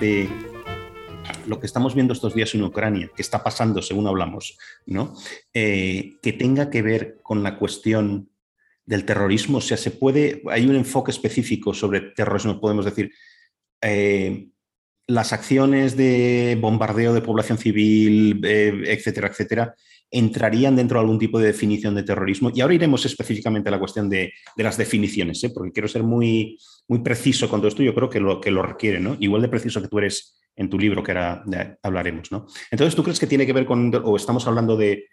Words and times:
de 0.00 0.28
lo 1.46 1.58
que 1.58 1.66
estamos 1.66 1.94
viendo 1.94 2.12
estos 2.12 2.34
días 2.34 2.54
en 2.54 2.62
Ucrania, 2.62 3.10
que 3.14 3.22
está 3.22 3.42
pasando 3.42 3.82
según 3.82 4.06
hablamos, 4.06 4.58
¿no? 4.86 5.14
Eh, 5.52 6.16
que 6.22 6.32
tenga 6.32 6.70
que 6.70 6.82
ver 6.82 7.18
con 7.22 7.42
la 7.42 7.58
cuestión 7.58 8.30
del 8.84 9.04
terrorismo? 9.04 9.58
O 9.58 9.60
sea, 9.60 9.76
se 9.76 9.90
puede, 9.90 10.42
hay 10.50 10.66
un 10.66 10.76
enfoque 10.76 11.10
específico 11.10 11.74
sobre 11.74 12.00
terrorismo, 12.00 12.60
podemos 12.60 12.84
decir, 12.84 13.12
eh, 13.82 14.48
las 15.06 15.32
acciones 15.32 15.96
de 15.96 16.58
bombardeo 16.60 17.14
de 17.14 17.22
población 17.22 17.58
civil, 17.58 18.40
eh, 18.44 18.82
etcétera, 18.86 19.28
etcétera, 19.28 19.74
entrarían 20.10 20.76
dentro 20.76 20.98
de 20.98 21.02
algún 21.02 21.18
tipo 21.18 21.38
de 21.38 21.48
definición 21.48 21.94
de 21.94 22.02
terrorismo. 22.02 22.50
Y 22.54 22.60
ahora 22.60 22.74
iremos 22.74 23.04
específicamente 23.04 23.68
a 23.68 23.72
la 23.72 23.78
cuestión 23.78 24.08
de, 24.08 24.32
las 24.56 24.76
definiciones, 24.76 25.42
¿eh? 25.44 25.50
porque 25.50 25.72
quiero 25.72 25.88
ser 25.88 26.02
muy, 26.02 26.58
muy 26.88 27.00
preciso 27.00 27.48
con 27.48 27.60
todo 27.60 27.68
esto, 27.68 27.82
yo 27.82 27.94
creo 27.94 28.08
que 28.08 28.20
lo, 28.20 28.40
que 28.40 28.50
lo 28.50 28.62
requiere, 28.62 29.00
¿no? 29.00 29.16
Igual 29.20 29.42
de 29.42 29.48
preciso 29.48 29.82
que 29.82 29.88
tú 29.88 29.98
eres 29.98 30.38
en 30.56 30.68
tu 30.68 30.78
libro, 30.78 31.02
que 31.02 31.12
ahora 31.12 31.44
hablaremos, 31.82 32.32
¿no? 32.32 32.46
Entonces, 32.70 32.94
¿tú 32.94 33.02
crees 33.02 33.20
que 33.20 33.26
tiene 33.26 33.46
que 33.46 33.52
ver 33.52 33.66
con, 33.66 33.92
o 34.04 34.16
estamos 34.16 34.46
hablando 34.46 34.76
de 34.76 35.06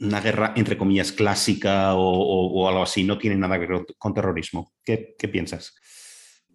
una 0.00 0.20
guerra, 0.20 0.52
entre 0.56 0.78
comillas, 0.78 1.12
clásica 1.12 1.94
o, 1.94 2.68
algo 2.68 2.82
así, 2.82 3.04
no 3.04 3.18
tiene 3.18 3.36
nada 3.36 3.58
que 3.58 3.66
ver 3.66 3.86
con 3.98 4.14
terrorismo? 4.14 4.72
¿Qué, 4.84 5.14
qué 5.18 5.28
piensas? 5.28 5.74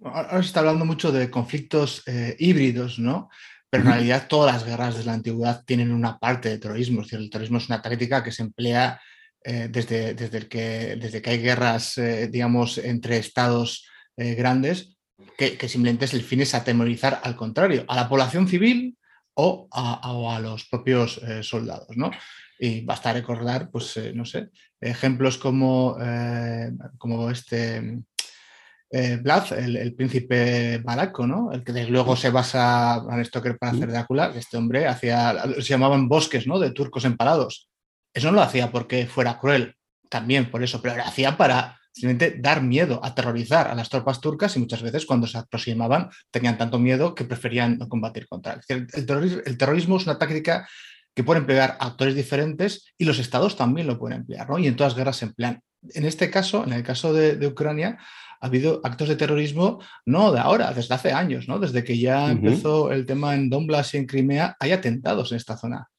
Ahora 0.01 0.41
se 0.41 0.47
está 0.47 0.61
hablando 0.61 0.85
mucho 0.85 1.11
de 1.11 1.29
conflictos 1.29 2.03
eh, 2.07 2.35
híbridos, 2.39 2.99
¿no? 2.99 3.29
Pero 3.69 3.83
en 3.83 3.91
realidad 3.91 4.27
todas 4.27 4.53
las 4.53 4.65
guerras 4.65 4.97
de 4.97 5.03
la 5.03 5.13
antigüedad 5.13 5.63
tienen 5.65 5.91
una 5.91 6.17
parte 6.17 6.49
de 6.49 6.57
terrorismo. 6.57 7.01
Es 7.01 7.07
decir, 7.07 7.19
el 7.19 7.29
terrorismo 7.29 7.59
es 7.59 7.67
una 7.67 7.81
táctica 7.81 8.23
que 8.23 8.31
se 8.31 8.41
emplea 8.41 8.99
eh, 9.43 9.67
desde, 9.69 10.15
desde, 10.15 10.47
que, 10.47 10.97
desde 10.99 11.21
que 11.21 11.29
hay 11.29 11.41
guerras, 11.41 11.97
eh, 11.97 12.27
digamos, 12.31 12.77
entre 12.77 13.17
estados 13.17 13.85
grandes, 14.17 14.97
que, 15.37 15.69
simplemente 15.69 16.03
es 16.03 16.13
el 16.13 16.23
fin 16.23 16.41
es 16.41 16.53
atemorizar 16.53 17.21
al 17.23 17.37
contrario, 17.37 17.85
a 17.87 17.95
la 17.95 18.09
población 18.09 18.49
civil 18.49 18.97
o 19.33 19.69
a, 19.71 20.35
a 20.35 20.39
los 20.41 20.65
propios 20.67 21.21
soldados, 21.41 21.95
¿no? 21.95 22.11
Y 22.59 22.81
basta 22.81 23.13
recordar, 23.13 23.69
pues, 23.71 23.97
no 24.13 24.25
sé, 24.25 24.49
ejemplos 24.81 25.37
como, 25.37 25.97
como 26.97 27.31
este 27.31 28.01
eh, 28.91 29.21
el, 29.57 29.93
príncipe 29.93 30.79
baraco, 30.79 31.27
¿no? 31.27 31.51
El 31.51 31.63
que 31.63 31.85
luego 31.85 32.15
se 32.15 32.31
basa 32.31 32.97
Bram 32.99 33.23
Stoker 33.23 33.57
para 33.57 33.71
hacer 33.71 33.91
Drácula, 33.91 34.33
este 34.35 34.57
hombre 34.57 34.87
hacía, 34.87 35.35
se 35.55 35.61
llamaban 35.61 36.07
bosques, 36.07 36.47
¿no? 36.47 36.57
De 36.57 36.71
turcos 36.71 37.05
empalados. 37.05 37.69
Eso 38.13 38.31
no 38.31 38.37
lo 38.37 38.41
hacía 38.41 38.71
porque 38.71 39.05
fuera 39.05 39.37
cruel, 39.37 39.75
también 40.09 40.49
por 40.49 40.63
eso, 40.63 40.81
pero 40.81 40.95
lo 40.95 41.03
hacía 41.03 41.37
para 41.37 41.77
simplemente 41.93 42.39
dar 42.39 42.63
miedo, 42.63 42.99
aterrorizar 43.03 43.67
a 43.67 43.75
las 43.75 43.89
tropas 43.89 44.21
turcas 44.21 44.55
y 44.55 44.59
muchas 44.59 44.81
veces 44.81 45.05
cuando 45.05 45.27
se 45.27 45.37
aproximaban 45.37 46.09
tenían 46.31 46.57
tanto 46.57 46.79
miedo 46.79 47.13
que 47.13 47.25
preferían 47.25 47.77
no 47.77 47.87
combatir 47.87 48.27
contra 48.27 48.53
él. 48.53 48.87
El, 48.91 49.05
terrorismo, 49.05 49.41
el 49.45 49.57
terrorismo 49.57 49.97
es 49.97 50.05
una 50.05 50.17
táctica 50.17 50.67
que 51.13 51.23
pueden 51.23 51.43
emplear 51.43 51.77
actores 51.79 52.15
diferentes 52.15 52.91
y 52.97 53.05
los 53.05 53.19
estados 53.19 53.55
también 53.55 53.85
lo 53.85 53.99
pueden 53.99 54.21
emplear, 54.21 54.49
¿no? 54.49 54.57
Y 54.57 54.65
en 54.65 54.75
todas 54.75 54.93
las 54.93 54.97
guerras 54.97 55.17
se 55.17 55.25
emplean. 55.25 55.61
En 55.93 56.05
este 56.05 56.31
caso, 56.31 56.63
en 56.63 56.73
el 56.73 56.83
caso 56.83 57.13
de 57.13 57.45
Ucrania, 57.45 57.99
ha 58.39 58.47
habido 58.47 58.81
actos 58.83 59.09
de 59.09 59.15
terrorismo 59.15 59.79
no 60.05 60.31
de 60.31 60.39
ahora, 60.39 60.73
desde 60.73 60.95
hace 60.95 61.11
años, 61.11 61.47
¿no? 61.47 61.59
Desde 61.59 61.83
que 61.83 61.97
ya 61.97 62.31
empezó 62.31 62.91
el 62.91 63.05
tema 63.05 63.35
en 63.35 63.49
Donbass 63.49 63.93
y 63.93 63.97
en 63.97 64.05
Crimea, 64.05 64.55
hay 64.59 64.71
atentados 64.71 65.31
en 65.31 65.37
esta 65.37 65.57
zona. 65.57 65.89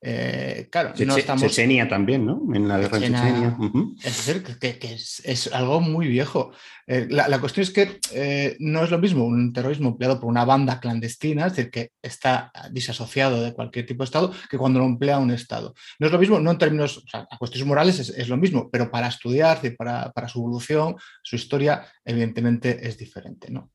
Eh, 0.00 0.68
claro, 0.70 0.92
no 1.04 1.16
estamos... 1.16 1.42
Chechenia 1.42 1.88
también, 1.88 2.24
¿no? 2.24 2.40
En 2.54 2.68
la 2.68 2.78
guerra 2.78 2.98
de 2.98 3.06
Chechenia. 3.06 3.56
Es 4.04 4.26
decir, 4.26 4.42
que, 4.42 4.78
es, 5.24 5.50
algo 5.52 5.80
muy 5.80 6.06
viejo. 6.06 6.52
Eh, 6.86 7.06
la, 7.10 7.40
cuestión 7.40 7.62
es 7.62 7.70
que 7.70 7.98
eh, 8.12 8.56
no 8.60 8.84
es 8.84 8.90
lo 8.90 8.98
mismo 8.98 9.24
un 9.24 9.52
terrorismo 9.52 9.90
empleado 9.90 10.20
por 10.20 10.30
una 10.30 10.44
banda 10.44 10.78
clandestina, 10.78 11.46
es 11.46 11.56
decir, 11.56 11.70
que 11.70 11.90
está 12.00 12.52
disasociado 12.70 13.42
de 13.42 13.52
cualquier 13.52 13.86
tipo 13.86 14.02
de 14.02 14.06
Estado, 14.06 14.32
que 14.48 14.58
cuando 14.58 14.78
lo 14.78 14.86
emplea 14.86 15.18
un 15.18 15.32
Estado. 15.32 15.74
No 15.98 16.06
es 16.06 16.12
lo 16.12 16.18
mismo, 16.18 16.38
no 16.38 16.52
en 16.52 16.58
términos, 16.58 16.98
o 16.98 17.08
sea, 17.08 17.26
a 17.28 17.38
cuestiones 17.38 17.66
morales 17.66 17.98
es, 17.98 18.28
lo 18.28 18.36
mismo, 18.36 18.70
pero 18.70 18.90
para 18.90 19.08
estudiar, 19.08 19.60
para, 19.76 20.12
para 20.12 20.28
su 20.28 20.38
evolución, 20.38 20.96
su 21.22 21.36
historia, 21.36 21.86
evidentemente 22.04 22.86
es 22.86 22.96
diferente, 22.98 23.50
¿no? 23.50 23.70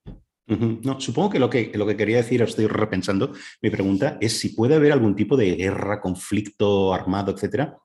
No, 0.45 0.99
supongo 0.99 1.29
que 1.29 1.39
lo, 1.39 1.49
que 1.49 1.71
lo 1.73 1.87
que 1.87 1.95
quería 1.95 2.17
decir, 2.17 2.41
estoy 2.41 2.67
repensando, 2.67 3.31
mi 3.61 3.69
pregunta 3.69 4.17
es 4.19 4.39
si 4.39 4.49
puede 4.49 4.75
haber 4.75 4.91
algún 4.91 5.15
tipo 5.15 5.37
de 5.37 5.55
guerra, 5.55 6.01
conflicto 6.01 6.93
armado, 6.93 7.31
etcétera, 7.31 7.77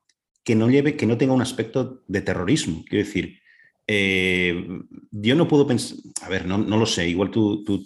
que 0.43 0.57
no 0.57 0.69
lleve, 0.69 0.97
que 0.97 1.07
no 1.07 1.17
tenga 1.17 1.35
un 1.35 1.43
aspecto 1.43 2.03
de 2.09 2.21
terrorismo. 2.21 2.85
Quiero 2.89 3.05
decir, 3.05 3.39
eh, 3.87 4.67
yo 5.11 5.35
no 5.37 5.47
puedo 5.47 5.67
pensar, 5.67 5.99
a 6.23 6.29
ver, 6.29 6.47
no, 6.47 6.59
lo 6.59 6.87
sé, 6.87 7.09
igual 7.09 7.31
tú, 7.31 7.63
tú, 7.63 7.85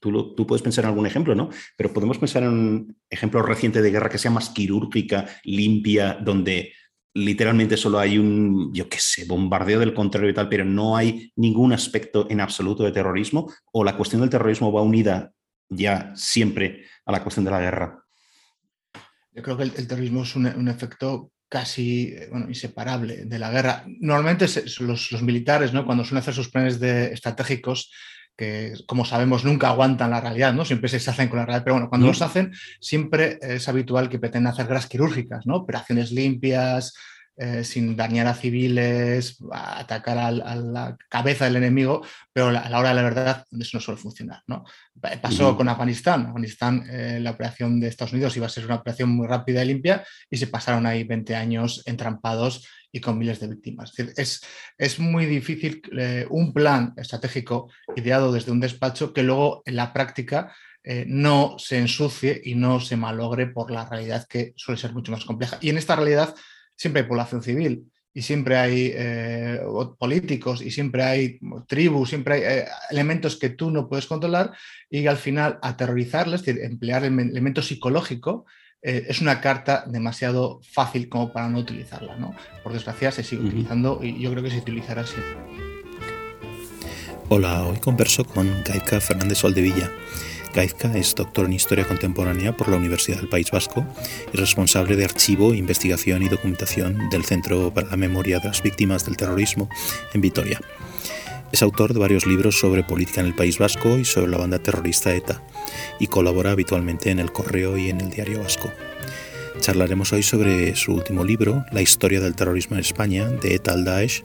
tú, 0.00 0.34
tú, 0.34 0.46
puedes 0.46 0.62
pensar 0.62 0.84
en 0.84 0.90
algún 0.90 1.06
ejemplo, 1.06 1.34
¿no? 1.34 1.50
Pero 1.76 1.92
podemos 1.92 2.16
pensar 2.16 2.42
en 2.42 2.48
un 2.48 2.96
ejemplo 3.10 3.42
reciente 3.42 3.82
de 3.82 3.90
guerra 3.90 4.08
que 4.08 4.18
sea 4.18 4.30
más 4.30 4.48
quirúrgica, 4.48 5.26
limpia, 5.44 6.14
donde 6.14 6.72
literalmente 7.14 7.76
solo 7.76 7.98
hay 7.98 8.18
un, 8.18 8.72
yo 8.72 8.88
qué 8.88 8.98
sé, 9.00 9.24
bombardeo 9.24 9.80
del 9.80 9.94
contrario 9.94 10.30
y 10.30 10.34
tal, 10.34 10.48
pero 10.48 10.64
no 10.64 10.96
hay 10.96 11.32
ningún 11.36 11.72
aspecto 11.72 12.26
en 12.30 12.40
absoluto 12.40 12.84
de 12.84 12.92
terrorismo, 12.92 13.52
o 13.72 13.84
la 13.84 13.96
cuestión 13.96 14.20
del 14.20 14.30
terrorismo 14.30 14.72
va 14.72 14.82
unida 14.82 15.32
ya 15.68 16.12
siempre 16.14 16.84
a 17.04 17.12
la 17.12 17.22
cuestión 17.22 17.44
de 17.44 17.50
la 17.50 17.60
guerra. 17.60 18.04
Yo 19.32 19.42
creo 19.42 19.56
que 19.56 19.62
el, 19.62 19.86
terrorismo 19.86 20.22
es 20.22 20.34
un, 20.34 20.68
efecto 20.68 21.32
casi 21.48 22.14
bueno, 22.30 22.48
inseparable 22.48 23.24
de 23.26 23.38
la 23.38 23.50
guerra. 23.50 23.84
Normalmente 24.00 24.46
los, 24.80 25.12
los, 25.12 25.22
militares, 25.22 25.72
¿no? 25.72 25.86
cuando 25.86 26.04
suelen 26.04 26.22
hacer 26.22 26.34
sus 26.34 26.50
planes 26.50 26.80
de, 26.80 27.12
estratégicos, 27.12 27.92
que 28.40 28.72
como 28.86 29.04
sabemos 29.04 29.44
nunca 29.44 29.68
aguantan 29.68 30.12
la 30.12 30.22
realidad, 30.22 30.54
¿no? 30.54 30.64
Siempre 30.64 30.88
se 30.88 31.10
hacen 31.10 31.28
con 31.28 31.40
la 31.40 31.44
realidad, 31.44 31.62
pero 31.62 31.74
bueno, 31.74 31.90
cuando 31.90 32.06
los 32.06 32.22
hacen 32.22 32.54
siempre 32.80 33.38
es 33.42 33.68
habitual 33.68 34.08
que 34.08 34.18
pretenden 34.18 34.50
hacer 34.50 34.66
guerras 34.66 34.86
quirúrgicas, 34.86 35.46
¿no? 35.46 35.56
Operaciones 35.56 36.10
limpias, 36.10 36.94
eh, 37.36 37.64
sin 37.64 37.96
dañar 37.96 38.26
a 38.28 38.34
civiles, 38.34 39.36
atacar 39.52 40.16
a, 40.16 40.30
la 40.30 40.96
cabeza 41.10 41.44
del 41.44 41.56
enemigo, 41.56 42.00
pero 42.32 42.48
a 42.48 42.68
la 42.70 42.78
hora 42.78 42.90
de 42.90 42.94
la 42.94 43.02
verdad 43.02 43.44
eso 43.58 43.76
no 43.76 43.80
suele 43.82 44.00
funcionar. 44.00 44.42
¿no? 44.46 44.64
Pasó 45.20 45.54
con 45.54 45.68
Afganistán. 45.68 46.26
Afganistán, 46.26 46.86
eh, 46.90 47.18
la 47.20 47.32
operación 47.32 47.78
de 47.78 47.88
Estados 47.88 48.14
Unidos 48.14 48.36
iba 48.38 48.46
a 48.46 48.50
ser 48.50 48.64
una 48.64 48.76
operación 48.76 49.10
muy 49.10 49.26
rápida 49.26 49.62
y 49.62 49.68
limpia 49.68 50.02
y 50.30 50.38
se 50.38 50.46
pasaron 50.46 50.86
ahí 50.86 51.04
20 51.04 51.36
años 51.36 51.82
entrampados 51.84 52.66
y 52.92 53.00
con 53.00 53.18
miles 53.18 53.40
de 53.40 53.48
víctimas. 53.48 53.92
Es, 54.16 54.42
es, 54.78 54.98
muy 54.98 55.26
difícil 55.26 55.82
eh, 55.96 56.26
un 56.30 56.52
plan 56.52 56.94
estratégico 56.96 57.70
ideado 57.96 58.32
desde 58.32 58.52
un 58.52 58.60
despacho 58.60 59.12
que 59.12 59.22
luego 59.22 59.62
en 59.66 59.76
la 59.76 59.92
práctica 59.92 60.52
no 61.06 61.56
se 61.58 61.76
ensucie 61.76 62.40
y 62.42 62.54
no 62.54 62.80
se 62.80 62.96
malogre 62.96 63.48
por 63.48 63.70
la 63.70 63.86
realidad 63.86 64.26
que 64.26 64.54
suele 64.56 64.80
ser 64.80 64.94
mucho 64.94 65.12
más 65.12 65.26
compleja. 65.26 65.58
Y 65.60 65.68
en 65.68 65.76
esta 65.76 65.94
realidad 65.94 66.34
siempre 66.74 67.02
hay 67.02 67.08
población 67.08 67.42
civil 67.42 67.84
y 68.12 68.22
siempre 68.22 68.56
hay 68.56 68.92
eh, 68.94 69.60
políticos 69.98 70.62
y 70.62 70.70
siempre 70.70 71.02
hay 71.02 71.38
tribus, 71.66 72.08
siempre 72.08 72.34
hay 72.34 72.42
eh, 72.42 72.64
elementos 72.90 73.36
que 73.36 73.50
tú 73.50 73.70
no 73.70 73.88
puedes 73.88 74.06
controlar 74.06 74.52
y 74.88 75.06
al 75.06 75.16
final 75.16 75.58
aterrorizarles, 75.62 76.40
es 76.40 76.46
decir, 76.46 76.64
emplear 76.64 77.04
el 77.04 77.18
elemento 77.18 77.62
psicológico 77.62 78.46
eh, 78.82 79.06
es 79.08 79.20
una 79.20 79.40
carta 79.40 79.84
demasiado 79.86 80.60
fácil 80.62 81.08
como 81.08 81.32
para 81.32 81.48
no 81.48 81.58
utilizarla. 81.58 82.16
¿no? 82.16 82.34
Por 82.62 82.72
desgracia 82.72 83.12
se 83.12 83.22
sigue 83.22 83.44
utilizando 83.44 84.00
y 84.02 84.20
yo 84.20 84.30
creo 84.30 84.42
que 84.42 84.50
se 84.50 84.58
utilizará 84.58 85.06
siempre. 85.06 85.36
Hola, 87.28 87.64
hoy 87.64 87.78
converso 87.78 88.24
con 88.24 88.48
Gaika 88.64 89.00
Fernández 89.00 89.38
Soldevilla 89.38 89.90
Gaizka 90.54 90.92
es 90.96 91.14
doctor 91.14 91.46
en 91.46 91.52
Historia 91.52 91.86
Contemporánea 91.86 92.56
por 92.56 92.68
la 92.68 92.76
Universidad 92.76 93.18
del 93.18 93.28
País 93.28 93.50
Vasco 93.50 93.86
y 94.32 94.36
responsable 94.36 94.96
de 94.96 95.04
archivo, 95.04 95.54
investigación 95.54 96.22
y 96.22 96.28
documentación 96.28 97.08
del 97.08 97.24
Centro 97.24 97.72
para 97.72 97.88
la 97.88 97.96
Memoria 97.96 98.40
de 98.40 98.48
las 98.48 98.62
Víctimas 98.62 99.04
del 99.04 99.16
Terrorismo 99.16 99.68
en 100.12 100.20
Vitoria. 100.20 100.60
Es 101.52 101.62
autor 101.62 101.92
de 101.92 101.98
varios 101.98 102.26
libros 102.26 102.60
sobre 102.60 102.84
política 102.84 103.20
en 103.20 103.26
el 103.26 103.34
País 103.34 103.58
Vasco 103.58 103.98
y 103.98 104.04
sobre 104.04 104.30
la 104.30 104.38
banda 104.38 104.60
terrorista 104.60 105.12
ETA 105.12 105.42
y 105.98 106.06
colabora 106.06 106.52
habitualmente 106.52 107.10
en 107.10 107.18
el 107.18 107.32
Correo 107.32 107.76
y 107.76 107.90
en 107.90 108.00
el 108.00 108.10
Diario 108.10 108.40
Vasco. 108.40 108.70
Charlaremos 109.60 110.12
hoy 110.12 110.22
sobre 110.22 110.76
su 110.76 110.94
último 110.94 111.24
libro, 111.24 111.64
La 111.72 111.82
historia 111.82 112.20
del 112.20 112.36
terrorismo 112.36 112.76
en 112.76 112.80
España, 112.80 113.28
de 113.28 113.56
ETA 113.56 113.72
al 113.72 113.84
Daesh, 113.84 114.24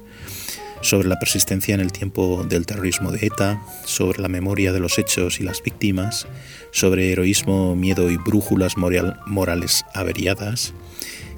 sobre 0.81 1.07
la 1.07 1.17
persistencia 1.17 1.73
en 1.73 1.81
el 1.81 1.91
tiempo 1.91 2.45
del 2.47 2.67
terrorismo 2.67 3.11
de 3.11 3.25
ETA, 3.25 3.59
sobre 3.85 4.21
la 4.21 4.27
memoria 4.27 4.71
de 4.71 4.79
los 4.79 4.99
hechos 4.99 5.39
y 5.39 5.43
las 5.43 5.63
víctimas, 5.63 6.27
sobre 6.71 7.11
heroísmo, 7.11 7.75
miedo 7.75 8.11
y 8.11 8.17
brújulas 8.17 8.75
morales 8.77 9.83
averiadas, 9.95 10.73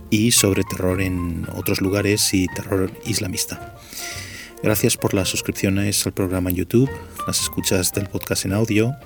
y 0.10 0.32
sobre 0.32 0.64
terror 0.64 1.02
en 1.02 1.48
otros 1.56 1.82
lugares 1.82 2.34
y 2.34 2.48
terror 2.48 2.92
islamista. 3.06 3.78
Gracias 4.68 4.98
por 4.98 5.14
las 5.14 5.30
suscripciones 5.30 6.06
al 6.06 6.12
programa 6.12 6.50
en 6.50 6.58
YouTube, 6.58 6.90
las 7.26 7.40
escuchas 7.40 7.94
del 7.94 8.08
podcast 8.08 8.44
en 8.44 8.52
audio, 8.52 8.98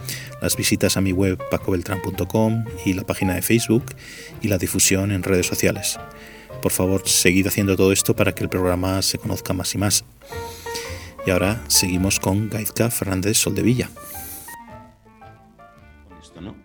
las 0.41 0.57
visitas 0.57 0.97
a 0.97 1.01
mi 1.01 1.11
web 1.11 1.37
pacobeltran.com 1.51 2.65
y 2.83 2.93
la 2.93 3.03
página 3.03 3.35
de 3.35 3.43
Facebook 3.43 3.85
y 4.41 4.47
la 4.47 4.57
difusión 4.57 5.11
en 5.11 5.21
redes 5.21 5.45
sociales. 5.45 5.99
Por 6.63 6.71
favor, 6.71 7.07
seguid 7.07 7.45
haciendo 7.45 7.75
todo 7.75 7.91
esto 7.91 8.15
para 8.15 8.33
que 8.33 8.41
el 8.41 8.49
programa 8.49 9.03
se 9.03 9.19
conozca 9.19 9.53
más 9.53 9.75
y 9.75 9.77
más. 9.77 10.03
Y 11.27 11.29
ahora 11.29 11.63
seguimos 11.67 12.19
con 12.19 12.49
Gaizka 12.49 12.89
Fernández 12.89 13.37
Soldevilla. 13.37 13.91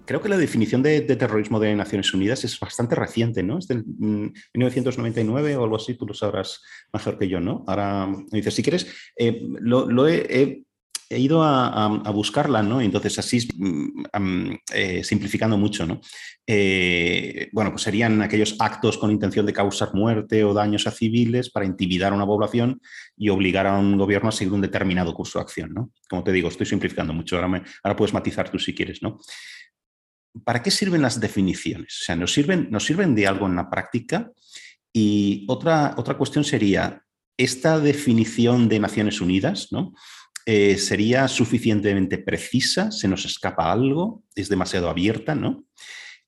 Creo 0.04 0.22
que 0.22 0.28
la 0.28 0.36
definición 0.36 0.82
de, 0.82 1.00
terrorismo 1.02 1.60
de 1.60 1.74
Naciones 1.74 2.12
Unidas 2.14 2.44
es 2.44 2.58
bastante 2.58 2.94
reciente, 2.94 3.42
¿no? 3.42 3.58
Es 3.58 3.68
del 3.68 3.84
1999 3.86 5.56
mm, 5.56 5.60
o 5.60 5.64
algo 5.64 5.76
así, 5.76 5.94
tú 5.94 6.06
lo 6.06 6.14
sabrás 6.14 6.62
mejor 6.92 7.18
que 7.18 7.28
yo, 7.28 7.40
¿no? 7.40 7.64
Ahora 7.66 8.06
me 8.06 8.38
dices, 8.38 8.54
si 8.54 8.62
quieres, 8.62 8.86
eh, 9.16 9.42
lo, 9.60 10.08
he, 10.08 10.62
ido 11.10 11.42
a, 11.42 12.10
buscarla, 12.12 12.62
¿no? 12.62 12.80
Entonces, 12.80 13.18
así 13.18 13.46
mm, 13.56 14.54
eh, 14.72 15.04
simplificando 15.04 15.56
mucho, 15.56 15.86
¿no? 15.86 16.00
Eh, 16.46 17.48
bueno, 17.52 17.70
pues 17.70 17.82
serían 17.82 18.22
aquellos 18.22 18.56
actos 18.60 18.98
con 18.98 19.10
intención 19.10 19.46
de 19.46 19.52
causar 19.52 19.94
muerte 19.94 20.44
o 20.44 20.54
daños 20.54 20.86
a 20.86 20.92
civiles 20.92 21.50
para 21.50 21.66
intimidar 21.66 22.12
a 22.12 22.16
una 22.16 22.26
población 22.26 22.80
y 23.16 23.28
obligar 23.28 23.66
a 23.66 23.76
un 23.76 23.98
gobierno 23.98 24.28
a 24.28 24.32
seguir 24.32 24.52
un 24.52 24.60
determinado 24.60 25.12
curso 25.12 25.38
de 25.38 25.42
acción, 25.42 25.74
¿no? 25.74 25.90
Como 26.08 26.22
te 26.22 26.32
digo, 26.32 26.48
estoy 26.48 26.66
simplificando 26.66 27.12
mucho, 27.12 27.36
ahora, 27.36 27.62
ahora 27.82 27.96
puedes 27.96 28.14
matizar 28.14 28.50
tú 28.50 28.58
si 28.58 28.74
quieres, 28.74 29.02
¿no? 29.02 29.18
¿Para 30.44 30.62
qué 30.62 30.70
sirven 30.70 31.02
las 31.02 31.20
definiciones? 31.20 32.00
O 32.00 32.04
sea, 32.04 32.16
¿nos 32.16 32.32
sirven, 32.32 32.68
nos 32.70 32.84
sirven 32.84 33.14
de 33.14 33.26
algo 33.26 33.46
en 33.46 33.56
la 33.56 33.70
práctica? 33.70 34.30
Y 34.92 35.44
otra, 35.48 35.94
otra 35.96 36.16
cuestión 36.16 36.44
sería, 36.44 37.02
esta 37.36 37.78
definición 37.78 38.68
de 38.68 38.80
Naciones 38.80 39.20
Unidas, 39.20 39.68
¿no? 39.70 39.92
Eh, 40.46 40.78
¿Sería 40.78 41.26
suficientemente 41.26 42.18
precisa? 42.18 42.92
¿Se 42.92 43.08
nos 43.08 43.24
escapa 43.24 43.72
algo? 43.72 44.22
¿Es 44.36 44.48
demasiado 44.48 44.88
abierta? 44.88 45.34
¿no? 45.34 45.66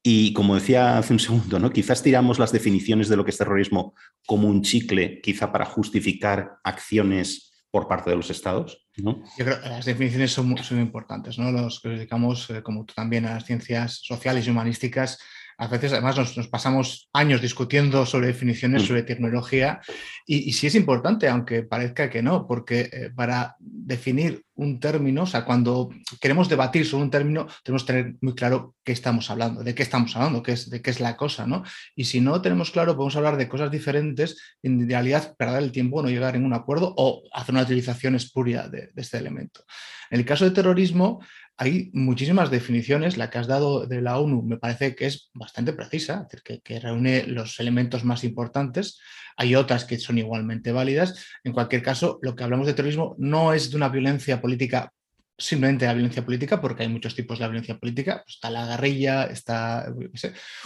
Y 0.02 0.32
como 0.32 0.56
decía 0.56 0.98
hace 0.98 1.12
un 1.12 1.20
segundo, 1.20 1.60
¿no? 1.60 1.70
quizás 1.70 2.02
tiramos 2.02 2.40
las 2.40 2.50
definiciones 2.50 3.08
de 3.08 3.16
lo 3.16 3.24
que 3.24 3.30
es 3.30 3.38
terrorismo 3.38 3.94
como 4.26 4.48
un 4.48 4.62
chicle, 4.62 5.20
quizá 5.20 5.52
para 5.52 5.64
justificar 5.64 6.58
acciones 6.64 7.47
por 7.78 7.86
parte 7.86 8.10
de 8.10 8.16
los 8.16 8.28
estados. 8.28 8.88
¿no? 8.96 9.22
Yo 9.36 9.44
creo 9.44 9.60
que 9.60 9.68
las 9.68 9.84
definiciones 9.84 10.32
son 10.32 10.48
muy, 10.48 10.60
importantes. 10.80 11.38
¿no? 11.38 11.52
Los 11.52 11.80
que 11.80 11.90
dedicamos, 11.90 12.50
eh, 12.50 12.60
como 12.60 12.84
tú 12.84 12.92
también, 12.92 13.24
a 13.24 13.34
las 13.34 13.44
ciencias 13.44 14.00
sociales 14.02 14.46
y 14.46 14.50
humanísticas, 14.50 15.20
a 15.58 15.66
veces 15.66 15.92
además 15.92 16.16
nos, 16.16 16.48
pasamos 16.48 17.08
años 17.12 17.42
discutiendo 17.42 18.06
sobre 18.06 18.28
definiciones, 18.28 18.84
mm. 18.84 18.86
sobre 18.86 19.02
tecnología, 19.02 19.80
y, 20.24 20.52
sí 20.52 20.66
es 20.68 20.74
importante, 20.74 21.26
aunque 21.26 21.62
parezca 21.62 22.08
que 22.10 22.22
no, 22.22 22.46
porque 22.46 22.88
eh, 22.92 23.10
para 23.14 23.56
definir 23.58 24.44
un 24.54 24.78
término, 24.78 25.22
o 25.22 25.26
sea, 25.26 25.44
cuando 25.44 25.90
queremos 26.20 26.48
debatir 26.48 26.86
sobre 26.86 27.04
un 27.04 27.10
término, 27.10 27.46
tenemos 27.64 27.82
que 27.82 27.92
tener 27.92 28.14
muy 28.20 28.34
claro 28.34 28.74
qué 28.84 28.92
estamos 28.92 29.30
hablando, 29.30 29.64
de 29.64 29.74
qué 29.74 29.82
estamos 29.82 30.14
hablando, 30.14 30.42
qué 30.42 30.52
es, 30.52 30.70
de 30.70 30.80
qué 30.80 30.90
es 30.90 31.00
la 31.00 31.16
cosa, 31.16 31.46
¿no? 31.46 31.64
Y 31.96 32.04
si 32.04 32.20
no 32.20 32.40
tenemos 32.40 32.70
claro, 32.70 32.94
podemos 32.94 33.16
hablar 33.16 33.36
de 33.36 33.48
cosas 33.48 33.70
diferentes, 33.70 34.36
en 34.62 34.88
realidad 34.88 35.34
perder 35.36 35.62
el 35.62 35.72
tiempo, 35.72 36.02
no 36.02 36.10
llegar 36.10 36.34
a 36.34 36.38
ningún 36.38 36.54
acuerdo 36.54 36.94
o 36.96 37.22
hacer 37.32 37.54
una 37.54 37.62
utilización 37.62 38.14
espuria 38.14 38.68
de, 38.68 38.90
de 38.92 39.02
este 39.02 39.18
elemento. 39.18 39.64
En 40.10 40.20
el 40.20 40.26
caso 40.26 40.44
de 40.44 40.52
terrorismo, 40.52 41.20
hay 41.58 41.90
muchísimas 41.92 42.50
definiciones, 42.52 43.16
la 43.16 43.30
que 43.30 43.38
has 43.38 43.48
dado 43.48 43.84
de 43.84 44.00
la 44.00 44.18
ONU 44.18 44.42
me 44.42 44.58
parece 44.58 44.94
que 44.94 45.06
es 45.06 45.28
bastante 45.34 45.72
precisa, 45.72 46.22
es 46.22 46.40
decir, 46.40 46.62
que, 46.62 46.80
reúne 46.80 47.24
los 47.26 47.58
elementos 47.58 48.04
más 48.04 48.22
importantes. 48.22 49.00
Hay 49.36 49.56
otras 49.56 49.84
que 49.84 49.98
son 49.98 50.18
igualmente 50.18 50.70
válidas. 50.70 51.26
En 51.42 51.52
cualquier 51.52 51.82
caso, 51.82 52.20
lo 52.22 52.36
que 52.36 52.44
hablamos 52.44 52.68
de 52.68 52.74
terrorismo 52.74 53.16
no 53.18 53.52
es 53.52 53.70
de 53.70 53.76
una 53.76 53.88
violencia 53.88 54.40
política 54.40 54.92
simplemente 55.40 55.86
la 55.86 55.94
violencia 55.94 56.24
política, 56.24 56.60
porque 56.60 56.82
hay 56.82 56.88
muchos 56.88 57.14
tipos 57.14 57.38
de 57.38 57.46
violencia 57.46 57.78
política. 57.78 58.22
Pues 58.24 58.36
está 58.36 58.50
la 58.50 58.66
guerrilla, 58.66 59.24
está 59.24 59.92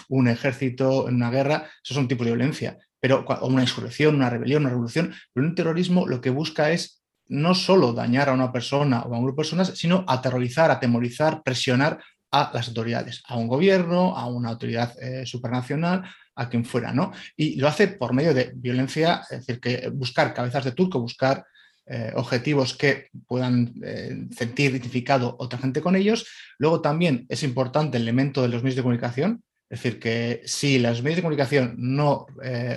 un 0.08 0.28
ejército, 0.28 1.04
una 1.04 1.30
guerra, 1.30 1.70
esos 1.84 1.94
son 1.94 2.08
tipos 2.08 2.26
de 2.26 2.32
violencia. 2.32 2.78
Pero, 2.98 3.26
una 3.42 3.62
insurrección, 3.62 4.14
una 4.14 4.30
rebelión, 4.30 4.62
una 4.62 4.70
revolución. 4.70 5.14
Pero 5.32 5.46
un 5.46 5.54
terrorismo 5.54 6.06
lo 6.06 6.20
que 6.20 6.30
busca 6.30 6.70
es 6.70 7.01
no 7.28 7.54
solo 7.54 7.92
dañar 7.92 8.28
a 8.28 8.32
una 8.32 8.52
persona 8.52 9.02
o 9.02 9.14
a 9.14 9.18
un 9.18 9.24
grupo 9.24 9.42
de 9.42 9.48
personas, 9.48 9.72
sino 9.76 10.04
aterrorizar, 10.06 10.70
atemorizar, 10.70 11.42
presionar 11.42 11.98
a 12.32 12.50
las 12.54 12.68
autoridades, 12.68 13.22
a 13.26 13.36
un 13.36 13.46
gobierno, 13.46 14.16
a 14.16 14.26
una 14.26 14.50
autoridad 14.50 14.94
eh, 15.00 15.26
supranacional, 15.26 16.02
a 16.34 16.48
quien 16.48 16.64
fuera, 16.64 16.92
¿no? 16.92 17.12
Y 17.36 17.56
lo 17.56 17.68
hace 17.68 17.88
por 17.88 18.14
medio 18.14 18.32
de 18.32 18.52
violencia, 18.54 19.22
es 19.30 19.40
decir, 19.40 19.60
que 19.60 19.90
buscar 19.90 20.32
cabezas 20.32 20.64
de 20.64 20.72
turco, 20.72 20.98
buscar 20.98 21.44
eh, 21.84 22.10
objetivos 22.14 22.74
que 22.74 23.08
puedan 23.26 23.74
eh, 23.84 24.26
sentir 24.34 24.70
identificado 24.70 25.36
otra 25.38 25.58
gente 25.58 25.82
con 25.82 25.94
ellos. 25.94 26.26
Luego 26.58 26.80
también 26.80 27.26
es 27.28 27.42
importante 27.42 27.98
el 27.98 28.04
elemento 28.04 28.40
de 28.40 28.48
los 28.48 28.62
medios 28.62 28.76
de 28.76 28.82
comunicación, 28.82 29.42
es 29.68 29.82
decir, 29.82 30.00
que 30.00 30.42
si 30.46 30.78
los 30.78 31.02
medios 31.02 31.16
de 31.16 31.22
comunicación 31.22 31.74
no 31.78 32.26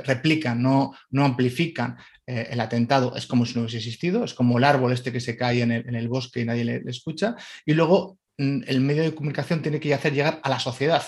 replican, 0.06 0.62
no, 0.62 0.96
no 1.10 1.26
amplifican 1.26 1.98
eh, 2.28 2.48
el 2.52 2.60
atentado 2.60 3.16
es 3.16 3.28
como 3.28 3.46
si 3.46 3.54
no 3.56 3.62
hubiese 3.62 3.78
existido, 3.78 4.24
es 4.24 4.34
como 4.34 4.58
el 4.58 4.64
árbol 4.64 4.92
este 4.92 5.12
que 5.12 5.20
se 5.20 5.38
cae 5.38 5.62
en 5.62 5.72
el, 5.72 6.08
bosque 6.08 6.42
y 6.42 6.46
nadie 6.46 6.66
le, 6.66 6.82
escucha. 6.88 7.36
Y 7.66 7.74
luego 7.74 8.18
mm, 8.38 8.62
el 8.68 8.82
medio 8.82 9.04
de 9.04 9.14
comunicación 9.14 9.62
tiene 9.62 9.80
que 9.80 9.94
hacer 9.94 10.14
llegar 10.14 10.40
a 10.44 10.50
la 10.50 10.60
sociedad 10.60 11.04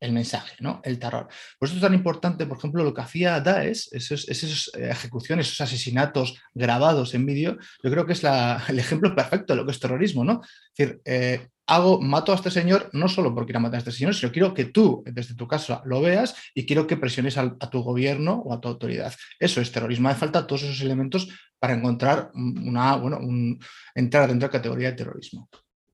el 0.00 0.12
mensaje, 0.12 0.56
¿no? 0.60 0.80
el 0.84 0.98
terror. 0.98 1.28
Por 1.58 1.68
eso 1.68 1.76
es 1.76 1.82
tan 1.82 1.94
importante, 1.94 2.46
por 2.46 2.58
ejemplo, 2.58 2.84
lo 2.84 2.94
que 2.94 3.00
hacía 3.00 3.40
Daesh, 3.40 3.88
esas 3.92 4.70
eh, 4.74 4.90
ejecuciones, 4.90 5.48
esos 5.48 5.60
asesinatos 5.60 6.40
grabados 6.54 7.14
en 7.14 7.26
vídeo, 7.26 7.58
yo 7.82 7.90
creo 7.90 8.06
que 8.06 8.12
es 8.12 8.22
el 8.22 8.78
ejemplo 8.78 9.14
perfecto 9.14 9.52
de 9.52 9.56
lo 9.56 9.66
que 9.66 9.72
es 9.72 9.80
terrorismo. 9.80 10.24
¿no? 10.24 10.40
Es 10.42 10.76
decir, 10.76 11.00
eh, 11.04 11.48
hago, 11.68 12.00
mato 12.00 12.32
a 12.32 12.34
este 12.34 12.50
señor 12.50 12.88
no 12.92 13.08
solo 13.08 13.34
porque 13.34 13.48
quiera 13.48 13.60
matar 13.60 13.76
a 13.76 13.78
este 13.78 13.92
señor, 13.92 14.14
sino 14.14 14.32
quiero 14.32 14.54
que 14.54 14.64
tú, 14.64 15.04
desde 15.06 15.34
tu 15.34 15.46
casa, 15.46 15.82
lo 15.84 16.00
veas 16.00 16.34
y 16.54 16.64
quiero 16.66 16.86
que 16.86 16.96
presiones 16.96 17.36
a, 17.36 17.56
tu 17.70 17.82
gobierno 17.82 18.42
o 18.44 18.54
a 18.54 18.60
tu 18.60 18.68
autoridad. 18.68 19.14
Eso 19.38 19.60
es 19.60 19.70
terrorismo. 19.70 20.08
Hace 20.08 20.20
falta 20.20 20.46
todos 20.46 20.62
esos 20.62 20.80
elementos 20.80 21.28
para 21.58 21.74
encontrar 21.74 22.30
una, 22.34 22.96
bueno, 22.96 23.18
un, 23.18 23.58
entrar 23.94 24.28
dentro 24.28 24.48
de 24.48 24.52
la 24.52 24.58
categoría 24.58 24.90
de 24.90 24.96
terrorismo. 24.96 25.48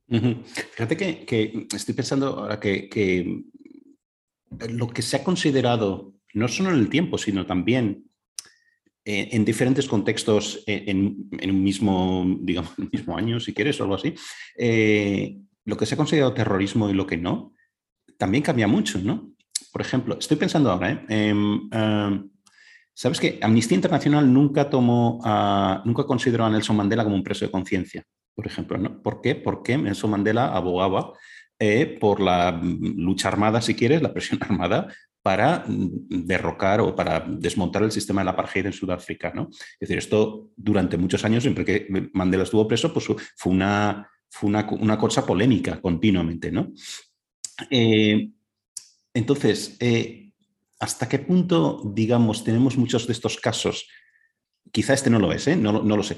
Fíjate 0.06 0.96
que, 0.96 1.66
estoy 1.74 1.94
pensando 1.94 2.38
ahora 2.38 2.60
que, 2.60 3.42
lo 4.68 4.88
que 4.88 5.02
se 5.02 5.16
ha 5.16 5.24
considerado, 5.24 6.14
no 6.34 6.46
solo 6.46 6.70
en 6.70 6.78
el 6.78 6.88
tiempo, 6.88 7.18
sino 7.18 7.46
también 7.46 8.04
eh, 9.04 9.30
en 9.32 9.44
diferentes 9.44 9.88
contextos 9.88 10.62
eh, 10.68 10.84
en, 10.86 11.50
un 11.50 11.64
mismo, 11.64 12.24
digamos, 12.40 12.78
en 12.78 12.90
mismo 12.92 13.16
año, 13.16 13.40
si 13.40 13.52
quieres, 13.52 13.80
o 13.80 13.82
algo 13.82 13.96
así, 13.96 14.14
eh, 14.56 15.36
lo 15.64 15.76
que 15.76 15.86
se 15.86 15.94
ha 15.94 15.96
considerado 15.96 16.34
terrorismo 16.34 16.90
y 16.90 16.94
lo 16.94 17.06
que 17.06 17.16
no, 17.16 17.54
también 18.18 18.42
cambia 18.42 18.66
mucho, 18.66 18.98
¿no? 18.98 19.32
Por 19.72 19.80
ejemplo, 19.80 20.16
estoy 20.18 20.36
pensando 20.36 20.70
ahora, 20.70 20.92
¿eh? 20.92 21.04
Em, 21.08 21.68
em, 21.72 22.30
¿sabes 22.92 23.18
que 23.18 23.38
Amnistía 23.42 23.76
Internacional 23.76 24.32
nunca 24.32 24.70
tomó, 24.70 25.20
nunca 25.84 26.04
consideró 26.04 26.44
a 26.44 26.50
Nelson 26.50 26.76
Mandela 26.76 27.04
como 27.04 27.16
un 27.16 27.24
preso 27.24 27.44
de 27.44 27.50
conciencia, 27.50 28.04
por 28.34 28.46
ejemplo, 28.46 28.78
¿no? 28.78 29.02
¿Por 29.02 29.20
qué? 29.20 29.34
Porque 29.34 29.76
Nelson 29.76 30.10
Mandela 30.10 30.54
abogaba 30.54 31.12
eh, 31.58 31.96
por 32.00 32.20
la 32.20 32.60
lucha 32.62 33.28
armada, 33.28 33.60
si 33.60 33.74
quieres, 33.74 34.02
la 34.02 34.12
presión 34.12 34.38
armada, 34.42 34.88
para 35.22 35.64
derrocar 35.66 36.82
o 36.82 36.94
para 36.94 37.20
desmontar 37.20 37.82
el 37.82 37.90
sistema 37.90 38.20
de 38.20 38.26
la 38.26 38.32
apartheid 38.32 38.66
en 38.66 38.74
Sudáfrica, 38.74 39.32
¿no? 39.34 39.48
Es 39.50 39.88
decir, 39.88 39.96
esto 39.96 40.50
durante 40.54 40.98
muchos 40.98 41.24
años, 41.24 41.42
siempre 41.42 41.64
que 41.64 41.86
Mandela 42.12 42.42
estuvo 42.42 42.68
preso, 42.68 42.92
pues 42.92 43.06
fue 43.06 43.52
una 43.52 44.06
fue 44.34 44.48
una, 44.48 44.98
cosa 44.98 45.24
polémica 45.24 45.80
continuamente, 45.80 46.50
¿no? 46.50 46.72
Eh, 47.70 48.30
entonces, 49.14 49.76
eh, 49.78 50.32
¿hasta 50.80 51.08
qué 51.08 51.20
punto, 51.20 51.80
digamos, 51.94 52.42
tenemos 52.42 52.76
muchos 52.76 53.06
de 53.06 53.12
estos 53.12 53.36
casos? 53.36 53.86
Quizá 54.72 54.92
este 54.92 55.08
no 55.08 55.20
lo 55.20 55.32
es, 55.32 55.46
¿eh? 55.46 55.54
no, 55.54 55.72
lo 55.84 56.02
sé. 56.02 56.16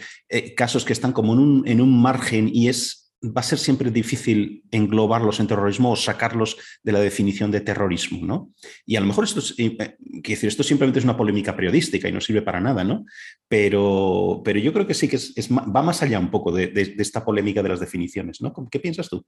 casos 0.57 0.87
que 0.87 0.95
están 0.95 1.13
como 1.13 1.35
en 1.35 1.41
un, 1.41 1.69
en 1.69 1.83
un 1.83 2.01
margen 2.01 2.49
y 2.51 2.69
es 2.69 3.06
va 3.23 3.41
a 3.41 3.45
ser 3.45 3.59
siempre 3.59 3.91
difícil 3.91 4.65
englobarlos 4.71 5.41
en 5.41 5.47
terrorismo 5.47 5.93
o 5.93 5.97
sacarlos 5.97 6.57
de 6.83 6.93
la 6.93 7.01
definición 7.01 7.51
de 7.51 7.61
terrorismo, 7.61 8.25
¿no? 8.27 8.53
Y 8.85 8.97
a 8.97 9.01
lo 9.01 9.07
mejor 9.07 9.25
esto, 9.25 9.41
es, 9.41 9.55
eh, 9.59 9.97
decir, 9.99 10.49
esto 10.49 10.63
simplemente 10.63 10.99
es 10.99 11.05
una 11.05 11.17
polémica 11.17 11.57
periodística 11.57 12.09
y 12.09 12.13
no 12.13 12.21
sirve 12.21 12.43
para 12.43 12.61
nada, 12.61 12.85
¿no? 12.85 13.05
Pero, 13.49 14.43
pero 14.45 14.59
yo 14.59 14.73
creo 14.73 14.87
que 14.87 14.95
sí 14.95 15.09
que 15.09 15.19
va 15.51 15.83
más 15.83 16.03
allá 16.03 16.19
un 16.19 16.31
poco 16.31 16.53
de, 16.53 16.95
esta 16.99 17.25
polémica 17.25 17.63
de 17.63 17.71
las 17.71 17.81
definiciones, 17.81 18.41
¿no? 18.41 18.53
¿Qué 18.71 18.81
piensas 18.81 19.09
tú? 19.09 19.25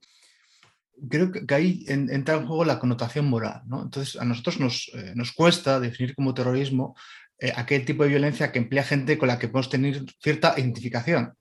Creo 1.09 1.31
que 1.31 1.55
ahí 1.55 1.85
entra 1.87 2.35
en 2.35 2.45
juego 2.45 2.65
la 2.65 2.77
connotación 2.77 3.25
moral, 3.25 3.61
¿no? 3.65 3.81
Entonces, 3.81 4.19
a 4.19 4.25
nosotros 4.25 4.59
nos, 4.59 4.91
eh, 4.93 5.13
nos 5.15 5.31
cuesta 5.31 5.79
definir 5.79 6.13
como 6.13 6.33
terrorismo 6.33 6.95
eh, 7.39 7.53
aquel 7.55 7.85
tipo 7.85 8.03
de 8.03 8.09
violencia 8.09 8.51
que 8.51 8.59
emplea 8.59 8.83
gente 8.83 9.17
con 9.17 9.29
la 9.29 9.39
que 9.39 9.47
podemos 9.47 9.69
tener 9.69 10.03
cierta 10.21 10.55
identificación. 10.57 11.33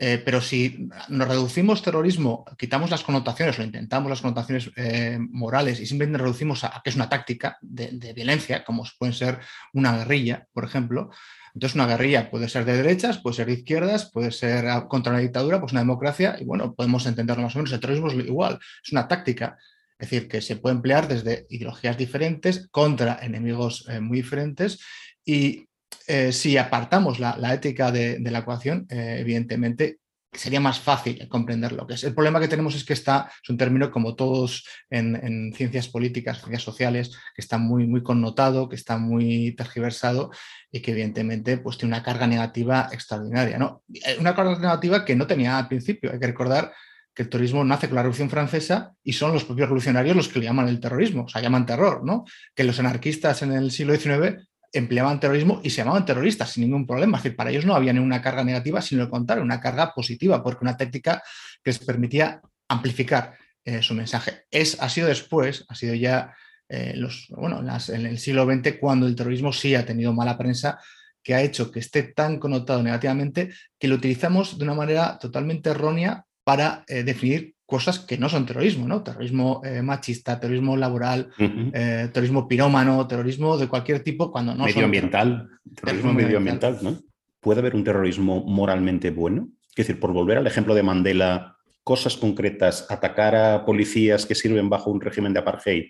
Eh, 0.00 0.22
pero 0.24 0.40
si 0.40 0.88
nos 1.08 1.26
reducimos 1.26 1.82
terrorismo, 1.82 2.44
quitamos 2.56 2.88
las 2.88 3.02
connotaciones, 3.02 3.58
o 3.58 3.64
intentamos 3.64 4.08
las 4.08 4.20
connotaciones 4.20 4.70
eh, 4.76 5.18
morales 5.18 5.80
y 5.80 5.86
simplemente 5.86 6.22
reducimos 6.22 6.62
a, 6.62 6.80
que 6.84 6.90
es 6.90 6.96
una 6.96 7.08
táctica 7.08 7.58
de, 7.60 8.12
violencia, 8.14 8.64
como 8.64 8.84
puede 8.96 9.12
ser 9.12 9.40
una 9.72 9.96
guerrilla, 9.96 10.46
por 10.52 10.64
ejemplo. 10.64 11.10
Entonces, 11.52 11.74
una 11.74 11.88
guerrilla 11.88 12.30
puede 12.30 12.48
ser 12.48 12.64
de 12.64 12.76
derechas, 12.76 13.18
puede 13.18 13.34
ser 13.34 13.46
de 13.46 13.54
izquierdas, 13.54 14.10
puede 14.12 14.30
ser 14.30 14.86
contra 14.86 15.12
una 15.12 15.20
dictadura, 15.20 15.58
pues 15.58 15.72
una 15.72 15.80
democracia, 15.80 16.36
y 16.38 16.44
bueno, 16.44 16.74
podemos 16.74 17.04
entenderlo 17.06 17.42
más 17.42 17.56
o 17.56 17.58
menos. 17.58 17.72
El 17.72 17.80
terrorismo 17.80 18.08
es 18.08 18.14
igual, 18.14 18.60
es 18.84 18.92
una 18.92 19.08
táctica. 19.08 19.56
Es 19.98 20.10
decir, 20.10 20.28
que 20.28 20.40
se 20.40 20.54
puede 20.54 20.76
emplear 20.76 21.08
desde 21.08 21.46
ideologías 21.50 21.98
diferentes 21.98 22.68
contra 22.70 23.18
enemigos 23.20 23.84
eh, 23.88 23.98
muy 23.98 24.18
diferentes 24.18 24.78
y 25.24 25.67
eh, 26.06 26.32
si 26.32 26.56
apartamos 26.56 27.20
la, 27.20 27.36
ética 27.52 27.90
de, 27.92 28.18
la 28.20 28.38
ecuación, 28.38 28.86
eh, 28.88 29.18
evidentemente 29.20 29.98
sería 30.32 30.60
más 30.60 30.80
fácil 30.80 31.26
comprender 31.28 31.72
lo 31.72 31.86
que 31.86 31.94
es. 31.94 32.04
El 32.04 32.14
problema 32.14 32.40
que 32.40 32.48
tenemos 32.48 32.74
es 32.74 32.84
que 32.84 32.92
está, 32.92 33.30
es 33.42 33.48
un 33.50 33.56
término 33.56 33.90
como 33.90 34.14
todos 34.14 34.66
en, 34.90 35.52
ciencias 35.54 35.88
políticas, 35.88 36.38
ciencias 36.38 36.62
sociales, 36.62 37.10
que 37.34 37.42
está 37.42 37.58
muy, 37.58 38.02
connotado, 38.02 38.68
que 38.68 38.76
está 38.76 38.98
muy 38.98 39.54
tergiversado 39.56 40.30
y 40.70 40.80
que 40.80 40.92
evidentemente 40.92 41.58
pues, 41.58 41.78
tiene 41.78 41.94
una 41.94 42.02
carga 42.02 42.26
negativa 42.26 42.88
extraordinaria. 42.92 43.58
¿no? 43.58 43.82
Eh, 43.92 44.16
una 44.20 44.34
carga 44.34 44.58
negativa 44.58 45.04
que 45.04 45.16
no 45.16 45.26
tenía 45.26 45.58
al 45.58 45.68
principio. 45.68 46.12
Hay 46.12 46.18
que 46.18 46.26
recordar 46.26 46.72
que 47.14 47.22
el 47.22 47.28
terrorismo 47.28 47.64
nace 47.64 47.88
con 47.88 47.96
la 47.96 48.02
Revolución 48.02 48.30
Francesa 48.30 48.92
y 49.02 49.12
son 49.12 49.32
los 49.32 49.44
propios 49.44 49.68
revolucionarios 49.68 50.14
los 50.16 50.28
que 50.28 50.38
le 50.38 50.44
llaman 50.44 50.68
el 50.68 50.78
terrorismo, 50.78 51.24
o 51.24 51.28
sea, 51.28 51.42
llaman 51.42 51.66
terror, 51.66 52.04
¿no? 52.04 52.24
Que 52.54 52.62
los 52.62 52.78
anarquistas 52.78 53.42
en 53.42 53.52
el 53.52 53.72
siglo 53.72 53.96
XIX 53.96 54.48
empleaban 54.72 55.20
terrorismo 55.20 55.60
y 55.62 55.70
se 55.70 55.78
llamaban 55.78 56.04
terroristas 56.04 56.50
sin 56.50 56.64
ningún 56.64 56.86
problema. 56.86 57.18
Es 57.18 57.24
decir, 57.24 57.36
para 57.36 57.50
ellos 57.50 57.64
no 57.64 57.74
había 57.74 57.92
ninguna 57.92 58.20
carga 58.22 58.44
negativa, 58.44 58.82
sino 58.82 59.02
al 59.02 59.10
contrario, 59.10 59.44
una 59.44 59.60
carga 59.60 59.92
positiva, 59.94 60.42
porque 60.42 60.64
una 60.64 60.76
técnica 60.76 61.22
que 61.62 61.70
les 61.70 61.78
permitía 61.78 62.40
amplificar 62.68 63.34
eh, 63.64 63.82
su 63.82 63.94
mensaje. 63.94 64.44
Es, 64.50 64.80
ha 64.80 64.88
sido 64.88 65.08
después, 65.08 65.64
ha 65.68 65.74
sido 65.74 65.94
ya 65.94 66.34
eh, 66.68 66.92
los, 66.96 67.28
bueno, 67.30 67.60
en 67.60 68.06
el 68.06 68.18
siglo 68.18 68.44
XX 68.44 68.78
cuando 68.78 69.06
el 69.06 69.16
terrorismo 69.16 69.52
sí 69.52 69.74
ha 69.74 69.86
tenido 69.86 70.12
mala 70.12 70.36
prensa 70.36 70.78
que 71.22 71.34
ha 71.34 71.42
hecho 71.42 71.70
que 71.70 71.80
esté 71.80 72.02
tan 72.02 72.38
connotado 72.38 72.82
negativamente 72.82 73.52
que 73.78 73.88
lo 73.88 73.96
utilizamos 73.96 74.58
de 74.58 74.64
una 74.64 74.74
manera 74.74 75.18
totalmente 75.18 75.70
errónea 75.70 76.24
para 76.44 76.84
eh, 76.86 77.02
definir 77.02 77.54
cosas 77.68 77.98
que 77.98 78.16
no 78.16 78.30
son 78.30 78.46
terrorismo, 78.46 78.88
¿no? 78.88 79.02
Terrorismo 79.02 79.60
eh, 79.62 79.82
machista, 79.82 80.40
terrorismo 80.40 80.74
laboral, 80.74 81.28
eh, 81.38 82.08
terrorismo 82.10 82.48
pirómano, 82.48 83.06
terrorismo 83.06 83.58
de 83.58 83.68
cualquier 83.68 84.02
tipo 84.02 84.32
cuando 84.32 84.54
no 84.54 84.64
medioambiental, 84.64 85.50
terrorismo, 85.76 86.14
medioambiental, 86.14 86.78
¿no? 86.80 86.96
¿Puede 87.40 87.60
haber 87.60 87.76
un 87.76 87.84
terrorismo 87.84 88.42
moralmente 88.42 89.10
bueno? 89.10 89.50
Es 89.68 89.86
decir, 89.86 90.00
por 90.00 90.14
volver 90.14 90.38
al 90.38 90.46
ejemplo 90.46 90.74
de 90.74 90.82
Mandela, 90.82 91.58
cosas 91.84 92.16
concretas, 92.16 92.86
atacar 92.88 93.36
a 93.36 93.66
policías 93.66 94.24
que 94.24 94.34
sirven 94.34 94.70
bajo 94.70 94.90
un 94.90 95.02
régimen 95.02 95.34
de 95.34 95.40
apartheid 95.40 95.88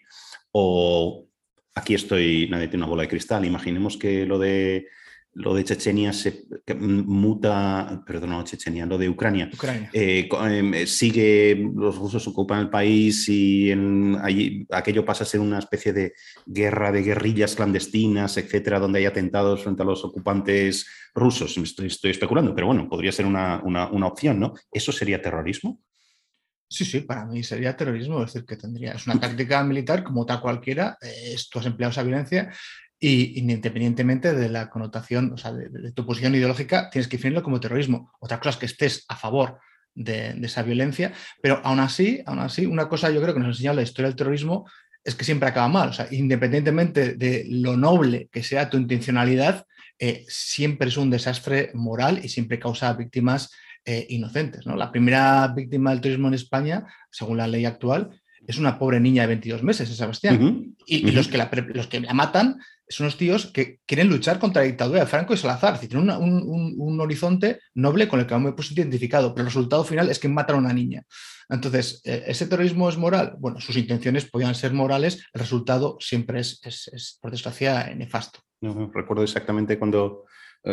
o 0.51 1.29
aquí 1.77 1.95
estoy, 1.95 2.49
nadie 2.51 2.67
tiene 2.67 2.83
una 2.83 2.91
bola 2.91 3.03
de 3.03 3.09
cristal, 3.09 3.45
imaginemos 3.45 3.97
que 3.97 4.27
lo 4.27 4.41
de 4.41 4.89
lo 5.39 5.55
de 5.55 5.63
Chechenia 5.63 6.13
se 6.13 6.47
muta, 6.81 8.03
perdón, 8.05 8.31
no 8.31 8.43
Chechenia, 8.43 8.87
lo 8.87 8.99
de 8.99 9.09
Ucrania, 9.09 9.49
eh, 9.93 10.29
em, 10.33 10.85
sigue, 10.85 11.55
los 11.77 11.97
rusos 11.97 12.27
ocupan 12.27 12.63
el 12.63 12.71
país 12.71 13.29
y 13.29 13.71
en, 13.71 14.19
allí, 14.21 14.67
aquello 14.71 15.05
pasa 15.05 15.23
a 15.23 15.27
ser 15.29 15.39
una 15.39 15.61
especie 15.61 15.93
de 15.93 16.13
guerra 16.45 16.91
de 16.91 17.03
guerrillas 17.03 17.55
clandestinas, 17.55 18.37
etcétera, 18.37 18.81
donde 18.81 18.99
hay 18.99 19.07
atentados 19.07 19.63
frente 19.63 19.83
a 19.83 19.87
los 19.87 20.05
ocupantes 20.05 20.89
rusos. 21.15 21.57
Estoy, 21.57 21.87
estoy 21.87 22.11
especulando, 22.11 22.53
pero 22.53 22.67
bueno, 22.67 22.89
podría 22.89 23.13
ser 23.13 23.25
una, 23.25 23.63
opción, 23.63 24.41
¿no? 24.41 24.55
¿Eso 24.73 24.91
sería 24.91 25.23
terrorismo? 25.23 25.81
Sí, 26.69 26.85
sí, 26.85 27.01
para 27.03 27.25
mí 27.25 27.45
sería 27.45 27.77
terrorismo, 27.77 28.25
es 28.25 28.33
decir, 28.33 28.45
que 28.45 28.57
tendría, 28.57 28.93
es 28.93 29.07
una 29.07 29.21
táctica 29.21 29.63
militar 29.63 30.03
como 30.03 30.23
otra 30.23 30.41
cualquiera, 30.41 30.99
eh, 31.01 31.37
tú 31.51 31.61
has 31.61 31.67
empleado 31.67 31.93
esa 31.93 32.03
violencia 32.03 32.53
y 33.01 33.39
independientemente 33.39 34.35
de 34.35 34.49
la 34.49 34.69
connotación, 34.71 35.33
o 35.33 35.37
sea, 35.37 35.53
de, 35.53 35.93
tu 35.93 36.05
posición 36.05 36.35
ideológica, 36.35 36.91
tienes 36.91 37.09
que 37.09 37.17
definirlo 37.17 37.43
como 37.43 37.61
terrorismo. 37.61 38.13
Otra 38.19 38.39
cosa 38.39 38.51
es 38.51 38.57
que 38.57 38.67
estés 38.67 39.05
a 39.09 39.17
favor 39.17 39.59
de, 39.95 40.31
esa 40.43 40.63
violencia, 40.63 41.13
pero 41.41 41.61
aún 41.65 41.81
así, 41.81 42.23
aún 42.27 42.41
así, 42.41 42.67
una 42.67 42.89
cosa 42.89 43.11
yo 43.11 43.21
creo 43.21 43.35
que 43.35 43.41
nos 43.41 43.49
ha 43.49 43.51
enseñado 43.51 43.77
la 43.77 43.83
historia 43.83 44.09
del 44.09 44.17
terrorismo 44.17 44.69
es 45.05 45.15
que 45.15 45.25
siempre 45.25 45.49
acaba 45.49 45.69
mal. 45.69 45.91
O 45.91 45.93
sea, 45.93 46.09
independientemente 46.11 47.15
de 47.15 47.47
lo 47.49 47.77
noble 47.77 48.29
que 48.33 48.43
sea 48.43 48.69
tu 48.69 48.77
intencionalidad, 48.77 49.65
eh, 49.99 50.25
siempre 50.29 50.89
es 50.89 50.97
un 50.97 51.11
desastre 51.11 51.71
moral 51.75 52.21
y 52.23 52.29
siempre 52.29 52.59
causa 52.59 52.93
víctimas 52.93 53.51
eh, 53.85 54.07
inocentes. 54.11 54.67
¿no? 54.67 54.77
La 54.77 54.91
primera 54.91 55.47
víctima 55.49 55.91
del 55.91 56.01
terrorismo 56.01 56.29
en 56.29 56.35
España, 56.35 56.87
según 57.11 57.39
la 57.39 57.47
ley 57.47 57.65
actual, 57.65 58.11
es 58.47 58.59
una 58.59 58.79
pobre 58.79 59.01
niña 59.01 59.23
de 59.23 59.29
22 59.29 59.63
meses, 59.63 59.89
Sebastián. 59.89 60.75
y, 60.87 61.11
los, 61.11 61.29
que 61.29 61.39
la, 61.39 61.51
los 61.69 61.87
que 61.87 62.01
la 62.01 62.15
matan 62.15 62.59
son 62.89 63.05
unos 63.05 63.17
tíos 63.17 63.47
que 63.47 63.81
quieren 63.87 64.09
luchar 64.09 64.39
contra 64.39 64.63
la 64.63 64.69
dictadura 64.69 65.01
de 65.01 65.07
Franco 65.07 65.35
y 65.35 65.37
Salazar. 65.37 65.79
tienen 65.79 66.11
un, 66.11 67.01
horizonte 67.01 67.61
noble 67.75 68.09
con 68.09 68.21
el 68.21 68.27
que 68.27 68.35
hemos 68.35 68.55
pues, 68.55 68.73
identificado, 68.73 69.35
pero 69.35 69.43
el 69.43 69.53
resultado 69.53 69.85
final 69.85 70.11
es 70.11 70.19
que 70.19 70.29
matan 70.29 70.57
a 70.57 70.59
una 70.59 70.73
niña. 70.73 71.03
Entonces, 71.49 72.01
eh, 72.05 72.25
¿ese 72.27 72.47
terrorismo 72.47 72.89
es 72.89 72.97
moral? 72.97 73.37
Bueno, 73.39 73.61
sus 73.61 73.77
intenciones 73.77 74.29
podían 74.29 74.55
ser 74.55 74.73
morales, 74.73 75.25
el 75.33 75.41
resultado 75.41 75.97
siempre 76.01 76.41
es, 76.41 76.61
es, 76.65 77.19
por 77.21 77.31
desgracia, 77.31 77.93
nefasto. 77.95 78.41
Recuerdo 78.61 79.23
exactamente 79.23 79.79
cuando 79.79 80.25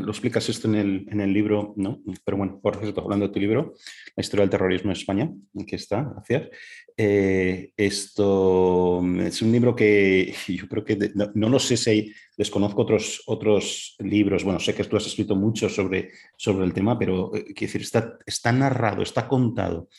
lo 0.01 0.11
explicas 0.11 0.49
esto 0.49 0.67
en 0.67 0.75
el, 0.75 1.07
en 1.09 1.21
el, 1.21 1.33
libro, 1.33 1.73
¿no? 1.77 2.01
Pero 2.23 2.37
bueno, 2.37 2.59
por 2.61 2.77
cierto, 2.77 3.01
hablando 3.01 3.27
de 3.27 3.33
tu 3.33 3.39
libro, 3.39 3.73
La 4.15 4.21
historia 4.21 4.43
del 4.43 4.49
terrorismo 4.49 4.91
en 4.91 4.97
España, 4.97 5.31
aquí 5.59 5.75
está, 5.75 6.03
gracias. 6.03 6.49
Eh, 6.97 7.73
esto 7.75 9.01
es 9.19 9.41
un 9.41 9.51
libro 9.51 9.75
que 9.75 10.33
yo 10.47 10.67
creo 10.67 10.85
que 10.85 11.11
no, 11.15 11.49
lo 11.49 11.59
sé 11.59 11.77
si 11.77 12.13
desconozco 12.37 12.81
otros, 12.81 13.23
otros 13.25 13.95
libros. 13.99 14.43
Bueno, 14.43 14.59
sé 14.59 14.73
que 14.73 14.83
tú 14.83 14.97
has 14.97 15.07
escrito 15.07 15.35
mucho 15.35 15.69
sobre, 15.69 16.11
sobre 16.37 16.65
el 16.65 16.73
tema, 16.73 16.97
pero 16.97 17.35
eh, 17.35 17.45
quiero 17.45 17.59
decir, 17.59 17.81
está, 17.81 18.17
está 18.25 18.51
narrado, 18.51 19.03
está 19.03 19.27
contado 19.27 19.89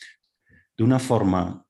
de 0.77 0.83
una 0.83 0.99
forma 0.99 1.65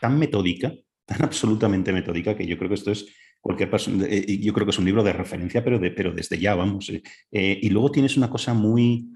tan 0.00 0.18
metódica, 0.18 0.72
tan 1.04 1.22
absolutamente 1.22 1.92
metódica, 1.92 2.36
que 2.36 2.46
yo 2.46 2.56
creo 2.56 2.68
que 2.68 2.76
esto 2.76 2.92
es 2.92 3.06
cualquier 3.48 3.70
persona, 3.70 4.04
eh, 4.06 4.38
yo 4.38 4.52
creo 4.52 4.66
que 4.66 4.72
es 4.72 4.78
un 4.78 4.84
libro 4.84 5.02
de 5.02 5.14
referencia, 5.14 5.64
pero, 5.64 5.78
de, 5.78 5.90
pero 5.90 6.12
desde 6.12 6.38
ya, 6.38 6.54
vamos. 6.54 6.92
y 7.32 7.70
luego 7.70 7.90
tienes 7.90 8.18
una 8.18 8.28
cosa 8.28 8.52
muy 8.52 9.08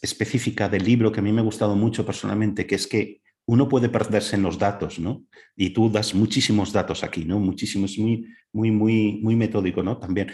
específica 0.00 0.70
del 0.70 0.84
libro 0.84 1.12
que 1.12 1.20
a 1.20 1.22
mí 1.22 1.32
me 1.32 1.42
ha 1.42 1.44
gustado 1.44 1.76
mucho 1.76 2.06
personalmente, 2.06 2.66
que 2.66 2.76
es 2.76 2.86
que 2.86 3.20
uno 3.46 3.68
puede 3.68 3.90
perderse 3.90 4.36
en 4.36 4.42
los 4.42 4.58
datos, 4.58 4.98
¿no? 4.98 5.24
Y 5.54 5.70
tú 5.70 5.90
das 5.90 6.14
muchísimos 6.14 6.72
datos 6.72 7.04
aquí, 7.04 7.24
¿no? 7.26 7.38
Muchísimos, 7.38 7.98
muy, 7.98 8.26
muy, 8.52 8.70
muy, 8.70 9.20
muy 9.22 9.36
metódico, 9.36 9.82
¿no? 9.82 9.98
También. 9.98 10.32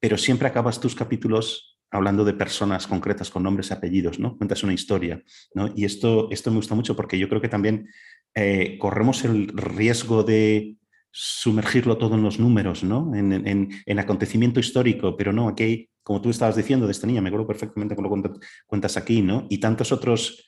Pero 0.00 0.16
siempre 0.16 0.48
acabas 0.48 0.80
tus 0.80 0.94
capítulos 0.94 1.78
hablando 1.90 2.24
de 2.24 2.32
personas 2.32 2.86
concretas 2.86 3.30
con 3.30 3.42
nombres 3.42 3.70
y 3.70 3.74
apellidos, 3.74 4.18
¿no? 4.18 4.38
Cuentas 4.38 4.62
una 4.62 4.72
historia, 4.72 5.22
¿no? 5.54 5.72
Y 5.76 5.84
esto, 5.84 6.28
esto 6.30 6.50
me 6.50 6.56
gusta 6.56 6.74
mucho 6.74 6.96
porque 6.96 7.18
yo 7.18 7.28
creo 7.28 7.40
que 7.42 7.48
también 7.50 7.88
eh, 8.34 8.78
corremos 8.78 9.24
el 9.24 9.48
riesgo 9.48 10.22
de 10.24 10.76
sumergirlo 11.12 11.98
todo 11.98 12.14
en 12.14 12.22
los 12.22 12.40
números, 12.40 12.82
¿no? 12.82 13.14
En, 13.14 13.70
en, 13.86 13.98
acontecimiento 13.98 14.58
histórico, 14.58 15.16
pero 15.16 15.32
no, 15.32 15.48
aquí, 15.48 15.90
como 16.02 16.20
tú 16.20 16.30
estabas 16.30 16.56
diciendo 16.56 16.86
de 16.86 16.92
esta 16.92 17.06
niña, 17.06 17.20
me 17.20 17.28
acuerdo 17.28 17.46
perfectamente 17.46 17.94
con 17.94 18.04
lo 18.04 18.40
cuentas 18.66 18.96
aquí, 18.96 19.22
¿no? 19.22 19.46
Y 19.50 19.58
tantos 19.58 19.92
otros 19.92 20.44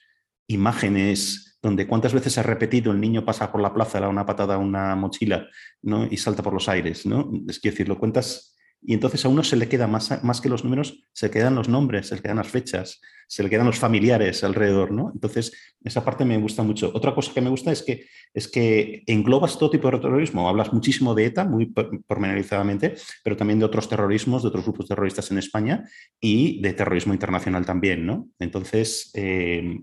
imágenes 0.47 1.57
donde 1.61 1.87
cuántas 1.87 2.13
veces 2.13 2.37
ha 2.37 2.43
repetido 2.43 2.91
el 2.91 3.01
niño 3.01 3.25
pasa 3.25 3.51
por 3.51 3.61
la 3.61 3.73
plaza, 3.73 3.99
da 3.99 4.07
una 4.07 4.25
patada 4.25 4.55
a 4.55 4.59
una 4.59 4.95
mochila 4.95 5.47
¿no? 5.81 6.05
y 6.05 6.17
salta 6.17 6.43
por 6.43 6.53
los 6.53 6.69
aires. 6.69 7.07
¿no? 7.07 7.31
Es 7.47 7.59
decir, 7.59 7.87
lo 7.87 7.97
cuentas 7.97 8.54
y 8.87 8.93
entonces 8.93 9.25
a 9.25 9.29
uno 9.29 9.43
se 9.43 9.55
le 9.55 9.67
queda 9.67 9.87
más, 9.87 10.23
más 10.23 10.41
que 10.41 10.49
los 10.49 10.63
números, 10.63 11.03
se 11.11 11.31
quedan 11.31 11.55
los 11.55 11.67
nombres, 11.67 12.07
se 12.07 12.15
le 12.15 12.21
quedan 12.21 12.37
las 12.37 12.47
fechas, 12.47 13.01
se 13.27 13.41
le 13.41 13.49
quedan 13.49 13.65
los 13.65 13.79
familiares 13.79 14.43
alrededor. 14.43 14.91
¿no? 14.91 15.11
Entonces, 15.13 15.53
esa 15.83 16.05
parte 16.05 16.23
me 16.23 16.37
gusta 16.37 16.61
mucho. 16.61 16.91
Otra 16.93 17.15
cosa 17.15 17.33
que 17.33 17.41
me 17.41 17.49
gusta 17.49 17.71
es 17.71 17.81
que, 17.81 18.05
es 18.33 18.47
que 18.47 19.03
englobas 19.07 19.57
todo 19.57 19.71
tipo 19.71 19.89
de 19.89 19.97
terrorismo. 19.97 20.47
Hablas 20.47 20.71
muchísimo 20.71 21.15
de 21.15 21.25
ETA, 21.25 21.45
muy 21.45 21.65
pormenorizadamente, 21.65 22.95
pero 23.23 23.35
también 23.35 23.59
de 23.59 23.65
otros 23.65 23.89
terrorismos, 23.89 24.43
de 24.43 24.49
otros 24.49 24.65
grupos 24.65 24.87
terroristas 24.87 25.31
en 25.31 25.39
España 25.39 25.83
y 26.19 26.61
de 26.61 26.73
terrorismo 26.73 27.13
internacional 27.13 27.65
también. 27.65 28.05
¿no? 28.05 28.29
Entonces, 28.37 29.09
eh, 29.15 29.79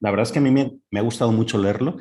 la 0.00 0.10
verdad 0.10 0.24
es 0.26 0.32
que 0.32 0.38
a 0.38 0.42
mí 0.42 0.50
me, 0.50 0.98
ha 0.98 1.02
gustado 1.02 1.32
mucho 1.32 1.56
leerlo. 1.56 1.96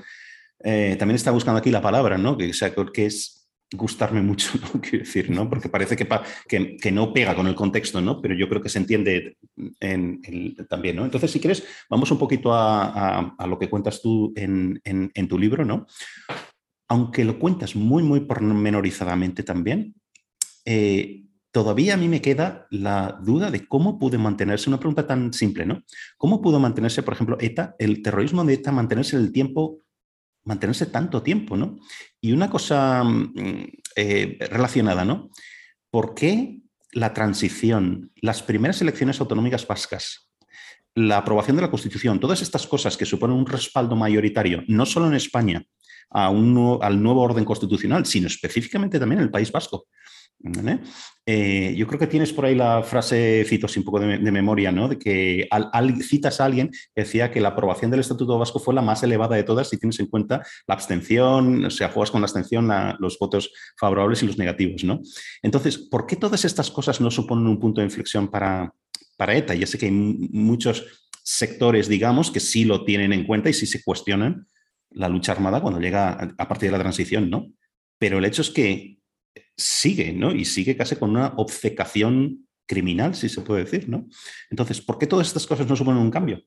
Eh, 0.63 0.95
también 0.99 1.15
está 1.15 1.31
buscando 1.31 1.59
aquí 1.59 1.71
la 1.71 1.81
palabra, 1.81 2.17
¿no? 2.17 2.37
Que 2.37 2.49
es 2.49 3.40
gustarme 3.73 4.21
mucho. 4.21 4.51
Quiero 4.81 4.99
decir, 4.99 5.29
¿no? 5.29 5.49
Porque 5.49 5.69
parece 5.69 5.95
que, 5.95 6.07
que, 6.79 6.91
no 6.91 7.13
pega 7.13 7.35
con 7.35 7.47
el 7.47 7.55
contexto, 7.55 8.01
¿no? 8.01 8.21
Pero 8.21 8.35
yo 8.35 8.47
creo 8.49 8.61
que 8.61 8.69
se 8.69 8.79
entiende 8.79 9.37
en, 9.79 10.55
también, 10.69 10.97
¿no? 10.97 11.05
Entonces, 11.05 11.31
si 11.31 11.39
quieres, 11.39 11.63
vamos 11.89 12.11
un 12.11 12.17
poquito 12.17 12.53
a, 12.53 13.35
lo 13.47 13.57
que 13.57 13.69
cuentas 13.69 14.01
tú 14.01 14.33
en, 14.35 14.81
tu 15.27 15.39
libro, 15.39 15.65
¿no? 15.65 15.85
Aunque 16.89 17.23
lo 17.23 17.39
cuentas 17.39 17.75
muy, 17.75 18.03
muy 18.03 18.21
pormenorizadamente 18.21 19.43
también, 19.43 19.95
eh, 20.65 21.23
todavía 21.51 21.93
a 21.93 21.97
mí 21.97 22.07
me 22.07 22.21
queda 22.21 22.67
la 22.69 23.19
duda 23.23 23.49
de 23.49 23.65
cómo 23.67 23.97
pudo 23.97 24.19
mantenerse, 24.19 24.69
una 24.69 24.79
pregunta 24.79 25.07
tan 25.07 25.31
simple, 25.33 25.65
¿no? 25.65 25.83
¿Cómo 26.17 26.41
pudo 26.41 26.59
mantenerse, 26.59 27.03
por 27.03 27.13
ejemplo, 27.13 27.37
ETA, 27.39 27.75
el 27.79 28.01
terrorismo 28.01 28.43
de 28.43 28.55
ETA, 28.55 28.71
mantenerse 28.71 29.15
en 29.15 29.23
el 29.23 29.31
tiempo, 29.31 29.79
mantenerse 30.43 30.87
tanto 30.87 31.21
tiempo, 31.21 31.57
¿no? 31.57 31.77
Y 32.19 32.31
una 32.31 32.49
cosa 32.49 33.03
mm, 33.03 33.33
eh, 33.95 34.37
relacionada, 34.49 35.05
¿no? 35.05 35.29
¿Por 35.89 36.13
qué 36.13 36.59
la 36.91 37.13
transición, 37.13 38.11
las 38.15 38.43
primeras 38.43 38.81
elecciones 38.81 39.19
autonómicas 39.19 39.65
vascas, 39.67 40.29
la 40.93 41.17
aprobación 41.17 41.55
de 41.55 41.61
la 41.61 41.71
Constitución, 41.71 42.19
todas 42.19 42.41
estas 42.41 42.67
cosas 42.67 42.97
que 42.97 43.05
suponen 43.05 43.37
un 43.37 43.45
respaldo 43.45 43.95
mayoritario, 43.95 44.63
no 44.67 44.85
solo 44.85 45.07
en 45.07 45.13
España, 45.13 45.63
al 46.09 46.43
nuevo 47.01 47.21
orden 47.21 47.45
constitucional, 47.45 48.05
sino 48.05 48.27
específicamente 48.27 48.99
también 48.99 49.19
en 49.19 49.25
el 49.25 49.31
País 49.31 49.51
Vasco, 49.51 49.87
Eh, 51.25 51.75
yo 51.77 51.85
creo 51.87 51.99
que 51.99 52.07
tienes 52.07 52.33
por 52.33 52.45
ahí 52.45 52.55
la 52.55 52.81
frase, 52.83 53.45
cito 53.47 53.67
así 53.67 53.79
un 53.79 53.85
poco 53.85 53.99
de, 53.99 54.31
memoria, 54.31 54.71
¿no? 54.71 54.87
de 54.87 54.97
que 54.97 55.47
citas 56.01 56.41
a 56.41 56.45
alguien 56.45 56.69
que 56.69 57.01
decía 57.03 57.31
que 57.31 57.39
la 57.39 57.49
aprobación 57.49 57.91
del 57.91 57.99
Estatuto 57.99 58.37
Vasco 58.39 58.59
fue 58.59 58.73
la 58.73 58.81
más 58.81 59.03
elevada 59.03 59.35
de 59.35 59.43
todas 59.43 59.69
si 59.69 59.77
tienes 59.77 59.99
en 59.99 60.07
cuenta 60.07 60.41
la 60.67 60.73
abstención, 60.73 61.65
o 61.65 61.69
sea, 61.69 61.89
juegas 61.89 62.11
con 62.11 62.21
la 62.21 62.25
abstención, 62.25 62.69
los 62.99 63.19
votos 63.19 63.51
favorables 63.77 64.23
y 64.23 64.27
los 64.27 64.37
negativos. 64.37 64.83
¿no? 64.83 65.01
Entonces, 65.41 65.77
¿por 65.77 66.07
qué 66.07 66.15
todas 66.15 66.43
estas 66.43 66.71
cosas 66.71 66.99
no 66.99 67.11
suponen 67.11 67.47
un 67.47 67.59
punto 67.59 67.81
de 67.81 67.85
inflexión 67.85 68.27
para, 68.27 68.73
para 69.15 69.35
ETA? 69.35 69.53
Ya 69.53 69.67
sé 69.67 69.77
que 69.77 69.85
hay 69.85 69.91
muchos 69.91 70.85
sectores, 71.23 71.87
digamos, 71.87 72.31
que 72.31 72.39
sí 72.39 72.65
lo 72.65 72.83
tienen 72.83 73.13
en 73.13 73.25
cuenta 73.25 73.49
y 73.49 73.53
sí 73.53 73.65
se 73.65 73.83
cuestionan 73.83 74.47
la 74.89 75.07
lucha 75.07 75.31
armada 75.31 75.61
cuando 75.61 75.79
llega 75.79 76.11
a, 76.11 76.47
partir 76.47 76.69
de 76.69 76.77
la 76.77 76.83
transición, 76.83 77.29
¿no? 77.29 77.53
Pero 77.97 78.17
el 78.17 78.25
hecho 78.25 78.41
es 78.41 78.49
que 78.49 78.97
sigue, 79.57 80.13
¿no? 80.13 80.31
Y 80.31 80.45
sigue 80.45 80.75
casi 80.75 80.95
con 80.95 81.11
una 81.11 81.33
obcecación 81.37 82.47
criminal, 82.67 83.15
si 83.15 83.29
se 83.29 83.41
puede 83.41 83.63
decir, 83.65 83.89
¿no? 83.89 84.07
Entonces, 84.49 84.81
¿por 84.81 84.97
qué 84.97 85.07
todas 85.07 85.27
estas 85.27 85.45
cosas 85.45 85.67
no 85.67 85.75
suponen 85.75 86.01
un 86.01 86.11
cambio? 86.11 86.43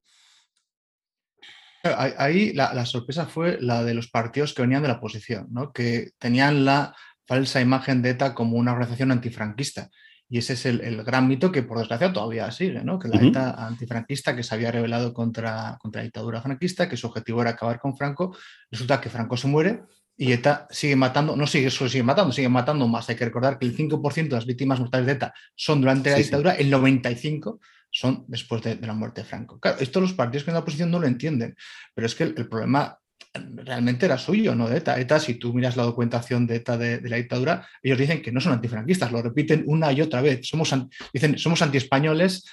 Ahí 1.85 2.55
la, 2.55 2.87
sorpresa 2.87 3.27
fue 3.27 3.59
la 3.61 3.85
de 3.85 3.93
los 3.93 4.09
partidos 4.09 4.55
que 4.55 4.63
venían 4.63 4.81
de 4.81 4.89
la 4.89 4.95
oposición, 4.95 5.49
¿no? 5.51 5.71
que 5.71 6.13
tenían 6.19 6.65
la 6.65 6.97
falsa 7.27 7.61
imagen 7.61 8.01
de 8.01 8.11
ETA 8.11 8.35
como 8.35 8.57
una 8.57 8.73
organización 8.73 9.13
antifranquista. 9.13 9.91
Y 10.27 10.39
ese 10.39 10.55
es 10.55 10.65
el, 10.65 11.05
gran 11.05 11.29
mito 11.29 11.53
que, 11.53 11.63
por 11.63 11.79
desgracia, 11.79 12.11
todavía 12.11 12.51
sigue, 12.51 12.83
¿no? 12.83 12.99
que 12.99 13.09
la 13.09 13.21
ETA 13.21 13.67
antifranquista 13.67 14.35
que 14.35 14.43
se 14.43 14.55
había 14.55 14.73
revelado 14.73 15.13
contra, 15.13 15.77
contra 15.79 16.01
la 16.01 16.05
dictadura 16.05 16.41
franquista, 16.41 16.89
que 16.89 16.97
su 16.97 17.07
objetivo 17.07 17.43
era 17.43 17.51
acabar 17.51 17.79
con 17.79 17.95
Franco, 17.95 18.35
resulta 18.71 18.99
que 18.99 19.11
Franco 19.11 19.37
se 19.37 19.49
muere 19.49 19.83
y 20.17 20.33
ETA 20.33 20.67
sigue 20.71 20.97
matando, 20.97 21.37
no 21.37 21.47
sigue, 21.47 21.71
solo 21.71 21.91
sigue 21.91 22.05
matando, 22.05 22.33
sigue 22.33 22.49
matando 22.49 22.87
más. 22.87 23.09
Hay 23.09 23.17
que 23.17 23.25
recordar 23.25 23.59
que 23.59 23.67
el 23.67 23.77
5% 23.77 24.29
de 24.29 24.29
las 24.29 24.47
víctimas 24.47 24.79
mortales 24.79 25.07
de 25.07 25.13
ETA 25.13 25.35
son 25.55 25.81
durante 25.81 26.11
la 26.11 26.17
dictadura, 26.17 26.53
el 26.53 26.73
95% 26.73 27.59
son 27.91 28.25
después 28.27 28.61
de, 28.63 28.77
la 28.77 28.93
muerte 28.93 29.23
de 29.23 29.27
Franco. 29.27 29.61
Claro, 29.61 29.79
esto 29.79 30.01
los 30.01 30.13
partidos 30.13 30.45
que 30.45 30.51
en 30.51 30.55
la 30.55 30.61
oposición 30.61 30.91
no 30.91 30.99
lo 30.99 31.07
entienden, 31.07 31.55
pero 31.95 32.07
es 32.07 32.15
que 32.15 32.25
el, 32.25 32.49
problema 32.49 32.99
realmente 33.33 34.07
era 34.07 34.19
suyo, 34.19 34.55
no 34.55 34.69
de 34.69 34.79
ETA. 34.79 34.99
ETA, 34.99 35.21
si 35.21 35.35
tú 35.35 35.55
miras 35.55 35.77
la 35.77 35.85
documentación 35.85 36.47
de 36.47 36.57
ETA 36.57 36.77
de, 36.77 37.01
la 37.09 37.17
dictadura, 37.17 37.69
ellos 37.83 37.99
dicen 37.99 38.21
que 38.21 38.33
no 38.33 38.41
son 38.41 38.53
antifranquistas, 38.53 39.13
lo 39.13 39.23
repiten 39.23 39.63
una 39.67 39.93
y 39.93 40.01
otra 40.01 40.23
vez. 40.23 40.41
Somos, 40.43 40.75
dicen, 41.13 41.39
somos 41.39 41.63
antiespañoles 41.63 42.45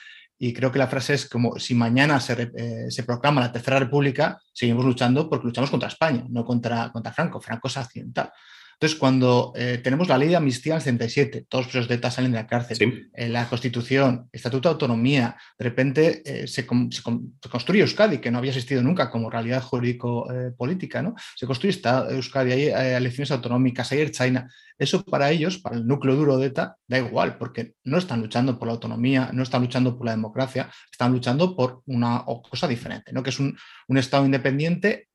y 0.43 0.53
creo 0.53 0.71
que 0.71 0.79
la 0.79 0.88
frase 0.88 1.13
es 1.13 1.29
como 1.29 1.60
si 1.60 1.75
mañana 1.75 2.17
eh, 2.17 2.88
se, 2.89 3.03
proclama 3.03 3.41
la 3.41 3.51
Tercera 3.51 3.77
República, 3.77 4.41
seguimos 4.51 4.83
luchando 4.83 5.29
porque 5.29 5.45
luchamos 5.45 5.69
contra 5.69 5.88
España, 5.88 6.25
no 6.29 6.43
contra, 6.43 6.91
contra 6.91 7.13
Franco. 7.13 7.39
Franco 7.39 7.67
es 7.67 7.77
accidental. 7.77 8.31
Entonces, 8.81 8.97
cuando 8.97 9.53
eh, 9.55 9.79
tenemos 9.83 10.07
la 10.07 10.17
ley 10.17 10.29
de 10.29 10.38
amnistía 10.38 10.73
en 10.73 10.77
el 10.77 10.81
77, 10.81 11.45
todos 11.47 11.65
los 11.65 11.71
presos 11.71 11.88
de 11.88 11.93
ETA 11.93 12.09
salen 12.09 12.31
de 12.31 12.39
la 12.39 12.47
cárcel, 12.47 13.11
en 13.13 13.31
la 13.31 13.47
Constitución, 13.47 14.27
Estatuto 14.31 14.69
de 14.69 14.73
Autonomía, 14.73 15.38
de 15.59 15.63
repente 15.63 16.23
eh, 16.25 16.47
se, 16.47 16.65
construye 16.65 17.81
Euskadi, 17.81 18.17
que 18.17 18.31
no 18.31 18.39
había 18.39 18.50
existido 18.50 18.81
nunca 18.81 19.11
como 19.11 19.29
realidad 19.29 19.61
jurídico-política, 19.61 21.03
¿no? 21.03 21.13
Se 21.35 21.45
construye 21.45 21.75
esta 21.75 22.09
Euskadi, 22.09 22.53
hay 22.53 22.95
elecciones 22.95 23.29
autonómicas, 23.29 23.91
hay 23.91 24.09
China. 24.09 24.51
Eso 24.79 25.05
para 25.05 25.29
ellos, 25.29 25.59
para 25.59 25.75
el 25.75 25.85
núcleo 25.85 26.15
duro 26.15 26.39
de 26.39 26.47
ETA, 26.47 26.75
da 26.88 26.97
igual, 26.97 27.38
porque 27.38 27.73
no 27.83 28.00
están 28.00 28.19
luchando 28.19 28.57
por 28.57 28.67
la 28.67 28.73
autonomía, 28.73 29.29
no 29.31 29.44
están 29.44 29.61
luchando 29.61 29.96
por 29.96 30.07
la 30.07 30.13
democracia, 30.13 30.72
están 30.91 31.11
luchando 31.11 31.55
por 31.55 31.83
una 31.85 32.25
cosa 32.50 32.67
diferente, 32.67 33.13
¿no? 33.13 33.22
que 33.22 33.29
es 33.29 33.39
un, 33.39 33.55
un 33.87 33.98
Estado 34.00 34.25
independiente 34.25 35.10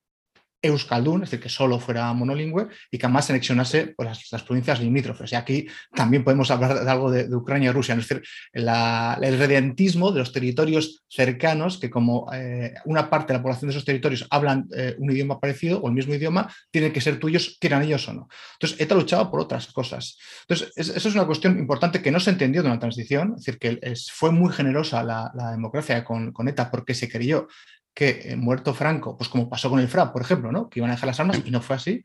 euskaldun, 0.62 1.22
es 1.22 1.30
decir, 1.30 1.42
que 1.42 1.48
solo 1.48 1.78
fuera 1.78 2.12
monolingüe 2.12 2.68
y 2.90 2.98
que 2.98 3.06
además 3.06 3.30
anexionase 3.30 3.94
pues, 3.96 4.30
las, 4.30 4.42
provincias 4.42 4.80
limítrofes. 4.80 5.32
Y 5.32 5.34
aquí 5.34 5.66
también 5.94 6.24
podemos 6.24 6.50
hablar 6.50 6.84
de 6.84 6.90
algo 6.90 7.10
de, 7.10 7.34
Ucrania 7.34 7.70
y 7.70 7.72
Rusia, 7.72 7.94
es 7.94 8.08
decir, 8.08 8.22
el 8.52 9.38
redentismo 9.38 10.12
de 10.12 10.20
los 10.20 10.32
territorios 10.32 11.04
cercanos, 11.08 11.78
que 11.78 11.90
como 11.90 12.32
eh, 12.32 12.74
una 12.84 13.08
parte 13.10 13.32
de 13.32 13.38
la 13.38 13.42
población 13.42 13.68
de 13.68 13.72
esos 13.72 13.84
territorios 13.84 14.26
hablan 14.30 14.66
eh, 14.74 14.94
un 14.98 15.10
idioma 15.10 15.40
parecido 15.40 15.80
o 15.80 15.88
el 15.88 15.94
mismo 15.94 16.14
idioma, 16.14 16.52
tienen 16.70 16.92
que 16.92 17.00
ser 17.00 17.18
tuyos, 17.18 17.56
quieran 17.60 17.82
ellos 17.82 18.08
o 18.08 18.14
no. 18.14 18.28
Entonces, 18.54 18.80
ETA 18.80 18.94
luchado 18.94 19.30
por 19.30 19.40
otras 19.40 19.66
cosas. 19.72 20.18
Entonces, 20.48 20.72
eso 20.76 21.08
es 21.08 21.14
una 21.14 21.26
cuestión 21.26 21.58
importante 21.58 22.02
que 22.02 22.10
no 22.10 22.20
se 22.20 22.30
entendió 22.30 22.62
de 22.62 22.68
la 22.68 22.78
transición, 22.78 23.34
es 23.36 23.44
decir, 23.44 23.58
que 23.58 23.94
fue 24.12 24.32
muy 24.32 24.52
generosa 24.52 25.02
la, 25.02 25.32
democracia 25.52 26.04
con, 26.04 26.32
con 26.32 26.48
ETA 26.48 26.70
porque 26.70 26.94
se 26.94 27.08
creyó 27.08 27.46
que 27.96 28.20
eh, 28.24 28.36
muerto 28.36 28.74
Franco, 28.74 29.16
pues 29.16 29.30
como 29.30 29.48
pasó 29.48 29.70
con 29.70 29.80
el 29.80 29.88
FRA, 29.88 30.12
por 30.12 30.20
ejemplo, 30.20 30.52
¿no? 30.52 30.68
que 30.68 30.80
iban 30.80 30.90
a 30.90 30.94
dejar 30.94 31.06
las 31.06 31.18
armas 31.18 31.40
y 31.44 31.50
no 31.50 31.62
fue 31.62 31.76
así. 31.76 32.02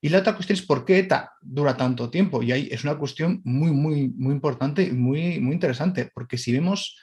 Y 0.00 0.08
la 0.08 0.18
otra 0.18 0.34
cuestión 0.34 0.58
es 0.58 0.64
por 0.64 0.86
qué 0.86 0.98
ETA 0.98 1.32
dura 1.42 1.76
tanto 1.76 2.08
tiempo. 2.08 2.42
Y 2.42 2.52
ahí 2.52 2.68
es 2.72 2.84
una 2.84 2.96
cuestión 2.96 3.42
muy, 3.44 3.70
muy, 3.70 4.08
muy 4.08 4.32
importante 4.32 4.82
y 4.82 4.92
muy, 4.92 5.38
muy 5.38 5.52
interesante, 5.52 6.10
porque 6.14 6.38
si 6.38 6.52
vemos 6.52 6.98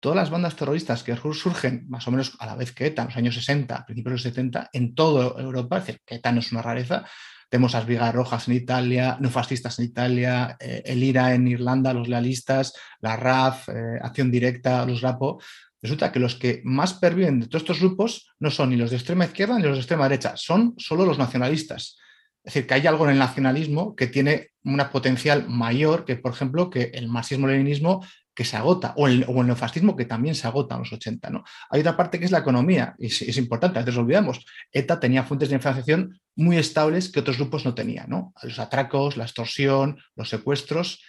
todas 0.00 0.16
las 0.16 0.30
bandas 0.30 0.56
terroristas 0.56 1.04
que 1.04 1.16
surgen 1.16 1.86
más 1.88 2.06
o 2.08 2.10
menos 2.10 2.36
a 2.40 2.46
la 2.46 2.56
vez 2.56 2.72
que 2.72 2.86
ETA, 2.86 3.02
en 3.02 3.08
los 3.08 3.16
años 3.16 3.34
60, 3.36 3.86
principios 3.86 4.10
de 4.10 4.14
los 4.14 4.22
70, 4.22 4.70
en 4.72 4.94
toda 4.94 5.40
Europa, 5.40 5.78
es 5.78 5.86
decir, 5.86 6.02
que 6.04 6.16
ETA 6.16 6.32
no 6.32 6.40
es 6.40 6.50
una 6.50 6.62
rareza, 6.62 7.04
tenemos 7.48 7.74
las 7.74 7.86
Vigas 7.86 8.14
Rojas 8.14 8.48
en 8.48 8.54
Italia, 8.54 9.16
no 9.20 9.30
fascistas 9.30 9.78
en 9.78 9.84
Italia, 9.84 10.56
eh, 10.58 10.82
el 10.84 11.02
IRA 11.02 11.34
en 11.34 11.46
Irlanda, 11.46 11.92
los 11.92 12.08
lealistas, 12.08 12.74
la 13.00 13.16
RAF, 13.16 13.68
eh, 13.68 13.98
Acción 14.02 14.30
Directa, 14.30 14.84
los 14.84 15.00
RAPO, 15.00 15.40
Resulta 15.86 16.10
que 16.10 16.18
los 16.18 16.34
que 16.34 16.62
más 16.64 16.94
perviven 16.94 17.38
de 17.38 17.46
todos 17.46 17.62
estos 17.62 17.78
grupos 17.78 18.34
no 18.40 18.50
son 18.50 18.70
ni 18.70 18.76
los 18.76 18.90
de 18.90 18.96
extrema 18.96 19.24
izquierda 19.24 19.56
ni 19.56 19.62
los 19.62 19.74
de 19.74 19.82
extrema 19.82 20.08
derecha, 20.08 20.36
son 20.36 20.74
solo 20.78 21.06
los 21.06 21.16
nacionalistas. 21.16 21.96
Es 22.42 22.54
decir, 22.54 22.66
que 22.66 22.74
hay 22.74 22.88
algo 22.88 23.04
en 23.04 23.12
el 23.12 23.18
nacionalismo 23.20 23.94
que 23.94 24.08
tiene 24.08 24.50
una 24.64 24.90
potencial 24.90 25.48
mayor 25.48 26.04
que, 26.04 26.16
por 26.16 26.32
ejemplo, 26.32 26.70
que 26.70 26.90
el 26.92 27.08
marxismo-leninismo 27.08 28.04
que 28.34 28.44
se 28.44 28.56
agota, 28.56 28.94
o 28.96 29.06
el, 29.06 29.20
neofascismo 29.20 29.94
que 29.94 30.06
también 30.06 30.34
se 30.34 30.48
agota 30.48 30.74
en 30.74 30.80
los 30.80 30.92
80. 30.92 31.30
¿no? 31.30 31.44
Hay 31.70 31.82
otra 31.82 31.96
parte 31.96 32.18
que 32.18 32.24
es 32.24 32.32
la 32.32 32.40
economía, 32.40 32.96
y 32.98 33.06
es, 33.06 33.36
importante, 33.36 33.78
a 33.78 33.82
veces 33.82 33.96
olvidamos. 33.96 34.44
ETA 34.72 34.98
tenía 34.98 35.22
fuentes 35.22 35.50
de 35.50 35.58
financiación 35.60 36.20
muy 36.34 36.58
estables 36.58 37.12
que 37.12 37.20
otros 37.20 37.36
grupos 37.36 37.64
no 37.64 37.74
tenían, 37.74 38.10
¿no? 38.10 38.34
Los 38.42 38.58
atracos, 38.58 39.16
la 39.16 39.24
extorsión, 39.24 39.98
los 40.16 40.28
secuestros, 40.28 41.00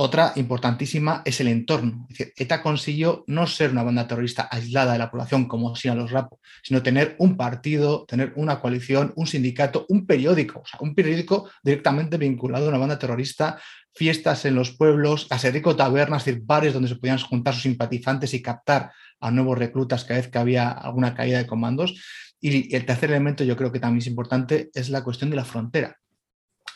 otra 0.00 0.32
importantísima 0.36 1.22
es 1.24 1.40
el 1.40 1.48
entorno. 1.48 2.06
ETA 2.36 2.62
consiguió 2.62 3.24
no 3.26 3.48
ser 3.48 3.72
una 3.72 3.82
banda 3.82 4.06
terrorista 4.06 4.48
aislada 4.48 4.92
de 4.92 4.98
la 5.00 5.10
población 5.10 5.48
como 5.48 5.72
hacían 5.72 5.98
los 5.98 6.12
RAPO, 6.12 6.38
sino 6.62 6.84
tener 6.84 7.16
un 7.18 7.36
partido, 7.36 8.04
tener 8.06 8.32
una 8.36 8.60
coalición, 8.60 9.12
un 9.16 9.26
sindicato, 9.26 9.86
un 9.88 10.06
periódico, 10.06 10.62
un 10.78 10.94
periódico 10.94 11.50
directamente 11.64 12.16
vinculado 12.16 12.66
a 12.66 12.68
una 12.68 12.78
banda 12.78 12.96
terrorista, 12.96 13.60
fiestas 13.92 14.44
en 14.44 14.54
los 14.54 14.70
pueblos, 14.70 15.26
rico 15.52 15.74
tabernas, 15.74 16.28
es 16.28 16.46
bares 16.46 16.74
donde 16.74 16.88
se 16.88 16.94
podían 16.94 17.18
juntar 17.18 17.54
sus 17.54 17.64
simpatizantes 17.64 18.32
y 18.34 18.40
captar 18.40 18.92
a 19.18 19.32
nuevos 19.32 19.58
reclutas 19.58 20.04
cada 20.04 20.20
vez 20.20 20.28
que 20.28 20.38
había 20.38 20.70
alguna 20.70 21.12
caída 21.12 21.38
de 21.38 21.46
comandos. 21.48 22.00
Y 22.40 22.72
el 22.72 22.86
tercer 22.86 23.10
elemento, 23.10 23.42
yo 23.42 23.56
creo 23.56 23.72
que 23.72 23.80
también 23.80 23.98
es 23.98 24.06
importante, 24.06 24.70
es 24.72 24.90
la 24.90 25.02
cuestión 25.02 25.28
de 25.28 25.34
la 25.34 25.44
frontera. 25.44 25.96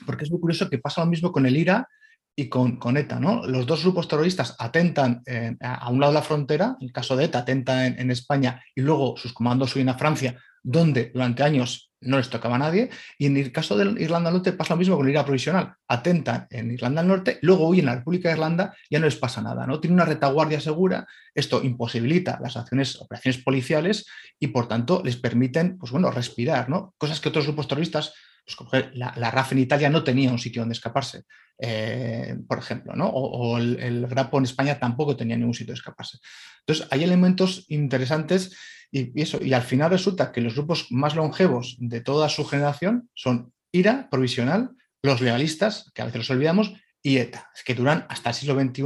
Porque 0.05 0.25
es 0.25 0.31
muy 0.33 0.41
curioso 0.41 0.69
que 0.69 0.79
pasa 0.79 1.03
lo 1.03 1.07
mismo 1.07 1.31
con 1.31 1.47
el 1.47 1.57
IRA 1.57 1.89
y 2.35 2.49
con, 2.49 2.77
con, 2.77 2.97
ETA. 2.97 3.21
¿no? 3.21 3.47
Los 3.47 3.67
dos 3.67 3.83
grupos 3.83 4.09
terroristas 4.09 4.57
atentan 4.59 5.23
a 5.61 5.91
un 5.91 6.01
lado 6.01 6.13
de 6.13 6.19
la 6.19 6.25
frontera, 6.25 6.77
en 6.81 6.87
el 6.87 6.93
caso 6.93 7.17
de 7.17 7.25
ETA 7.25 7.41
atenta 7.41 7.87
en, 7.87 8.11
España 8.11 8.63
y 8.75 8.81
luego 8.81 9.17
sus 9.17 9.33
comandos 9.33 9.71
suben 9.71 9.89
a 9.89 9.99
Francia, 9.99 10.39
donde 10.63 11.11
durante 11.13 11.43
años 11.43 11.91
no 12.01 12.17
les 12.17 12.31
tocaba 12.31 12.57
a 12.57 12.59
nadie, 12.59 12.91
y 13.17 13.27
en 13.27 13.37
el 13.37 13.53
caso 13.53 13.77
de 13.77 14.03
Irlanda 14.03 14.31
del 14.31 14.39
Norte 14.39 14.53
pasa 14.53 14.75
lo 14.75 14.79
mismo 14.79 14.97
con 14.97 15.07
el 15.07 15.13
IRA 15.13 15.25
provisional, 15.25 15.75
atentan 15.87 16.49
en 16.51 16.73
Irlanda 16.73 17.01
del 17.01 17.09
Norte, 17.09 17.39
luego 17.43 17.69
huyen 17.69 17.89
a 17.89 17.93
la 17.93 17.99
República 17.99 18.29
de 18.29 18.35
Irlanda, 18.35 18.75
ya 18.91 18.99
no 18.99 19.07
les 19.07 19.17
pasa 19.17 19.41
nada, 19.41 19.67
¿no? 19.67 19.79
Tiene 19.79 19.95
una 19.95 20.05
retaguardia 20.05 20.61
segura, 20.61 21.07
esto 21.33 21.63
imposibilita 21.63 22.41
las 22.43 22.57
acciones, 22.57 23.01
operaciones 23.01 23.43
policiales 23.43 24.07
y 24.39 24.49
por 24.49 24.67
tanto 24.67 25.03
les 25.05 25.17
permiten, 25.17 25.79
pues 25.79 25.93
bueno, 25.93 26.11
respirar, 26.11 26.69
¿no? 26.69 26.93
Cosas 26.99 27.21
que 27.21 27.29
otros 27.29 27.47
grupos 27.47 27.69
terroristas 27.69 28.15
pues, 28.71 28.87
la, 28.95 29.31
RAF 29.31 29.53
en 29.53 29.61
Italia 29.61 29.89
no 29.89 30.03
tenía 30.03 30.31
un 30.31 30.39
sitio 30.39 30.63
donde 30.63 30.75
escaparse, 30.75 31.25
eh, 31.59 32.37
por 32.49 32.59
ejemplo, 32.59 32.95
¿no? 32.95 33.09
o, 33.09 33.59
el, 33.59 34.07
Grapo 34.07 34.39
en 34.39 34.45
España 34.45 34.79
tampoco 34.79 35.17
tenía 35.17 35.37
ningún 35.37 35.55
sitio 35.55 35.73
de 35.73 35.79
escaparse. 35.79 36.19
Entonces, 36.61 36.87
hay 36.91 37.05
elementos 37.05 37.65
interesantes 37.69 38.57
y, 38.91 39.21
eso, 39.21 39.39
y 39.43 39.53
al 39.53 39.63
final 39.63 39.91
resulta 39.91 40.33
que 40.33 40.41
los 40.41 40.55
grupos 40.55 40.87
más 40.91 41.15
longevos 41.15 41.77
de 41.79 42.01
toda 42.01 42.29
su 42.29 42.45
generación 42.45 43.09
son 43.15 43.53
IRA, 43.73 44.09
provisional, 44.11 44.71
los 45.03 45.21
lealistas, 45.21 45.91
que 45.95 46.03
a 46.03 46.05
veces 46.05 46.19
los 46.19 46.31
olvidamos, 46.31 46.75
y 47.03 47.17
ETA, 47.17 47.51
que 47.65 47.75
duran 47.75 48.07
hasta 48.09 48.31
el 48.31 48.35
siglo 48.35 48.61
XXI, 48.61 48.83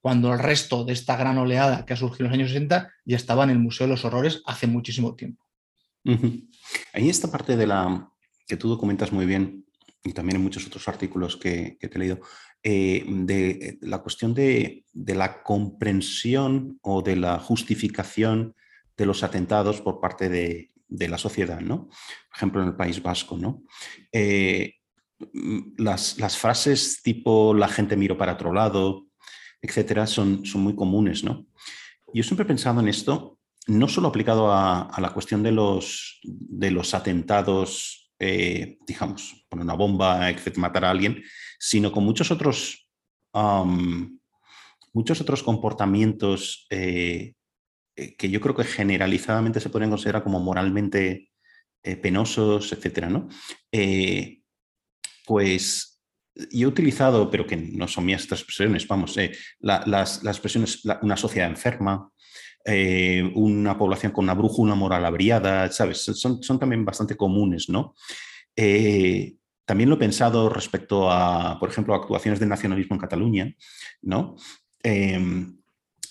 cuando 0.00 0.32
el 0.32 0.38
resto 0.38 0.84
de 0.84 0.92
esta 0.92 1.16
gran 1.16 1.38
oleada 1.38 1.86
que 1.86 1.94
ha 1.94 1.96
surgido 1.96 2.26
en 2.26 2.32
los 2.32 2.38
años 2.38 2.50
60 2.50 2.92
ya 3.04 3.16
estaba 3.16 3.44
en 3.44 3.50
el 3.50 3.58
Museo 3.58 3.86
de 3.86 3.92
los 3.92 4.04
Horrores 4.04 4.42
hace 4.44 4.66
muchísimo 4.66 5.14
tiempo. 5.14 5.42
Ahí 6.92 7.08
esta 7.08 7.30
parte 7.30 7.56
de 7.56 7.66
la, 7.66 8.10
que 8.46 8.56
tú 8.56 8.68
documentas 8.68 9.12
muy 9.12 9.24
bien, 9.24 9.64
y 10.04 10.12
también 10.12 10.36
en 10.36 10.42
muchos 10.42 10.66
otros 10.66 10.86
artículos 10.86 11.36
que, 11.36 11.78
te 11.80 11.90
he 11.92 11.98
leído, 11.98 12.20
eh, 12.62 13.04
de 13.08 13.50
eh, 13.50 13.78
la 13.80 13.98
cuestión 13.98 14.34
de, 14.34 14.84
la 14.92 15.42
comprensión 15.42 16.78
o 16.82 17.02
de 17.02 17.16
la 17.16 17.38
justificación 17.38 18.54
de 18.96 19.06
los 19.06 19.22
atentados 19.22 19.80
por 19.80 20.00
parte 20.00 20.28
de, 20.28 20.70
la 21.08 21.18
sociedad, 21.18 21.60
¿no? 21.60 21.88
Por 21.88 22.36
ejemplo, 22.36 22.62
en 22.62 22.68
el 22.68 22.76
País 22.76 23.02
Vasco, 23.02 23.36
¿no? 23.36 23.64
Eh, 24.12 24.74
mm, 25.32 25.74
las, 25.78 26.20
las, 26.20 26.38
frases 26.38 27.02
tipo 27.02 27.52
la 27.52 27.66
gente 27.66 27.96
miro 27.96 28.16
para 28.16 28.34
otro 28.34 28.52
lado, 28.52 29.06
etcétera, 29.60 30.06
son, 30.06 30.44
son 30.46 30.60
muy 30.60 30.76
comunes, 30.76 31.24
¿no? 31.24 31.46
Yo 32.12 32.22
siempre 32.22 32.44
he 32.44 32.46
pensado 32.46 32.80
en 32.80 32.88
esto, 32.88 33.38
no 33.66 33.88
solo 33.88 34.08
aplicado 34.08 34.52
a, 34.52 34.92
la 34.98 35.12
cuestión 35.12 35.42
de 35.42 35.52
los, 35.52 36.20
de 36.22 36.70
los 36.70 36.94
atentados, 36.94 38.03
eh, 38.18 38.78
digamos, 38.86 39.44
poner 39.48 39.64
una 39.64 39.74
bomba, 39.74 40.30
etcétera, 40.30 40.60
matar 40.60 40.84
a 40.84 40.90
alguien, 40.90 41.22
sino 41.58 41.90
con 41.90 42.04
muchos 42.04 42.30
otros, 42.30 42.88
muchos 44.92 45.20
otros 45.20 45.42
comportamientos 45.42 46.66
eh, 46.70 47.34
eh, 47.96 48.14
que 48.16 48.30
yo 48.30 48.40
creo 48.40 48.54
que 48.54 48.64
generalizadamente 48.64 49.60
se 49.60 49.70
pueden 49.70 49.90
considerar 49.90 50.22
como 50.22 50.40
moralmente 50.40 51.30
penosos, 52.00 52.72
etcétera, 52.72 53.10
¿no? 53.10 53.28
pues 55.26 56.00
yo 56.50 56.66
he 56.66 56.70
utilizado, 56.70 57.30
pero 57.30 57.46
que 57.46 57.56
no 57.56 57.86
son 57.86 58.06
mías 58.06 58.22
estas 58.22 58.38
expresiones, 58.38 58.88
vamos, 58.88 59.14
las, 59.60 60.24
expresiones, 60.24 60.82
una 61.02 61.18
sociedad 61.18 61.50
enferma, 61.50 62.10
eh, 62.66 63.30
una 63.34 63.76
población 63.76 64.12
con 64.12 64.24
una 64.24 64.34
brújula 64.34 64.74
moral 64.74 65.04
abriada, 65.04 65.70
¿sabes? 65.70 65.98
Son, 65.98 66.58
también 66.58 66.84
bastante 66.84 67.16
comunes, 67.16 67.68
¿no? 67.68 67.94
Eh, 68.56 69.36
también 69.66 69.90
lo 69.90 69.96
he 69.96 69.98
pensado 69.98 70.48
respecto 70.48 71.10
a, 71.10 71.58
por 71.58 71.68
ejemplo, 71.68 71.94
actuaciones 71.94 72.40
de 72.40 72.46
nacionalismo 72.46 72.94
en 72.94 73.00
Cataluña, 73.00 73.54
¿no? 74.02 74.36
Em, 74.82 75.58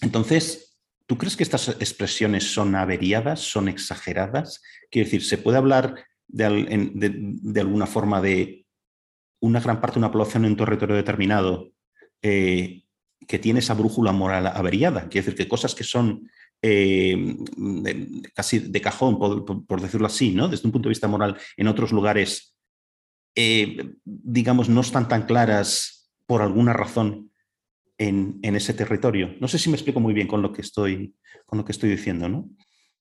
entonces, 0.01 0.77
¿tú 1.07 1.17
crees 1.17 1.35
que 1.35 1.43
estas 1.43 1.69
expresiones 1.69 2.51
son 2.53 2.75
averiadas, 2.75 3.39
son 3.39 3.67
exageradas? 3.67 4.61
Quiero 4.91 5.05
decir, 5.05 5.23
¿se 5.23 5.37
puede 5.37 5.57
hablar 5.57 6.05
de, 6.27 6.45
alguna 7.59 7.87
forma 7.87 8.21
de 8.21 8.65
una 9.39 9.59
gran 9.59 9.81
parte 9.81 9.95
de 9.95 9.99
una 9.99 10.11
población 10.11 10.45
en 10.45 10.51
un 10.51 10.57
territorio 10.57 10.95
determinado 10.95 11.71
eh, 12.21 12.83
que 13.27 13.39
tiene 13.39 13.59
esa 13.59 13.73
brújula 13.73 14.11
moral 14.11 14.47
averiada? 14.47 15.07
Quiero 15.09 15.25
decir, 15.25 15.35
que 15.35 15.49
cosas 15.49 15.73
que 15.73 15.83
son 15.83 16.29
eh, 16.65 17.35
casi 18.33 18.59
de 18.59 18.81
cajón, 18.81 19.19
por, 19.19 19.81
decirlo 19.81 20.07
así, 20.07 20.31
¿no? 20.31 20.47
Desde 20.47 20.65
un 20.65 20.71
punto 20.71 20.87
de 20.87 20.91
vista 20.91 21.09
moral, 21.09 21.37
en 21.57 21.67
otros 21.67 21.91
lugares, 21.91 22.55
eh, 23.35 23.95
digamos, 24.05 24.69
no 24.69 24.79
están 24.79 25.09
tan 25.09 25.25
claras 25.25 26.09
por 26.25 26.41
alguna 26.41 26.71
razón 26.71 27.31
en, 27.97 28.39
ese 28.41 28.73
territorio. 28.73 29.35
No 29.41 29.49
sé 29.49 29.59
si 29.59 29.69
me 29.69 29.75
explico 29.75 29.99
muy 29.99 30.13
bien 30.13 30.27
con 30.27 30.41
lo 30.41 30.53
que 30.53 30.61
estoy, 30.61 31.13
con 31.45 31.57
lo 31.57 31.65
que 31.65 31.73
estoy 31.73 31.89
diciendo, 31.89 32.29
¿no? 32.29 32.49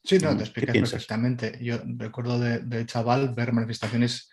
Sí, 0.02 0.18
no, 0.18 0.36
te 0.36 0.42
explicas 0.42 0.76
perfectamente. 0.76 1.56
Yo 1.62 1.78
recuerdo 1.84 2.40
de, 2.40 2.84
chaval 2.86 3.32
ver 3.32 3.52
manifestaciones 3.52 4.28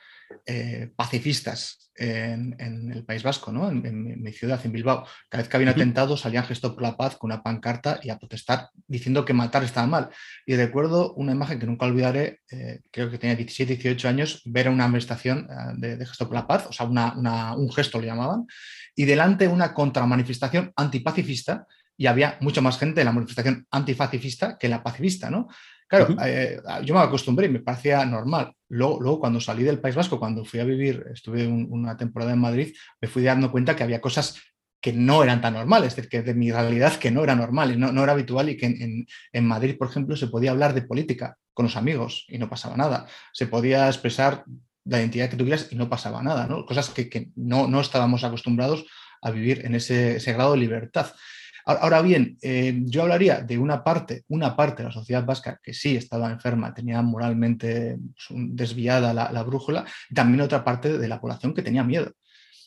eh, 0.45 0.91
pacifistas 0.95 1.91
en, 1.95 2.91
el 2.93 3.03
País 3.03 3.23
Vasco, 3.23 3.51
¿no? 3.51 3.69
En, 3.69 4.23
mi 4.23 4.31
ciudad, 4.31 4.59
en 4.63 4.71
Bilbao. 4.71 5.05
Cada 5.27 5.41
vez 5.41 5.49
que 5.49 5.57
había 5.57 5.67
un 5.67 5.73
atentado 5.73 6.15
salían 6.15 6.45
Gesto 6.45 6.73
por 6.73 6.83
la 6.83 6.95
Paz 6.95 7.17
con 7.17 7.31
una 7.31 7.43
pancarta 7.43 7.99
y 8.01 8.09
a 8.09 8.17
protestar 8.17 8.69
diciendo 8.87 9.25
que 9.25 9.33
matar 9.33 9.63
estaba 9.63 9.85
mal. 9.85 10.09
Y 10.45 10.55
recuerdo 10.55 11.13
una 11.15 11.33
imagen 11.33 11.59
que 11.59 11.65
nunca 11.65 11.85
olvidaré, 11.85 12.39
eh, 12.51 12.79
creo 12.91 13.11
que 13.11 13.17
tenía 13.17 13.35
17, 13.35 13.75
18 13.75 14.07
años, 14.07 14.41
ver 14.45 14.69
una 14.69 14.87
manifestación 14.87 15.49
eh, 15.83 15.95
de, 15.97 16.05
Gesto 16.05 16.27
por 16.27 16.35
la 16.35 16.47
Paz, 16.47 16.67
o 16.67 16.73
sea, 16.73 16.85
un 16.85 17.71
gesto 17.73 17.99
lo 17.99 18.05
llamaban, 18.05 18.45
y 18.95 19.05
delante 19.05 19.47
una 19.47 19.73
contramanifestación 19.73 20.71
antipacifista 20.75 21.67
y 21.97 22.07
había 22.07 22.37
mucha 22.39 22.61
más 22.61 22.79
gente 22.79 23.01
en 23.01 23.05
la 23.05 23.11
manifestación 23.11 23.67
antipacifista 23.71 24.57
que 24.57 24.67
en 24.67 24.71
la 24.71 24.83
pacifista, 24.83 25.29
¿no? 25.29 25.49
Claro, 25.89 26.15
eh, 26.23 26.61
yo 26.85 26.93
me 26.93 27.01
acostumbré 27.01 27.47
y 27.47 27.49
me 27.49 27.61
parecía 27.61 28.05
normal. 28.05 28.53
Luego, 28.69 29.19
cuando 29.19 29.41
salí 29.41 29.63
del 29.63 29.79
País 29.79 29.95
Vasco, 29.95 30.19
cuando 30.19 30.45
fui 30.45 30.59
a 30.59 30.63
vivir, 30.63 31.03
estuve 31.11 31.47
una 31.47 31.97
temporada 31.97 32.31
en 32.31 32.39
Madrid, 32.39 32.75
me 33.01 33.07
fui 33.07 33.23
dando 33.23 33.51
cuenta 33.51 33.75
que 33.75 33.81
había 33.81 33.99
cosas 33.99 34.39
que 34.79 34.93
no 34.93 35.23
eran 35.23 35.41
tan 35.41 35.55
normales, 35.55 35.89
es 35.89 35.95
decir, 35.95 36.09
que 36.09 36.21
de 36.21 36.35
mi 36.35 36.51
realidad 36.51 36.95
que 36.97 37.11
no 37.11 37.23
era 37.23 37.35
normal 37.35 37.77
no, 37.77 37.91
no 37.91 38.03
era 38.03 38.13
habitual 38.13 38.49
y 38.49 38.55
que 38.55 38.67
en, 38.67 39.07
en, 39.33 39.45
Madrid, 39.45 39.77
por 39.77 39.89
ejemplo, 39.89 40.15
se 40.15 40.27
podía 40.27 40.51
hablar 40.51 40.73
de 40.73 40.83
política 40.83 41.37
con 41.53 41.65
los 41.65 41.75
amigos 41.75 42.25
y 42.29 42.37
no 42.37 42.49
pasaba 42.49 42.77
nada. 42.77 43.07
Se 43.33 43.47
podía 43.47 43.87
expresar 43.87 44.45
la 44.85 44.99
identidad 44.99 45.29
que 45.29 45.37
tuvieras 45.37 45.67
y 45.71 45.75
no 45.75 45.89
pasaba 45.89 46.21
nada, 46.21 46.47
¿no? 46.47 46.65
Cosas 46.65 46.89
que, 46.91 47.09
que 47.09 47.31
no, 47.35 47.67
no, 47.67 47.81
estábamos 47.81 48.23
acostumbrados 48.23 48.85
a 49.21 49.31
vivir 49.31 49.65
en 49.65 49.75
ese, 49.75 50.17
ese 50.17 50.33
grado 50.33 50.53
de 50.53 50.59
libertad. 50.59 51.07
Ahora 51.77 52.01
bien, 52.01 52.35
eh, 52.41 52.81
yo 52.85 53.03
hablaría 53.03 53.41
de 53.41 53.59
una 53.59 53.83
parte, 53.83 54.23
una 54.29 54.55
parte 54.55 54.81
de 54.81 54.89
la 54.89 54.93
sociedad 54.93 55.23
vasca 55.23 55.59
que 55.61 55.71
sí 55.75 55.95
estaba 55.95 56.31
enferma, 56.31 56.73
tenía 56.73 56.99
moralmente 57.03 57.99
pues, 57.99 58.39
desviada 58.55 59.13
la, 59.13 59.43
brújula, 59.43 59.85
y 60.09 60.15
también 60.15 60.41
otra 60.41 60.63
parte 60.63 60.97
de 60.97 61.07
la 61.07 61.21
población 61.21 61.53
que 61.53 61.61
tenía 61.61 61.83
miedo. 61.83 62.13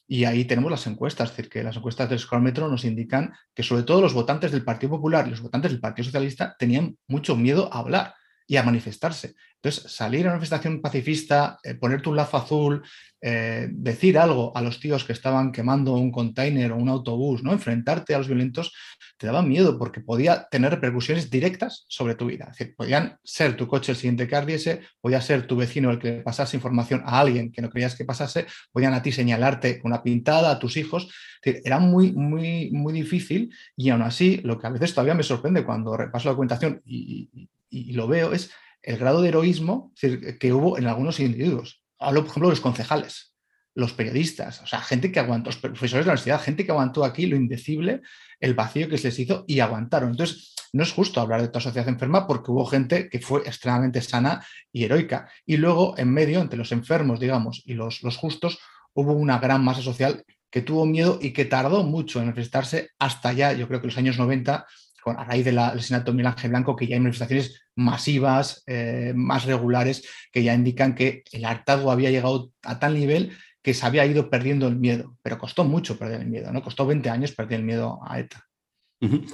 Y 0.06 0.24
ahí 0.24 0.44
tenemos 0.44 0.70
las 0.70 0.86
encuestas, 0.86 1.30
es 1.30 1.36
decir, 1.36 1.50
que 1.50 1.64
las 1.64 1.76
encuestas 1.76 2.08
del 2.10 2.20
Scormetro 2.20 2.68
nos 2.68 2.84
indican 2.84 3.32
que 3.52 3.64
sobre 3.64 3.82
todo 3.82 4.00
los 4.00 4.14
votantes 4.14 4.52
del 4.52 4.64
Partido 4.64 4.90
Popular 4.90 5.26
y 5.26 5.30
los 5.30 5.40
votantes 5.40 5.72
del 5.72 5.80
Partido 5.80 6.04
Socialista 6.04 6.54
tenían 6.56 6.96
mucho 7.08 7.34
miedo 7.34 7.74
a 7.74 7.80
hablar 7.80 8.14
y 8.46 8.56
a 8.56 8.62
manifestarse. 8.62 9.34
Entonces, 9.62 9.92
salir 9.92 10.22
a 10.22 10.30
una 10.30 10.32
manifestación 10.32 10.80
pacifista, 10.80 11.56
eh, 11.62 11.76
ponerte 11.76 12.08
un 12.08 12.16
lazo 12.16 12.36
azul, 12.36 12.82
eh, 13.20 13.68
decir 13.70 14.18
algo 14.18 14.50
a 14.56 14.60
los 14.60 14.80
tíos 14.80 15.04
que 15.04 15.12
estaban 15.12 15.52
quemando 15.52 15.92
un 15.94 16.10
container 16.10 16.72
o 16.72 16.76
un 16.76 16.88
autobús, 16.88 17.44
¿no? 17.44 17.52
enfrentarte 17.52 18.12
a 18.12 18.18
los 18.18 18.26
violentos, 18.26 18.74
te 19.16 19.28
daba 19.28 19.40
miedo 19.42 19.78
porque 19.78 20.00
podía 20.00 20.48
tener 20.50 20.72
repercusiones 20.72 21.30
directas 21.30 21.84
sobre 21.86 22.16
tu 22.16 22.26
vida. 22.26 22.50
Podían 22.76 23.18
ser 23.22 23.56
tu 23.56 23.68
coche 23.68 23.92
el 23.92 23.98
siguiente 23.98 24.26
que 24.26 24.34
ardiese, 24.34 24.80
podía 25.00 25.20
ser 25.20 25.46
tu 25.46 25.54
vecino 25.54 25.92
el 25.92 26.00
que 26.00 26.14
pasase 26.14 26.56
información 26.56 27.00
a 27.04 27.20
alguien 27.20 27.52
que 27.52 27.62
no 27.62 27.70
creías 27.70 27.94
que 27.94 28.04
pasase, 28.04 28.46
podían 28.72 28.94
a 28.94 29.02
ti 29.02 29.12
señalarte 29.12 29.80
una 29.84 30.02
pintada, 30.02 30.50
a 30.50 30.58
tus 30.58 30.76
hijos. 30.76 31.08
era 31.40 31.78
muy, 31.78 32.10
muy, 32.10 32.72
muy 32.72 32.92
difícil 32.92 33.54
y 33.76 33.90
aún 33.90 34.02
así, 34.02 34.40
lo 34.42 34.58
que 34.58 34.66
a 34.66 34.70
veces 34.70 34.92
todavía 34.92 35.14
me 35.14 35.22
sorprende 35.22 35.64
cuando 35.64 35.96
repaso 35.96 36.28
la 36.28 36.32
documentación 36.32 36.82
y 36.84 37.48
lo 37.92 38.06
veo 38.06 38.32
es 38.32 38.50
el 38.82 38.98
grado 38.98 39.22
de 39.22 39.28
heroísmo 39.28 39.92
que 40.40 40.52
hubo 40.52 40.78
en 40.78 40.86
algunos 40.86 41.20
individuos. 41.20 41.82
Hablo, 41.98 42.22
por 42.22 42.30
ejemplo, 42.30 42.48
de 42.48 42.52
los 42.52 42.60
concejales, 42.60 43.34
los 43.74 43.92
periodistas, 43.92 44.60
o 44.60 44.66
sea, 44.66 44.80
gente 44.80 45.12
que 45.12 45.20
aguantó, 45.20 45.50
los 45.50 45.58
profesores 45.58 46.04
de 46.04 46.08
la 46.08 46.12
universidad, 46.12 46.40
gente 46.40 46.64
que 46.66 46.72
aguantó 46.72 47.04
aquí 47.04 47.26
lo 47.26 47.36
indecible, 47.36 48.02
el 48.40 48.54
vacío 48.54 48.88
que 48.88 48.98
se 48.98 49.08
les 49.08 49.18
hizo 49.20 49.44
y 49.46 49.60
aguantaron. 49.60 50.10
Entonces, 50.10 50.54
no 50.72 50.82
es 50.82 50.92
justo 50.92 51.20
hablar 51.20 51.42
de 51.42 51.48
toda 51.48 51.60
sociedad 51.60 51.88
enferma 51.88 52.26
porque 52.26 52.50
hubo 52.50 52.64
gente 52.66 53.08
que 53.08 53.20
fue 53.20 53.40
extremadamente 53.40 54.00
sana 54.00 54.44
y 54.72 54.84
heroica. 54.84 55.30
Y 55.46 55.58
luego, 55.58 55.96
en 55.98 56.10
medio, 56.12 56.40
entre 56.40 56.58
los 56.58 56.72
enfermos, 56.72 57.20
digamos, 57.20 57.62
y 57.64 57.74
los, 57.74 58.02
los 58.02 58.16
justos, 58.16 58.58
hubo 58.94 59.12
una 59.12 59.38
gran 59.38 59.64
masa 59.64 59.82
social 59.82 60.24
que 60.50 60.62
tuvo 60.62 60.84
miedo 60.84 61.18
y 61.20 61.32
que 61.32 61.46
tardó 61.46 61.82
mucho 61.82 62.18
en 62.18 62.26
manifestarse 62.26 62.90
hasta 62.98 63.32
ya, 63.32 63.52
yo 63.52 63.68
creo 63.68 63.80
que 63.80 63.86
los 63.86 63.96
años 63.96 64.18
90, 64.18 64.66
a 65.04 65.24
raíz 65.24 65.44
del 65.44 65.58
asesinato 65.58 66.12
de 66.12 66.16
Miguel 66.16 66.50
Blanco, 66.50 66.76
que 66.76 66.86
ya 66.86 66.96
hay 66.96 67.00
manifestaciones 67.00 67.62
masivas, 67.74 68.62
eh, 68.66 69.12
más 69.14 69.44
regulares, 69.44 70.06
que 70.30 70.42
ya 70.42 70.54
indican 70.54 70.94
que 70.94 71.22
el 71.32 71.44
hartazgo 71.44 71.90
había 71.90 72.10
llegado 72.10 72.52
a 72.62 72.78
tal 72.78 72.94
nivel 72.94 73.32
que 73.62 73.74
se 73.74 73.86
había 73.86 74.04
ido 74.04 74.28
perdiendo 74.28 74.66
el 74.66 74.76
miedo, 74.76 75.16
pero 75.22 75.38
costó 75.38 75.64
mucho 75.64 75.96
perder 75.96 76.22
el 76.22 76.28
miedo, 76.28 76.52
¿no? 76.52 76.62
Costó 76.62 76.84
20 76.86 77.08
años 77.10 77.32
perder 77.32 77.60
el 77.60 77.66
miedo 77.66 78.00
a 78.04 78.18
ETA. 78.18 78.46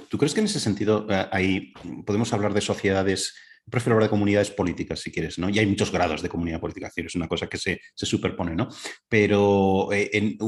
¿Tú 0.09 0.17
crees 0.17 0.33
que 0.33 0.41
en 0.41 0.47
ese 0.47 0.61
sentido 0.61 1.07
eh, 1.11 1.27
ahí 1.31 1.75
podemos 2.07 2.33
hablar 2.33 2.55
de 2.55 2.63
sociedades, 2.63 3.35
prefiero 3.71 3.95
hablar 3.95 4.09
de 4.09 4.11
comunidades 4.11 4.51
políticas 4.51 5.01
si 5.01 5.13
quieres, 5.13 5.39
¿no? 5.39 5.51
Y 5.51 5.59
hay 5.59 5.67
muchos 5.67 5.93
grados 5.93 6.23
de 6.23 6.29
comunidad 6.31 6.61
política, 6.61 6.91
es 6.95 7.15
una 7.15 7.29
cosa 7.29 7.49
que 7.49 7.59
se, 7.59 7.81
superpone, 7.95 8.55
¿no? 8.55 8.69
Pero 9.09 9.93
eh, 9.93 10.11
en 10.13 10.39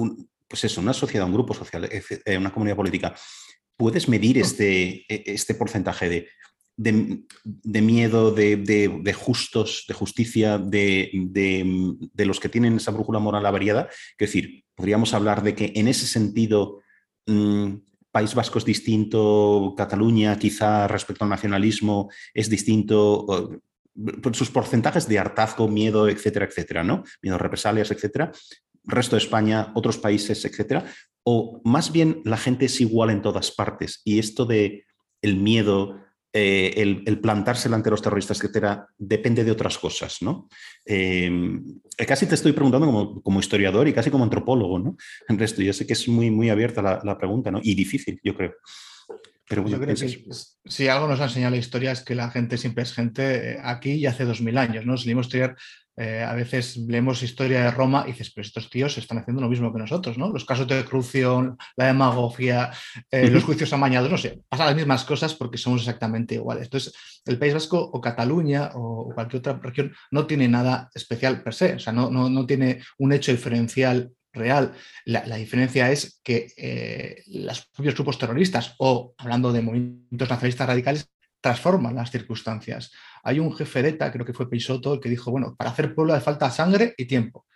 pues 0.48 0.64
eso, 0.64 0.80
una 0.80 0.94
sociedad, 0.94 1.26
un 1.26 1.34
grupo 1.34 1.54
social, 1.54 1.88
una 2.38 2.52
comunidad 2.52 2.76
política, 2.76 3.14
¿puedes 3.80 4.10
medir 4.10 4.36
este, 4.36 5.06
e, 5.08 5.22
este 5.24 5.54
porcentaje 5.54 6.10
de 6.10 6.28
de, 6.76 7.82
miedo, 7.82 8.30
de, 8.32 9.14
justos, 9.14 9.84
de 9.86 9.94
justicia, 9.94 10.56
de, 10.56 11.10
los 12.16 12.40
que 12.40 12.48
tienen 12.48 12.76
esa 12.76 12.90
brújula 12.90 13.18
moral 13.18 13.44
averiada. 13.44 13.88
Es 13.90 14.18
decir, 14.18 14.64
podríamos 14.74 15.12
hablar 15.12 15.42
de 15.42 15.54
que 15.54 15.72
en 15.74 15.88
ese 15.88 16.06
sentido 16.06 16.80
mm, 17.26 17.74
País 18.10 18.34
Vasco 18.34 18.58
es 18.58 18.64
distinto, 18.64 19.74
Cataluña 19.76 20.38
quizá 20.38 20.88
respecto 20.88 21.24
al 21.24 21.30
nacionalismo 21.30 22.10
es 22.32 22.48
distinto, 22.48 23.60
sus 24.32 24.50
porcentajes 24.50 25.06
de 25.06 25.18
hartazgo, 25.18 25.68
miedo, 25.68 26.08
etcétera, 26.08 26.46
etcétera, 26.46 26.82
¿no? 26.82 27.04
Miedo 27.20 27.36
a 27.36 27.38
represalias, 27.38 27.90
etcétera. 27.90 28.32
Resto 28.84 29.16
de 29.16 29.22
España, 29.22 29.70
otros 29.74 29.98
países, 29.98 30.42
etcétera. 30.46 30.86
O 31.24 31.60
más 31.64 31.92
bien 31.92 32.22
la 32.24 32.36
gente 32.36 32.66
es 32.66 32.80
igual 32.80 33.10
en 33.10 33.22
todas 33.22 33.50
partes 33.50 34.00
y 34.04 34.18
esto 34.18 34.46
de 34.46 34.84
el 35.22 35.36
miedo, 35.36 36.00
eh, 36.32 36.74
el, 36.76 37.20
plantarse 37.20 37.68
delante 37.68 37.86
de 37.86 37.90
los 37.90 38.02
terroristas, 38.02 38.38
etcétera, 38.38 38.86
depende 38.96 39.44
de 39.44 39.50
otras 39.50 39.78
cosas, 39.78 40.22
¿no? 40.22 40.48
Em, 40.84 41.80
casi 42.06 42.26
te 42.26 42.36
estoy 42.36 42.52
preguntando 42.52 43.20
como, 43.22 43.40
historiador 43.40 43.88
y 43.88 43.92
casi 43.92 44.10
como 44.10 44.24
antropólogo, 44.24 44.78
¿no? 44.78 44.96
En 45.28 45.38
resto, 45.38 45.60
yo 45.60 45.72
sé 45.72 45.86
que 45.86 45.94
es 45.94 46.08
muy, 46.08 46.30
muy 46.30 46.48
abierta 46.48 47.00
la, 47.02 47.18
pregunta, 47.18 47.50
¿no? 47.50 47.60
Y 47.62 47.74
difícil, 47.74 48.20
yo 48.22 48.36
creo. 48.36 48.54
Pero 49.48 49.66
yo 49.66 49.80
creo 49.80 49.96
que 49.96 50.22
si 50.66 50.86
algo 50.86 51.08
nos 51.08 51.20
ha 51.20 51.24
enseñado 51.24 51.50
la 51.50 51.56
historia 51.56 51.90
es 51.90 52.02
que 52.02 52.14
la 52.14 52.30
gente 52.30 52.56
siempre 52.56 52.84
es 52.84 52.92
gente 52.92 53.54
eh, 53.54 53.58
aquí 53.64 53.94
y 53.94 54.06
hace 54.06 54.24
dos 54.24 54.40
mil 54.40 54.56
años, 54.56 54.86
¿no? 54.86 54.92
A 54.92 55.20
estudiar 55.20 55.56
eh, 56.00 56.22
a 56.22 56.32
veces 56.34 56.78
leemos 56.78 57.22
historia 57.22 57.62
de 57.62 57.70
Roma 57.70 58.04
y 58.06 58.12
dices, 58.12 58.32
pero 58.34 58.46
estos 58.46 58.70
tíos 58.70 58.96
están 58.96 59.18
haciendo 59.18 59.42
lo 59.42 59.50
mismo 59.50 59.70
que 59.70 59.78
nosotros, 59.78 60.16
¿no? 60.16 60.32
Los 60.32 60.46
casos 60.46 60.66
de 60.66 60.82
corrupción, 60.82 61.58
la 61.76 61.88
demagogia, 61.88 62.70
eh, 63.10 63.28
los 63.28 63.44
juicios 63.44 63.70
amañados, 63.74 64.10
no 64.10 64.16
sé, 64.16 64.40
pasan 64.48 64.68
las 64.68 64.76
mismas 64.76 65.04
cosas 65.04 65.34
porque 65.34 65.58
somos 65.58 65.82
exactamente 65.82 66.36
iguales. 66.36 66.64
Entonces, 66.64 66.94
el 67.26 67.38
País 67.38 67.52
Vasco 67.52 67.78
o 67.78 68.00
Cataluña 68.00 68.70
o 68.76 69.12
cualquier 69.14 69.40
otra 69.40 69.60
región 69.62 69.92
no 70.10 70.26
tiene 70.26 70.48
nada 70.48 70.88
especial 70.94 71.42
per 71.42 71.52
se, 71.52 71.74
o 71.74 71.78
sea, 71.78 71.92
no, 71.92 72.10
no, 72.10 72.30
no 72.30 72.46
tiene 72.46 72.82
un 72.96 73.12
hecho 73.12 73.32
diferencial 73.32 74.10
real. 74.32 74.72
La, 75.04 75.36
diferencia 75.36 75.90
es 75.90 76.18
que 76.24 76.46
eh, 76.56 77.22
los 77.26 77.66
propios 77.66 77.94
grupos 77.94 78.18
terroristas 78.18 78.74
o, 78.78 79.12
hablando 79.18 79.52
de 79.52 79.60
movimientos 79.60 80.30
nacionalistas 80.30 80.66
radicales, 80.66 81.10
transforman 81.40 81.94
las 81.94 82.10
circunstancias. 82.10 82.92
Hay 83.22 83.38
un 83.38 83.54
jefe 83.54 83.82
de 83.82 83.90
ETA, 83.90 84.12
creo 84.12 84.24
que 84.24 84.32
fue 84.32 84.48
Peixoto, 84.48 84.94
el 84.94 85.00
que 85.00 85.08
dijo, 85.08 85.30
bueno, 85.30 85.54
para 85.56 85.70
hacer 85.70 85.94
pueblo 85.94 86.14
hace 86.14 86.24
falta 86.24 86.50
sangre 86.50 86.94
y 86.96 87.06
tiempo. 87.06 87.46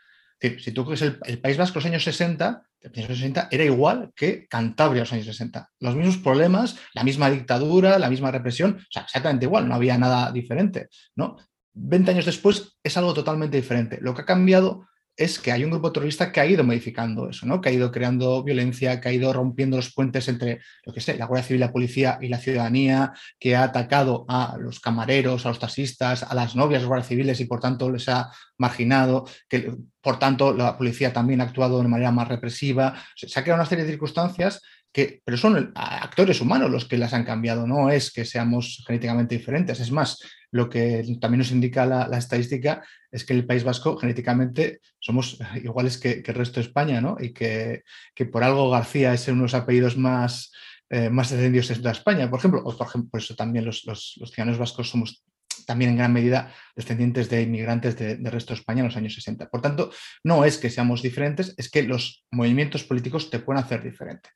si 0.40 0.72
tú 0.72 0.84
coges 0.84 1.02
el, 1.02 1.40
País 1.40 1.56
Vasco 1.56 1.78
los 1.78 1.86
años 1.86 2.04
60, 2.04 2.62
el 2.80 3.06
60 3.06 3.48
era 3.50 3.64
igual 3.64 4.12
que 4.14 4.46
Cantabria 4.46 5.02
los 5.02 5.12
años 5.12 5.26
60. 5.26 5.70
Los 5.80 5.96
mismos 5.96 6.18
problemas, 6.18 6.76
la 6.92 7.04
misma 7.04 7.30
dictadura, 7.30 7.98
la 7.98 8.10
misma 8.10 8.30
represión, 8.30 8.76
o 8.78 8.92
sea, 8.92 9.02
exactamente 9.02 9.46
igual, 9.46 9.68
no 9.68 9.74
había 9.74 9.96
nada 9.96 10.30
diferente, 10.32 10.88
¿no? 11.16 11.36
20 11.74 12.10
años 12.12 12.24
después 12.26 12.78
es 12.82 12.96
algo 12.96 13.14
totalmente 13.14 13.56
diferente. 13.56 13.98
Lo 14.00 14.14
que 14.14 14.22
ha 14.22 14.26
cambiado 14.26 14.86
es 15.16 15.38
que 15.38 15.52
hay 15.52 15.64
un 15.64 15.70
grupo 15.70 15.92
terrorista 15.92 16.32
que 16.32 16.40
ha 16.40 16.46
ido 16.46 16.64
modificando 16.64 17.28
eso, 17.28 17.46
¿no? 17.46 17.60
que 17.60 17.68
ha 17.68 17.72
ido 17.72 17.92
creando 17.92 18.42
violencia, 18.42 19.00
que 19.00 19.08
ha 19.08 19.12
ido 19.12 19.32
rompiendo 19.32 19.76
los 19.76 19.92
puentes 19.92 20.28
entre, 20.28 20.60
lo 20.84 20.92
que 20.92 21.00
sé, 21.00 21.16
la 21.16 21.26
Guardia 21.26 21.46
Civil, 21.46 21.60
la 21.60 21.72
policía 21.72 22.18
y 22.20 22.28
la 22.28 22.38
ciudadanía, 22.38 23.12
que 23.38 23.54
ha 23.54 23.62
atacado 23.62 24.24
a 24.28 24.56
los 24.58 24.80
camareros, 24.80 25.46
a 25.46 25.50
los 25.50 25.60
taxistas, 25.60 26.24
a 26.24 26.34
las 26.34 26.56
novias 26.56 26.80
de 26.80 26.84
los 26.84 26.88
guardias 26.88 27.08
civiles 27.08 27.40
y 27.40 27.44
por 27.44 27.60
tanto 27.60 27.90
les 27.90 28.08
ha 28.08 28.30
marginado, 28.58 29.28
que 29.48 29.72
por 30.00 30.18
tanto 30.18 30.52
la 30.52 30.76
policía 30.76 31.12
también 31.12 31.40
ha 31.40 31.44
actuado 31.44 31.80
de 31.80 31.88
manera 31.88 32.10
más 32.10 32.26
represiva. 32.26 32.94
Se 33.14 33.38
ha 33.38 33.42
creado 33.42 33.60
una 33.60 33.68
serie 33.68 33.84
de 33.84 33.90
circunstancias 33.90 34.60
que, 34.92 35.20
pero 35.24 35.36
son 35.36 35.72
actores 35.74 36.40
humanos 36.40 36.70
los 36.70 36.84
que 36.84 36.96
las 36.96 37.12
han 37.14 37.24
cambiado, 37.24 37.66
no 37.66 37.90
es 37.90 38.12
que 38.12 38.24
seamos 38.24 38.84
genéticamente 38.86 39.36
diferentes. 39.36 39.80
Es 39.80 39.90
más, 39.90 40.20
lo 40.54 40.70
que 40.70 41.04
también 41.20 41.40
nos 41.40 41.50
indica 41.50 41.84
la, 41.84 42.16
estadística 42.16 42.84
es 43.10 43.24
que 43.24 43.32
el 43.32 43.44
País 43.44 43.64
Vasco 43.64 43.96
genéticamente 43.96 44.78
somos 45.00 45.36
iguales 45.56 45.98
que, 45.98 46.22
el 46.24 46.34
resto 46.34 46.60
de 46.60 46.66
España, 46.66 47.00
¿no? 47.00 47.16
Y 47.18 47.32
que, 47.32 47.82
por 48.30 48.44
algo 48.44 48.70
García 48.70 49.12
es 49.12 49.26
uno 49.26 49.38
de 49.38 49.42
los 49.42 49.54
apellidos 49.54 49.96
más, 49.96 50.52
eh, 50.90 51.10
más 51.10 51.30
descendidos 51.30 51.82
de 51.82 51.90
España, 51.90 52.30
por 52.30 52.38
ejemplo, 52.38 52.62
por 52.62 52.86
ejemplo, 52.86 53.10
por 53.10 53.20
eso 53.20 53.34
también 53.34 53.64
los, 53.64 53.80
ciudadanos 53.82 54.58
vascos 54.58 54.90
somos 54.90 55.24
también 55.66 55.90
en 55.90 55.96
gran 55.96 56.12
medida 56.12 56.54
descendientes 56.76 57.28
de 57.28 57.42
inmigrantes 57.42 57.98
del 57.98 58.22
de 58.22 58.30
resto 58.30 58.54
de 58.54 58.60
España 58.60 58.80
en 58.80 58.86
los 58.86 58.96
años 58.96 59.14
60. 59.14 59.50
Por 59.50 59.60
tanto, 59.60 59.90
no 60.22 60.44
es 60.44 60.58
que 60.58 60.70
seamos 60.70 61.02
diferentes, 61.02 61.52
es 61.56 61.68
que 61.68 61.82
los 61.82 62.24
movimientos 62.30 62.84
políticos 62.84 63.28
te 63.28 63.40
pueden 63.40 63.64
hacer 63.64 63.82
diferente. 63.82 64.30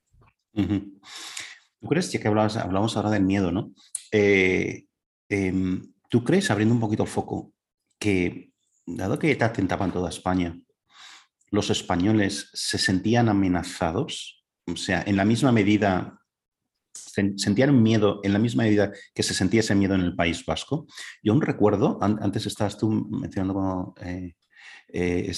¿Tú 0.53 1.87
crees, 1.89 2.11
ya 2.11 2.19
que 2.19 2.27
hablamos, 2.27 2.97
ahora 2.97 3.11
del 3.11 3.23
miedo, 3.23 3.53
¿no? 3.53 3.71
Eh, 4.11 4.87
em, 5.29 5.81
¿Tú 6.09 6.25
crees, 6.25 6.51
abriendo 6.51 6.75
un 6.75 6.81
poquito 6.81 7.03
el 7.03 7.09
foco, 7.09 7.53
que 7.99 8.53
dado 8.87 9.19
que 9.19 9.31
ETA 9.31 9.47
atentaba 9.47 9.85
en 9.85 9.93
toda 9.93 10.09
España, 10.09 10.59
los 11.51 11.71
españoles 11.71 12.51
se 12.53 12.79
sentían 12.79 13.29
amenazados? 13.29 14.45
O 14.67 14.77
sea, 14.77 15.03
en 15.07 15.17
la 15.17 15.25
misma 15.25 15.53
medida, 15.53 16.21
sentían 16.93 17.83
miedo 17.83 18.21
en 18.23 18.33
la 18.33 18.39
misma 18.39 18.65
medida 18.65 18.93
que 19.15 19.23
se 19.23 19.35
sentía 19.35 19.61
ese 19.61 19.75
miedo 19.75 19.95
en 19.95 20.03
el 20.03 20.17
País 20.17 20.45
Vasco. 20.45 20.87
Yo 21.23 21.33
aún 21.33 21.43
recuerdo, 21.43 21.99
antes 22.01 22.47
estabas 22.47 22.79
tú 22.79 22.91
mencionando 22.91 23.55
como, 23.55 23.95
eh, 24.01 24.35
eh, 24.91 25.33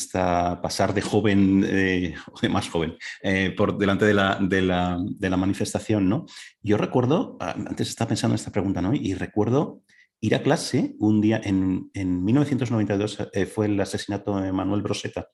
pasar 0.62 0.94
de 0.94 1.02
joven 1.02 1.64
eh, 1.66 2.14
de 2.42 2.48
más 2.48 2.68
joven 2.68 2.96
eh, 3.22 3.52
por 3.56 3.76
delante 3.78 4.04
de 4.04 4.14
la, 4.14 4.38
de, 4.40 4.62
la, 4.62 5.36
manifestación, 5.36 6.08
¿no? 6.08 6.26
Yo 6.62 6.76
recuerdo, 6.76 7.36
antes 7.40 7.88
estaba 7.88 8.10
pensando 8.10 8.34
en 8.34 8.38
esta 8.38 8.52
pregunta, 8.52 8.80
¿no? 8.80 8.94
Y 8.94 9.14
recuerdo 9.14 9.82
ir 10.20 10.34
a 10.34 10.42
clase 10.42 10.94
un 10.98 11.20
día, 11.20 11.40
en, 11.42 11.90
en 11.94 12.24
1992 12.24 13.18
fue 13.52 13.66
el 13.66 13.80
asesinato 13.80 14.38
de 14.40 14.52
Manuel 14.52 14.82
Broseta. 14.82 15.28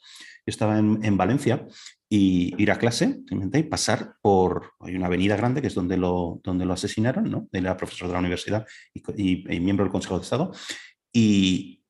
Yo 0.47 0.51
estaba 0.51 0.79
en, 0.79 1.05
en 1.05 1.17
Valencia 1.17 1.67
y 2.09 2.55
ir 2.63 2.71
a 2.71 2.79
clase 2.79 3.21
y 3.53 3.63
pasar 3.65 4.15
por, 4.23 4.73
hay 4.81 4.95
una 4.95 5.07
avenida 5.07 5.37
grande 5.37 5.61
que 5.61 5.67
es 5.67 5.75
donde 5.75 5.97
lo, 5.97 6.41
donde 6.45 6.65
lo 6.65 6.73
asesinaron, 6.73 7.31
¿no? 7.31 7.49
Era 7.53 7.77
profesor 7.77 8.07
de 8.07 8.13
la 8.13 8.21
universidad 8.21 8.65
y, 8.95 9.61
miembro 9.61 9.85
del 9.85 9.93
Consejo 9.93 10.19
de 10.19 10.23
Estado. 10.23 10.53
Y, 11.13 11.83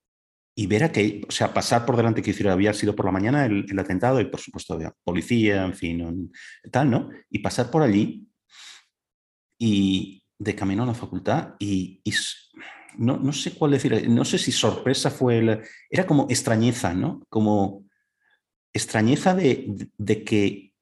y 0.56 0.66
ver 0.68 0.84
a 0.84 0.92
que, 0.92 1.22
o 1.28 1.30
sea, 1.30 1.52
pasar 1.52 1.84
por 1.84 1.96
delante, 1.96 2.22
que 2.22 2.48
había 2.48 2.72
sido 2.72 2.96
por 2.96 3.04
la 3.04 3.12
mañana 3.12 3.44
el, 3.44 3.78
atentado 3.78 4.20
y 4.20 4.24
por 4.24 4.40
supuesto 4.40 4.72
había 4.72 4.94
policía, 5.04 5.64
en 5.64 5.74
fin, 5.74 6.32
tal, 6.72 6.90
¿no? 6.90 7.10
Y 7.28 7.40
pasar 7.40 7.70
por 7.70 7.82
allí 7.82 8.26
y 9.58 10.22
de 10.38 10.54
camino 10.54 10.84
a 10.84 10.86
la 10.86 10.94
facultad 10.94 11.56
y, 11.58 12.00
no, 12.98 13.18
no, 13.18 13.32
sé 13.32 13.52
cuál 13.52 13.72
decir, 13.72 14.08
no 14.08 14.24
sé 14.24 14.38
si 14.38 14.52
sorpresa 14.52 15.10
fue, 15.10 15.38
el, 15.38 15.60
era 15.90 16.06
como 16.06 16.26
extrañeza, 16.28 16.94
¿no? 16.94 17.22
Como 17.28 17.84
extrañeza 18.72 19.34
de, 19.34 19.88
de, 19.96 20.24
que 20.24 20.72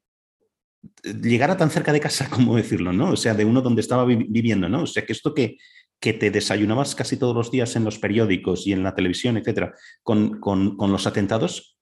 llegara 1.02 1.56
tan 1.56 1.70
cerca 1.70 1.92
de 1.92 2.00
casa, 2.00 2.28
como 2.30 2.56
decirlo, 2.56 2.92
¿no? 2.92 3.12
O 3.12 3.16
sea, 3.16 3.34
de 3.34 3.44
uno 3.44 3.62
donde 3.62 3.80
estaba 3.80 4.04
viviendo, 4.04 4.68
¿no? 4.68 4.82
O 4.82 4.86
sea, 4.86 5.04
que 5.04 5.12
esto 5.12 5.34
que, 5.34 5.56
que 6.04 6.12
te 6.12 6.30
desayunabas 6.30 6.94
casi 6.94 7.16
todos 7.16 7.34
los 7.34 7.50
días 7.50 7.76
en 7.76 7.84
los 7.84 7.98
periódicos 7.98 8.66
y 8.66 8.72
en 8.72 8.82
la 8.82 8.94
televisión, 8.94 9.38
etcétera, 9.38 9.74
con, 10.02 10.38
los 10.78 11.06
atentados, 11.06 11.73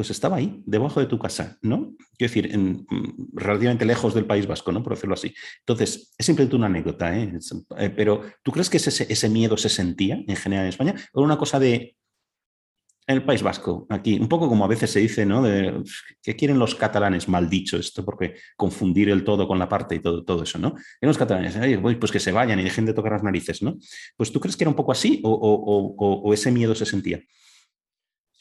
pues 0.00 0.08
estaba 0.08 0.38
ahí, 0.38 0.62
debajo 0.64 0.98
de 0.98 1.04
tu 1.04 1.18
casa, 1.18 1.58
¿no? 1.60 1.94
Quiero 2.16 2.32
decir, 2.32 2.54
en, 2.54 2.86
mm, 2.88 3.34
relativamente 3.34 3.84
lejos 3.84 4.14
del 4.14 4.24
País 4.24 4.46
Vasco, 4.46 4.72
¿no? 4.72 4.82
Por 4.82 4.94
decirlo 4.94 5.12
así. 5.12 5.34
Entonces, 5.58 6.14
es 6.16 6.24
simplemente 6.24 6.56
una 6.56 6.68
anécdota, 6.68 7.14
¿eh? 7.14 7.30
eh 7.76 7.90
pero 7.90 8.22
¿tú 8.42 8.50
crees 8.50 8.70
que 8.70 8.78
ese, 8.78 9.28
miedo 9.28 9.58
se 9.58 9.68
sentía 9.68 10.24
en 10.26 10.36
general 10.36 10.64
en 10.64 10.70
España? 10.70 10.94
¿O 11.12 11.20
una 11.20 11.36
cosa 11.36 11.60
de, 11.60 11.96
el 13.06 13.24
País 13.24 13.42
Vasco, 13.42 13.86
aquí, 13.90 14.18
un 14.18 14.26
poco 14.26 14.48
como 14.48 14.64
a 14.64 14.68
veces 14.68 14.90
se 14.90 15.00
dice, 15.00 15.26
¿no? 15.26 15.42
De, 15.42 15.82
¿Qué 16.22 16.34
quieren 16.34 16.58
los 16.58 16.74
catalanes? 16.74 17.28
Mal 17.28 17.50
dicho 17.50 17.76
esto, 17.76 18.02
porque 18.02 18.36
confundir 18.56 19.10
el 19.10 19.22
todo 19.22 19.46
con 19.46 19.58
la 19.58 19.68
parte 19.68 19.96
y 19.96 19.98
todo, 19.98 20.24
todo 20.24 20.44
eso, 20.44 20.58
¿no? 20.58 20.76
Y 20.98 21.04
los 21.04 21.18
catalanes, 21.18 21.58
pues 21.98 22.10
que 22.10 22.20
se 22.20 22.32
vayan 22.32 22.58
y 22.58 22.64
dejen 22.64 22.86
de 22.86 22.94
tocar 22.94 23.12
las 23.12 23.22
narices, 23.22 23.60
¿no? 23.60 23.76
Pues 24.16 24.32
tú 24.32 24.40
crees 24.40 24.56
que 24.56 24.64
era 24.64 24.70
un 24.70 24.76
poco 24.76 24.92
así 24.92 25.20
o, 25.24 26.32
ese 26.32 26.50
miedo 26.50 26.74
se 26.74 26.86
sentía? 26.86 27.20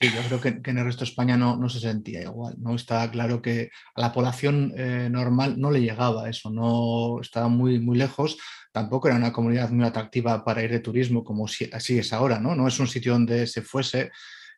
Sí, 0.01 0.09
yo 0.15 0.21
creo 0.23 0.39
que, 0.39 0.69
en 0.69 0.77
el 0.77 0.85
resto 0.85 1.03
de 1.03 1.09
España 1.09 1.35
no, 1.35 1.57
no, 1.57 1.67
se 1.67 1.79
sentía 1.79 2.21
igual. 2.21 2.55
¿no? 2.59 2.75
Estaba 2.75 3.11
claro 3.11 3.41
que 3.41 3.69
a 3.95 4.01
la 4.01 4.13
población 4.13 4.73
eh, 4.77 5.09
normal 5.11 5.59
no 5.59 5.71
le 5.71 5.81
llegaba 5.81 6.29
eso, 6.29 6.49
no 6.49 7.19
estaba 7.19 7.49
muy, 7.49 7.79
muy 7.79 7.97
lejos. 7.97 8.37
Tampoco 8.71 9.09
era 9.09 9.17
una 9.17 9.33
comunidad 9.33 9.69
muy 9.71 9.85
atractiva 9.85 10.45
para 10.45 10.63
ir 10.63 10.71
de 10.71 10.79
turismo 10.79 11.23
como 11.23 11.45
así 11.45 11.99
es 11.99 12.13
ahora. 12.13 12.39
¿no? 12.39 12.55
no 12.55 12.67
es 12.67 12.79
un 12.79 12.87
sitio 12.87 13.11
donde 13.13 13.45
se 13.45 13.61
fuese 13.61 14.09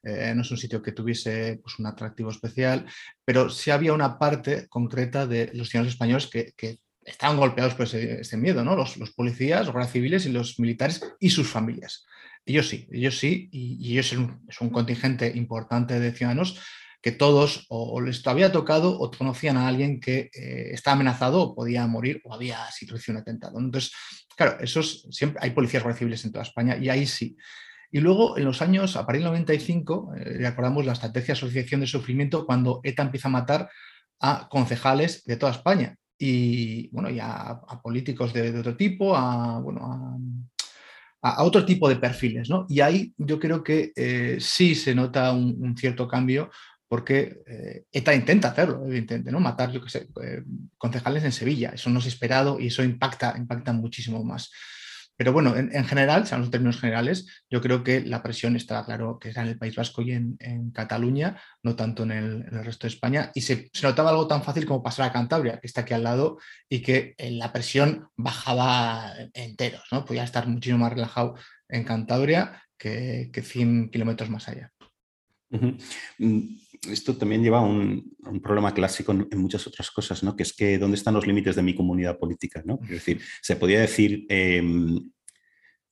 eh, 0.03 0.33
no 0.35 0.41
es 0.41 0.49
un 0.49 0.57
sitio 0.57 0.81
que 0.81 0.93
tuviese 0.93 1.59
pues, 1.61 1.77
un 1.77 1.85
atractivo 1.85 2.31
especial, 2.31 2.85
pero 3.23 3.49
sí 3.49 3.69
había 3.69 3.93
una 3.93 4.17
parte 4.17 4.67
concreta 4.67 5.27
de 5.27 5.51
los 5.53 5.69
ciudadanos 5.69 5.93
españoles 5.93 6.27
que, 6.27 6.79
estaban 7.03 7.37
golpeados 7.37 7.73
por 7.73 7.87
ese, 7.87 8.37
miedo, 8.37 8.63
¿no? 8.63 8.75
Los, 8.75 8.95
policías, 9.15 9.65
los 9.65 9.73
guardias 9.73 9.91
civiles 9.91 10.25
y 10.27 10.29
los 10.31 10.59
militares 10.59 11.01
y 11.19 11.31
sus 11.31 11.49
familias. 11.49 12.05
Ellos 12.45 12.69
sí, 12.69 12.87
ellos 12.91 13.17
sí, 13.17 13.49
y, 13.51 13.93
ellos 13.93 14.13
es 14.47 14.61
un, 14.61 14.69
contingente 14.69 15.31
importante 15.35 15.99
de 15.99 16.11
ciudadanos 16.11 16.59
que 17.01 17.11
todos 17.11 17.65
o, 17.69 17.99
les 18.01 18.25
había 18.27 18.51
tocado 18.51 18.99
o 18.99 19.09
conocían 19.11 19.57
a 19.57 19.67
alguien 19.67 19.99
que 19.99 20.29
eh, 20.33 20.71
está 20.71 20.91
amenazado 20.91 21.41
o 21.41 21.55
podía 21.55 21.85
morir 21.87 22.21
o 22.23 22.33
había 22.33 22.69
sido 22.71 22.95
un 23.07 23.17
atentado. 23.17 23.59
Entonces, 23.59 23.91
claro, 24.35 24.59
esos 24.59 25.07
siempre 25.09 25.39
hay 25.41 25.51
policías 25.51 25.83
guardias 25.83 25.99
civiles 25.99 26.25
en 26.25 26.31
toda 26.31 26.43
España 26.43 26.77
y 26.77 26.89
ahí 26.89 27.07
sí. 27.07 27.35
Y 27.91 27.99
luego, 27.99 28.37
en 28.37 28.45
los 28.45 28.61
años, 28.61 28.95
a 28.95 29.05
partir 29.05 29.23
del 29.23 29.31
95, 29.31 30.13
eh, 30.15 30.23
recordamos 30.39 30.85
la 30.85 30.93
estrategia 30.93 31.33
de 31.33 31.39
asociación 31.39 31.81
de 31.81 31.87
sufrimiento 31.87 32.45
cuando 32.45 32.79
ETA 32.83 33.03
empieza 33.03 33.27
a 33.27 33.31
matar 33.31 33.69
a 34.21 34.47
concejales 34.49 35.25
de 35.25 35.35
toda 35.35 35.51
España 35.51 35.97
y, 36.17 36.87
bueno, 36.89 37.09
y 37.09 37.19
a, 37.19 37.59
políticos 37.81 38.31
de, 38.31 38.57
otro 38.57 38.77
tipo, 38.77 39.15
a, 39.15 39.59
bueno, 39.59 40.19
a, 41.21 41.43
otro 41.43 41.65
tipo 41.65 41.89
de 41.89 41.95
perfiles. 41.95 42.49
¿no? 42.49 42.65
Y 42.69 42.81
ahí 42.81 43.13
yo 43.17 43.39
creo 43.39 43.63
que 43.63 43.91
eh, 43.95 44.37
sí 44.39 44.75
se 44.75 44.95
nota 44.95 45.31
un, 45.31 45.75
cierto 45.77 46.07
cambio 46.07 46.49
porque 46.87 47.37
eh, 47.47 47.85
ETA 47.91 48.13
intenta 48.13 48.49
hacerlo, 48.49 48.83
evidentemente, 48.85 49.31
¿no? 49.31 49.39
matar, 49.39 49.71
qué 49.71 49.89
sé, 49.89 50.09
concejales 50.77 51.23
en 51.23 51.31
Sevilla. 51.31 51.71
Eso 51.73 51.89
no 51.89 51.99
es 51.99 52.05
esperado 52.05 52.59
y 52.59 52.67
eso 52.67 52.83
impacta, 52.83 53.33
impacta 53.37 53.71
muchísimo 53.71 54.23
más. 54.23 54.51
Pero 55.21 55.33
bueno, 55.33 55.55
en, 55.55 55.85
general, 55.85 56.25
sean 56.25 56.41
los 56.41 56.49
términos 56.49 56.79
generales, 56.79 57.27
yo 57.47 57.61
creo 57.61 57.83
que 57.83 58.01
la 58.01 58.23
presión 58.23 58.55
está 58.55 58.83
claro 58.83 59.19
que 59.19 59.29
está 59.29 59.43
en 59.43 59.49
el 59.49 59.59
País 59.59 59.75
Vasco 59.75 60.01
y 60.01 60.13
en, 60.13 60.71
Cataluña, 60.73 61.39
no 61.61 61.75
tanto 61.75 62.01
en 62.01 62.11
el, 62.11 62.45
resto 62.63 62.87
de 62.87 62.93
España. 62.93 63.31
Y 63.35 63.41
se, 63.41 63.69
notaba 63.83 64.09
algo 64.09 64.25
tan 64.25 64.41
fácil 64.41 64.65
como 64.65 64.81
pasar 64.81 65.07
a 65.07 65.13
Cantabria, 65.13 65.59
que 65.59 65.67
está 65.67 65.81
aquí 65.81 65.93
al 65.93 66.05
lado, 66.05 66.39
y 66.67 66.81
que 66.81 67.13
eh, 67.19 67.29
la 67.29 67.53
presión 67.53 68.09
bajaba 68.15 69.13
enteros, 69.35 69.83
¿no? 69.91 70.05
Podía 70.05 70.23
estar 70.23 70.47
muchísimo 70.47 70.79
más 70.79 70.93
relajado 70.93 71.35
en 71.69 71.83
Cantabria 71.83 72.63
que, 72.75 73.29
que 73.31 73.43
100 73.43 73.91
kilómetros 73.91 74.31
más 74.31 74.47
allá. 74.47 74.71
Mm, 75.51 76.57
esto 76.89 77.15
también 77.15 77.43
lleva 77.43 77.59
a 77.59 77.61
un, 77.61 78.15
problema 78.41 78.73
clásico 78.73 79.11
en, 79.11 79.27
muchas 79.39 79.65
otras 79.67 79.91
cosas, 79.91 80.23
¿no? 80.23 80.35
Que 80.35 80.43
es 80.43 80.53
que 80.53 80.77
dónde 80.77 80.97
están 80.97 81.13
los 81.13 81.27
límites 81.27 81.55
de 81.55 81.61
mi 81.61 81.75
comunidad 81.75 82.17
política, 82.17 82.63
¿no? 82.65 82.79
Es 82.83 82.89
decir, 82.89 83.21
se 83.41 83.55
podría 83.55 83.81
decir 83.81 84.25
em, 84.29 85.11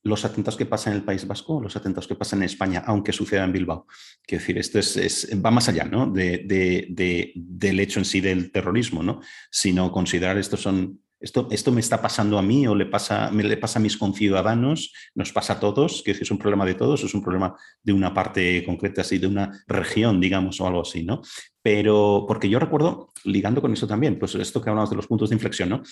los 0.02 0.24
atentados 0.24 0.56
que 0.56 0.66
pasan 0.66 0.94
en 0.94 1.00
el 1.00 1.04
País 1.04 1.26
Vasco, 1.26 1.60
los 1.60 1.76
atentados 1.76 2.08
que 2.08 2.14
pasan 2.14 2.40
en 2.40 2.46
España, 2.46 2.82
aunque 2.86 3.12
suceda 3.12 3.44
en 3.44 3.52
Bilbao. 3.52 3.86
Quiero 4.22 4.40
decir, 4.40 4.58
esto 4.58 4.78
es, 4.78 5.28
va 5.44 5.50
más 5.50 5.68
allá 5.68 5.84
¿no? 5.84 6.10
de, 6.10 7.34
del 7.34 7.80
hecho 7.80 7.98
en 7.98 8.04
sí 8.04 8.20
del 8.20 8.50
terrorismo, 8.50 9.02
¿no? 9.02 9.20
sino 9.50 9.92
considerar 9.92 10.38
estos 10.38 10.62
son 10.62 11.00
esto, 11.20 11.48
esto, 11.50 11.70
me 11.70 11.80
está 11.80 12.00
pasando 12.00 12.38
a 12.38 12.42
mí 12.42 12.66
o 12.66 12.74
le 12.74 12.86
pasa, 12.86 13.30
me 13.30 13.42
le 13.42 13.56
pasa 13.56 13.78
a 13.78 13.82
mis 13.82 13.96
conciudadanos, 13.96 14.92
nos 15.14 15.32
pasa 15.32 15.54
a 15.54 15.60
todos, 15.60 16.02
que 16.02 16.12
es 16.12 16.30
un 16.30 16.38
problema 16.38 16.64
de 16.64 16.74
todos, 16.74 17.04
es 17.04 17.14
un 17.14 17.22
problema 17.22 17.54
de 17.82 17.92
una 17.92 18.12
parte 18.14 18.64
concreta, 18.64 19.02
así, 19.02 19.18
de 19.18 19.26
una 19.26 19.50
región, 19.66 20.20
digamos, 20.20 20.60
o 20.60 20.66
algo 20.66 20.82
así, 20.82 21.02
¿no? 21.02 21.22
Pero, 21.62 22.24
porque 22.26 22.48
yo 22.48 22.58
recuerdo, 22.58 23.12
ligando 23.24 23.60
con 23.60 23.72
eso 23.72 23.86
también, 23.86 24.18
pues 24.18 24.34
esto 24.34 24.62
que 24.62 24.70
hablamos 24.70 24.90
de 24.90 24.96
los 24.96 25.06
puntos 25.06 25.28
de 25.30 25.36
inflexión, 25.36 25.68
¿no? 25.68 25.82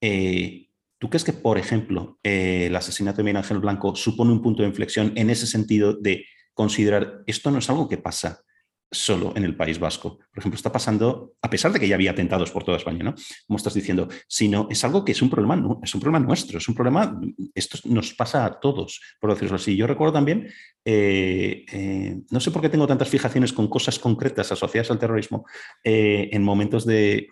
Eh, 0.00 0.68
¿Tú 0.98 1.08
crees 1.08 1.24
que, 1.24 1.32
por 1.32 1.58
ejemplo, 1.58 2.18
eh, 2.22 2.66
el 2.66 2.76
asesinato 2.76 3.18
de 3.18 3.24
Miguel 3.24 3.38
Ángel 3.38 3.60
Blanco 3.60 3.94
supone 3.94 4.32
un 4.32 4.42
punto 4.42 4.62
de 4.62 4.68
inflexión 4.68 5.12
en 5.14 5.30
ese 5.30 5.46
sentido 5.46 5.94
de 5.94 6.24
considerar 6.54 7.22
esto 7.26 7.52
no 7.52 7.58
es 7.58 7.70
algo 7.70 7.88
que 7.88 7.98
pasa 7.98 8.42
solo 8.90 9.32
en 9.36 9.44
el 9.44 9.54
País 9.54 9.78
Vasco. 9.78 10.18
Por 10.18 10.38
ejemplo, 10.38 10.56
está 10.56 10.72
pasando, 10.72 11.34
a 11.42 11.50
pesar 11.50 11.72
de 11.72 11.80
que 11.80 11.88
ya 11.88 11.94
había 11.94 12.12
atentados 12.12 12.50
por 12.50 12.64
toda 12.64 12.78
España, 12.78 13.04
¿no? 13.04 13.14
Como 13.46 13.56
estás 13.56 13.74
diciendo, 13.74 14.08
sino 14.26 14.66
es 14.70 14.82
algo 14.84 15.04
que 15.04 15.12
es 15.12 15.20
un 15.20 15.30
problema, 15.30 15.78
es 15.82 15.94
un 15.94 16.00
problema 16.00 16.24
nuestro, 16.24 16.58
es 16.58 16.68
un 16.68 16.74
problema, 16.74 17.20
esto 17.54 17.78
nos 17.84 18.14
pasa 18.14 18.44
a 18.44 18.60
todos, 18.60 19.00
por 19.20 19.32
decirlo 19.32 19.56
así. 19.56 19.76
Yo 19.76 19.86
recuerdo 19.86 20.14
también, 20.14 20.48
eh, 20.84 21.66
eh, 21.70 22.20
no 22.30 22.40
sé 22.40 22.50
por 22.50 22.62
qué 22.62 22.68
tengo 22.68 22.86
tantas 22.86 23.08
fijaciones 23.08 23.52
con 23.52 23.68
cosas 23.68 23.98
concretas 23.98 24.50
asociadas 24.52 24.90
al 24.90 24.98
terrorismo 24.98 25.44
eh, 25.84 26.30
en 26.32 26.42
momentos 26.42 26.86
de, 26.86 27.28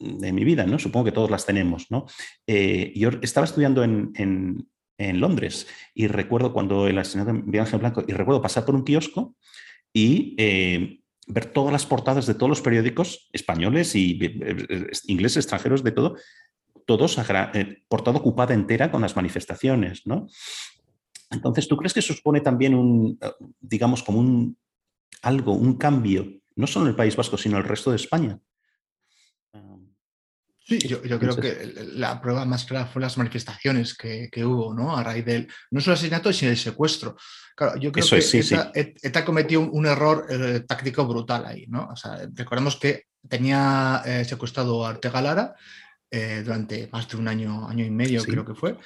mi 0.00 0.44
vida, 0.44 0.64
¿no? 0.66 0.78
Supongo 0.78 1.06
que 1.06 1.12
todos 1.12 1.30
las 1.30 1.44
tenemos, 1.44 1.90
¿no? 1.90 2.06
yo 2.46 3.10
estaba 3.22 3.44
estudiando 3.44 3.82
en, 3.82 4.68
Londres 5.14 5.66
y 5.94 6.08
recuerdo 6.08 6.52
cuando 6.52 6.86
el 6.86 6.98
asesinato 6.98 7.32
de 7.32 7.58
Ángel 7.58 7.80
Blanco, 7.80 8.04
y 8.06 8.12
recuerdo 8.12 8.42
pasar 8.42 8.66
por 8.66 8.74
un 8.74 8.84
kiosco 8.84 9.34
y 9.92 10.34
eh, 10.38 11.00
ver 11.26 11.46
todas 11.46 11.72
las 11.72 11.86
portadas 11.86 12.26
de 12.26 12.34
todos 12.34 12.48
los 12.48 12.60
periódicos 12.60 13.28
españoles 13.32 13.94
y 13.94 14.18
eh, 14.22 14.66
eh, 14.68 14.90
ingleses, 15.06 15.44
extranjeros, 15.44 15.82
de 15.82 15.92
todo, 15.92 16.16
todos 16.86 17.16
portada 17.88 18.18
ocupada 18.18 18.54
entera 18.54 18.90
con 18.90 19.02
las 19.02 19.16
manifestaciones, 19.16 20.06
¿no? 20.06 20.26
Entonces, 21.30 21.68
¿tú 21.68 21.76
crees 21.76 21.94
que 21.94 22.00
eso 22.00 22.12
supone 22.12 22.40
también 22.40 22.74
un, 22.74 23.18
digamos, 23.60 24.02
como 24.02 24.18
un 24.18 24.58
algo, 25.22 25.52
un 25.52 25.76
cambio, 25.76 26.40
no 26.56 26.66
solo 26.66 26.86
en 26.86 26.90
el 26.90 26.96
País 26.96 27.14
Vasco, 27.14 27.38
sino 27.38 27.56
en 27.56 27.62
el 27.62 27.68
resto 27.68 27.90
de 27.90 27.96
España? 27.96 28.40
Sí, 30.70 30.78
yo, 30.86 31.00
creo 31.00 31.34
que 31.34 31.72
la 31.94 32.20
prueba 32.20 32.44
más 32.44 32.64
clara 32.64 32.86
fue 32.86 33.02
las 33.02 33.18
manifestaciones 33.18 33.96
que, 33.96 34.30
hubo, 34.44 34.72
¿no? 34.72 34.96
A 34.96 35.02
raíz 35.02 35.24
del, 35.24 35.48
no 35.72 35.80
solo 35.80 35.94
el 35.94 35.98
asesinato, 35.98 36.32
sino 36.32 36.52
el 36.52 36.56
secuestro. 36.56 37.16
Claro, 37.60 37.76
yo 37.76 37.92
creo 37.92 38.06
que 38.08 38.94
ETA, 39.02 39.22
cometió 39.22 39.60
un, 39.60 39.84
error 39.84 40.24
eh, 40.30 40.60
táctico 40.66 41.06
brutal 41.06 41.44
ahí, 41.44 41.66
¿no? 41.68 41.90
O 41.92 41.96
sea, 41.96 42.26
recordemos 42.32 42.76
que 42.76 43.04
tenía 43.28 44.02
eh, 44.06 44.24
secuestrado 44.24 44.86
a 44.86 44.88
Ortega 44.88 45.20
Lara, 45.20 45.54
eh, 46.10 46.40
durante 46.42 46.88
más 46.90 47.06
de 47.06 47.18
un 47.18 47.28
año, 47.28 47.68
año 47.68 47.84
y 47.84 47.90
medio, 47.90 48.24
creo 48.24 48.46
que 48.46 48.54
fue. 48.54 48.78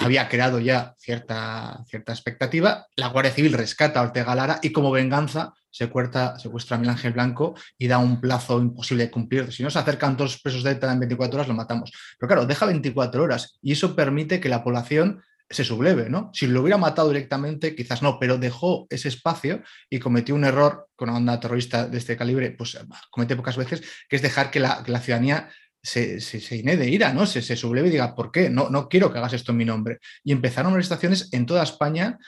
Había 0.00 0.28
creado 0.28 0.58
ya 0.58 0.92
cierta, 0.98 1.84
cierta 1.86 2.12
expectativa. 2.12 2.84
La 2.96 3.10
Guardia 3.10 3.30
Civil 3.30 3.52
rescata 3.52 4.00
a 4.00 4.02
Ortega 4.02 4.34
Lara 4.34 4.58
y 4.60 4.72
como 4.72 4.90
venganza 4.90 5.54
secuestra, 5.70 6.36
secuestra 6.36 6.76
a 6.76 6.80
Miguel 6.80 6.96
Ángel 6.96 7.12
Blanco 7.12 7.54
y 7.78 7.86
da 7.86 7.98
un 7.98 8.20
plazo 8.20 8.60
imposible 8.60 9.04
de 9.04 9.10
cumplir. 9.12 9.52
Si 9.52 9.62
no 9.62 9.70
se 9.70 9.78
acercan 9.78 10.16
todos 10.16 10.32
los 10.32 10.42
presos 10.42 10.64
de 10.64 10.72
ETA 10.72 10.92
en 10.92 10.98
24 10.98 11.36
horas, 11.36 11.48
lo 11.48 11.54
matamos. 11.54 11.92
Pero 12.18 12.26
claro, 12.26 12.44
deja 12.44 12.66
24 12.66 13.22
horas 13.22 13.56
y 13.62 13.70
eso 13.70 13.94
permite 13.94 14.40
que 14.40 14.48
la 14.48 14.64
población 14.64 15.22
se 15.50 15.64
subleve, 15.64 16.08
¿no? 16.08 16.30
Si 16.32 16.46
lo 16.46 16.62
hubiera 16.62 16.78
matado 16.78 17.08
directamente, 17.08 17.74
quizás 17.74 18.02
no, 18.02 18.18
pero 18.18 18.38
dejó 18.38 18.86
ese 18.88 19.08
espacio 19.08 19.62
y 19.90 19.98
cometió 19.98 20.34
un 20.34 20.44
error 20.44 20.88
con 20.94 21.10
una 21.10 21.18
onda 21.18 21.40
terrorista 21.40 21.88
de 21.88 21.98
este 21.98 22.16
calibre, 22.16 22.52
pues 22.52 22.78
comete 23.10 23.34
pocas 23.34 23.56
veces, 23.56 23.82
que 24.08 24.16
es 24.16 24.22
dejar 24.22 24.50
que 24.50 24.60
la, 24.60 24.84
ciudadanía 25.00 25.50
se, 25.82 26.20
se, 26.20 26.38
de 26.62 26.88
ira, 26.88 27.12
¿no? 27.12 27.26
Se, 27.26 27.42
se 27.42 27.56
subleve 27.56 27.88
y 27.88 27.92
diga, 27.92 28.14
¿por 28.14 28.30
qué? 28.30 28.48
No, 28.48 28.70
no 28.70 28.88
quiero 28.88 29.12
que 29.12 29.18
hagas 29.18 29.32
esto 29.32 29.50
en 29.50 29.58
mi 29.58 29.64
nombre. 29.64 29.98
Y 30.22 30.30
empezaron 30.30 30.72
manifestaciones 30.72 31.32
en 31.32 31.46
toda 31.46 31.64
España 31.64 32.18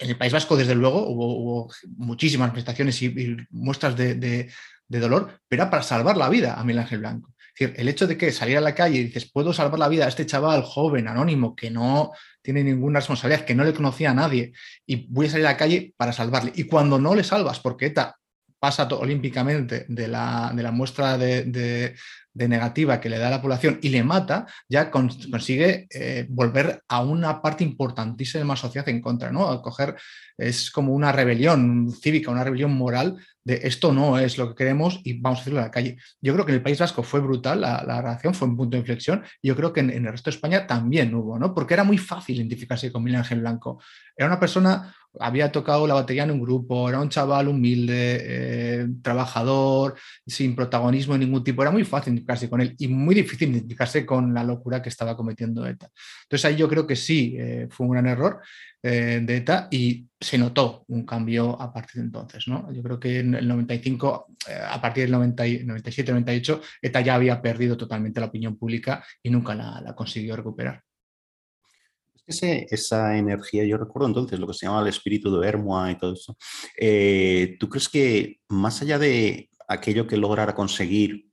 en 0.00 0.10
el 0.10 0.16
País 0.16 0.32
Vasco, 0.32 0.56
desde 0.56 0.74
luego, 0.74 1.08
hubo, 1.08 1.72
muchísimas 1.96 2.48
manifestaciones 2.48 3.00
y, 3.02 3.36
muestras 3.50 3.96
de, 3.96 4.50
dolor, 4.88 5.40
pero 5.48 5.62
era 5.62 5.70
para 5.70 5.82
salvar 5.82 6.16
la 6.16 6.28
vida 6.28 6.54
a 6.54 6.64
Miguel 6.64 6.80
Ángel 6.80 7.00
Blanco. 7.00 7.34
Decir, 7.58 7.74
el 7.76 7.88
hecho 7.88 8.06
de 8.06 8.16
que 8.16 8.30
salir 8.30 8.56
a 8.56 8.60
la 8.60 8.74
calle 8.74 8.98
y 8.98 9.04
dices, 9.04 9.30
puedo 9.30 9.52
salvar 9.52 9.78
la 9.78 9.88
vida 9.88 10.04
a 10.04 10.08
este 10.08 10.26
chaval 10.26 10.62
joven, 10.62 11.08
anónimo, 11.08 11.56
que 11.56 11.70
no 11.70 12.12
tiene 12.42 12.62
ninguna 12.62 13.00
responsabilidad, 13.00 13.44
que 13.44 13.54
no 13.54 13.64
le 13.64 13.74
conocía 13.74 14.10
a 14.10 14.14
nadie, 14.14 14.52
y 14.86 15.06
voy 15.12 15.26
a 15.26 15.30
salir 15.30 15.46
a 15.46 15.50
la 15.50 15.56
calle 15.56 15.94
para 15.96 16.12
salvarle. 16.12 16.52
Y 16.54 16.64
cuando 16.64 16.98
no 16.98 17.14
le 17.14 17.24
salvas, 17.24 17.58
porque 17.60 17.86
ETA 17.86 18.17
pasa 18.58 18.88
olímpicamente 18.88 19.86
de 19.88 20.08
la, 20.08 20.52
de 20.54 20.62
la 20.62 20.70
muestra 20.70 21.16
de, 21.16 21.94
de 22.38 22.48
negativa 22.48 23.00
que 23.00 23.10
le 23.10 23.18
da 23.18 23.26
a 23.26 23.30
la 23.30 23.42
población 23.42 23.80
y 23.82 23.88
le 23.88 24.04
mata, 24.04 24.46
ya 24.68 24.90
consigue 24.90 25.88
eh, 25.90 26.24
volver 26.28 26.82
a 26.88 27.02
una 27.02 27.42
parte 27.42 27.64
importantísima 27.64 28.42
de 28.42 28.48
la 28.48 28.56
sociedad 28.56 28.88
en 28.88 29.00
contra, 29.00 29.32
¿no? 29.32 29.48
A 29.48 29.60
coger, 29.60 29.96
es 30.36 30.70
como 30.70 30.92
una 30.92 31.10
rebelión 31.10 31.90
cívica, 31.90 32.30
una 32.30 32.44
rebelión 32.44 32.72
moral 32.72 33.18
de 33.42 33.60
esto 33.64 33.92
no 33.92 34.18
es 34.18 34.36
lo 34.36 34.50
que 34.50 34.54
queremos 34.54 35.00
y 35.04 35.18
vamos 35.20 35.38
a 35.38 35.42
hacerlo 35.42 35.58
en 35.58 35.64
la 35.64 35.70
calle. 35.70 35.96
Yo 36.20 36.34
creo 36.34 36.44
que 36.44 36.52
en 36.52 36.56
el 36.56 36.62
País 36.62 36.78
Vasco 36.78 37.02
fue 37.02 37.20
brutal 37.20 37.62
la, 37.62 38.02
reacción, 38.02 38.34
fue 38.34 38.46
un 38.46 38.56
punto 38.56 38.76
de 38.76 38.80
inflexión. 38.80 39.24
Yo 39.42 39.56
creo 39.56 39.72
que 39.72 39.80
en, 39.80 39.90
el 39.90 40.12
resto 40.12 40.30
de 40.30 40.36
España 40.36 40.66
también 40.66 41.14
hubo, 41.14 41.38
¿no? 41.38 41.54
Porque 41.54 41.74
era 41.74 41.82
muy 41.82 41.98
fácil 41.98 42.36
identificarse 42.36 42.92
con 42.92 43.02
Miguel 43.02 43.20
Ángel 43.20 43.40
Blanco. 43.40 43.82
Era 44.14 44.28
una 44.28 44.38
persona, 44.38 44.94
había 45.20 45.52
tocado 45.52 45.86
la 45.86 45.94
batería 45.94 46.24
en 46.24 46.30
un 46.30 46.40
grupo, 46.40 46.88
era 46.88 47.00
un 47.00 47.08
chaval 47.08 47.48
humilde, 47.48 48.18
eh, 48.20 48.86
trabajador, 49.02 49.96
sin 50.26 50.54
protagonismo 50.54 51.14
de 51.14 51.20
ningún 51.20 51.44
tipo. 51.44 51.62
Era 51.62 51.70
muy 51.70 51.84
fácil 51.84 52.12
identificarse 52.12 52.50
con 52.50 52.60
él 52.60 52.74
y 52.78 52.88
muy 52.88 53.14
difícil 53.14 53.50
identificarse 53.50 54.04
con 54.06 54.32
la 54.34 54.44
locura 54.44 54.82
que 54.82 54.88
estaba 54.88 55.16
cometiendo 55.16 55.66
ETA. 55.66 55.90
Entonces 56.24 56.44
ahí 56.44 56.56
yo 56.56 56.68
creo 56.68 56.86
que 56.86 56.96
sí, 56.96 57.36
eh, 57.38 57.68
fue 57.70 57.86
un 57.86 57.92
gran 57.92 58.06
error. 58.06 58.40
Eh, 58.80 59.18
de 59.24 59.36
ETA 59.38 59.66
y 59.72 60.06
se 60.20 60.38
notó 60.38 60.84
un 60.86 61.04
cambio 61.04 61.60
a 61.60 61.72
partir 61.72 61.96
de 61.96 62.06
entonces. 62.06 62.46
¿no? 62.46 62.72
Yo 62.72 62.80
creo 62.80 63.00
que 63.00 63.18
en 63.18 63.34
el 63.34 63.48
95, 63.48 64.26
eh, 64.48 64.54
a 64.70 64.80
partir 64.80 65.02
del 65.02 65.12
97, 65.12 66.12
98, 66.12 66.62
ETA 66.82 67.00
ya 67.00 67.16
había 67.16 67.42
perdido 67.42 67.76
totalmente 67.76 68.20
la 68.20 68.26
opinión 68.26 68.56
pública 68.56 69.04
y 69.20 69.30
nunca 69.30 69.56
la, 69.56 69.94
consiguió 69.96 70.36
recuperar. 70.36 70.84
Esa 72.28 73.16
energía, 73.16 73.64
yo 73.64 73.76
recuerdo 73.76 74.08
entonces 74.08 74.38
lo 74.38 74.46
que 74.46 74.54
se 74.54 74.66
llamaba 74.66 74.82
el 74.82 74.88
espíritu 74.88 75.38
de 75.38 75.48
Hermoa 75.48 75.90
y 75.90 75.98
todo 75.98 76.12
eso. 76.12 76.36
Eh, 76.76 77.56
¿Tú 77.58 77.68
crees 77.68 77.88
que 77.88 78.40
más 78.48 78.82
allá 78.82 78.98
de 78.98 79.50
aquello 79.68 80.06
que 80.06 80.16
lograra 80.16 80.54
conseguir 80.54 81.26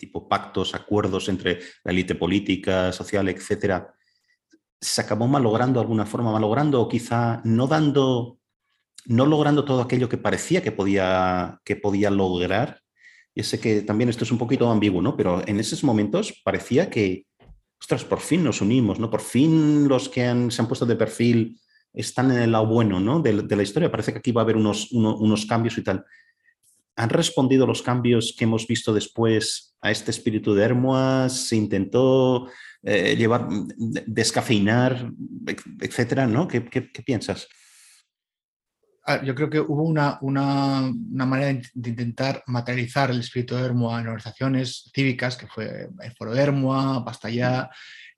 tipo 0.00 0.28
pactos, 0.28 0.74
acuerdos 0.74 1.28
entre 1.28 1.60
la 1.84 1.92
élite 1.92 2.14
política, 2.14 2.90
social, 2.92 3.28
etcétera, 3.28 3.94
se 4.80 5.00
acabó 5.02 5.28
malogrando 5.28 5.78
de 5.78 5.84
alguna 5.84 6.06
forma, 6.06 6.32
malogrando 6.32 6.80
o 6.80 6.88
quizá 6.88 7.42
no 7.44 7.66
dando, 7.66 8.38
no 9.04 9.26
logrando 9.26 9.64
todo 9.64 9.82
aquello 9.82 10.08
que 10.08 10.16
parecía 10.16 10.62
que 10.62 10.72
podía, 10.72 11.60
que 11.64 11.76
podía 11.76 12.10
lograr. 12.10 12.80
Y 13.34 13.42
sé 13.42 13.60
que 13.60 13.82
también 13.82 14.08
esto 14.08 14.24
es 14.24 14.32
un 14.32 14.38
poquito 14.38 14.70
ambiguo, 14.70 15.02
¿no? 15.02 15.16
Pero 15.16 15.46
en 15.46 15.60
esos 15.60 15.84
momentos 15.84 16.40
parecía 16.42 16.88
que, 16.88 17.26
ostras, 17.80 18.04
por 18.04 18.20
fin 18.20 18.44
nos 18.44 18.60
unimos, 18.60 18.98
¿no? 18.98 19.10
Por 19.10 19.20
fin 19.20 19.88
los 19.88 20.08
que 20.08 20.22
se 20.50 20.62
han 20.62 20.68
puesto 20.68 20.86
de 20.86 20.96
perfil 20.96 21.58
están 21.92 22.30
en 22.30 22.38
el 22.38 22.52
lado 22.52 22.66
bueno, 22.66 23.00
¿no? 23.00 23.20
De, 23.20 23.32
la 23.32 23.62
historia. 23.62 23.90
Parece 23.90 24.12
que 24.12 24.18
aquí 24.18 24.32
va 24.32 24.42
a 24.42 24.44
haber 24.44 24.56
unos, 24.56 24.92
unos 24.92 25.46
cambios 25.46 25.76
y 25.78 25.82
tal. 25.82 26.04
¿Han 26.96 27.08
respondido 27.08 27.66
los 27.66 27.82
cambios 27.82 28.34
que 28.36 28.44
hemos 28.44 28.66
visto 28.66 28.92
después 28.92 29.74
a 29.80 29.90
este 29.90 30.10
espíritu 30.10 30.54
de 30.54 30.64
Hermoas? 30.64 31.48
¿Se 31.48 31.56
intentó 31.56 32.48
eh, 32.82 33.16
llevar, 33.16 33.48
descafeinar, 34.06 35.10
etcétera, 35.80 36.26
¿no? 36.26 36.46
¿Qué, 36.46 36.60
piensas? 36.60 37.48
Ah, 39.10 39.20
yo 39.24 39.34
creo 39.34 39.50
que 39.50 39.58
hubo 39.58 39.82
una, 39.82 40.18
una, 40.20 40.92
manera 41.26 41.60
de 41.74 41.90
intentar 41.90 42.44
materializar 42.46 43.10
el 43.10 43.18
espíritu 43.18 43.56
de 43.56 43.64
Hermoa 43.64 44.00
en 44.00 44.06
organizaciones 44.06 44.88
cívicas, 44.94 45.36
que 45.36 45.48
fue 45.48 45.88
el 46.00 46.12
Foro 46.16 46.32
de 46.32 46.40
Hermoa, 46.40 47.00
Basta 47.00 47.28
Ya, 47.28 47.68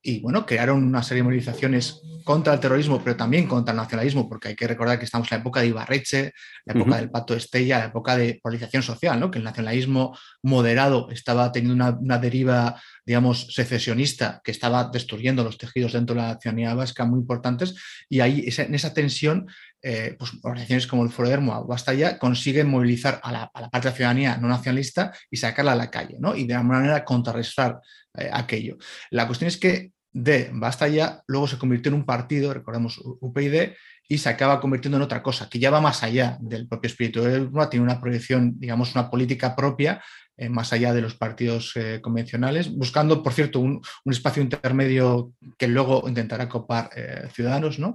y 0.02 0.20
bueno, 0.20 0.44
crearon 0.44 0.84
una 0.84 1.02
serie 1.02 1.20
de 1.20 1.24
movilizaciones 1.24 2.02
contra 2.24 2.52
el 2.52 2.60
terrorismo, 2.60 3.00
pero 3.02 3.16
también 3.16 3.46
contra 3.46 3.72
el 3.72 3.76
nacionalismo, 3.76 4.28
porque 4.28 4.48
hay 4.48 4.56
que 4.56 4.66
recordar 4.66 4.98
que 4.98 5.04
estamos 5.04 5.30
en 5.30 5.38
la 5.38 5.40
época 5.40 5.60
de 5.60 5.68
Ibarreche, 5.68 6.32
la 6.64 6.74
época 6.74 6.96
del 6.96 7.10
Pacto 7.10 7.34
de 7.34 7.38
Estella, 7.38 7.78
la 7.78 7.84
época 7.86 8.16
de 8.16 8.40
polarización 8.42 8.82
social, 8.82 9.18
¿no? 9.20 9.30
que 9.30 9.38
el 9.38 9.44
nacionalismo 9.44 10.18
moderado 10.42 11.08
estaba 11.10 11.52
teniendo 11.52 11.96
una, 12.00 12.18
deriva, 12.18 12.82
digamos, 13.06 13.54
secesionista, 13.54 14.40
que 14.42 14.50
estaba 14.50 14.90
destruyendo 14.92 15.44
los 15.44 15.56
tejidos 15.56 15.92
dentro 15.92 16.16
de 16.16 16.22
la 16.22 16.38
ciudadanía 16.38 16.74
vasca 16.74 17.04
muy 17.04 17.20
importantes, 17.20 17.76
y 18.08 18.20
ahí 18.20 18.44
en 18.56 18.74
esa 18.74 18.92
tensión 18.92 19.46
eh, 19.82 20.14
pues, 20.18 20.32
organizaciones 20.42 20.86
como 20.86 21.02
el 21.02 21.10
Foro 21.10 21.28
de 21.28 21.34
Hermoa 21.34 21.60
o 21.60 21.66
Basta 21.66 21.92
Ya 21.92 22.18
consiguen 22.18 22.68
movilizar 22.68 23.20
a 23.22 23.32
la, 23.32 23.50
parte 23.50 23.88
de 23.88 23.90
la 23.90 23.96
ciudadanía 23.96 24.36
no 24.36 24.48
nacionalista 24.48 25.12
y 25.30 25.36
sacarla 25.36 25.72
a 25.72 25.76
la 25.76 25.90
calle, 25.90 26.16
¿no? 26.20 26.36
Y 26.36 26.46
de 26.46 26.54
alguna 26.54 26.78
manera 26.78 27.04
contrarrestar 27.04 27.80
eh, 28.16 28.30
aquello. 28.32 28.76
La 29.10 29.26
cuestión 29.26 29.48
es 29.48 29.56
que 29.56 29.90
de 30.12 30.50
Basta 30.52 30.86
Ya 30.88 31.22
luego 31.26 31.48
se 31.48 31.58
convirtió 31.58 31.90
en 31.90 31.96
un 31.96 32.06
partido, 32.06 32.54
recordemos 32.54 33.00
UPyD, 33.02 33.72
y 34.08 34.18
se 34.18 34.28
acaba 34.28 34.60
convirtiendo 34.60 34.98
en 34.98 35.02
otra 35.02 35.22
cosa, 35.22 35.48
que 35.48 35.58
ya 35.58 35.70
va 35.70 35.80
más 35.80 36.02
allá 36.02 36.36
del 36.40 36.68
propio 36.68 36.88
espíritu 36.88 37.22
de 37.22 37.34
Hermoa, 37.34 37.70
tiene 37.70 37.84
una 37.84 38.00
proyección, 38.00 38.58
digamos, 38.58 38.94
una 38.94 39.10
política 39.10 39.56
propia 39.56 40.02
eh, 40.42 40.48
más 40.48 40.72
allá 40.72 40.92
de 40.92 41.00
los 41.00 41.14
partidos 41.14 41.72
eh, 41.76 42.00
convencionales, 42.02 42.68
buscando, 42.68 43.22
por 43.22 43.32
cierto, 43.32 43.60
un, 43.60 43.80
espacio 44.06 44.42
intermedio 44.42 45.34
que 45.56 45.68
luego 45.68 46.02
intentará 46.08 46.48
copar 46.48 46.90
eh, 46.96 47.28
Ciudadanos, 47.32 47.78
¿no? 47.78 47.94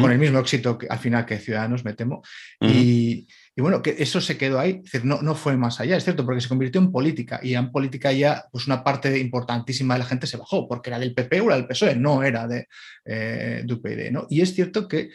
con 0.00 0.12
el 0.12 0.18
mismo 0.18 0.38
éxito 0.38 0.78
que, 0.78 0.86
al 0.88 1.00
final 1.00 1.26
que 1.26 1.40
Ciudadanos, 1.40 1.84
me 1.84 1.94
temo. 1.94 2.22
y, 2.60 3.26
bueno, 3.56 3.82
que 3.82 3.96
eso 3.98 4.20
se 4.20 4.38
quedó 4.38 4.60
ahí, 4.60 4.82
no, 5.02 5.20
no 5.20 5.34
fue 5.34 5.56
más 5.56 5.80
allá, 5.80 5.96
es 5.96 6.04
cierto, 6.04 6.24
porque 6.24 6.40
se 6.40 6.48
convirtió 6.48 6.80
en 6.80 6.92
política 6.92 7.40
y 7.42 7.54
en 7.54 7.72
política 7.72 8.12
ya 8.12 8.44
pues 8.52 8.68
una 8.68 8.84
parte 8.84 9.18
importantísima 9.18 9.94
de 9.94 9.98
la 9.98 10.06
gente 10.06 10.28
se 10.28 10.36
bajó, 10.36 10.68
porque 10.68 10.90
era 10.90 10.98
del 11.00 11.12
PP 11.12 11.40
o 11.40 11.46
era 11.46 11.56
del 11.56 11.66
PSOE, 11.66 11.96
no 11.96 12.22
era 12.22 12.46
de, 12.46 12.68
de 13.04 13.66
UPyD, 13.68 14.12
¿no? 14.12 14.26
Y 14.30 14.42
es 14.42 14.54
cierto 14.54 14.86
que 14.86 15.10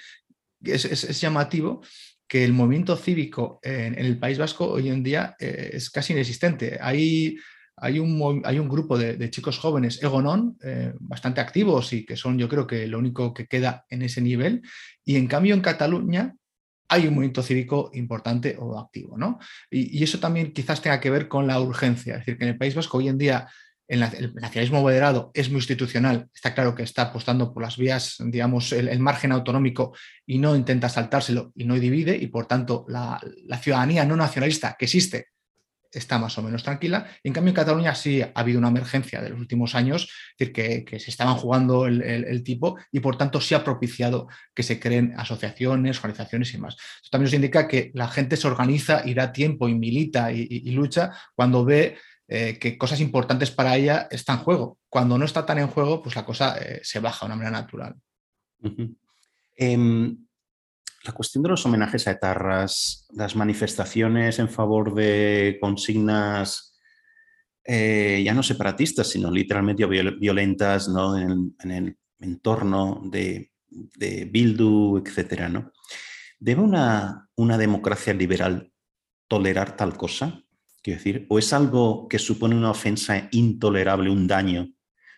es, 0.61 0.84
es 0.84 1.21
llamativo 1.21 1.82
que 2.28 2.43
el 2.43 2.53
movimiento 2.53 2.95
cívico 2.97 3.59
en, 3.61 3.97
el 3.97 4.17
País 4.17 4.38
Vasco 4.38 4.67
hoy 4.67 4.89
en 4.89 5.03
día 5.03 5.36
eh, 5.39 5.71
es 5.73 5.89
casi 5.89 6.13
inexistente. 6.13 6.78
Hay, 6.82 7.38
hay, 7.78 7.99
un, 7.99 8.41
hay 8.45 8.59
un, 8.59 8.67
grupo 8.67 8.97
de, 8.97 9.30
chicos 9.30 9.59
jóvenes, 9.59 10.01
Egonon, 10.01 10.57
eh, 10.63 10.93
bastante 10.99 11.41
activos 11.41 11.93
y 11.93 12.05
que 12.05 12.15
son 12.15 12.38
yo 12.38 12.49
creo 12.49 12.65
que 12.65 12.88
lo 12.88 12.97
único 12.99 13.34
que 13.34 13.47
queda 13.47 13.86
en 13.89 14.01
ese 14.01 14.21
nivel. 14.21 14.61
Y 15.03 15.17
en 15.17 15.28
cambio 15.28 15.53
en 15.53 15.61
Cataluña 15.61 16.34
hay 16.88 17.07
un 17.07 17.15
movimiento 17.15 17.43
cívico 17.43 17.91
importante 17.93 18.55
o 18.59 18.80
activo. 18.80 19.17
¿no? 19.17 19.39
Y, 19.69 19.99
y, 19.99 20.03
eso 20.03 20.19
también 20.19 20.51
quizás 20.51 20.82
tenga 20.82 20.99
que 20.99 21.09
ver 21.09 21.28
con 21.28 21.45
la 21.45 21.59
urgencia. 21.59 22.13
Es 22.13 22.19
decir, 22.21 22.38
que 22.38 22.45
en 22.45 22.51
el 22.51 22.57
País 22.57 22.73
Vasco 22.73 22.97
hoy 22.97 23.07
en 23.07 23.17
día 23.17 23.47
el 23.88 24.00
nacionalismo 24.00 24.82
moderado 24.82 25.32
es 25.34 25.50
muy 25.50 25.58
institucional, 25.58 26.28
está 26.34 26.54
claro 26.54 26.74
que 26.74 26.84
está 26.84 27.04
apostando 27.04 27.54
por 27.54 27.62
las 27.62 27.78
vías, 27.78 28.16
digamos, 28.20 28.72
el, 28.72 29.00
margen 29.00 29.32
autonómico 29.32 29.94
y 30.26 30.40
no 30.40 30.56
intenta 30.56 30.90
saltárselo 30.90 31.52
y 31.56 31.66
no 31.66 31.76
divide, 31.76 32.18
y 32.18 32.28
por 32.28 32.48
tanto 32.48 32.86
la, 32.88 33.20
ciudadanía 33.62 34.06
no 34.06 34.16
nacionalista 34.16 34.76
que 34.78 34.86
existe 34.86 35.28
está 35.92 36.20
más 36.20 36.38
o 36.38 36.42
menos 36.42 36.62
tranquila. 36.62 37.08
En 37.24 37.32
cambio, 37.32 37.52
en 37.52 37.56
Cataluña 37.56 37.96
sí 37.96 38.22
ha 38.22 38.34
habido 38.36 38.60
una 38.60 38.68
emergencia 38.68 39.22
de 39.22 39.30
los 39.30 39.40
últimos 39.40 39.76
años, 39.76 40.10
es 40.38 40.52
decir, 40.54 40.84
que, 40.86 41.00
se 41.00 41.10
estaban 41.10 41.38
jugando 41.38 41.86
el, 41.86 42.44
tipo 42.44 42.78
y 42.92 43.00
por 43.00 43.18
tanto 43.18 43.40
sí 43.40 43.56
ha 43.56 43.64
propiciado 43.64 44.28
que 44.54 44.62
se 44.62 44.78
creen 44.78 45.14
asociaciones, 45.16 45.98
organizaciones 46.00 46.54
y 46.54 46.58
más. 46.58 46.76
También 47.10 47.28
nos 47.28 47.34
indica 47.34 47.66
que 47.70 47.92
la 47.94 48.10
gente 48.10 48.36
se 48.36 48.46
organiza 48.46 49.04
y 49.06 49.14
da 49.14 49.32
tiempo 49.32 49.70
y 49.70 49.76
milita 49.76 50.34
y 50.34 50.70
lucha 50.72 51.12
cuando 51.34 51.64
ve 51.64 51.96
eh, 52.28 52.57
que 52.57 52.78
cosas 52.78 52.99
importantes 53.01 53.51
para 53.51 53.76
ella 53.76 54.07
están 54.09 54.39
en 54.39 54.43
juego. 54.43 54.80
Cuando 54.89 55.17
no 55.17 55.26
está 55.26 55.45
tan 55.45 55.59
en 55.59 55.67
juego, 55.67 56.01
pues 56.01 56.15
la 56.15 56.26
cosa 56.26 56.57
eh, 56.57 56.80
se 56.84 56.99
baja 56.99 57.26
de 57.26 57.26
una 57.28 57.36
manera 57.36 57.61
natural. 57.61 57.95
Em, 59.55 60.26
la 61.03 61.11
cuestión 61.11 61.43
de 61.43 61.49
los 61.49 61.65
homenajes 61.65 62.07
a 62.07 62.11
etarras, 62.11 63.07
las 63.13 63.36
manifestaciones 63.36 64.39
en 64.39 64.49
favor 64.49 64.95
de 64.95 65.59
consignas 65.61 66.76
eh, 67.63 68.21
ya 68.26 68.34
no 68.34 68.41
separatistas, 68.41 69.07
sino 69.07 69.30
literalmente 69.30 69.86
violentas 69.86 70.88
¿no? 70.88 71.17
en, 71.17 71.55
el 71.59 71.97
entorno 72.19 73.01
de, 73.05 73.51
Bildu, 74.32 74.97
etc. 74.97 75.51
¿Debe 76.39 76.61
una, 76.61 77.30
una 77.36 77.57
democracia 77.57 78.13
liberal 78.13 78.71
tolerar 79.28 79.76
tal 79.76 79.95
cosa? 79.95 80.45
Quiero 80.86 81.00
decir, 81.00 81.26
o 81.30 81.40
es 81.40 81.52
algo 81.52 82.08
que 82.08 82.20
supone 82.20 82.56
una 82.56 82.70
ofensa 82.70 83.28
intolerable, 83.32 84.12
un 84.12 84.28
daño, 84.28 84.70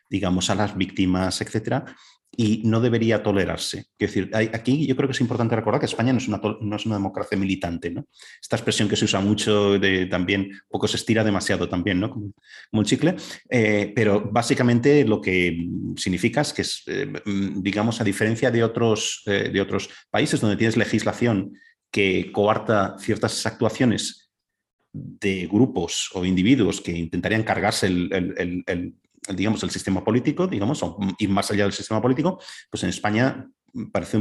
digamos, 0.10 0.50
a 0.50 0.56
las 0.56 0.78
víctimas, 0.78 1.42
etcétera, 1.42 1.84
y 2.32 2.62
no 2.64 2.80
debería 2.80 3.22
tolerarse. 3.22 3.88
Quiero 3.98 4.14
decir, 4.14 4.32
aquí 4.54 4.88
yo 4.88 4.96
creo 4.96 5.10
que 5.10 5.12
es 5.12 5.20
importante 5.20 5.58
recordar 5.58 5.82
que 5.82 5.88
España 5.88 6.14
no 6.14 6.20
es 6.20 6.30
una, 6.30 6.96
democracia 6.96 7.38
militante, 7.38 7.92
¿no? 7.92 8.08
Esta 8.42 8.56
expresión 8.56 8.88
que 8.88 8.96
se 8.96 9.04
usa 9.04 9.20
mucho 9.20 9.78
también, 10.10 10.52
poco 10.70 10.88
se 10.88 10.96
estira 10.96 11.22
demasiado 11.22 11.68
también, 11.68 12.00
¿no? 12.00 12.12
Como, 12.12 12.32
un 12.72 12.86
chicle, 12.86 13.18
eh, 13.50 13.92
pero 13.94 14.22
básicamente 14.32 15.04
lo 15.04 15.20
que 15.20 15.68
significa 15.98 16.40
es 16.40 16.54
que, 16.54 16.62
es, 16.62 16.84
eh, 16.88 17.12
digamos, 17.58 18.00
a 18.00 18.06
diferencia 18.06 18.52
de 18.52 18.64
otros, 18.64 19.22
eh, 19.26 19.50
de 19.52 19.60
otros 19.60 19.90
países 20.10 20.40
donde 20.40 20.56
tienes 20.56 20.78
legislación 20.78 21.52
que 21.92 22.32
coarta 22.32 22.96
ciertas 23.00 23.46
actuaciones 23.46 24.27
de 25.20 25.48
grupos 25.48 26.10
o 26.14 26.26
individuos 26.26 26.82
que 26.82 26.92
intentarían 26.92 27.44
cargarse 27.44 27.88
el, 27.88 28.96
digamos, 29.36 29.64
el 29.64 29.70
sistema 29.70 30.04
político, 30.04 30.48
digamos, 30.48 30.82
o 30.84 30.98
ir 31.20 31.30
más 31.30 31.52
allá 31.52 31.64
del 31.64 31.74
sistema 31.74 32.02
político, 32.02 32.40
pues 32.70 32.84
en 32.84 32.90
España 32.90 33.50
parece 33.92 34.18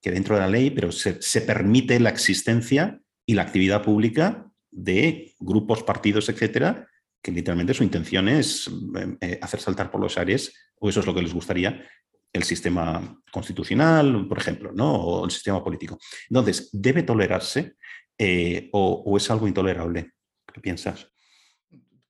que 0.00 0.10
dentro 0.10 0.34
de 0.34 0.40
la 0.40 0.48
ley, 0.48 0.70
pero 0.70 0.92
se, 0.92 1.40
permite 1.40 1.98
la 2.00 2.10
existencia 2.10 3.00
y 3.24 3.34
la 3.34 3.42
actividad 3.42 3.82
pública 3.82 4.50
de 4.70 5.34
grupos, 5.38 5.82
partidos, 5.82 6.28
etcétera, 6.28 6.86
que 7.22 7.32
literalmente 7.32 7.74
su 7.74 7.82
intención 7.82 8.28
es 8.28 8.68
eh, 8.68 9.16
eh, 9.20 9.38
hacer 9.42 9.60
saltar 9.60 9.90
por 9.90 10.00
los 10.00 10.16
aires, 10.18 10.52
o 10.78 10.88
eso 10.88 11.00
es 11.00 11.06
lo 11.06 11.14
que 11.14 11.22
les 11.22 11.34
gustaría, 11.34 11.82
el 12.32 12.42
sistema 12.42 13.18
constitucional, 13.32 14.28
por 14.28 14.38
ejemplo, 14.38 14.70
¿no? 14.72 14.94
o 14.94 15.24
el 15.24 15.30
sistema 15.30 15.64
político. 15.64 15.98
Entonces, 16.28 16.68
debe 16.72 17.02
tolerarse 17.02 17.76
eh, 18.18 18.68
o, 18.72 19.16
es 19.16 19.30
algo 19.30 19.46
intolerable? 19.46 20.12
¿Qué 20.52 20.60
piensas? 20.60 21.08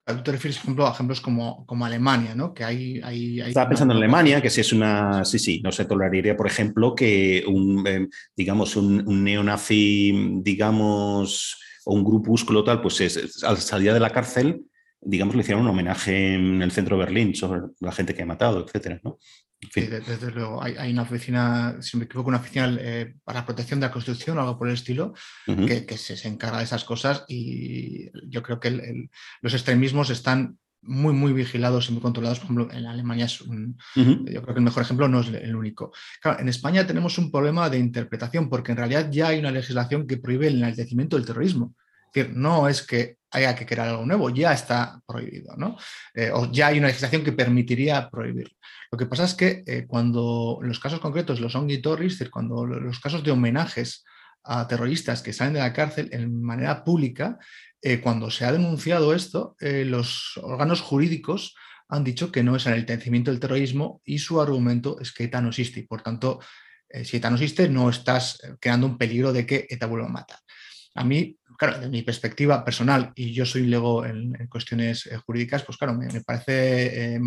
Tú 0.04 0.22
te 0.22 0.30
refieres, 0.30 0.59
por 0.59 0.64
ejemplo, 0.66 0.86
a 0.86 0.92
ejemplos 0.92 1.20
como, 1.20 1.66
como 1.66 1.84
Alemania, 1.84 2.36
¿no? 2.36 2.54
Que 2.54 2.62
hay, 2.62 3.00
hay, 3.02 3.40
Estaba 3.40 3.68
pensando 3.68 3.92
en 3.92 3.98
Alemania, 3.98 4.40
que 4.40 4.50
si 4.50 4.61
es 4.61 4.72
una. 4.72 5.24
Sí, 5.24 5.40
sí, 5.40 5.61
no 5.64 5.72
se 5.72 5.84
toleraría, 5.84 6.36
por 6.36 6.46
ejemplo, 6.46 6.94
que 6.94 7.42
un, 7.48 7.84
em, 7.88 8.09
digamos, 8.36 8.76
un, 8.76 9.24
neonazi, 9.24 10.40
digamos, 10.42 11.59
o 11.84 11.94
un 11.94 12.04
grupúsculo 12.04 12.62
tal, 12.62 12.80
pues 12.80 13.00
es, 13.00 13.42
al 13.42 13.57
salir 13.57 13.92
de 13.92 13.98
la 13.98 14.11
cárcel, 14.11 14.64
digamos, 15.07 15.34
le 15.34 15.42
hicieron 15.42 15.62
un 15.62 15.70
homenaje 15.70 16.34
en 16.34 16.61
el 16.61 16.72
centro 16.72 16.96
de 16.96 17.04
Berlín 17.04 17.34
sobre 17.34 17.61
la 17.80 17.92
gente 17.92 18.14
que 18.14 18.22
ha 18.22 18.26
matado, 18.26 18.64
etcétera, 18.64 19.00
¿no? 19.04 19.18
Sí, 19.72 19.80
desde 19.82 20.30
luego. 20.32 20.62
Hay, 20.62 20.92
una 20.92 21.02
oficina, 21.02 21.76
si 21.80 21.96
me 21.96 22.04
equivoco, 22.04 22.28
una 22.28 22.38
oficina 22.38 22.76
eh, 22.78 23.14
para 23.24 23.40
la 23.40 23.46
protección 23.46 23.80
de 23.80 23.86
la 23.86 23.92
Constitución 23.92 24.36
o 24.36 24.40
algo 24.42 24.59
por 24.59 24.68
el 24.68 24.74
estilo, 24.74 25.14
que, 25.46 25.96
se, 25.96 26.28
encarga 26.28 26.59
de 26.59 26.64
esas 26.64 26.84
cosas 26.84 27.24
y 27.26 28.11
yo 28.28 28.42
creo 28.42 28.61
que 28.61 29.09
los 29.40 29.54
extremismos 29.54 30.11
están 30.11 30.59
muy, 30.82 31.14
muy 31.14 31.32
vigilados 31.32 31.88
y 31.88 31.92
muy 31.92 32.02
controlados. 32.02 32.40
Por 32.40 32.46
ejemplo, 32.46 32.68
en 32.70 32.86
Alemania 32.86 33.24
es 33.24 33.40
un, 33.40 33.78
yo 33.94 34.42
creo 34.42 34.54
que 34.54 34.61
el 34.61 34.64
mejor 34.64 34.82
ejemplo 34.82 35.09
no 35.09 35.20
es 35.20 35.28
el 35.28 35.57
único. 35.57 35.92
Claro, 36.20 36.40
en 36.40 36.48
España 36.48 36.86
tenemos 36.86 37.16
un 37.16 37.30
problema 37.30 37.70
de 37.70 37.78
interpretación 37.78 38.50
porque 38.50 38.72
en 38.72 38.78
realidad 38.78 39.11
ya 39.11 39.28
hay 39.28 39.38
una 39.38 39.50
legislación 39.50 40.07
que 40.07 40.18
prohíbe 40.18 40.48
el 40.48 40.59
enaltecimiento 40.59 41.16
del 41.16 41.26
terrorismo. 41.26 41.74
Decir, 42.16 42.36
no 42.36 42.68
es 42.68 42.82
que 42.82 43.18
haya 43.30 43.54
que 43.54 43.66
crear 43.66 43.88
algo 43.88 44.06
nuevo, 44.06 44.30
ya 44.30 44.52
está 44.52 45.00
prohibido, 45.06 45.54
¿no? 45.56 45.76
Eh, 46.14 46.30
o 46.32 46.50
ya 46.50 46.68
hay 46.68 46.78
una 46.78 46.86
legislación 46.88 47.22
que 47.22 47.32
permitiría 47.32 48.08
prohibirlo. 48.08 48.54
Lo 48.90 48.96
que 48.96 49.06
pasa 49.06 49.24
es 49.24 49.34
que 49.34 49.62
eh, 49.66 49.84
cuando 49.86 50.58
los 50.62 50.80
casos 50.80 51.00
concretos, 51.00 51.40
los 51.40 51.52
decir, 51.52 52.30
cuando 52.30 52.64
los 52.64 52.98
casos 53.00 53.22
de 53.22 53.32
homenajes 53.32 54.04
a 54.42 54.66
terroristas 54.66 55.22
que 55.22 55.34
salen 55.34 55.54
de 55.54 55.60
la 55.60 55.72
cárcel 55.72 56.08
en 56.12 56.42
manera 56.42 56.84
pública, 56.84 57.38
eh, 57.82 58.00
cuando 58.00 58.30
se 58.30 58.46
ha 58.46 58.52
denunciado 58.52 59.12
esto, 59.12 59.56
los 59.60 60.38
órganos 60.42 60.80
jurídicos 60.80 61.54
han 61.88 62.04
dicho 62.04 62.32
que 62.32 62.42
no 62.42 62.56
es 62.56 62.66
el 62.66 62.72
enaltecimiento 62.72 63.30
del 63.30 63.40
terrorismo 63.40 64.00
y 64.04 64.18
su 64.18 64.40
argumento 64.40 64.98
es 65.00 65.12
que 65.12 65.24
ETA 65.24 65.42
no 65.42 65.48
existe 65.48 65.80
y 65.80 65.82
por 65.82 66.02
tanto, 66.02 66.40
si 67.04 67.18
ETA 67.18 67.28
no 67.28 67.36
existe, 67.36 67.68
no 67.68 67.90
estás 67.90 68.40
creando 68.60 68.86
un 68.86 68.96
peligro 68.96 69.32
de 69.32 69.44
que 69.44 69.66
ETA 69.68 69.86
vuelva 69.86 70.06
a 70.06 70.10
matar. 70.10 70.38
A 70.94 71.04
mí, 71.04 71.36
claro, 71.57 71.80
de 71.80 71.88
mi 71.88 72.02
perspectiva 72.02 72.64
personal, 72.64 73.12
y 73.14 73.32
yo 73.32 73.46
soy 73.46 73.66
luego 73.66 74.04
en, 74.04 74.34
cuestiones 74.48 75.07
eh, 75.07 75.16
jurídicas, 75.16 75.62
pues 75.62 75.78
claro, 75.78 75.94
me, 75.94 76.09
parece 76.20 77.14
eh, 77.14 77.20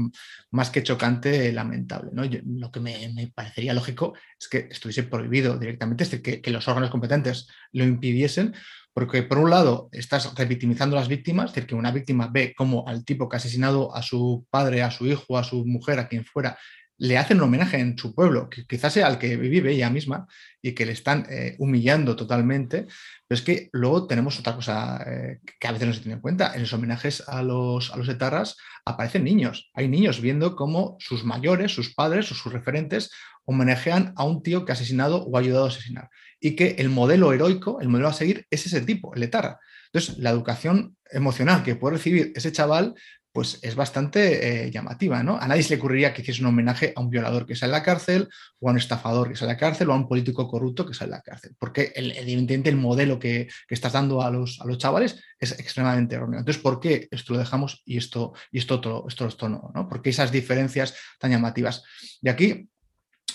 más 0.51 0.69
que 0.69 0.83
chocante, 0.83 1.51
lamentable. 1.51 2.11
¿no? 2.13 2.23
lo 2.23 2.71
que 2.71 2.79
me, 2.79 3.31
parecería 3.33 3.73
lógico 3.73 4.13
es 4.39 4.47
que 4.47 4.67
estuviese 4.69 5.03
prohibido 5.03 5.57
directamente, 5.57 6.03
es 6.03 6.11
decir, 6.11 6.41
que, 6.41 6.51
los 6.51 6.67
órganos 6.67 6.89
competentes 6.89 7.47
lo 7.71 7.83
impidiesen, 7.83 8.55
porque 8.93 9.23
por 9.23 9.37
un 9.37 9.49
lado 9.49 9.89
estás 9.91 10.33
revictimizando 10.35 10.97
a 10.97 10.99
las 10.99 11.07
víctimas, 11.07 11.49
es 11.49 11.55
decir, 11.55 11.69
que 11.69 11.75
una 11.75 11.91
víctima 11.91 12.29
ve 12.31 12.53
cómo 12.57 12.87
al 12.87 13.05
tipo 13.05 13.29
que 13.29 13.35
ha 13.35 13.37
asesinado 13.37 13.95
a 13.95 14.01
su 14.01 14.45
padre, 14.49 14.81
a 14.81 14.91
su 14.91 15.05
hijo, 15.05 15.37
a 15.37 15.43
su 15.43 15.65
mujer, 15.65 15.99
a 15.99 16.07
quien 16.07 16.25
fuera, 16.25 16.57
le 16.99 17.17
hacen 17.17 17.37
un 17.37 17.43
homenaje 17.43 17.79
en 17.79 17.97
su 17.97 18.13
pueblo, 18.13 18.49
que 18.49 18.65
quizás 18.65 18.93
sea 18.93 19.07
al 19.07 19.17
que 19.17 19.37
vive 19.37 19.71
ella 19.71 19.89
misma 19.89 20.27
y 20.61 20.73
que 20.73 20.85
le 20.85 20.91
están 20.91 21.25
eh, 21.29 21.55
humillando 21.57 22.15
totalmente, 22.15 22.87
pero 23.27 23.39
es 23.39 23.41
que 23.41 23.69
luego 23.71 24.05
tenemos 24.05 24.37
otra 24.37 24.53
cosa 24.53 25.01
eh, 25.07 25.39
que 25.59 25.67
a 25.67 25.71
veces 25.71 25.87
no 25.87 25.93
se 25.93 26.01
tiene 26.01 26.15
en 26.15 26.21
cuenta. 26.21 26.53
En 26.53 26.61
los 26.61 26.73
homenajes 26.73 27.23
a 27.27 27.41
los, 27.41 27.91
a 27.93 27.97
los 27.97 28.09
etarras 28.09 28.57
aparecen 28.85 29.23
niños. 29.23 29.71
Hay 29.73 29.87
niños 29.87 30.19
viendo 30.19 30.57
cómo 30.57 30.97
sus 30.99 31.23
mayores, 31.23 31.71
sus 31.71 31.95
padres 31.95 32.31
o 32.31 32.35
sus 32.35 32.51
referentes 32.51 33.11
homenajean 33.45 34.13
a 34.17 34.25
un 34.25 34.43
tío 34.43 34.65
que 34.65 34.73
ha 34.73 34.75
asesinado 34.75 35.23
o 35.23 35.37
ha 35.37 35.39
ayudado 35.39 35.65
a 35.65 35.69
asesinar. 35.69 36.09
Y 36.41 36.55
que 36.55 36.75
el 36.79 36.89
modelo 36.89 37.31
heroico, 37.31 37.79
el 37.79 37.87
modelo 37.87 38.09
a 38.09 38.13
seguir, 38.13 38.45
es 38.49 38.65
ese 38.65 38.81
tipo, 38.81 39.15
el 39.15 39.23
etarra. 39.23 39.59
Entonces, 39.91 40.19
la 40.19 40.29
educación 40.29 40.97
emocional 41.09 41.63
que 41.63 41.75
puede 41.75 41.97
recibir 41.97 42.31
ese 42.35 42.51
chaval 42.51 42.93
pues 43.39 43.57
es 43.61 43.73
bastante 43.73 44.65
eh, 44.65 44.69
llamativa, 44.69 45.23
¿no? 45.23 45.37
A 45.37 45.47
nadie 45.47 45.63
se 45.63 45.69
le 45.69 45.79
ocurriría 45.79 46.13
que 46.13 46.23
hiciese 46.23 46.41
un 46.41 46.47
homenaje 46.47 46.91
a 46.93 46.99
un 46.99 47.09
violador 47.09 47.45
que 47.45 47.55
sale 47.55 47.73
a 47.73 47.77
la 47.77 47.83
cárcel, 47.83 48.27
o 48.59 48.67
a 48.67 48.71
un 48.73 48.77
estafador 48.77 49.29
que 49.29 49.37
sale 49.37 49.51
a 49.51 49.53
la 49.53 49.57
cárcel, 49.57 49.89
o 49.89 49.93
a 49.93 49.95
un 49.95 50.09
político 50.09 50.45
corrupto 50.45 50.85
que 50.85 50.93
sale 50.93 51.13
a 51.13 51.17
la 51.19 51.21
cárcel, 51.21 51.55
porque 51.57 51.93
evidentemente 51.95 52.69
el 52.69 52.75
modelo 52.75 53.17
que, 53.17 53.47
estás 53.69 53.93
dando 53.93 54.21
a 54.21 54.29
los, 54.29 54.59
a 54.59 54.65
los 54.65 54.77
chavales 54.77 55.23
es 55.39 55.57
extremadamente 55.57 56.15
erróneo. 56.15 56.39
Entonces, 56.39 56.61
¿por 56.61 56.81
qué 56.81 57.07
esto 57.11 57.31
lo 57.31 57.39
dejamos 57.39 57.81
y 57.85 57.95
esto, 57.95 58.33
y 58.51 58.57
esto, 58.57 58.75
otro, 58.75 59.05
esto, 59.07 59.25
esto 59.25 59.47
no, 59.47 59.71
no? 59.73 59.87
¿Por 59.87 60.01
qué 60.01 60.09
esas 60.09 60.33
diferencias 60.33 60.93
tan 61.17 61.31
llamativas? 61.31 61.85
Y 62.21 62.27
aquí 62.27 62.67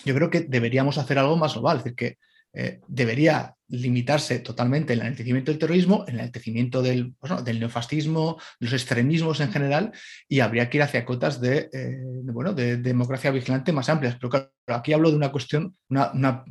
yo 0.04 0.14
creo 0.14 0.28
que 0.28 0.40
deberíamos 0.40 0.98
hacer 0.98 1.18
algo 1.18 1.38
más 1.38 1.54
global, 1.54 1.78
es 1.78 1.84
decir, 1.84 1.96
que 1.96 2.18
eh, 2.54 2.80
debería 2.86 3.56
limitarse 3.68 4.38
totalmente 4.38 4.92
el 4.92 5.00
enaltecimiento 5.00 5.50
del 5.50 5.58
terrorismo, 5.58 6.04
el 6.06 6.14
enaltecimiento 6.16 6.82
del, 6.82 7.14
del 7.44 7.60
neofascismo, 7.60 8.38
los 8.60 8.72
extremismos 8.72 9.40
en 9.40 9.50
general, 9.50 9.92
y 10.28 10.40
habría 10.40 10.68
que 10.68 10.78
ir 10.78 10.82
hacia 10.82 11.04
cotas 11.04 11.40
de, 11.40 11.68
eh, 11.72 11.98
bueno, 12.24 12.52
de, 12.52 12.76
democracia 12.76 13.30
vigilante 13.30 13.72
más 13.72 13.88
amplias. 13.88 14.16
Pero 14.16 14.30
claro, 14.30 14.50
aquí 14.68 14.92
hablo 14.92 15.10
de 15.10 15.16
una 15.16 15.32
cuestión, 15.32 15.76
una, 15.88 16.44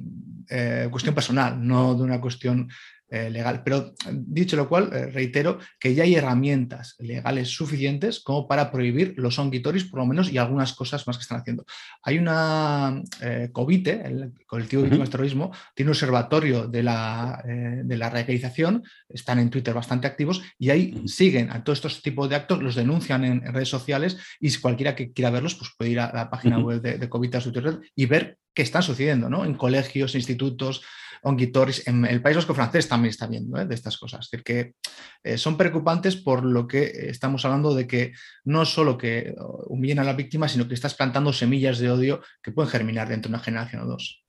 eh, 0.49 0.87
cuestión 0.91 1.15
personal, 1.15 1.65
no 1.65 1.95
de 1.95 2.03
una 2.03 2.19
cuestión 2.19 2.69
eh, 3.13 3.29
legal. 3.29 3.61
Pero 3.63 3.93
dicho 4.11 4.55
lo 4.55 4.67
cual, 4.67 4.89
eh, 4.91 5.05
reitero 5.05 5.59
que 5.79 5.93
ya 5.93 6.01
hay 6.01 6.15
herramientas 6.15 6.95
legales 6.97 7.49
suficientes 7.49 8.19
como 8.19 8.47
para 8.47 8.71
prohibir 8.71 9.13
los 9.17 9.37
ongitoris, 9.37 9.83
por 9.83 9.99
lo 9.99 10.07
menos, 10.07 10.31
y 10.31 10.39
algunas 10.39 10.73
cosas 10.73 11.05
más 11.05 11.17
que 11.17 11.21
están 11.21 11.39
haciendo. 11.39 11.63
Hay 12.01 12.17
una 12.17 13.03
eh, 13.21 13.49
COVITE, 13.51 14.01
el 14.03 14.33
colectivo 14.47 14.81
de 14.81 14.87
víctimas 14.87 15.09
de 15.09 15.11
terrorismo, 15.11 15.51
tiene 15.75 15.91
un 15.91 15.93
observatorio 15.93 16.67
de 16.67 16.81
la, 16.81 17.43
de 17.45 17.97
la 17.97 18.09
radicalización, 18.09 18.81
están 19.07 19.37
en 19.37 19.51
Twitter 19.51 19.75
bastante 19.75 20.07
activos 20.07 20.41
y 20.57 20.71
ahí 20.71 21.03
siguen 21.05 21.51
a 21.51 21.63
todos 21.63 21.77
estos 21.77 22.01
tipos 22.01 22.27
de 22.29 22.35
actos, 22.35 22.63
los 22.63 22.73
denuncian 22.73 23.25
en, 23.25 23.53
redes 23.53 23.69
sociales 23.69 24.17
y 24.39 24.49
si 24.49 24.59
cualquiera 24.59 24.95
que 24.95 25.11
quiera 25.11 25.29
verlos, 25.29 25.53
pues 25.53 25.69
puede 25.77 25.91
ir 25.91 25.99
a 25.99 26.11
la 26.11 26.31
página 26.31 26.57
web 26.57 26.81
de, 26.81 26.97
de 26.97 27.09
COVITE 27.09 27.37
y 27.95 28.07
ver 28.07 28.39
qué 28.53 28.61
están 28.61 28.83
sucediendo 28.83 29.29
¿no? 29.29 29.45
en 29.45 29.55
colegios, 29.55 30.15
institutos, 30.15 30.83
Onguitoris, 31.23 31.87
en 31.87 32.05
el 32.05 32.21
País 32.21 32.35
Vasco 32.35 32.53
francés 32.53 32.87
también 32.87 33.11
está 33.11 33.27
viendo 33.27 33.57
¿eh? 33.57 33.65
de 33.65 33.75
estas 33.75 33.97
cosas. 33.97 34.29
Decir, 34.29 34.43
que 34.43 34.75
eh, 35.23 35.37
son 35.37 35.55
preocupantes 35.55 36.17
por 36.17 36.43
lo 36.43 36.67
que 36.67 37.09
estamos 37.09 37.45
hablando 37.45 37.73
de 37.73 37.87
que 37.87 38.13
no 38.43 38.65
solo 38.65 38.97
que 38.97 39.33
humillen 39.67 39.99
a 39.99 40.03
la 40.03 40.13
víctima, 40.13 40.49
sino 40.49 40.67
que 40.67 40.73
estás 40.73 40.95
plantando 40.95 41.31
semillas 41.31 41.79
de 41.79 41.89
odio 41.89 42.21
que 42.41 42.51
pueden 42.51 42.69
germinar 42.69 43.07
dentro 43.07 43.29
de 43.29 43.35
una 43.35 43.43
generación 43.43 43.83
o 43.83 43.85
dos. 43.85 44.23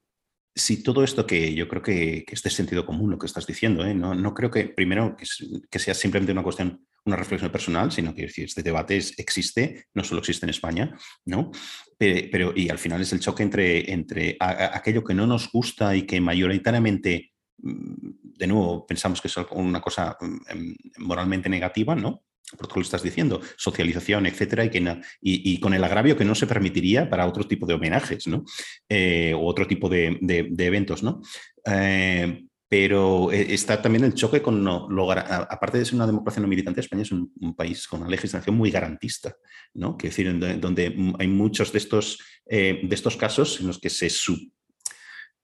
Sí, 0.56 0.84
todo 0.84 1.02
esto 1.02 1.26
que 1.26 1.52
yo 1.52 1.66
creo 1.66 1.82
que, 1.82 2.24
es 2.28 2.42
de 2.42 2.50
sentido 2.50 2.86
común 2.86 3.10
lo 3.10 3.18
que 3.18 3.26
estás 3.26 3.44
diciendo, 3.44 3.84
¿eh? 3.84 3.92
no, 3.92 4.34
creo 4.34 4.52
que 4.52 4.68
primero 4.68 5.16
que, 5.16 5.78
sea 5.80 5.94
simplemente 5.94 6.30
una 6.30 6.44
cuestión, 6.44 6.86
una 7.04 7.16
reflexión 7.16 7.50
personal, 7.50 7.92
sino 7.92 8.14
que 8.14 8.22
decir, 8.22 8.46
este 8.46 8.62
debate 8.62 8.96
existe, 9.18 9.86
no 9.94 10.04
solo 10.04 10.20
existe 10.20 10.46
en 10.46 10.50
España, 10.50 10.96
¿no? 11.26 11.50
Pero, 11.98 12.52
y 12.54 12.68
al 12.68 12.78
final 12.78 13.00
es 13.02 13.12
el 13.12 13.20
choque 13.20 13.42
entre, 13.42 13.92
entre 13.92 14.36
aquello 14.40 15.04
que 15.04 15.14
no 15.14 15.26
nos 15.26 15.50
gusta 15.50 15.94
y 15.94 16.02
que 16.02 16.20
mayoritariamente, 16.20 17.32
mm, 17.58 18.10
de 18.38 18.46
nuevo, 18.46 18.86
pensamos 18.86 19.20
que 19.20 19.28
es 19.28 19.36
una 19.52 19.80
cosa 19.80 20.16
mm, 20.20 21.04
moralmente 21.04 21.48
negativa, 21.48 21.94
¿no? 21.94 22.24
por 22.56 22.68
lo 22.68 22.74
que 22.74 22.80
estás 22.80 23.02
diciendo, 23.02 23.40
socialización, 23.56 24.26
etcétera, 24.26 24.64
y, 24.64 24.70
que 24.70 25.00
y, 25.20 25.58
con 25.60 25.74
el 25.74 25.82
agravio 25.82 26.16
que 26.16 26.26
no 26.26 26.34
se 26.34 26.46
permitiría 26.46 27.08
para 27.08 27.26
otro 27.26 27.48
tipo 27.48 27.66
de 27.66 27.74
homenajes, 27.74 28.26
¿no? 28.26 28.44
Eh, 28.88 29.32
o 29.34 29.46
otro 29.46 29.66
tipo 29.66 29.88
de, 29.88 30.18
eventos, 30.58 31.02
¿no? 31.02 31.22
Eh, 31.66 32.44
pero 32.76 33.30
eh, 33.30 33.54
está 33.54 33.80
también 33.80 34.02
el 34.02 34.14
choque 34.14 34.42
con, 34.42 34.64
no, 34.64 34.88
aparte 35.12 35.78
de 35.78 35.84
ser 35.84 35.94
una 35.94 36.08
democracia 36.08 36.42
no 36.42 36.48
militante, 36.48 36.80
España 36.80 37.02
es 37.02 37.12
un, 37.12 37.30
país 37.56 37.86
con 37.86 38.00
una 38.00 38.10
legislación 38.10 38.56
muy 38.56 38.72
garantista, 38.72 39.36
¿no? 39.74 39.96
Que 39.96 40.08
decir, 40.08 40.36
donde, 40.58 41.14
hay 41.20 41.28
muchos 41.28 41.70
de 41.70 41.78
estos, 41.78 42.18
de 42.44 42.88
estos 42.90 43.16
casos 43.16 43.60
en 43.60 43.68
los 43.68 43.78
que 43.78 43.90
se, 43.90 44.10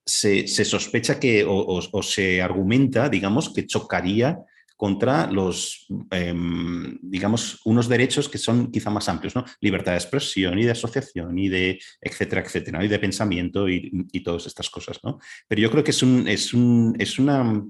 se, 0.05 0.65
sospecha 0.65 1.21
que 1.21 1.45
o, 1.47 2.03
se 2.03 2.43
argumenta, 2.43 3.09
digamos, 3.09 3.55
que 3.55 3.65
chocaría 3.65 4.37
contra 4.81 5.31
los, 5.31 5.87
em, 6.11 6.99
digamos, 7.03 7.61
unos 7.67 7.87
derechos 7.87 8.31
que 8.31 8.39
son 8.39 8.73
quizá 8.73 8.89
más 8.89 9.11
amplios, 9.11 9.37
¿no? 9.37 9.45
Libertad 9.61 9.93
de 9.93 9.99
expresión 9.99 10.59
y 10.59 10.65
de 10.65 10.71
asociación 10.71 11.39
y 11.39 11.51
de, 11.51 11.79
etcétera, 12.01 12.41
etcétera, 12.41 12.83
y 12.83 12.89
de 12.89 12.99
pensamiento 12.99 13.69
y, 13.69 14.23
todas 14.25 14.47
estas 14.47 14.71
cosas, 14.71 14.99
¿no? 15.05 15.19
Pero 15.47 15.61
yo 15.61 15.71
creo 15.71 15.85
que 15.85 15.91
es 15.91 16.03
un, 16.03 16.27
es 16.27 16.55
un, 16.55 16.97
es 16.99 17.19
una, 17.19 17.63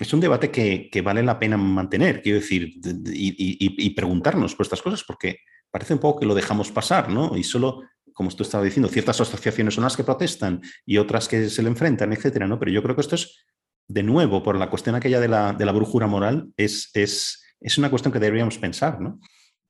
es 0.00 0.10
un 0.14 0.20
debate 0.20 0.50
que, 0.50 1.02
vale 1.02 1.22
la 1.22 1.38
pena 1.38 1.58
mantener, 1.58 2.22
quiero 2.22 2.40
decir, 2.40 2.80
y, 3.12 3.90
preguntarnos 3.90 4.54
por 4.54 4.64
estas 4.64 4.80
cosas, 4.80 5.04
porque 5.04 5.40
parece 5.70 5.92
un 5.92 6.00
poco 6.00 6.20
que 6.20 6.26
lo 6.26 6.34
dejamos 6.34 6.72
pasar, 6.72 7.10
¿no? 7.10 7.36
Y 7.36 7.44
solo 7.44 7.82
como 8.14 8.30
tú 8.30 8.44
estabas 8.44 8.64
diciendo, 8.64 8.88
ciertas 8.88 9.20
asociaciones 9.20 9.74
son 9.74 9.84
las 9.84 9.96
que 9.96 10.04
protestan 10.04 10.60
y 10.84 10.96
otras 10.96 11.28
que 11.28 11.50
se 11.50 11.62
le 11.62 11.68
enfrentan, 11.68 12.12
etcétera, 12.12 12.48
¿no? 12.48 12.58
Pero 12.58 12.72
yo 12.72 12.82
creo 12.82 12.96
que 12.96 13.02
esto 13.02 13.14
es 13.14 13.44
de 13.88 14.02
nuevo, 14.02 14.42
por 14.42 14.56
la 14.56 14.70
cuestión 14.70 14.94
aquella 14.94 15.18
de 15.18 15.28
la, 15.28 15.54
de 15.54 15.64
la 15.64 15.72
brújula 15.72 16.06
moral, 16.06 16.52
es, 16.56 16.90
es, 16.92 17.42
es, 17.60 17.78
una 17.78 17.90
cuestión 17.90 18.12
que 18.12 18.20
deberíamos 18.20 18.58
pensar, 18.58 19.00
¿no? 19.00 19.18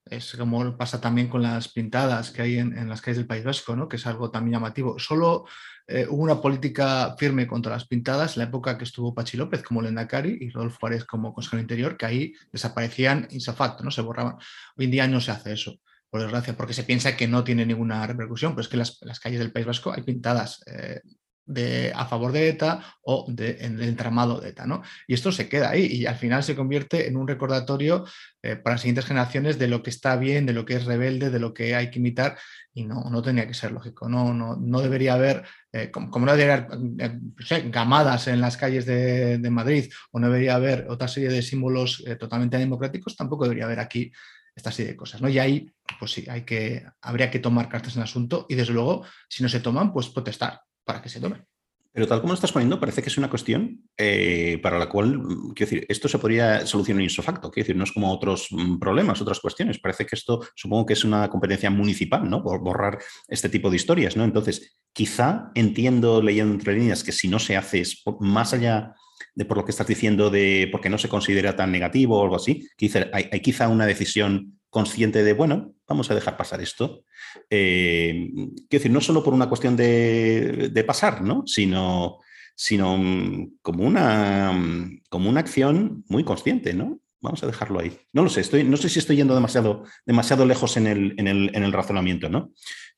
Es 0.05 0.35
como 0.37 0.77
pasa 0.77 1.01
también 1.01 1.29
con 1.29 1.43
las 1.43 1.69
pintadas 1.69 2.31
que 2.31 2.43
hay 2.43 2.59
en, 2.59 2.89
las 2.89 3.01
calles 3.01 3.19
del 3.19 3.27
País 3.27 3.45
Vasco, 3.45 3.77
¿no? 3.77 3.89
que 3.89 3.97
es 3.97 4.07
algo 4.07 4.31
también 4.31 4.55
llamativo. 4.55 4.99
Solo 4.99 5.45
eh, 5.87 6.07
hubo 6.09 6.23
una 6.23 6.41
política 6.41 7.15
firme 7.19 7.47
contra 7.47 7.73
las 7.73 7.87
pintadas 7.87 8.37
en 8.37 8.43
la 8.43 8.49
época 8.49 8.79
que 8.79 8.85
estuvo 8.85 9.15
Pachi 9.15 9.37
López 9.37 9.63
como 9.63 9.83
Lendakari 9.83 10.39
y 10.41 10.49
Rodolfo 10.49 10.79
Juárez 10.81 11.05
como 11.05 11.35
consejero 11.35 11.61
interior, 11.61 11.97
que 11.99 12.07
ahí 12.07 12.33
desaparecían 12.51 13.29
insafacto, 13.31 13.85
¿no? 13.85 13.91
se 13.91 14.01
borraban. 14.01 14.37
Hoy 14.77 14.87
en 14.87 14.91
día 14.91 15.07
no 15.07 15.21
se 15.21 15.31
hace 15.31 15.53
eso 15.53 15.79
por 16.11 16.23
desgracia, 16.23 16.57
porque 16.57 16.73
se 16.73 16.85
piensa 16.85 17.17
que 17.17 17.29
no 17.29 17.45
tiene 17.45 17.67
ninguna 17.67 18.07
repercusión, 18.07 18.53
pero 18.53 18.63
es 18.63 18.69
que 18.69 18.79
las, 18.79 18.99
las 19.03 19.21
calles 19.21 19.41
del 19.41 19.53
País 19.53 19.67
Vasco 19.67 19.93
hay 19.93 20.03
pintadas 20.03 20.63
eh, 20.67 21.03
de, 21.49 21.93
a 21.95 22.05
favor 22.05 22.31
de 22.31 22.51
ETA 22.51 22.85
o 23.03 23.25
de, 23.29 23.57
en 23.61 23.81
el 23.81 23.89
entramado 23.89 24.39
de 24.39 24.51
ETA. 24.51 24.67
¿no? 24.67 24.83
Y 25.07 25.15
esto 25.15 25.33
se 25.33 25.49
queda 25.49 25.71
ahí 25.71 25.87
y 25.87 26.07
al 26.07 26.17
final 26.17 26.45
se 26.45 26.55
convierte 26.55 27.09
en 27.09 27.17
un 27.17 27.27
recordatorio 27.27 28.05
eh, 28.43 28.57
para 28.57 28.75
las 28.75 28.83
siguientes 28.83 29.07
generaciones 29.07 29.59
de 29.59 29.67
lo 29.67 29.83
que 29.83 29.91
está 29.91 30.17
bien, 30.17 30.47
de 30.47 30.53
lo 30.53 30.65
que 30.65 30.75
es 30.75 30.85
rebelde, 30.85 31.31
de 31.31 31.39
lo 31.41 31.55
que 31.55 31.75
hay 31.75 31.91
que 31.91 31.99
imitar 31.99 32.39
y 32.73 32.85
no, 32.85 33.05
no 33.11 33.23
tenía 33.23 33.47
que 33.47 33.55
ser 33.55 33.73
lógico. 33.73 34.09
No, 34.09 34.35
no, 34.35 34.57
no 34.57 34.81
debería 34.81 35.15
haber, 35.15 35.45
eh, 35.73 35.91
como, 35.91 36.27
no 36.27 36.37
debería 36.37 36.67
haber 36.69 37.19
eh, 37.51 37.71
gamadas 37.71 38.29
en 38.29 38.41
las 38.41 38.57
calles 38.57 38.85
de, 38.85 39.41
Madrid 39.49 39.91
o 40.13 40.21
no 40.21 40.27
debería 40.29 40.55
haber 40.55 40.87
otra 40.91 41.09
serie 41.09 41.31
de 41.31 41.41
símbolos 41.41 42.05
totalmente 42.21 42.59
democráticos, 42.59 43.17
tampoco 43.17 43.45
debería 43.45 43.65
haber 43.65 43.81
aquí 43.81 44.13
esta 44.55 44.71
serie 44.71 44.93
de 44.93 44.97
cosas. 44.97 45.23
¿no? 45.23 45.29
Y 45.31 45.39
ahí, 45.39 45.73
pues 45.99 46.13
sí, 46.13 46.27
hay 46.29 46.43
que, 46.43 46.85
habría 47.01 47.31
que 47.31 47.39
tomar 47.39 47.69
cartas 47.69 47.95
en 47.95 48.03
el 48.03 48.05
asunto 48.05 48.45
y 48.49 48.55
desde 48.55 48.75
luego, 48.75 49.05
si 49.29 49.43
no 49.43 49.49
se 49.49 49.61
toman, 49.61 49.91
pues 49.91 50.11
protestar 50.11 50.61
para 50.89 51.03
que 51.03 51.11
se 51.11 51.21
tome. 51.21 51.45
Pero 51.93 52.07
tal 52.07 52.21
como 52.21 52.33
lo 52.33 52.35
estás 52.35 52.53
poniendo, 52.53 52.81
parece 52.81 53.03
que 53.03 53.09
es 53.09 53.19
una 53.19 53.29
cuestión 53.29 53.83
eh, 53.99 54.59
para 54.63 54.79
la 54.79 54.89
cual, 54.89 55.21
quiero 55.55 55.71
decir, 55.71 55.87
esto 55.89 56.09
se 56.09 56.19
podría 56.19 56.67
solucionar 56.67 57.03
in 57.03 57.11
facto, 57.11 57.51
quiero 57.51 57.65
decir, 57.65 57.77
no 57.77 57.85
es 57.85 57.93
como 57.93 58.11
otros 58.11 58.49
mm, 58.51 58.79
problemas, 58.79 59.21
otras 59.21 59.41
cuestiones. 59.41 59.79
Parece 59.79 60.07
que 60.07 60.17
esto, 60.17 60.41
supongo 60.55 60.87
que 60.87 60.93
es 60.95 61.05
una 61.05 61.29
competencia 61.29 61.69
municipal, 61.71 62.29
¿no? 62.31 62.43
Por 62.43 62.61
borrar 62.61 62.99
este 63.27 63.51
tipo 63.51 63.69
de 63.69 63.77
historias, 63.77 64.17
¿no? 64.17 64.25
Entonces, 64.25 64.79
quizá 64.95 65.51
entiendo 65.55 66.23
leyendo 66.23 66.55
entre 66.55 66.75
líneas 66.75 67.05
que 67.05 67.13
si 67.13 67.29
no 67.29 67.39
se 67.39 67.57
hace 67.57 67.81
es 67.81 68.03
más 68.21 68.55
allá 68.55 68.95
de 69.39 69.45
por 69.45 69.57
lo 69.57 69.65
que 69.65 69.71
estás 69.71 69.87
diciendo 69.87 70.31
de 70.31 70.69
porque 70.73 70.91
no 70.91 70.99
se 70.99 71.09
considera 71.09 71.55
tan 71.55 71.71
negativo 71.71 72.19
o 72.19 72.25
algo 72.25 72.35
así, 72.35 72.69
quizá, 72.77 73.07
hay 73.13 73.41
quizá 73.41 73.69
una 73.69 73.87
decisión 73.87 74.59
consciente 74.69 75.23
de, 75.23 75.33
bueno, 75.33 75.75
vamos 75.87 76.11
a 76.11 76.17
dejar 76.17 76.37
pasar 76.37 76.61
esto. 76.61 77.05
Eh, 77.49 78.31
quiero 78.33 78.67
decir, 78.69 78.91
no 78.91 79.01
solo 79.01 79.23
por 79.23 79.35
una 79.35 79.49
cuestión 79.49 79.77
de, 79.77 80.85
pasar, 80.85 81.23
¿no? 81.23 81.45
Sino, 81.47 82.19
sino 82.57 82.99
mm, 82.99 83.59
como, 83.63 83.85
una, 83.85 84.51
mm, 84.53 85.03
como 85.09 85.31
una 85.31 85.39
acción 85.39 86.05
muy 86.09 86.25
consciente, 86.25 86.75
¿no? 86.75 86.99
Vamos 87.21 87.41
a 87.45 87.47
dejarlo 87.47 87.79
ahí. 87.79 87.97
No 88.13 88.25
lo 88.25 88.29
sé, 88.31 88.41
estoy, 88.41 88.65
no 88.65 88.77
sé 88.77 88.89
si 88.89 88.99
estoy 88.99 89.15
yendo 89.15 89.37
demasiado, 89.37 89.85
demasiado 90.05 90.47
lejos 90.47 90.77
en 90.77 90.89
el, 90.89 91.15
en, 91.17 91.29
el, 91.29 91.53
en 91.55 91.63
el 91.63 91.73
razonamiento, 91.73 92.29
¿no? 92.29 92.51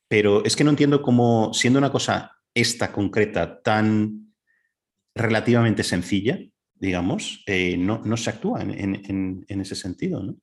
Pero 0.07 0.43
es 0.43 0.55
que 0.55 0.63
no 0.63 0.71
entiendo 0.71 1.03
cómo, 1.03 1.53
siendo 1.53 1.77
una 1.77 1.91
cosa 1.91 2.31
esta 2.55 2.91
concreta 2.91 3.61
tan 3.61 4.30
relativamente 5.15 5.83
sencilla, 5.83 6.39
digamos, 6.75 7.43
eh, 7.45 7.77
no, 7.77 8.01
no, 8.03 8.17
se 8.17 8.29
actúa 8.29 8.61
en, 8.61 9.45
en, 9.47 9.61
ese 9.61 9.75
sentido, 9.75 10.23
¿no? 10.23 10.35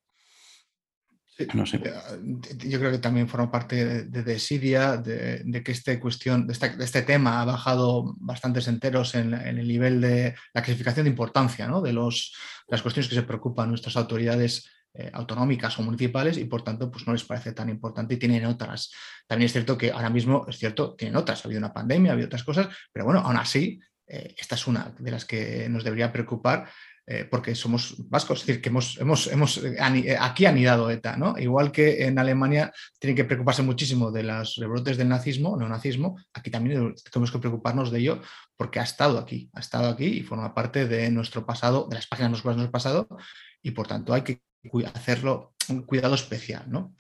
no 1.55 1.67
sé. 1.67 1.81
Yo 2.59 2.79
creo 2.79 2.91
que 2.91 2.99
también 2.99 3.29
forma 3.29 3.51
parte 3.51 4.05
de 4.05 4.23
desidia, 4.23 4.97
de, 4.97 5.43
de, 5.45 5.63
que 5.63 5.73
este 5.73 5.99
cuestión, 6.01 6.47
de, 6.47 6.53
este 6.53 7.03
tema 7.03 7.41
ha 7.41 7.45
bajado 7.45 8.15
bastantes 8.19 8.69
enteros 8.69 9.15
en, 9.15 9.35
el 9.35 9.67
nivel 9.67 10.01
de 10.01 10.35
la 10.53 10.63
clasificación 10.63 11.05
de 11.05 11.11
importancia 11.11 11.67
¿no? 11.69 11.81
de, 11.81 11.93
los, 11.93 12.35
las 12.67 12.83
cuestiones 12.83 13.09
que 13.09 13.15
se 13.15 13.23
preocupan 13.23 13.69
nuestras 13.69 13.97
autoridades 13.97 14.69
eh, 14.95 15.11
autonómicas 15.13 15.79
o 15.79 15.83
municipales 15.83 16.39
y 16.39 16.47
por 16.47 16.63
tanto 16.63 16.91
pues 16.91 17.07
no 17.07 17.13
les 17.13 17.23
parece 17.23 17.53
tan 17.53 17.69
importante 17.69 18.15
y 18.15 18.17
tienen 18.17 18.47
otras. 18.47 18.91
También 19.27 19.47
es 19.47 19.53
cierto 19.53 19.79
que 19.79 19.93
ahora 19.93 20.11
mismo, 20.11 20.45
es 20.49 20.59
cierto, 20.59 20.95
tienen 20.95 21.17
otras, 21.17 21.45
ha 21.45 21.49
habido 21.49 21.61
una 21.61 21.73
pandemia, 21.73 22.11
ha 22.11 22.15
habido 22.15 22.27
otras 22.27 22.43
cosas, 22.43 22.69
pero 22.93 23.05
bueno, 23.05 23.21
aún 23.21 23.37
así, 23.37 23.79
eh, 24.09 24.35
esta 24.39 24.55
es 24.55 24.67
una 24.67 24.95
de 24.99 25.11
las 25.11 25.25
que 25.25 25.69
nos 25.69 25.85
debería 25.85 26.13
preocupar 26.13 26.69
eh, 27.11 27.25
porque 27.25 27.55
somos 27.55 27.95
vascos, 28.11 28.41
es 28.41 28.47
decir, 28.47 28.61
que 28.61 28.69
hemos, 28.69 28.99
hemos, 28.99 29.29
hemos 29.29 29.63
aquí 30.21 30.45
anidado 30.45 30.91
ETA, 30.91 31.17
¿no? 31.17 31.39
Igual 31.39 31.73
que 31.73 32.05
en 32.05 32.19
Alemania 32.19 32.71
tienen 32.99 33.17
que 33.17 33.25
preocuparse 33.25 33.63
muchísimo 33.63 34.11
de 34.11 34.25
los 34.25 34.57
rebrotes 34.57 34.99
del 34.99 35.09
nazismo, 35.09 35.57
neonazismo, 35.57 36.19
aquí 36.35 36.51
también 36.51 36.95
tenemos 37.11 37.33
que 37.33 37.39
preocuparnos 37.39 37.91
de 37.91 38.01
ello 38.01 38.21
porque 38.59 38.79
ha 38.79 38.83
estado 38.83 39.19
aquí, 39.19 39.49
ha 39.55 39.61
estado 39.61 39.89
aquí 39.89 40.05
y 40.05 40.23
forma 40.23 40.55
parte 40.55 40.87
de 40.87 41.11
nuestro 41.11 41.47
pasado, 41.47 41.87
de 41.89 41.97
las 41.97 42.07
páginas 42.07 42.43
de 42.43 42.45
nuestro 42.45 42.71
pasado 42.71 43.09
y 43.63 43.71
por 43.71 43.87
tanto 43.87 44.13
hay 44.13 44.21
que 44.21 44.43
hacerlo 44.95 45.55
un 45.71 45.85
cuidado 45.85 46.15
especial, 46.15 46.67
¿no? 46.69 46.95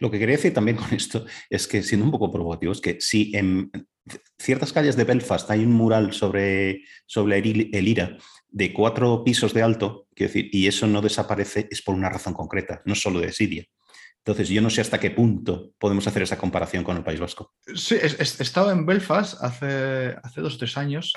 Lo 0.00 0.10
que 0.10 0.18
quería 0.18 0.36
decir 0.36 0.52
también 0.52 0.76
con 0.76 0.92
esto 0.92 1.24
es 1.48 1.66
que, 1.66 1.82
siendo 1.82 2.04
un 2.04 2.12
poco 2.12 2.30
provocativo, 2.30 2.72
es 2.72 2.80
que 2.80 3.00
si 3.00 3.32
en 3.34 3.70
ciertas 4.38 4.72
calles 4.72 4.96
de 4.96 5.04
Belfast 5.04 5.50
hay 5.50 5.64
un 5.64 5.72
mural 5.72 6.12
sobre, 6.12 6.82
sobre 7.06 7.38
el 7.38 7.88
IRA 7.88 8.16
de 8.50 8.72
cuatro 8.72 9.22
pisos 9.24 9.52
de 9.52 9.62
alto, 9.62 10.06
quiero 10.14 10.32
decir, 10.32 10.50
y 10.52 10.66
eso 10.66 10.86
no 10.86 11.02
desaparece, 11.02 11.68
es 11.70 11.82
por 11.82 11.94
una 11.94 12.08
razón 12.08 12.34
concreta, 12.34 12.82
no 12.84 12.94
solo 12.94 13.20
de 13.20 13.32
Siria. 13.32 13.64
Entonces, 14.18 14.48
yo 14.48 14.60
no 14.60 14.68
sé 14.68 14.80
hasta 14.80 15.00
qué 15.00 15.10
punto 15.10 15.72
podemos 15.78 16.06
hacer 16.06 16.22
esa 16.22 16.36
comparación 16.36 16.84
con 16.84 16.96
el 16.96 17.04
País 17.04 17.20
Vasco. 17.20 17.54
Sí, 17.74 17.94
he, 17.94 18.22
estado 18.22 18.70
en 18.70 18.84
Belfast 18.84 19.42
hace, 19.42 20.16
hace 20.22 20.40
dos 20.40 20.56
o 20.56 20.58
tres 20.58 20.76
años 20.76 21.14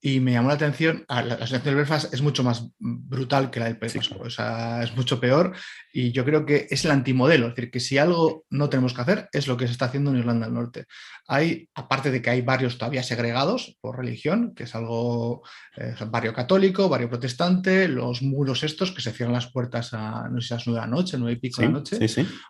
y 0.00 0.20
me 0.20 0.32
llamó 0.32 0.48
la 0.48 0.54
atención, 0.54 1.04
la, 1.08 1.24
situación 1.24 1.64
del 1.64 1.74
Belfast 1.74 2.14
es 2.14 2.22
mucho 2.22 2.44
más 2.44 2.70
brutal 2.78 3.50
que 3.50 3.58
la 3.58 3.66
del 3.66 3.78
País 3.78 3.96
o 4.12 4.30
sea, 4.30 4.82
es 4.82 4.96
mucho 4.96 5.18
peor 5.18 5.54
y 5.92 6.12
yo 6.12 6.24
creo 6.24 6.46
que 6.46 6.68
es 6.70 6.84
el 6.84 6.92
antimodelo, 6.92 7.48
es 7.48 7.56
decir, 7.56 7.70
que 7.70 7.80
si 7.80 7.98
algo 7.98 8.44
no 8.50 8.68
tenemos 8.68 8.94
que 8.94 9.00
hacer 9.00 9.28
es 9.32 9.48
lo 9.48 9.56
que 9.56 9.66
se 9.66 9.72
está 9.72 9.86
haciendo 9.86 10.10
en 10.10 10.18
Irlanda 10.18 10.46
del 10.46 10.54
Norte. 10.54 10.86
Hay, 11.26 11.68
aparte 11.74 12.12
de 12.12 12.22
que 12.22 12.30
hay 12.30 12.42
barrios 12.42 12.78
todavía 12.78 13.02
segregados 13.02 13.76
por 13.80 13.96
religión, 13.96 14.54
que 14.54 14.64
es 14.64 14.74
algo, 14.76 15.42
eh, 15.76 15.94
barrio 16.06 16.32
católico, 16.32 16.88
barrio 16.88 17.08
protestante, 17.08 17.88
los 17.88 18.22
muros 18.22 18.62
estos 18.62 18.92
que 18.92 19.02
se 19.02 19.12
cierran 19.12 19.34
las 19.34 19.50
puertas 19.50 19.92
a, 19.94 20.28
no 20.28 20.40
sé 20.40 20.48
si 20.48 20.54
a 20.54 20.56
las 20.58 20.66
nueve 20.68 20.80
de 20.80 20.86
la 20.86 20.96
noche, 20.96 21.18
nueve 21.18 21.32
y 21.32 21.40
pico 21.40 21.60
de 21.60 21.68
la 21.68 21.72
noche, 21.72 21.98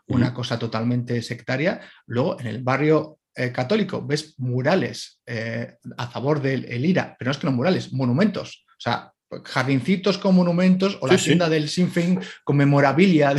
una 0.08 0.34
cosa 0.34 0.58
totalmente 0.58 1.22
sectaria. 1.22 1.80
Luego, 2.06 2.38
en 2.40 2.46
el 2.46 2.62
barrio 2.62 3.17
eh, 3.38 3.52
católico 3.52 4.04
ves 4.04 4.34
murales 4.38 5.20
eh, 5.24 5.76
a 5.96 6.08
favor 6.08 6.42
del 6.42 6.84
IRA, 6.84 7.14
pero 7.16 7.28
no 7.28 7.32
es 7.32 7.38
que 7.38 7.46
no 7.46 7.52
murales, 7.52 7.92
monumentos. 7.92 8.66
O 8.66 8.80
sea, 8.80 9.12
jardincitos 9.44 10.18
con 10.18 10.34
monumentos 10.34 10.98
o 11.00 11.06
la 11.06 11.16
tienda 11.16 11.48
del 11.48 11.68
Sinn 11.68 12.18
con 12.42 12.56
memorabilia 12.56 13.32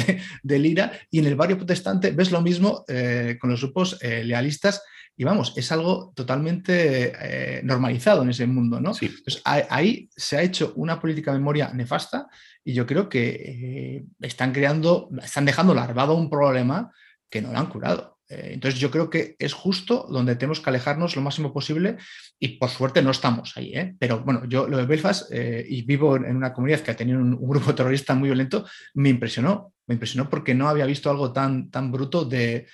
del 0.44 0.66
IRA 0.66 0.94
y 1.12 1.20
en 1.20 1.26
el 1.26 1.36
barrio 1.36 1.58
protestante 1.58 2.12
ves 2.12 2.32
lo 2.32 2.42
mismo 2.42 2.86
eh, 2.88 3.38
con 3.42 3.50
los 3.50 3.60
grupos 3.60 4.00
lealistas 4.02 4.82
y 5.18 5.26
vamos, 5.26 5.52
es 5.58 5.70
algo 5.74 6.14
totalmente 6.16 7.62
normalizado 7.64 8.22
en 8.22 8.30
ese 8.30 8.48
mundo, 8.48 8.80
¿no? 8.80 8.94
Entonces, 9.02 9.42
ahí 9.44 10.10
se 10.16 10.38
ha 10.38 10.42
hecho 10.42 10.72
una 10.78 11.02
política 11.02 11.34
de 11.34 11.40
memoria 11.40 11.74
nefasta 11.74 12.28
y 12.64 12.74
yo 12.74 12.86
creo 12.86 13.10
que 13.10 14.06
están 14.22 14.54
creando, 14.54 15.10
están 15.22 15.44
dejando 15.44 15.74
larvado 15.74 16.16
un 16.16 16.30
problema 16.30 16.90
que 17.30 17.42
no 17.42 17.52
lo 17.52 17.60
han 17.60 17.68
curado. 17.68 18.19
Eh, 18.30 18.52
entonces 18.54 18.80
yo 18.80 18.92
creo 18.92 19.10
que 19.10 19.36
es 19.40 19.54
justo 19.54 20.06
donde 20.10 20.36
tenemos 20.36 20.62
que 20.62 20.70
alejarnos 20.70 21.16
lo 21.16 21.22
máximo 21.22 21.52
posible 21.52 21.98
y 22.40 22.60
por 22.60 22.70
suerte 22.70 23.02
no 23.02 23.12
estamos 23.12 23.58
ahí. 23.58 23.74
¿eh? 23.74 23.96
Pero 24.00 24.22
bueno, 24.22 24.46
yo 24.46 24.68
lo 24.68 24.78
de 24.78 24.86
Belfast 24.86 25.32
eh, 25.32 25.66
y 25.68 25.82
vivo 25.82 26.16
en 26.16 26.36
una 26.36 26.54
comunidad 26.54 26.82
que 26.82 26.92
ha 26.92 26.96
tenido 26.96 27.20
un, 27.20 27.36
grupo 27.50 27.74
terrorista 27.76 28.14
muy 28.14 28.30
violento, 28.30 28.66
me 28.94 29.10
impresionó, 29.10 29.74
me 29.88 29.96
impresionó 29.96 30.30
porque 30.30 30.54
no 30.54 30.70
había 30.70 30.86
visto 30.86 31.10
algo 31.10 31.34
tan, 31.34 31.72
tan 31.72 31.92
bruto 31.92 32.24
de, 32.24 32.68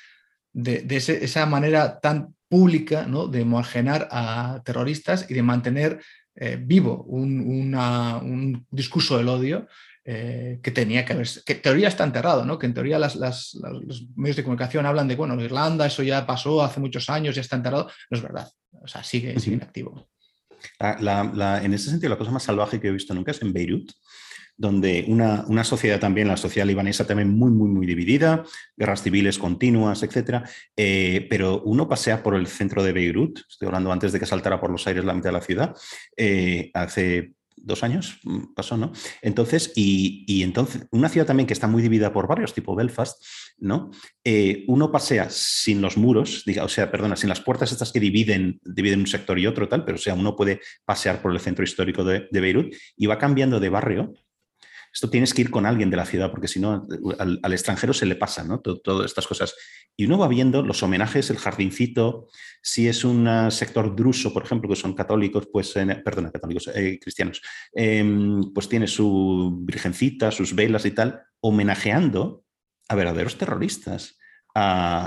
de, 0.52 0.86
esa 0.98 1.46
manera 1.46 2.00
tan 2.00 2.36
pública 2.50 3.08
de 3.32 3.46
margenar 3.46 4.08
a 4.12 4.62
terroristas 4.66 5.26
y 5.30 5.34
de 5.34 5.42
mantener 5.42 6.02
vivo 6.60 7.04
un, 7.04 7.74
un 7.74 8.68
discurso 8.70 9.18
del 9.18 9.30
odio 9.30 9.68
eh, 10.08 10.60
que 10.62 10.70
tenía 10.70 11.04
que 11.04 11.14
haber, 11.14 11.28
que 11.44 11.56
teoría 11.56 11.88
está 11.88 12.04
enterrado, 12.04 12.46
¿no? 12.46 12.60
que 12.60 12.68
en 12.68 12.76
teoría 12.76 13.00
las, 13.00 13.16
los 13.16 14.08
medios 14.16 14.36
de 14.36 14.44
comunicación 14.44 14.86
hablan 14.86 15.08
de, 15.08 15.16
bueno, 15.16 15.42
Irlanda, 15.42 15.88
eso 15.88 16.04
ya 16.04 16.28
pasó 16.28 16.62
hace 16.62 16.80
muchos 16.80 17.10
años, 17.10 17.34
ya 17.34 17.42
está 17.42 17.56
enterrado. 17.56 17.90
No 18.12 18.18
es 18.18 18.22
verdad, 18.22 18.48
o 18.72 18.88
sea, 18.88 19.04
sigue, 19.04 19.40
sigue 19.40 19.56
activo. 19.64 20.08
en 20.80 21.74
ese 21.74 21.90
sentido, 21.90 22.12
la 22.12 22.20
cosa 22.20 22.30
más 22.30 22.44
salvaje 22.44 22.80
que 22.80 22.90
he 22.90 22.92
visto 22.92 23.16
nunca 23.16 23.32
es 23.32 23.42
en 23.42 23.52
Beirut, 23.52 23.94
donde 24.56 25.06
una, 25.08 25.44
una, 25.48 25.64
sociedad 25.64 26.00
también, 26.00 26.28
la 26.28 26.38
sociedad 26.38 26.68
libanesa 26.68 27.08
también 27.08 27.30
muy, 27.30 27.50
muy, 27.50 27.68
muy 27.68 27.88
dividida, 27.88 28.44
guerras 28.78 29.02
civiles 29.02 29.40
continuas, 29.40 30.04
etcétera, 30.04 30.48
eh, 30.78 31.26
pero 31.32 31.64
uno 31.64 31.90
pasea 31.90 32.22
por 32.22 32.36
el 32.36 32.46
centro 32.46 32.84
de 32.84 32.94
Beirut, 32.94 33.40
estoy 33.50 33.66
hablando 33.66 33.92
antes 33.92 34.12
de 34.12 34.20
que 34.20 34.28
saltara 34.28 34.62
por 34.62 34.70
los 34.70 34.86
aires 34.86 35.04
la 35.04 35.16
mitad 35.16 35.30
de 35.30 35.34
la 35.34 35.42
ciudad, 35.42 35.76
eh, 36.16 36.70
hace 36.76 37.34
dos 37.66 37.84
años 37.84 38.20
mm, 38.24 38.54
pasó, 38.56 38.78
¿no? 38.78 38.94
Entonces, 39.22 39.72
y, 39.76 40.44
entonces, 40.44 40.88
una 40.92 41.10
ciudad 41.10 41.28
también 41.28 41.48
que 41.48 41.54
está 41.54 41.68
muy 41.68 41.82
dividida 41.82 42.14
por 42.14 42.28
barrios, 42.28 42.54
tipo 42.54 42.76
Belfast, 42.76 43.22
¿no? 43.58 43.92
Eh, 44.24 44.64
uno 44.68 44.92
pasea 44.92 45.28
sin 45.30 45.82
los 45.82 45.98
muros, 45.98 46.44
diga, 46.46 46.64
o 46.64 46.70
sea, 46.70 46.92
perdona, 46.92 47.16
sin 47.16 47.30
las 47.30 47.42
puertas 47.42 47.72
estas 47.72 47.92
que 47.92 48.00
dividen, 48.00 48.60
dividen 48.64 49.02
un 49.02 49.08
sector 49.08 49.38
y 49.40 49.48
otro, 49.48 49.68
tal, 49.68 49.84
pero 49.84 49.96
o 49.96 50.02
sea, 50.02 50.14
uno 50.14 50.36
puede 50.36 50.62
pasear 50.86 51.22
por 51.22 51.32
el 51.32 51.40
centro 51.40 51.64
histórico 51.64 52.04
de 52.04 52.28
Beirut 52.32 52.74
y 52.96 53.08
va 53.08 53.18
cambiando 53.18 53.60
de 53.60 53.70
barrio 53.70 54.14
esto 54.96 55.10
tienes 55.10 55.34
que 55.34 55.42
ir 55.42 55.52
con 55.52 55.66
alguien 55.66 55.90
de 55.90 55.98
la 55.98 56.06
ciudad, 56.06 56.32
porque 56.32 56.48
si 56.48 56.62
no, 56.62 56.88
al, 57.20 57.52
extranjero 57.52 57.94
se 57.94 58.06
le 58.06 58.16
pasa, 58.16 58.46
¿no? 58.46 58.62
Todas 58.62 59.06
estas 59.06 59.28
cosas. 59.28 59.54
Y 59.98 60.06
uno 60.06 60.18
va 60.18 60.30
viendo 60.30 60.62
los 60.62 60.82
homenajes, 60.84 61.30
el 61.30 61.38
jardincito, 61.38 62.30
si 62.62 62.88
es 62.88 63.04
un 63.04 63.28
sector 63.52 63.94
druso, 63.94 64.34
por 64.34 64.46
ejemplo, 64.46 64.70
que 64.70 64.78
son 64.78 64.94
católicos, 64.94 65.50
pues, 65.52 65.74
perdona, 65.74 66.32
católicos, 66.32 66.72
eh, 66.74 66.98
cristianos, 66.98 67.42
em, 67.74 68.54
pues 68.54 68.70
tiene 68.70 68.88
su 68.88 69.58
virgencita, 69.64 70.32
sus 70.32 70.56
velas 70.56 70.86
y 70.86 70.92
tal, 70.92 71.24
homenajeando 71.42 72.46
a 72.88 72.96
verdaderos 72.96 73.38
terroristas 73.38 74.18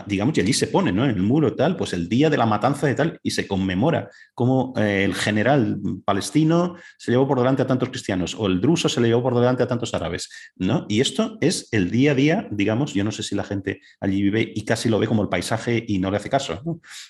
digamos, 0.06 0.36
y 0.36 0.42
allí 0.42 0.52
se 0.52 0.66
pone, 0.66 0.92
¿no? 0.92 1.04
En 1.04 1.10
el 1.10 1.22
muro 1.22 1.54
tal, 1.54 1.74
pues 1.74 1.94
el 1.94 2.08
día 2.08 2.28
de 2.28 2.36
la 2.36 2.44
matanza 2.44 2.86
de 2.86 2.94
tal, 2.94 3.18
y 3.22 3.30
se 3.30 3.48
conmemora 3.48 4.10
como 4.34 4.74
eh, 4.76 5.04
el 5.04 5.14
general 5.14 5.80
palestino 6.04 6.76
se 6.98 7.12
llevó 7.12 7.26
por 7.26 7.38
delante 7.38 7.62
a 7.62 7.66
tantos 7.66 7.88
cristianos, 7.88 8.34
o 8.38 8.46
el 8.46 8.60
druso 8.60 8.90
se 8.90 9.00
le 9.00 9.08
llevó 9.08 9.22
por 9.22 9.34
delante 9.34 9.62
a 9.62 9.66
tantos 9.66 9.94
árabes, 9.94 10.28
¿no? 10.56 10.84
Y 10.88 11.00
esto 11.00 11.38
es 11.40 11.68
el 11.72 11.90
día 11.90 12.12
a 12.12 12.14
día, 12.14 12.48
digamos, 12.50 12.92
yo 12.92 13.04
no 13.04 13.10
sé 13.10 13.22
si 13.22 13.34
la 13.34 13.44
gente 13.44 13.80
allí 14.00 14.20
vive 14.20 14.52
y 14.54 14.66
casi 14.66 14.90
lo 14.90 14.98
ve 14.98 15.06
como 15.06 15.22
el 15.22 15.30
paisaje 15.30 15.82
y 15.88 15.98
no 15.98 16.10
le 16.10 16.18
hace 16.18 16.28
caso, 16.28 16.62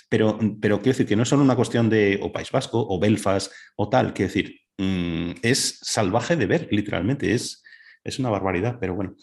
Pero, 0.08 0.38
pero 0.60 0.76
quiero 0.78 0.92
decir 0.92 1.06
que 1.06 1.16
no 1.16 1.24
es 1.24 1.28
solo 1.28 1.42
una 1.42 1.56
cuestión 1.56 1.90
de 1.90 2.20
o 2.22 2.30
País 2.30 2.52
Vasco 2.52 2.86
o 2.88 3.00
Belfast 3.00 3.50
o 3.74 3.88
tal, 3.88 4.14
quiero 4.14 4.32
decir, 4.32 4.60
mm, 4.78 5.40
es 5.42 5.80
salvaje 5.82 6.36
de 6.36 6.46
ver, 6.46 6.68
literalmente, 6.70 7.34
es, 7.34 7.64
es 8.04 8.20
una 8.20 8.30
barbaridad, 8.30 8.78
pero 8.80 8.94
bueno. 8.94 9.16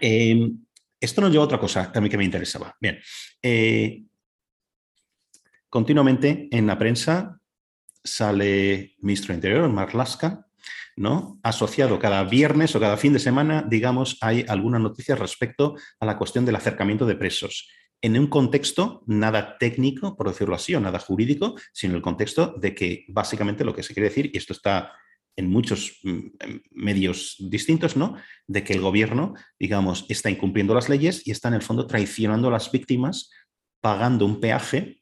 Eh, 0.00 0.50
esto 1.00 1.20
nos 1.20 1.30
lleva 1.30 1.44
a 1.44 1.46
otra 1.46 1.60
cosa 1.60 1.90
también 1.90 2.10
que 2.10 2.18
me 2.18 2.24
interesaba. 2.24 2.76
Bien, 2.80 2.98
eh, 3.42 4.04
continuamente 5.68 6.48
en 6.50 6.66
la 6.66 6.78
prensa 6.78 7.40
sale 8.02 8.96
ministro 9.00 9.34
Interior, 9.34 9.68
Marlaska, 9.68 10.46
¿no? 10.96 11.40
Asociado 11.42 11.98
cada 11.98 12.22
viernes 12.24 12.74
o 12.76 12.80
cada 12.80 12.96
fin 12.96 13.12
de 13.12 13.18
semana, 13.18 13.64
digamos, 13.66 14.18
hay 14.20 14.44
alguna 14.48 14.78
noticia 14.78 15.16
respecto 15.16 15.76
a 15.98 16.06
la 16.06 16.16
cuestión 16.16 16.44
del 16.44 16.56
acercamiento 16.56 17.06
de 17.06 17.16
presos. 17.16 17.68
En 18.00 18.18
un 18.18 18.26
contexto 18.26 19.02
nada 19.06 19.56
técnico, 19.58 20.16
por 20.16 20.28
decirlo 20.28 20.54
así, 20.54 20.74
o 20.74 20.80
nada 20.80 20.98
jurídico, 20.98 21.54
sino 21.72 21.96
el 21.96 22.02
contexto 22.02 22.54
de 22.58 22.74
que 22.74 23.06
básicamente 23.08 23.64
lo 23.64 23.74
que 23.74 23.82
se 23.82 23.94
quiere 23.94 24.10
decir, 24.10 24.30
y 24.32 24.38
esto 24.38 24.52
está 24.52 24.92
en 25.36 25.50
muchos 25.50 25.98
mm, 26.02 26.28
medios 26.72 27.36
distintos, 27.38 27.96
¿no? 27.96 28.16
De 28.46 28.62
que 28.64 28.74
el 28.74 28.80
gobierno, 28.80 29.34
digamos, 29.58 30.06
está 30.08 30.30
incumpliendo 30.30 30.74
las 30.74 30.88
leyes 30.88 31.26
y 31.26 31.30
está 31.30 31.48
en 31.48 31.54
el 31.54 31.62
fondo 31.62 31.86
traicionando 31.86 32.48
a 32.48 32.52
las 32.52 32.70
víctimas, 32.70 33.30
pagando 33.80 34.26
un 34.26 34.40
peaje 34.40 35.00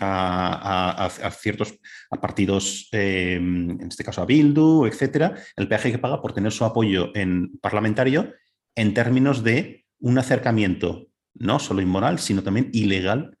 a, 0.00 1.30
ciertos 1.40 1.74
a 2.10 2.20
partidos, 2.20 2.88
em, 2.92 3.70
en 3.70 3.88
este 3.88 4.04
caso 4.04 4.22
a 4.22 4.26
Bildu, 4.26 4.86
etcétera, 4.86 5.36
el 5.56 5.68
peaje 5.68 5.92
que 5.92 5.98
paga 5.98 6.20
por 6.20 6.32
tener 6.32 6.52
su 6.52 6.64
apoyo 6.64 7.14
en 7.14 7.58
parlamentario 7.60 8.34
en 8.74 8.94
términos 8.94 9.42
de 9.42 9.86
un 10.00 10.18
acercamiento 10.18 11.06
no 11.34 11.58
solo 11.58 11.80
inmoral, 11.80 12.18
sino 12.18 12.42
también 12.42 12.70
ilegal 12.72 13.38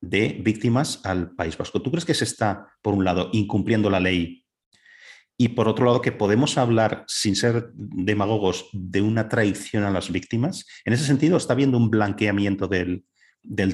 de 0.00 0.40
víctimas 0.42 1.00
al 1.04 1.34
País 1.34 1.56
Vasco. 1.56 1.82
¿Tú 1.82 1.90
crees 1.90 2.04
que 2.04 2.14
se 2.14 2.24
está, 2.24 2.68
por 2.82 2.94
un 2.94 3.04
lado, 3.04 3.30
incumpliendo 3.32 3.90
la 3.90 4.00
ley 4.00 4.43
y 5.36 5.48
por 5.48 5.68
otro 5.68 5.86
lado 5.86 6.00
que 6.00 6.12
podemos 6.12 6.58
hablar, 6.58 7.04
sin 7.08 7.34
ser 7.34 7.70
demagogos, 7.74 8.68
de 8.72 9.02
una 9.02 9.28
traición 9.28 9.82
a 9.82 9.90
las 9.90 10.10
víctimas. 10.10 10.66
En 10.84 10.92
ese 10.92 11.04
sentido, 11.04 11.36
¿está 11.36 11.54
habiendo 11.54 11.76
un 11.76 11.90
blanqueamiento 11.90 12.68
del, 12.68 13.04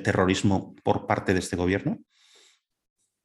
terrorismo 0.02 0.74
por 0.82 1.06
parte 1.06 1.34
de 1.34 1.40
este 1.40 1.56
gobierno? 1.56 1.98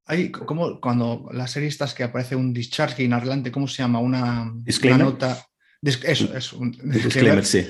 Hay 0.08 0.32
como 0.32 0.80
cuando 0.80 1.30
las 1.32 1.52
series 1.52 1.78
que 1.96 2.04
aparece 2.04 2.36
un 2.36 2.54
discharge 2.54 3.06
en 3.06 3.14
adelante, 3.14 3.52
¿cómo 3.52 3.68
se 3.68 3.82
llama? 3.82 4.00
Una, 4.00 4.54
una 4.84 4.98
nota. 4.98 5.46
Eso, 5.82 6.36
es 6.36 6.54
un 6.54 6.72
disclaimer, 6.84 7.46
sí. 7.46 7.66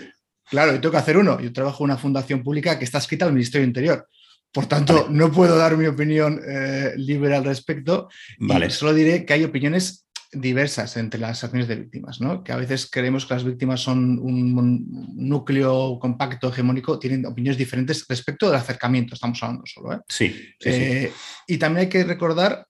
Claro, 0.50 0.74
yo 0.74 0.82
tengo 0.82 0.92
que 0.92 0.98
hacer 0.98 1.18
uno. 1.18 1.40
Yo 1.40 1.54
trabajo 1.54 1.84
en 1.84 1.92
una 1.92 1.98
fundación 1.98 2.44
pública 2.44 2.78
que 2.78 2.86
está 2.86 2.98
escrita 2.98 3.26
al 3.26 3.34
Ministerio 3.34 3.66
Interior. 3.66 4.08
Por 4.52 4.68
tanto, 4.68 5.08
no 5.10 5.32
puedo 5.32 5.58
dar 5.58 5.76
mi 5.76 5.86
opinión 5.86 6.40
eh, 6.48 6.94
libre 6.98 7.36
al 7.36 7.44
respecto. 7.44 8.10
Vale. 8.40 8.70
solo 8.70 8.94
diré 8.94 9.26
que 9.26 9.34
hay 9.34 9.44
opiniones 9.44 10.05
diversas 10.36 10.98
entre 10.98 11.20
las 11.20 11.44
acciones 11.44 11.68
de 11.68 11.76
víctimas, 11.76 12.22
¿no? 12.22 12.44
que 12.44 12.52
a 12.52 12.58
veces 12.58 12.90
creemos 12.92 13.26
que 13.26 13.34
las 13.34 13.44
víctimas 13.44 13.82
son 13.82 14.20
un, 14.20 14.86
núcleo 15.16 15.98
compacto, 16.00 16.50
hegemónico, 16.50 17.00
tienen 17.00 17.26
opiniones 17.26 17.58
diferentes 17.58 18.06
respecto 18.08 18.48
del 18.48 18.56
acercamiento, 18.56 19.16
estamos 19.16 19.42
hablando 19.42 19.66
solo. 19.66 19.94
¿eh? 19.94 20.00
Sí, 20.08 20.54
eh, 20.64 21.12
Y 21.48 21.58
también 21.58 21.86
hay 21.86 21.90
que 21.90 22.04
recordar, 22.04 22.68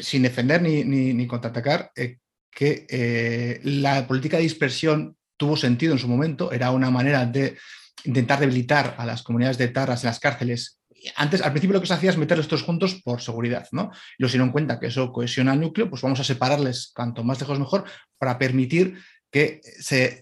sin 0.00 0.22
defender 0.22 0.62
ni, 0.62 0.84
ni 0.84 1.26
contraatacar, 1.26 1.90
que 2.50 3.60
la 3.64 4.06
política 4.06 4.38
de 4.38 4.44
dispersión 4.44 5.16
tuvo 5.36 5.56
sentido 5.56 5.92
en 5.92 5.98
su 5.98 6.08
momento, 6.08 6.52
era 6.52 6.70
una 6.70 6.90
manera 6.90 7.26
de 7.26 7.56
intentar 8.04 8.40
debilitar 8.40 8.94
a 8.98 9.06
las 9.06 9.22
comunidades 9.22 9.58
de 9.58 9.68
tarras 9.68 10.04
en 10.04 10.08
las 10.08 10.20
cárceles. 10.20 10.78
Antes, 11.14 11.42
al 11.42 11.52
principio 11.52 11.74
lo 11.74 11.80
que 11.80 11.86
se 11.86 11.94
hacía 11.94 12.10
es 12.10 12.16
meterlos 12.16 12.48
todos 12.48 12.62
juntos 12.62 13.00
por 13.04 13.20
seguridad, 13.20 13.68
¿no? 13.72 13.90
Y 14.18 14.22
los 14.22 14.32
dieron 14.32 14.50
cuenta 14.50 14.80
que 14.80 14.86
eso 14.86 15.12
cohesiona 15.12 15.52
el 15.52 15.60
núcleo, 15.60 15.88
pues 15.88 16.02
vamos 16.02 16.20
a 16.20 16.24
separarles 16.24 16.92
cuanto 16.94 17.22
más 17.22 17.40
lejos 17.40 17.58
mejor 17.58 17.84
para 18.18 18.38
permitir 18.38 18.98
que 19.30 19.60
se, 19.78 20.20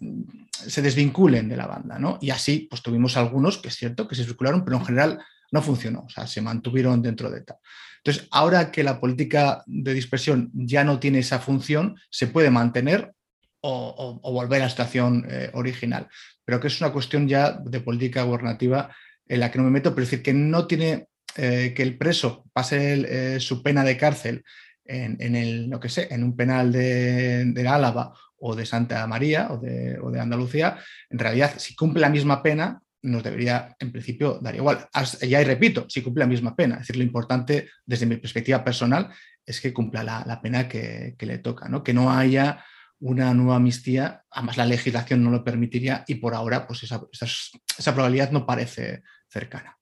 desvinculen 0.82 1.48
de 1.48 1.56
la 1.56 1.66
banda, 1.66 1.98
¿no? 1.98 2.18
Y 2.20 2.30
así, 2.30 2.66
pues 2.68 2.82
tuvimos 2.82 3.16
algunos, 3.16 3.58
que 3.58 3.68
es 3.68 3.76
cierto, 3.76 4.08
que 4.08 4.14
se 4.14 4.22
desvincularon, 4.22 4.64
pero 4.64 4.78
en 4.78 4.84
general 4.84 5.24
no 5.52 5.62
funcionó, 5.62 6.04
o 6.06 6.08
sea, 6.08 6.26
se 6.26 6.40
mantuvieron 6.40 7.00
dentro 7.00 7.30
de 7.30 7.42
tal. 7.42 7.58
Entonces, 7.98 8.28
ahora 8.32 8.70
que 8.70 8.82
la 8.82 9.00
política 9.00 9.62
de 9.66 9.94
dispersión 9.94 10.50
ya 10.52 10.84
no 10.84 10.98
tiene 10.98 11.20
esa 11.20 11.38
función, 11.38 11.96
se 12.10 12.26
puede 12.26 12.50
mantener 12.50 13.14
o, 13.60 14.20
volver 14.32 14.60
a 14.60 14.64
la 14.64 14.70
situación 14.70 15.26
eh, 15.28 15.50
original. 15.54 16.08
Pero 16.44 16.60
que 16.60 16.66
es 16.66 16.80
una 16.80 16.92
cuestión 16.92 17.26
ya 17.26 17.52
de 17.52 17.80
política 17.80 18.22
gubernativa 18.22 18.94
en 19.26 19.40
la 19.40 19.50
que 19.50 19.58
no 19.58 19.64
me 19.64 19.70
meto, 19.70 19.94
pero 19.94 20.04
es 20.04 20.10
decir, 20.10 20.22
que 20.22 20.34
no 20.34 20.66
tiene 20.66 21.08
eh, 21.36 21.72
que 21.74 21.82
el 21.82 21.98
preso 21.98 22.44
pase 22.52 23.34
eh, 23.36 23.40
su 23.40 23.62
pena 23.62 23.82
de 23.82 23.96
cárcel 23.96 24.44
en, 24.84 25.34
el, 25.34 25.68
no 25.68 25.80
que 25.80 25.88
sé, 25.88 26.08
en 26.10 26.22
un 26.22 26.36
penal 26.36 26.70
de, 26.70 27.66
Álava 27.66 28.12
o 28.36 28.54
de 28.54 28.66
Santa 28.66 29.06
María 29.06 29.48
o 29.50 29.58
de, 29.58 29.98
o 29.98 30.10
de, 30.10 30.20
Andalucía, 30.20 30.78
en 31.08 31.18
realidad, 31.18 31.54
si 31.56 31.74
cumple 31.74 32.02
la 32.02 32.10
misma 32.10 32.42
pena, 32.42 32.80
nos 33.02 33.22
debería, 33.22 33.74
en 33.78 33.92
principio, 33.92 34.38
dar 34.40 34.54
igual. 34.54 34.86
Ya 35.22 35.40
y 35.40 35.44
repito, 35.44 35.86
si 35.88 36.02
cumple 36.02 36.24
la 36.24 36.28
misma 36.28 36.54
pena. 36.54 36.76
Es 36.76 36.80
decir, 36.82 36.96
lo 36.96 37.02
importante, 37.02 37.68
desde 37.84 38.06
mi 38.06 38.16
perspectiva 38.16 38.62
personal, 38.62 39.10
es 39.44 39.60
que 39.60 39.72
cumpla 39.72 40.02
la, 40.04 40.40
pena 40.40 40.68
que, 40.68 41.14
que, 41.18 41.26
le 41.26 41.38
toca, 41.38 41.68
¿no? 41.68 41.82
que 41.82 41.92
no 41.92 42.10
haya 42.10 42.64
una 43.00 43.34
nueva 43.34 43.56
amnistía, 43.56 44.24
además 44.30 44.56
la 44.56 44.66
legislación 44.66 45.22
no 45.22 45.30
lo 45.30 45.44
permitiría 45.44 46.04
y 46.06 46.16
por 46.16 46.34
ahora 46.34 46.66
pues 46.66 46.82
esa, 46.82 47.94
probabilidad 47.94 48.30
no 48.30 48.46
parece 48.46 49.02
cercana. 49.28 49.78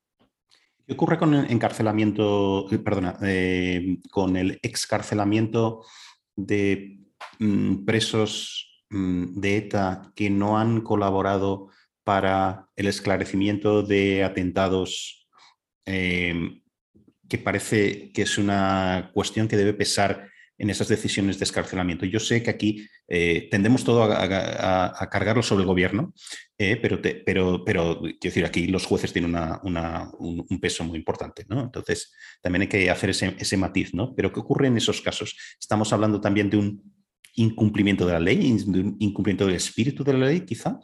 ¿Qué 0.87 0.95
ocurre 0.95 1.19
con 1.19 1.35
el 1.35 1.51
encarcelamiento, 1.51 2.67
eh, 2.73 2.79
perdona, 2.79 3.17
eh, 3.23 3.99
con 4.11 4.37
el 4.37 4.59
excarcelamiento 4.63 5.85
de 6.35 6.99
mm, 7.39 7.85
presos 7.85 8.85
mm, 8.91 9.41
de 9.41 9.57
ETA 9.59 10.13
que 10.17 10.29
no 10.29 10.59
han 10.59 10.81
colaborado 10.81 11.69
para 12.05 12.69
el 12.75 12.89
esclarecimiento 12.89 13.83
de 13.83 14.25
atentados 14.25 15.29
eh, 15.87 16.63
que 17.29 17.39
parece 17.39 18.13
que 18.13 18.23
es 18.23 18.37
una 18.37 19.11
cuestión 19.15 19.49
que 19.49 19.57
debe 19.57 19.73
pesar 19.73 20.32
en 20.63 20.71
esas 20.71 20.87
decisiones 20.87 21.41
de 21.41 21.45
escarcelamiento. 21.45 22.07
Yo 22.07 22.21
sé 22.21 22.41
que 22.41 22.51
aquí 22.51 22.87
eh, 23.09 23.49
tendemos 23.51 23.83
todo 23.83 24.05
a, 24.05 25.09
cargarlo 25.11 25.43
sobre 25.43 25.63
el 25.63 25.67
gobierno, 25.67 26.15
eh, 26.57 26.79
pero, 26.81 27.03
pero, 27.03 27.65
pero 27.65 28.01
quiero 28.01 28.19
decir, 28.23 28.45
aquí 28.45 28.69
los 28.69 28.87
jueces 28.87 29.13
tienen 29.13 29.35
un, 29.35 30.61
peso 30.61 30.85
muy 30.85 30.99
importante, 30.99 31.45
¿no? 31.49 31.63
Entonces, 31.63 32.15
también 32.41 32.63
hay 32.63 32.69
que 32.69 32.89
hacer 32.89 33.11
ese, 33.11 33.57
matiz, 33.57 33.93
¿no? 33.93 34.15
Pero 34.15 34.33
¿qué 34.33 34.39
ocurre 34.39 34.69
en 34.69 34.77
esos 34.77 35.01
casos? 35.01 35.37
Estamos 35.61 35.93
hablando 35.93 36.21
también 36.21 36.49
de 36.49 36.59
un 36.59 36.81
incumplimiento 37.35 38.07
de 38.07 38.13
la 38.13 38.21
ley, 38.21 38.57
de 38.65 38.81
un 38.83 38.97
incumplimiento 39.01 39.47
del 39.47 39.57
espíritu 39.57 40.05
de 40.05 40.13
la 40.13 40.27
ley, 40.27 40.43
quizá. 40.43 40.79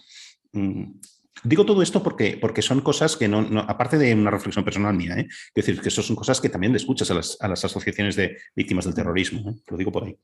Digo 1.45 1.65
todo 1.65 1.83
esto 1.83 2.03
porque, 2.03 2.39
porque 2.41 2.63
son 2.63 2.81
cosas 2.81 3.17
que 3.17 3.29
no, 3.29 3.41
aparte 3.61 3.99
de 3.99 4.15
una 4.15 4.31
reflexión 4.31 4.65
personal 4.65 4.95
mía, 4.95 5.17
¿eh? 5.17 5.27
es 5.29 5.55
decir, 5.55 5.81
que 5.81 5.89
eso 5.89 6.03
son 6.03 6.17
cosas 6.17 6.41
que 6.41 6.49
también 6.49 6.73
le 6.73 6.79
escuchas 6.79 7.11
a 7.11 7.15
las, 7.15 7.65
asociaciones 7.65 8.17
de 8.17 8.39
víctimas 8.55 8.85
del 8.85 8.95
terrorismo, 8.95 9.51
¿eh? 9.51 9.55
lo 9.67 9.77
digo 9.77 9.93
por 9.93 10.05
ahí. 10.05 10.17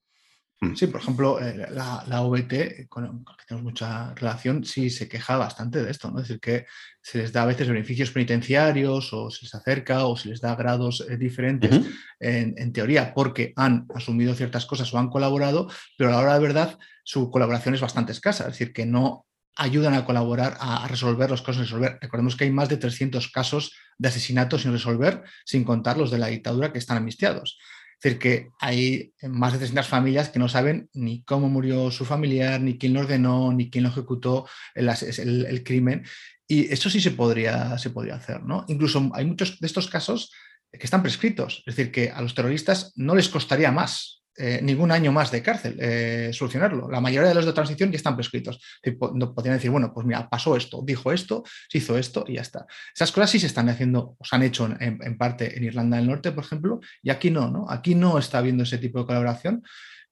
Mm. 0.61 0.75
Sí, 0.77 0.87
por 0.87 1.01
ejemplo, 1.01 1.41
eh, 1.41 1.67
la, 1.71 2.05
la, 2.07 2.23
OBT, 2.23 2.89
con 2.89 3.05
la 3.05 3.11
que 3.37 3.45
tenemos 3.47 3.65
mucha 3.65 4.15
relación, 4.15 4.65
sí 4.65 4.89
se 4.89 5.09
queja 5.09 5.37
bastante 5.37 5.83
de 5.83 5.91
esto, 5.91 6.11
¿no? 6.11 6.21
Es 6.21 6.29
decir, 6.29 6.41
que 6.41 6.67
se 7.03 7.19
les 7.19 7.33
da 7.33 7.43
a 7.43 7.47
veces 7.47 7.69
beneficios 7.69 8.11
penitenciarios 8.11 9.13
o 9.13 9.31
se 9.31 9.45
les 9.45 9.55
acerca 9.55 10.07
o 10.07 10.17
se 10.17 10.29
les 10.29 10.41
da 10.41 10.55
grados 10.55 11.05
eh, 11.09 11.17
diferentes, 11.17 11.81
en, 12.21 12.55
en, 12.57 12.73
teoría, 12.73 13.13
porque 13.15 13.53
han 13.57 13.87
asumido 13.95 14.35
ciertas 14.35 14.65
cosas 14.67 14.93
o 14.95 14.99
han 14.99 15.11
colaborado, 15.11 15.69
pero 15.99 16.11
a 16.11 16.13
la 16.13 16.21
hora 16.21 16.35
de 16.35 16.41
verdad 16.41 16.79
su 17.03 17.31
colaboración 17.31 17.75
es 17.75 17.81
bastante 17.81 18.13
escasa, 18.13 18.45
es 18.45 18.51
decir, 18.51 18.73
que 18.73 18.87
no 18.87 19.27
ayudan 19.57 19.95
a 19.95 20.05
colaborar 20.05 20.57
a 20.61 20.87
resolver 20.89 21.31
los 21.31 21.43
casos 21.43 21.57
sin 21.57 21.65
resolver. 21.65 21.99
Recordemos 22.01 22.37
que 22.37 22.45
hay 22.45 22.51
más 22.51 22.69
de 22.69 22.77
300 22.77 23.29
casos 23.29 23.73
de 23.99 24.09
asesinatos 24.09 24.63
sin 24.63 24.73
resolver, 24.73 25.23
sin 25.45 25.65
contar 25.65 25.97
los 25.97 26.11
de 26.11 26.19
la 26.19 26.29
dictadura 26.29 26.73
que 26.73 26.79
están 26.79 26.97
amnistiados. 26.97 27.59
Es 27.95 28.03
decir, 28.03 28.19
que 28.19 28.51
hay 28.61 29.15
más 29.23 29.53
de 29.53 29.59
300 29.59 29.87
familias 29.87 30.29
que 30.29 30.39
no 30.39 30.49
saben 30.49 30.91
ni 30.93 31.23
cómo 31.25 31.49
murió 31.49 31.91
su 31.91 32.05
familiar, 32.05 32.61
ni 32.61 32.77
quién 32.77 32.93
lo 32.93 33.01
ordenó, 33.01 33.53
ni 33.53 33.71
quién 33.71 33.85
lo 33.85 33.91
ejecutó 33.91 34.49
el, 34.75 35.63
crimen. 35.65 36.05
Y 36.47 36.73
eso 36.73 36.91
sí 36.91 37.01
se 37.01 37.13
podría, 37.13 37.79
se 37.79 37.91
podría 37.91 38.17
hacer. 38.17 38.43
¿no? 38.43 38.65
Incluso 38.69 39.11
hay 39.15 39.25
muchos 39.25 39.59
de 39.59 39.67
estos 39.67 39.89
casos 39.89 40.33
que 40.71 40.85
están 40.85 41.03
prescritos. 41.03 41.63
Es 41.67 41.77
decir, 41.77 41.93
que 41.93 42.11
a 42.11 42.21
los 42.21 42.35
terroristas 42.35 42.93
no 42.97 43.15
les 43.15 43.29
costaría 43.29 43.71
más 43.71 44.24
eh, 44.37 44.61
ningún 44.63 44.91
año 44.91 45.13
más 45.13 45.31
de 45.31 45.43
cárcel 45.43 45.77
eh, 45.81 46.31
solucionarlo. 46.33 46.91
La 46.91 47.01
mayoría 47.01 47.29
de 47.29 47.35
los 47.35 47.47
de 47.47 47.53
transición 47.53 47.91
ya 47.93 47.97
están 47.97 48.17
prescritos. 48.17 48.61
Podrían 48.99 49.57
decir, 49.57 49.71
bueno, 49.71 49.93
pues 49.95 50.07
mira, 50.07 50.29
pasó 50.29 50.57
esto, 50.57 50.83
dijo 50.85 51.13
esto, 51.13 51.45
se 51.69 51.79
hizo 51.79 51.97
esto 51.97 52.25
y 52.27 52.35
ya 52.35 52.43
está. 52.43 52.67
Esas 52.95 53.13
cosas 53.13 53.31
sí 53.31 53.39
se 53.39 53.47
están 53.47 53.69
haciendo, 53.69 54.17
o 54.19 54.25
se 54.25 54.35
han 54.35 54.43
hecho 54.43 54.69
en, 54.81 55.19
parte 55.19 55.57
en 55.57 55.65
Irlanda 55.65 55.99
del 55.99 56.09
Norte, 56.09 56.33
por 56.33 56.45
ejemplo, 56.45 56.81
y 57.03 57.11
aquí 57.11 57.31
no, 57.31 57.51
¿no? 57.51 57.71
Aquí 57.71 57.95
no 57.95 58.19
está 58.19 58.39
habiendo 58.39 58.65
ese 58.65 58.79
tipo 58.79 58.99
de 58.99 59.07
colaboración. 59.07 59.63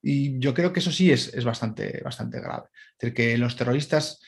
Y 0.01 0.37
yo 0.39 0.53
creo 0.53 0.73
que 0.73 0.79
eso 0.79 0.91
sí 0.91 1.11
es, 1.11 1.33
es 1.33 1.45
bastante, 1.45 2.01
bastante 2.03 2.39
grave. 2.39 2.67
Es 2.73 2.99
decir, 2.99 3.13
que 3.13 3.37
los 3.37 3.55
terroristas 3.55 4.19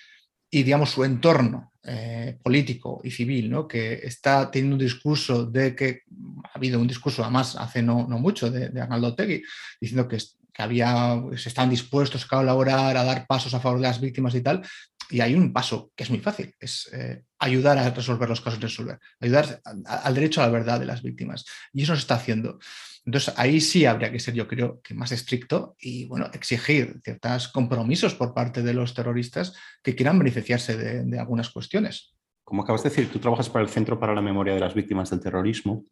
y 0.55 0.63
digamos 0.63 0.91
su 0.91 1.03
entorno 1.03 1.73
eh, 1.83 2.37
político 2.41 3.01
y 3.03 3.11
civil, 3.11 3.49
¿no? 3.49 3.67
que 3.67 3.95
está 3.95 4.49
teniendo 4.49 4.75
un 4.75 4.81
discurso 4.81 5.45
de 5.45 5.75
que 5.75 6.03
ha 6.45 6.51
habido 6.55 6.79
un 6.79 6.87
discurso 6.87 7.23
además 7.23 7.57
hace 7.57 7.81
no, 7.81 8.07
no 8.07 8.19
mucho 8.19 8.49
de, 8.49 8.69
de 8.69 8.79
Arnaldo 8.79 9.13
Tegui 9.13 9.43
diciendo 9.81 10.07
que, 10.07 10.17
había, 10.57 11.21
se 11.35 11.49
están 11.49 11.69
dispuestos 11.69 12.23
a 12.23 12.37
colaborar, 12.37 12.95
a 12.95 13.03
dar 13.03 13.27
pasos 13.27 13.53
a 13.53 13.59
favor 13.59 13.79
de 13.81 13.87
las 13.87 13.99
víctimas 13.99 14.33
y 14.35 14.39
tal, 14.39 14.61
y 15.09 15.21
hay 15.21 15.35
un 15.35 15.53
paso 15.53 15.91
que 15.95 16.03
es 16.03 16.09
muy 16.09 16.19
fácil, 16.19 16.53
es 16.59 16.89
eh, 16.93 17.23
ayudar 17.39 17.77
a 17.77 17.89
resolver 17.89 18.27
los 18.27 18.41
casos 18.41 18.59
de 18.59 18.67
resolver, 18.67 18.99
ayudar 19.19 19.61
al 19.85 20.13
derecho 20.13 20.41
a 20.41 20.45
la 20.45 20.51
verdad 20.51 20.79
de 20.79 20.85
las 20.85 21.03
víctimas. 21.03 21.45
Y 21.73 21.83
eso 21.83 21.95
se 21.95 22.01
está 22.01 22.15
haciendo. 22.15 22.59
Entonces, 23.05 23.33
ahí 23.37 23.61
sí 23.61 23.85
habría 23.85 24.11
que 24.11 24.19
ser, 24.19 24.33
yo 24.33 24.47
creo, 24.47 24.81
que 24.81 24.95
más 24.95 25.11
estricto 25.11 25.75
y, 25.79 26.05
bueno, 26.05 26.27
exigir 26.33 26.99
ciertos 27.03 27.49
compromisos 27.49 28.15
por 28.15 28.33
parte 28.33 28.63
de 28.63 28.73
los 28.73 28.95
terroristas 28.95 29.53
que 29.83 29.95
quieran 29.95 30.17
beneficiarse 30.17 30.75
de, 30.75 31.19
algunas 31.19 31.51
cuestiones. 31.51 32.15
Como 32.43 32.63
acabas 32.63 32.83
de 32.83 32.89
decir, 32.89 33.11
tú 33.11 33.19
trabajas 33.19 33.49
para 33.49 33.63
el 33.63 33.69
Centro 33.69 33.99
para 33.99 34.15
la 34.15 34.21
Memoria 34.21 34.55
de 34.55 34.59
las 34.59 34.73
Víctimas 34.73 35.11
del 35.11 35.19
Terrorismo 35.19 35.85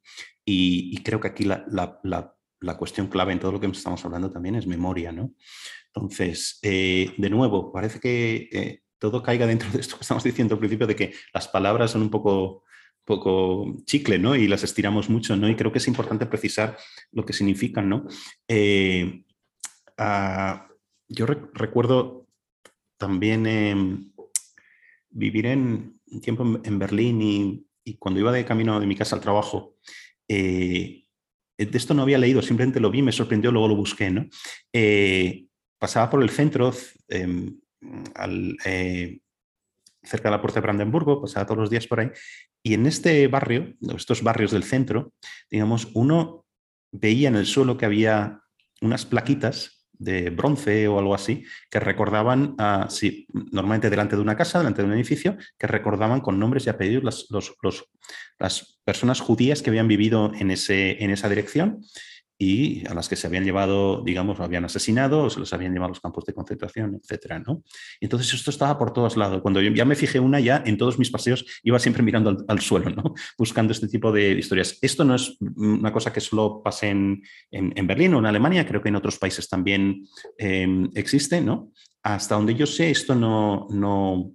y, 0.43 0.97
creo 1.03 1.19
que 1.19 1.27
aquí 1.27 1.45
la, 1.45 2.35
cuestión 2.77 3.07
clave 3.07 3.33
en 3.33 3.39
todo 3.39 3.53
lo 3.53 3.59
que 3.59 3.67
estamos 3.67 4.03
hablando 4.05 4.31
también 4.31 4.55
es 4.55 4.65
memoria, 4.65 5.11
¿no? 5.11 5.33
Entonces, 5.93 6.57
eh, 6.63 7.13
de 7.17 7.29
nuevo, 7.29 7.71
parece 7.71 7.99
que 7.99 8.49
eh, 8.51 8.82
todo 9.03 9.21
caiga 9.21 9.45
dentro 9.45 9.69
de 9.69 9.81
esto 9.81 9.97
que 9.97 10.03
estamos 10.03 10.23
diciendo 10.23 10.55
al 10.55 10.59
principio, 10.59 10.87
de 10.87 10.95
que 10.95 11.13
las 11.33 11.49
palabras 11.49 11.91
son 11.91 12.03
un 12.03 12.09
poco, 12.09 12.63
poco 13.03 13.75
chicle, 13.83 14.17
¿no? 14.17 14.33
Y 14.33 14.47
las 14.47 14.63
estiramos 14.63 15.09
mucho, 15.09 15.35
¿no? 15.35 15.49
Y 15.49 15.57
creo 15.57 15.73
que 15.73 15.79
es 15.79 15.89
importante 15.89 16.25
precisar 16.25 16.77
lo 17.11 17.25
que 17.25 17.33
significan, 17.33 17.89
¿no? 17.89 18.07
Eh, 18.47 19.25
ah, 19.97 20.69
yo 21.09 21.25
recuerdo 21.25 22.29
también 22.97 23.45
em, 23.45 24.13
vivir 25.09 25.47
en 25.47 25.99
un 26.07 26.21
tiempo 26.21 26.61
en, 26.63 26.79
Berlín 26.79 27.21
y, 27.83 27.97
cuando 27.97 28.21
iba 28.21 28.31
de 28.31 28.45
camino 28.45 28.79
de 28.79 28.87
mi 28.87 28.95
casa 28.95 29.17
al 29.17 29.21
trabajo, 29.21 29.75
eh, 30.29 31.03
de 31.57 31.77
esto 31.77 31.93
no 31.93 32.03
había 32.03 32.17
leído, 32.19 32.41
simplemente 32.41 32.79
lo 32.79 32.89
vi, 32.89 33.01
me 33.01 33.11
sorprendió, 33.11 33.51
luego 33.51 33.67
lo 33.67 33.75
busqué, 33.75 34.09
¿no? 34.09 34.27
Eh, 34.71 35.47
pasaba 35.77 36.09
por 36.09 36.23
el 36.23 36.29
centro, 36.29 36.71
em, 38.15 38.55
eh, 38.65 39.19
cerca 40.03 40.29
de 40.29 40.35
la 40.35 40.41
puerta 40.41 40.59
de 40.59 40.63
Brandenburgo, 40.63 41.21
pasaba 41.21 41.45
todos 41.45 41.59
los 41.59 41.69
días 41.69 41.87
por 41.87 41.99
ahí, 41.99 42.11
y 42.61 42.73
en 42.73 42.85
este 42.85 43.27
barrio, 43.27 43.73
estos 43.95 44.23
barrios 44.23 44.51
del 44.51 44.63
centro, 44.63 45.13
digamos, 45.49 45.89
uno 45.93 46.45
veía 46.91 47.27
en 47.27 47.35
el 47.35 47.45
suelo 47.45 47.77
que 47.77 47.85
había 47.85 48.41
unas 48.81 49.05
plaquitas 49.05 49.83
de 49.91 50.29
bronce 50.29 50.87
o 50.87 50.99
algo 50.99 51.15
así, 51.15 51.45
que 51.69 51.79
recordaban, 51.79 52.55
a, 52.57 52.87
sí, 52.89 53.25
normalmente 53.51 53.89
delante 53.89 54.15
de 54.15 54.21
una 54.21 54.35
casa, 54.35 54.59
delante 54.59 54.81
de 54.81 54.87
un 54.87 54.93
edificio, 54.93 55.37
que 55.57 55.67
recordaban 55.67 56.21
con 56.21 56.39
nombres 56.39 56.65
y 56.65 56.69
apellidos 56.69 57.03
las, 57.03 57.27
las 58.39 58.79
personas 58.83 59.21
judías 59.21 59.61
que 59.61 59.69
habían 59.69 59.87
vivido 59.87 60.31
en, 60.35 60.51
ese, 60.51 61.03
en 61.03 61.11
esa 61.11 61.29
dirección 61.29 61.81
y 62.43 62.83
a 62.87 62.93
las 62.93 63.07
que 63.07 63.15
se 63.15 63.27
habían 63.27 63.45
llevado, 63.45 64.01
digamos, 64.03 64.39
habían 64.41 64.65
asesinado, 64.65 65.29
se 65.29 65.39
los 65.39 65.53
habían 65.53 65.71
llevado 65.71 65.87
a 65.87 65.89
los 65.89 66.01
campos 66.01 66.25
de 66.25 66.33
concentración, 66.33 66.99
etcétera, 67.01 67.39
¿no? 67.39 67.63
Entonces 68.01 68.33
esto 68.33 68.49
estaba 68.49 68.77
por 68.77 68.91
todos 68.91 69.15
lados. 69.15 69.41
Cuando 69.41 69.61
yo 69.61 69.71
ya 69.71 69.85
me 69.85 69.95
fijé 69.95 70.19
una, 70.19 70.41
ya 70.41 70.61
en 70.65 70.77
todos 70.77 70.99
mis 70.99 71.09
paseos 71.09 71.45
iba 71.63 71.79
siempre 71.79 72.03
mirando 72.03 72.43
al, 72.47 72.59
suelo, 72.59 72.89
¿no? 72.89 73.13
Buscando 73.37 73.71
este 73.71 73.87
tipo 73.87 74.11
de 74.11 74.31
historias. 74.33 74.77
Esto 74.81 75.05
no 75.05 75.15
es 75.15 75.37
una 75.39 75.93
cosa 75.93 76.11
que 76.11 76.19
solo 76.19 76.61
pase 76.61 76.89
en, 76.89 77.21
en, 77.51 77.87
Berlín 77.87 78.13
o 78.13 78.19
en 78.19 78.25
Alemania, 78.25 78.65
creo 78.65 78.81
que 78.81 78.89
en 78.89 78.97
otros 78.97 79.17
países 79.17 79.47
también 79.47 80.05
em, 80.37 80.89
existe, 80.95 81.39
¿no? 81.39 81.71
Hasta 82.03 82.35
donde 82.35 82.55
yo 82.55 82.65
sé, 82.65 82.91
esto 82.91 83.15
no, 83.15 83.67
no, 83.69 84.33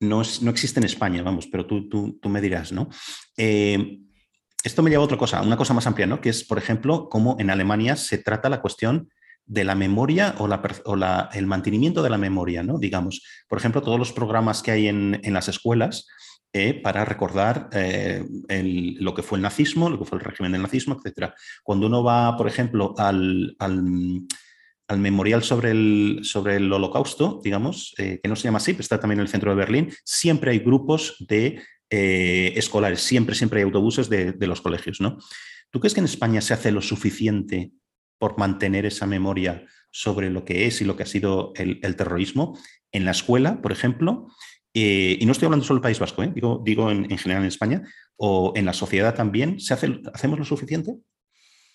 no, 0.00 0.22
no 0.42 0.50
existe 0.50 0.80
en 0.80 0.84
España, 0.84 1.22
vamos, 1.22 1.46
pero 1.46 1.64
tú, 1.64 1.88
tú, 1.88 2.18
tú 2.20 2.28
me 2.28 2.42
dirás, 2.42 2.72
¿no? 2.72 2.90
Eh, 3.38 4.00
esto 4.68 4.82
me 4.82 4.90
lleva 4.90 5.02
a 5.02 5.06
otra 5.06 5.18
cosa, 5.18 5.42
una 5.42 5.56
cosa 5.56 5.74
más 5.74 5.86
amplia, 5.86 6.06
¿no? 6.06 6.20
Que 6.20 6.28
es, 6.28 6.44
por 6.44 6.58
ejemplo, 6.58 7.08
cómo 7.08 7.36
en 7.40 7.50
Alemania 7.50 7.96
se 7.96 8.18
trata 8.18 8.48
la 8.48 8.60
cuestión 8.60 9.08
de 9.46 9.64
la 9.64 9.74
memoria 9.74 10.34
o, 10.38 10.48
el 11.32 11.46
mantenimiento 11.46 12.02
de 12.02 12.10
la 12.10 12.18
memoria, 12.18 12.62
¿no? 12.62 12.78
Digamos, 12.78 13.22
por 13.48 13.58
ejemplo, 13.58 13.82
todos 13.82 13.98
los 13.98 14.12
programas 14.12 14.62
que 14.62 14.70
hay 14.70 14.88
en, 14.88 15.20
las 15.32 15.48
escuelas 15.48 16.06
eh, 16.52 16.74
para 16.74 17.04
recordar 17.04 17.68
eh, 17.72 18.24
lo 19.00 19.14
que 19.14 19.22
fue 19.22 19.38
el 19.38 19.42
nazismo, 19.42 19.88
lo 19.88 19.98
que 19.98 20.04
fue 20.04 20.18
el 20.18 20.24
régimen 20.24 20.52
del 20.52 20.62
nazismo, 20.62 21.00
etc. 21.02 21.32
Cuando 21.62 21.86
uno 21.86 22.04
va, 22.04 22.36
por 22.36 22.46
ejemplo, 22.46 22.94
al, 22.98 23.56
memorial 24.98 25.42
sobre 25.42 25.70
el, 25.70 26.20
sobre 26.22 26.56
el 26.56 26.70
holocausto, 26.70 27.40
digamos, 27.42 27.94
eh, 27.96 28.20
que 28.22 28.28
no 28.28 28.36
se 28.36 28.44
llama 28.44 28.58
así, 28.58 28.72
pero 28.72 28.82
está 28.82 29.00
también 29.00 29.20
en 29.20 29.26
el 29.26 29.30
centro 29.30 29.50
de 29.50 29.56
Berlín, 29.56 29.92
siempre 30.04 30.50
hay 30.50 30.58
grupos 30.58 31.16
de 31.26 31.62
eh, 31.90 32.52
escolares. 32.56 33.00
Siempre, 33.00 33.34
siempre 33.34 33.60
hay 33.60 33.64
autobuses 33.64 34.08
de, 34.08 34.34
los 34.46 34.60
colegios, 34.60 35.00
¿no? 35.00 35.18
¿Tú 35.70 35.80
crees 35.80 35.94
que 35.94 36.00
en 36.00 36.06
España 36.06 36.40
se 36.40 36.54
hace 36.54 36.72
lo 36.72 36.82
suficiente 36.82 37.72
por 38.18 38.38
mantener 38.38 38.86
esa 38.86 39.06
memoria 39.06 39.66
sobre 39.90 40.30
lo 40.30 40.44
que 40.44 40.66
es 40.66 40.80
y 40.80 40.84
lo 40.84 40.96
que 40.96 41.02
ha 41.02 41.06
sido 41.06 41.52
el, 41.56 41.80
terrorismo 41.96 42.58
en 42.92 43.04
la 43.04 43.12
escuela, 43.12 43.60
por 43.62 43.72
ejemplo? 43.72 44.26
Eh, 44.74 45.18
y 45.20 45.26
no 45.26 45.32
estoy 45.32 45.46
hablando 45.46 45.64
solo 45.64 45.78
del 45.78 45.82
País 45.82 45.98
Vasco, 45.98 46.22
¿eh? 46.22 46.30
digo, 46.34 46.62
digo 46.64 46.90
en, 46.90 47.10
en, 47.10 47.18
general 47.18 47.42
en 47.42 47.48
España, 47.48 47.82
o 48.16 48.52
en 48.54 48.66
la 48.66 48.72
sociedad 48.72 49.14
también, 49.14 49.58
¿se 49.60 49.74
hace, 49.74 50.00
¿hacemos 50.12 50.38
lo 50.38 50.44
suficiente? 50.44 50.94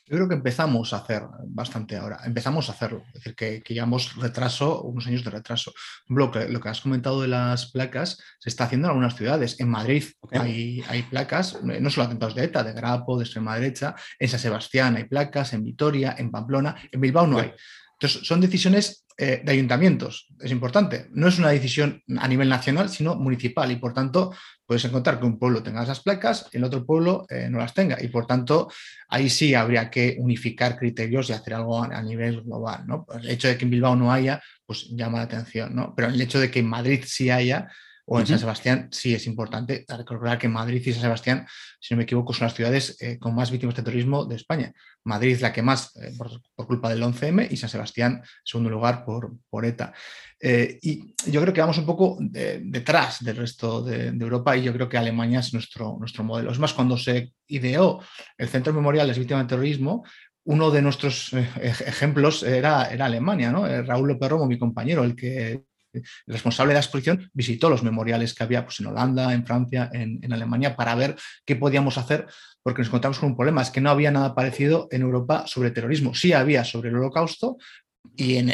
Yo 0.05 0.17
creo 0.17 0.27
que 0.27 0.35
empezamos 0.35 0.93
a 0.93 0.97
hacer 0.97 1.23
bastante 1.47 1.95
ahora, 1.95 2.19
empezamos 2.25 2.67
a 2.67 2.73
hacerlo, 2.73 3.03
es 3.07 3.13
decir, 3.13 3.35
que, 3.35 3.63
llevamos 3.73 4.15
retraso, 4.17 4.81
unos 4.81 5.07
años 5.07 5.23
de 5.23 5.29
retraso. 5.29 5.73
Lo 6.07 6.29
que, 6.29 6.49
lo 6.49 6.59
que 6.59 6.69
has 6.69 6.81
comentado 6.81 7.21
de 7.21 7.29
las 7.29 7.71
placas 7.71 8.21
se 8.39 8.49
está 8.49 8.65
haciendo 8.65 8.87
en 8.87 8.91
algunas 8.91 9.15
ciudades. 9.15 9.59
En 9.61 9.69
Madrid 9.69 10.03
hay, 10.31 10.83
hay, 10.89 11.03
placas, 11.03 11.57
eh, 11.69 11.79
no 11.79 11.89
solo 11.89 12.07
atentados 12.07 12.35
de 12.35 12.43
ETA, 12.43 12.63
de 12.63 12.73
Grapo, 12.73 13.17
de 13.17 13.23
extrema 13.23 13.55
derecha, 13.55 13.95
en 14.19 14.27
San 14.27 14.39
Sebastián 14.39 14.97
hay 14.97 15.05
placas, 15.05 15.53
en 15.53 15.63
Vitoria, 15.63 16.15
en 16.17 16.31
Pamplona, 16.31 16.75
en 16.91 16.99
Bilbao 16.99 17.25
no 17.25 17.39
hay. 17.39 17.53
Entonces, 18.03 18.27
son 18.27 18.41
decisiones 18.41 19.05
eh, 19.17 19.41
de 19.45 19.51
ayuntamientos, 19.53 20.27
es 20.41 20.51
importante. 20.51 21.07
No 21.11 21.29
es 21.29 21.39
una 21.39 21.51
decisión 21.51 22.03
a 22.17 22.27
nivel 22.27 22.49
nacional, 22.49 22.89
sino 22.89 23.15
municipal 23.15 23.71
y 23.71 23.77
por 23.77 23.93
tanto 23.93 24.33
puedes 24.65 24.83
encontrar 24.83 25.21
que 25.21 25.25
un 25.25 25.39
pueblo 25.39 25.63
tenga 25.63 25.83
esas 25.83 26.01
placas 26.01 26.47
el 26.51 26.65
otro 26.65 26.85
pueblo 26.85 27.25
eh, 27.29 27.47
no 27.49 27.59
las 27.59 27.73
tenga. 27.73 28.03
Y 28.03 28.09
por 28.09 28.27
tanto, 28.27 28.69
ahí 29.07 29.29
sí 29.29 29.53
habría 29.53 29.89
que 29.89 30.17
unificar 30.19 30.77
criterios 30.77 31.29
y 31.29 31.33
hacer 31.33 31.53
algo 31.53 31.81
a, 31.81 32.01
nivel 32.01 32.41
global. 32.41 32.85
¿no? 32.85 33.05
El 33.21 33.29
hecho 33.29 33.47
de 33.47 33.57
que 33.57 33.63
en 33.63 33.71
Bilbao 33.71 33.95
no 33.95 34.11
haya, 34.11 34.41
pues 34.65 34.89
llama 34.89 35.19
la 35.19 35.23
atención, 35.23 35.73
¿no? 35.73 35.93
Pero 35.95 36.09
el 36.09 36.19
hecho 36.19 36.41
de 36.41 36.51
que 36.51 36.59
en 36.59 36.67
Madrid 36.67 37.05
sí 37.05 37.29
haya, 37.29 37.69
o 38.05 38.19
en 38.19 38.27
San 38.27 38.39
Sebastián, 38.39 38.89
sí 38.91 39.13
es 39.13 39.27
importante 39.27 39.85
recordar 39.87 40.37
que 40.37 40.49
Madrid 40.49 40.81
y 40.85 40.91
San 40.91 41.01
Sebastián, 41.01 41.47
si 41.79 41.93
no 41.93 41.99
me 41.99 42.03
equivoco, 42.03 42.33
son 42.33 42.45
las 42.45 42.53
ciudades 42.53 42.97
eh, 43.01 43.17
con 43.17 43.33
más 43.33 43.49
víctimas 43.49 43.75
de 43.75 43.83
terrorismo 43.83 44.25
de 44.25 44.35
España. 44.35 44.73
Madrid 45.05 45.39
la 45.39 45.53
que 45.53 45.61
más 45.61 45.95
eh, 45.95 46.13
por, 46.17 46.67
culpa 46.67 46.89
del 46.89 47.01
11M 47.01 47.47
y 47.49 47.55
San 47.55 47.69
Sebastián, 47.69 48.21
segundo 48.43 48.69
lugar, 48.69 49.05
por, 49.05 49.31
por 49.49 49.65
ETA. 49.65 49.93
Eh, 50.39 50.79
y 50.81 51.13
yo 51.31 51.41
creo 51.41 51.53
que 51.53 51.61
vamos 51.61 51.77
un 51.77 51.85
poco 51.85 52.17
detrás 52.19 53.23
del 53.23 53.37
resto 53.37 53.81
de, 53.81 54.07
Europa 54.07 54.57
y 54.57 54.63
yo 54.63 54.73
creo 54.73 54.89
que 54.89 54.97
Alemania 54.97 55.39
es 55.39 55.53
nuestro, 55.53 55.95
nuestro 55.97 56.25
modelo. 56.25 56.51
Es 56.51 56.59
más, 56.59 56.73
cuando 56.73 56.97
se 56.97 57.33
ideó 57.47 58.01
el 58.37 58.49
Centro 58.49 58.73
Memorial 58.73 59.07
de 59.07 59.17
Víctimas 59.17 59.45
de 59.45 59.49
Terrorismo, 59.49 60.03
uno 60.45 60.71
de 60.71 60.81
nuestros 60.81 61.31
ejemplos 61.61 62.43
era, 62.43 62.85
era 62.91 63.05
Alemania, 63.05 63.49
¿no? 63.49 63.65
Raúl 63.83 64.09
López 64.09 64.29
Romo, 64.29 64.45
mi 64.45 64.59
compañero, 64.59 65.05
el 65.05 65.15
que 65.15 65.63
el 65.93 66.03
responsable 66.33 66.71
de 66.71 66.75
la 66.75 66.79
exposición 66.79 67.29
visitó 67.33 67.69
los 67.69 67.83
memoriales 67.83 68.33
que 68.33 68.43
había 68.43 68.65
pues, 68.65 68.79
en 68.79 68.87
Holanda, 68.87 69.33
en 69.33 69.45
Francia, 69.45 69.89
en, 69.93 70.31
Alemania, 70.33 70.75
para 70.75 70.95
ver 70.95 71.15
qué 71.45 71.55
podíamos 71.55 71.97
hacer, 71.97 72.27
porque 72.61 72.81
nos 72.81 72.87
encontramos 72.87 73.19
con 73.19 73.29
un 73.29 73.35
problema, 73.35 73.61
es 73.61 73.69
que 73.69 73.81
no 73.81 73.89
había 73.89 74.11
nada 74.11 74.35
parecido 74.35 74.87
en 74.91 75.01
Europa 75.01 75.45
sobre 75.47 75.71
terrorismo. 75.71 76.13
Sí 76.13 76.33
había 76.33 76.63
sobre 76.63 76.89
el 76.89 76.95
holocausto, 76.95 77.57
y 78.15 78.35
en, 78.35 78.49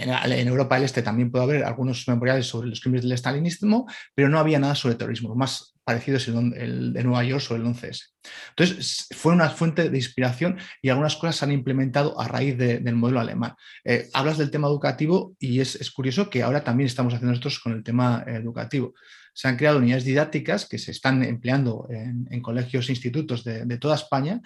Europa 0.48 0.76
del 0.76 0.86
Este 0.86 1.02
también 1.02 1.32
puede 1.32 1.44
haber 1.44 1.64
algunos 1.64 2.08
memoriales 2.08 2.46
sobre 2.46 2.70
los 2.70 2.80
crímenes 2.80 3.04
del 3.04 3.14
estalinismo, 3.14 3.88
pero 4.14 4.30
no 4.30 4.40
había 4.40 4.60
nada 4.60 4.76
sobre 4.76 4.96
terrorismo. 4.96 5.36
Más 5.36 5.74
parecido 5.90 6.18
es 6.18 6.28
el, 6.28 6.94
de 6.94 7.04
Nueva 7.04 7.24
York 7.24 7.42
sobre 7.42 7.64
el 7.64 7.68
11S. 7.68 8.10
Entonces, 8.50 9.08
fue 9.16 9.34
una 9.34 9.50
fuente 9.50 9.90
de 9.90 9.98
inspiración 9.98 10.60
y 10.84 10.90
algunas 10.90 11.16
cosas 11.16 11.38
se 11.38 11.46
han 11.46 11.52
implementado 11.52 12.22
a 12.22 12.28
raíz 12.28 12.56
del 12.60 12.96
modelo 12.96 13.20
alemán. 13.20 13.56
Eh, 13.84 14.08
hablas 14.14 14.38
del 14.38 14.52
tema 14.52 14.68
educativo 14.68 15.36
y 15.40 15.62
es, 15.62 15.90
curioso 15.90 16.30
que 16.30 16.44
ahora 16.44 16.64
también 16.64 16.86
estamos 16.86 17.16
haciendo 17.16 17.32
nosotros 17.32 17.60
con 17.60 17.74
el 17.74 17.84
tema 17.84 18.24
educativo. 18.28 18.94
Se 19.34 19.48
han 19.48 19.58
creado 19.58 19.80
unidades 19.80 20.06
didácticas 20.06 20.68
que 20.68 20.78
se 20.78 20.92
están 20.92 21.24
empleando 21.24 21.88
en, 21.90 22.40
colegios 22.44 22.88
e 22.88 22.92
institutos 22.92 23.44
de, 23.44 23.78
toda 23.80 23.96
España 23.96 24.42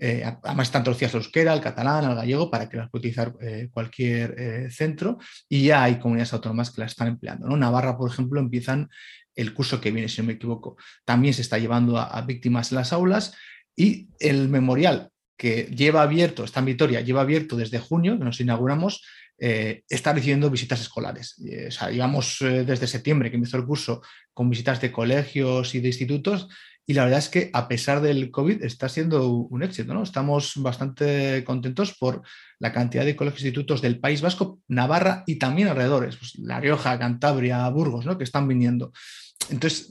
eh, 0.00 0.22
además 0.24 0.68
están 0.68 0.84
traducidas 0.84 1.14
al 1.14 1.22
euskera, 1.22 1.52
al 1.52 1.60
catalán, 1.60 2.04
al 2.04 2.14
gallego, 2.14 2.50
para 2.50 2.68
que 2.68 2.76
las 2.76 2.88
pueda 2.88 3.00
utilizar 3.00 3.34
eh, 3.40 3.68
cualquier 3.72 4.34
eh, 4.38 4.70
centro 4.70 5.18
y 5.48 5.64
ya 5.64 5.82
hay 5.82 5.98
comunidades 5.98 6.32
autónomas 6.32 6.70
que 6.70 6.80
las 6.80 6.92
están 6.92 7.08
empleando. 7.08 7.48
¿no? 7.48 7.56
Navarra, 7.56 7.96
por 7.98 8.08
ejemplo, 8.08 8.40
empiezan 8.40 8.88
el 9.38 9.54
curso 9.54 9.80
que 9.80 9.90
viene, 9.90 10.08
si 10.08 10.20
no 10.20 10.26
me 10.26 10.34
equivoco. 10.34 10.76
También 11.04 11.34
se 11.34 11.42
está 11.42 11.58
llevando 11.58 11.98
a, 11.98 12.20
víctimas 12.22 12.72
en 12.72 12.76
las 12.76 12.92
aulas 12.92 13.34
y 13.76 14.08
el 14.18 14.48
memorial 14.48 15.10
que 15.36 15.64
lleva 15.64 16.02
abierto, 16.02 16.44
está 16.44 16.60
en 16.60 16.66
Vitoria, 16.66 17.00
lleva 17.00 17.20
abierto 17.20 17.56
desde 17.56 17.78
junio, 17.78 18.18
que 18.18 18.24
nos 18.24 18.40
inauguramos, 18.40 19.04
está 19.38 20.12
recibiendo 20.12 20.50
visitas 20.50 20.80
escolares. 20.80 21.36
o 21.68 21.70
sea, 21.70 21.90
llevamos 21.90 22.38
desde 22.40 22.88
septiembre 22.88 23.30
que 23.30 23.36
empezó 23.36 23.56
el 23.56 23.64
curso 23.64 24.02
con 24.34 24.50
visitas 24.50 24.80
de 24.80 24.90
colegios 24.90 25.76
y 25.76 25.80
de 25.80 25.88
institutos 25.88 26.48
y 26.88 26.94
la 26.94 27.04
verdad 27.04 27.18
es 27.18 27.28
que 27.28 27.50
a 27.52 27.68
pesar 27.68 28.00
del 28.00 28.30
COVID 28.30 28.64
está 28.64 28.88
siendo 28.88 29.28
un 29.28 29.62
éxito, 29.62 29.92
¿no? 29.92 30.02
Estamos 30.02 30.54
bastante 30.56 31.44
contentos 31.44 31.94
por 31.94 32.22
la 32.58 32.72
cantidad 32.72 33.04
de 33.04 33.14
colegios 33.14 33.42
e 33.42 33.48
institutos 33.48 33.82
del 33.82 34.00
País 34.00 34.22
Vasco, 34.22 34.60
Navarra 34.68 35.22
y 35.26 35.36
también 35.38 35.68
alrededores, 35.68 36.16
pues 36.16 36.38
La 36.38 36.60
Rioja, 36.60 36.98
Cantabria, 36.98 37.68
Burgos, 37.68 38.06
¿no? 38.06 38.16
Que 38.16 38.24
están 38.24 38.48
viniendo. 38.48 38.90
Entonces, 39.50 39.90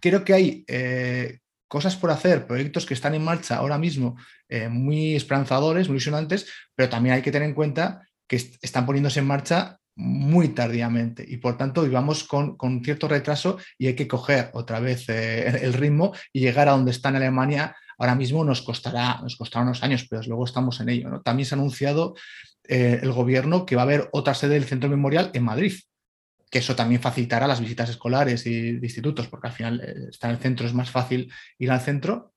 creo 0.00 0.24
que 0.24 0.34
hay 0.34 0.64
eh, 0.66 1.38
cosas 1.68 1.94
por 1.94 2.10
hacer, 2.10 2.48
proyectos 2.48 2.84
que 2.84 2.94
están 2.94 3.14
en 3.14 3.22
marcha 3.22 3.54
ahora 3.54 3.78
mismo 3.78 4.16
eh, 4.48 4.68
muy 4.68 5.14
esperanzadores, 5.14 5.86
muy 5.86 5.98
ilusionantes, 5.98 6.48
pero 6.74 6.88
también 6.88 7.14
hay 7.14 7.22
que 7.22 7.30
tener 7.30 7.48
en 7.48 7.54
cuenta 7.54 8.02
que 8.26 8.36
están 8.60 8.86
poniéndose 8.86 9.20
en 9.20 9.26
marcha 9.26 9.78
muy 9.98 10.50
tardíamente 10.50 11.24
y 11.26 11.38
por 11.38 11.58
tanto 11.58 11.82
vivamos 11.82 12.22
con, 12.22 12.56
con 12.56 12.84
cierto 12.84 13.08
retraso 13.08 13.58
y 13.76 13.88
hay 13.88 13.96
que 13.96 14.06
coger 14.06 14.50
otra 14.52 14.78
vez 14.78 15.08
eh, 15.08 15.48
el 15.62 15.72
ritmo 15.72 16.12
y 16.32 16.40
llegar 16.40 16.68
a 16.68 16.72
donde 16.72 16.92
está 16.92 17.08
en 17.08 17.16
Alemania. 17.16 17.76
Ahora 17.98 18.14
mismo 18.14 18.44
nos 18.44 18.62
costará, 18.62 19.20
nos 19.20 19.36
unos 19.56 19.82
años, 19.82 20.06
pero 20.08 20.22
luego 20.22 20.44
estamos 20.44 20.80
en 20.80 20.88
ello. 20.88 21.20
También 21.24 21.46
se 21.46 21.56
ha 21.56 21.58
anunciado 21.58 22.14
eh, 22.68 23.00
el 23.02 23.10
gobierno 23.10 23.66
que 23.66 23.74
va 23.74 23.82
a 23.82 23.86
haber 23.86 24.08
otra 24.12 24.34
sede 24.34 24.54
del 24.54 24.66
Centro 24.66 24.88
Memorial 24.88 25.32
en 25.34 25.42
Madrid, 25.42 25.72
que 26.48 26.60
eso 26.60 26.76
también 26.76 27.02
facilitará 27.02 27.48
las 27.48 27.60
visitas 27.60 27.90
escolares 27.90 28.46
y 28.46 28.78
de 28.78 28.86
institutos, 28.86 29.26
porque 29.26 29.48
al 29.48 29.52
final 29.52 29.80
eh, 29.80 30.10
estar 30.10 30.30
en 30.30 30.36
el 30.36 30.42
centro 30.42 30.64
es 30.64 30.74
más 30.74 30.92
fácil 30.92 31.32
ir 31.58 31.72
al 31.72 31.80
centro 31.80 32.34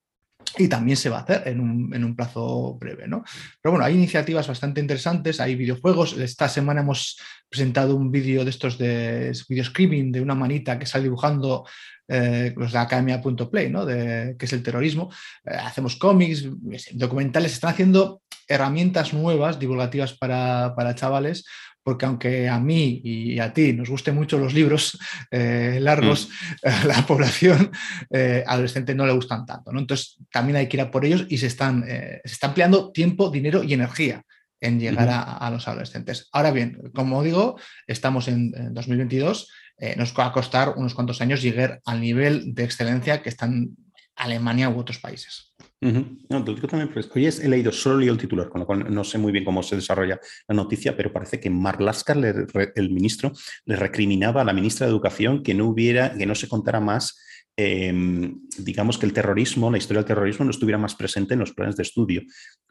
y 0.58 0.68
también 0.68 0.98
se 0.98 1.10
va 1.10 1.20
a 1.20 1.22
hacer 1.22 1.44
en 1.48 1.60
un, 1.62 2.16
plazo 2.16 2.76
breve. 2.80 3.08
¿no? 3.08 3.24
Pero 3.62 3.72
bueno, 3.72 3.86
hay 3.86 3.94
iniciativas 3.94 4.48
bastante 4.48 4.82
interesantes, 4.82 5.40
hay 5.40 5.56
videojuegos. 5.56 6.18
Esta 6.18 6.48
semana 6.48 6.82
hemos 6.82 7.18
presentado 7.50 7.96
un 7.96 8.12
vídeo 8.12 8.44
de 8.44 8.50
estos 8.50 8.78
de 8.78 9.32
video 9.48 9.64
screaming 9.64 10.12
de 10.12 10.22
una 10.22 10.36
manita 10.36 10.78
que 10.78 10.86
sale 10.86 11.06
dibujando 11.06 11.66
eh, 12.08 12.54
los 12.58 12.74
de 12.74 12.78
academia.play, 12.78 13.70
¿no? 13.70 13.86
de, 13.86 14.36
que 14.38 14.46
es 14.46 14.54
el 14.54 14.64
terrorismo. 14.64 15.10
Eh, 15.46 15.56
hacemos 15.56 15.96
cómics, 15.96 16.46
documentales, 16.94 17.54
están 17.54 17.72
haciendo 17.72 18.22
herramientas 18.48 19.14
nuevas, 19.14 19.60
divulgativas 19.60 20.14
para, 20.14 20.74
para 20.76 20.96
chavales, 20.96 21.46
porque 21.84 22.06
aunque 22.06 22.48
a 22.48 22.60
mí 22.60 23.02
y 23.04 23.40
a 23.40 23.54
ti 23.54 23.74
nos 23.74 23.90
gusten 23.90 24.16
mucho 24.16 24.38
los 24.38 24.54
libros 24.54 24.98
eh, 25.32 25.80
largos, 25.82 26.30
mm. 26.64 26.68
a 26.68 26.86
la 26.86 27.06
población 27.06 27.72
eh, 28.10 28.44
adolescente 28.46 28.96
no 28.96 29.06
le 29.06 29.14
gustan 29.14 29.46
tanto. 29.46 29.72
¿no? 29.72 29.80
Entonces, 29.80 30.18
también 30.32 30.58
hay 30.58 30.68
que 30.68 30.78
ir 30.78 30.82
a 30.82 30.92
por 30.92 31.06
ellos 31.06 31.26
y 31.30 31.38
se 31.38 31.48
están, 31.48 31.84
eh, 31.88 32.22
se 32.24 32.34
está 32.34 32.48
empleando 32.48 32.92
tiempo, 32.92 33.30
dinero 33.30 33.64
y 33.64 33.74
energía 33.74 34.24
en 34.64 34.80
llegar 34.80 35.10
a, 35.10 35.50
los 35.50 35.68
adolescentes. 35.68 36.30
Ahora 36.32 36.52
bien, 36.52 36.92
como 36.94 37.24
digo, 37.24 37.60
estamos 37.88 38.28
en, 38.28 38.52
2022, 38.76 39.50
nos 39.98 40.14
va 40.14 40.28
a 40.28 40.32
costar 40.32 40.76
unos 40.78 40.94
cuantos 40.94 41.20
años 41.20 41.42
llegar 41.42 41.82
al 41.84 42.00
nivel 42.00 42.54
de 42.54 42.64
excelencia 42.64 43.24
que 43.24 43.30
están 43.30 43.72
Alemania 44.16 44.70
u 44.70 44.78
otros 44.78 45.00
países. 45.00 45.51
No, 45.84 46.44
te 46.44 46.54
también, 46.68 46.94
pues, 46.94 47.10
he 47.40 47.50
leído, 47.50 47.72
solo 47.72 47.98
leído 47.98 48.14
el 48.14 48.20
titular, 48.20 48.50
con 48.50 48.62
lo 48.62 48.68
cual 48.68 48.94
no 48.94 49.04
sé 49.04 49.18
muy 49.18 49.32
bien 49.32 49.44
cómo 49.44 49.64
se 49.64 49.76
desarrolla 49.76 50.20
la 50.48 50.56
noticia, 50.56 50.96
pero 50.96 51.12
parece 51.12 51.40
que 51.40 51.50
Marlaska, 51.50 52.14
el 52.14 52.90
ministro, 52.92 53.32
le 53.66 53.76
recriminaba 53.76 54.42
a 54.42 54.46
la 54.46 54.54
ministra 54.54 54.86
de 54.86 54.92
Educación 54.92 55.42
que 55.42 55.56
no 55.56 55.66
hubiera, 55.66 56.16
que 56.16 56.28
no 56.28 56.36
se 56.36 56.48
contara 56.48 56.80
más 56.80 57.20
Em, 57.58 58.40
digamos 58.58 58.98
que 58.98 59.06
el 59.06 59.12
terrorismo, 59.12 59.70
la 59.70 59.78
historia 59.78 60.00
del 60.02 60.08
terrorismo 60.08 60.46
no 60.46 60.52
estuviera 60.52 60.78
más 60.78 60.96
presente 60.96 61.34
en 61.34 61.42
los 61.42 61.52
planes 61.54 61.76
de 61.76 61.84
estudio. 61.84 62.22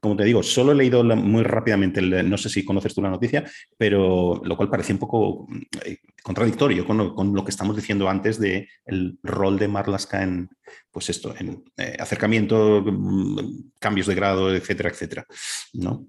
Como 0.00 0.16
te 0.16 0.24
digo, 0.24 0.42
solo 0.42 0.72
he 0.72 0.74
leído 0.74 1.04
muy 1.04 1.42
rápidamente, 1.42 2.00
no 2.00 2.38
sé 2.38 2.48
si 2.48 2.64
conoces 2.64 2.94
tú 2.94 3.02
la 3.02 3.10
noticia, 3.10 3.44
pero 3.76 4.40
lo 4.42 4.56
cual 4.56 4.70
parecía 4.70 4.94
un 4.94 4.98
poco 4.98 5.46
eh, 5.84 5.98
contradictorio 6.22 6.86
con 6.86 6.96
lo, 7.34 7.44
que 7.44 7.50
estamos 7.50 7.76
diciendo 7.76 8.08
antes 8.08 8.40
del 8.40 8.68
el 8.86 9.18
rol 9.22 9.58
de 9.58 9.68
Marlaska 9.68 10.22
en, 10.22 10.48
pues 10.90 11.10
esto, 11.10 11.34
en 11.38 11.62
eh, 11.76 11.96
acercamiento, 12.00 12.82
mm, 12.82 13.72
cambios 13.78 14.06
de 14.06 14.14
grado, 14.14 14.54
etcétera, 14.54 14.88
etcétera. 14.88 15.26
¿no? 15.74 16.06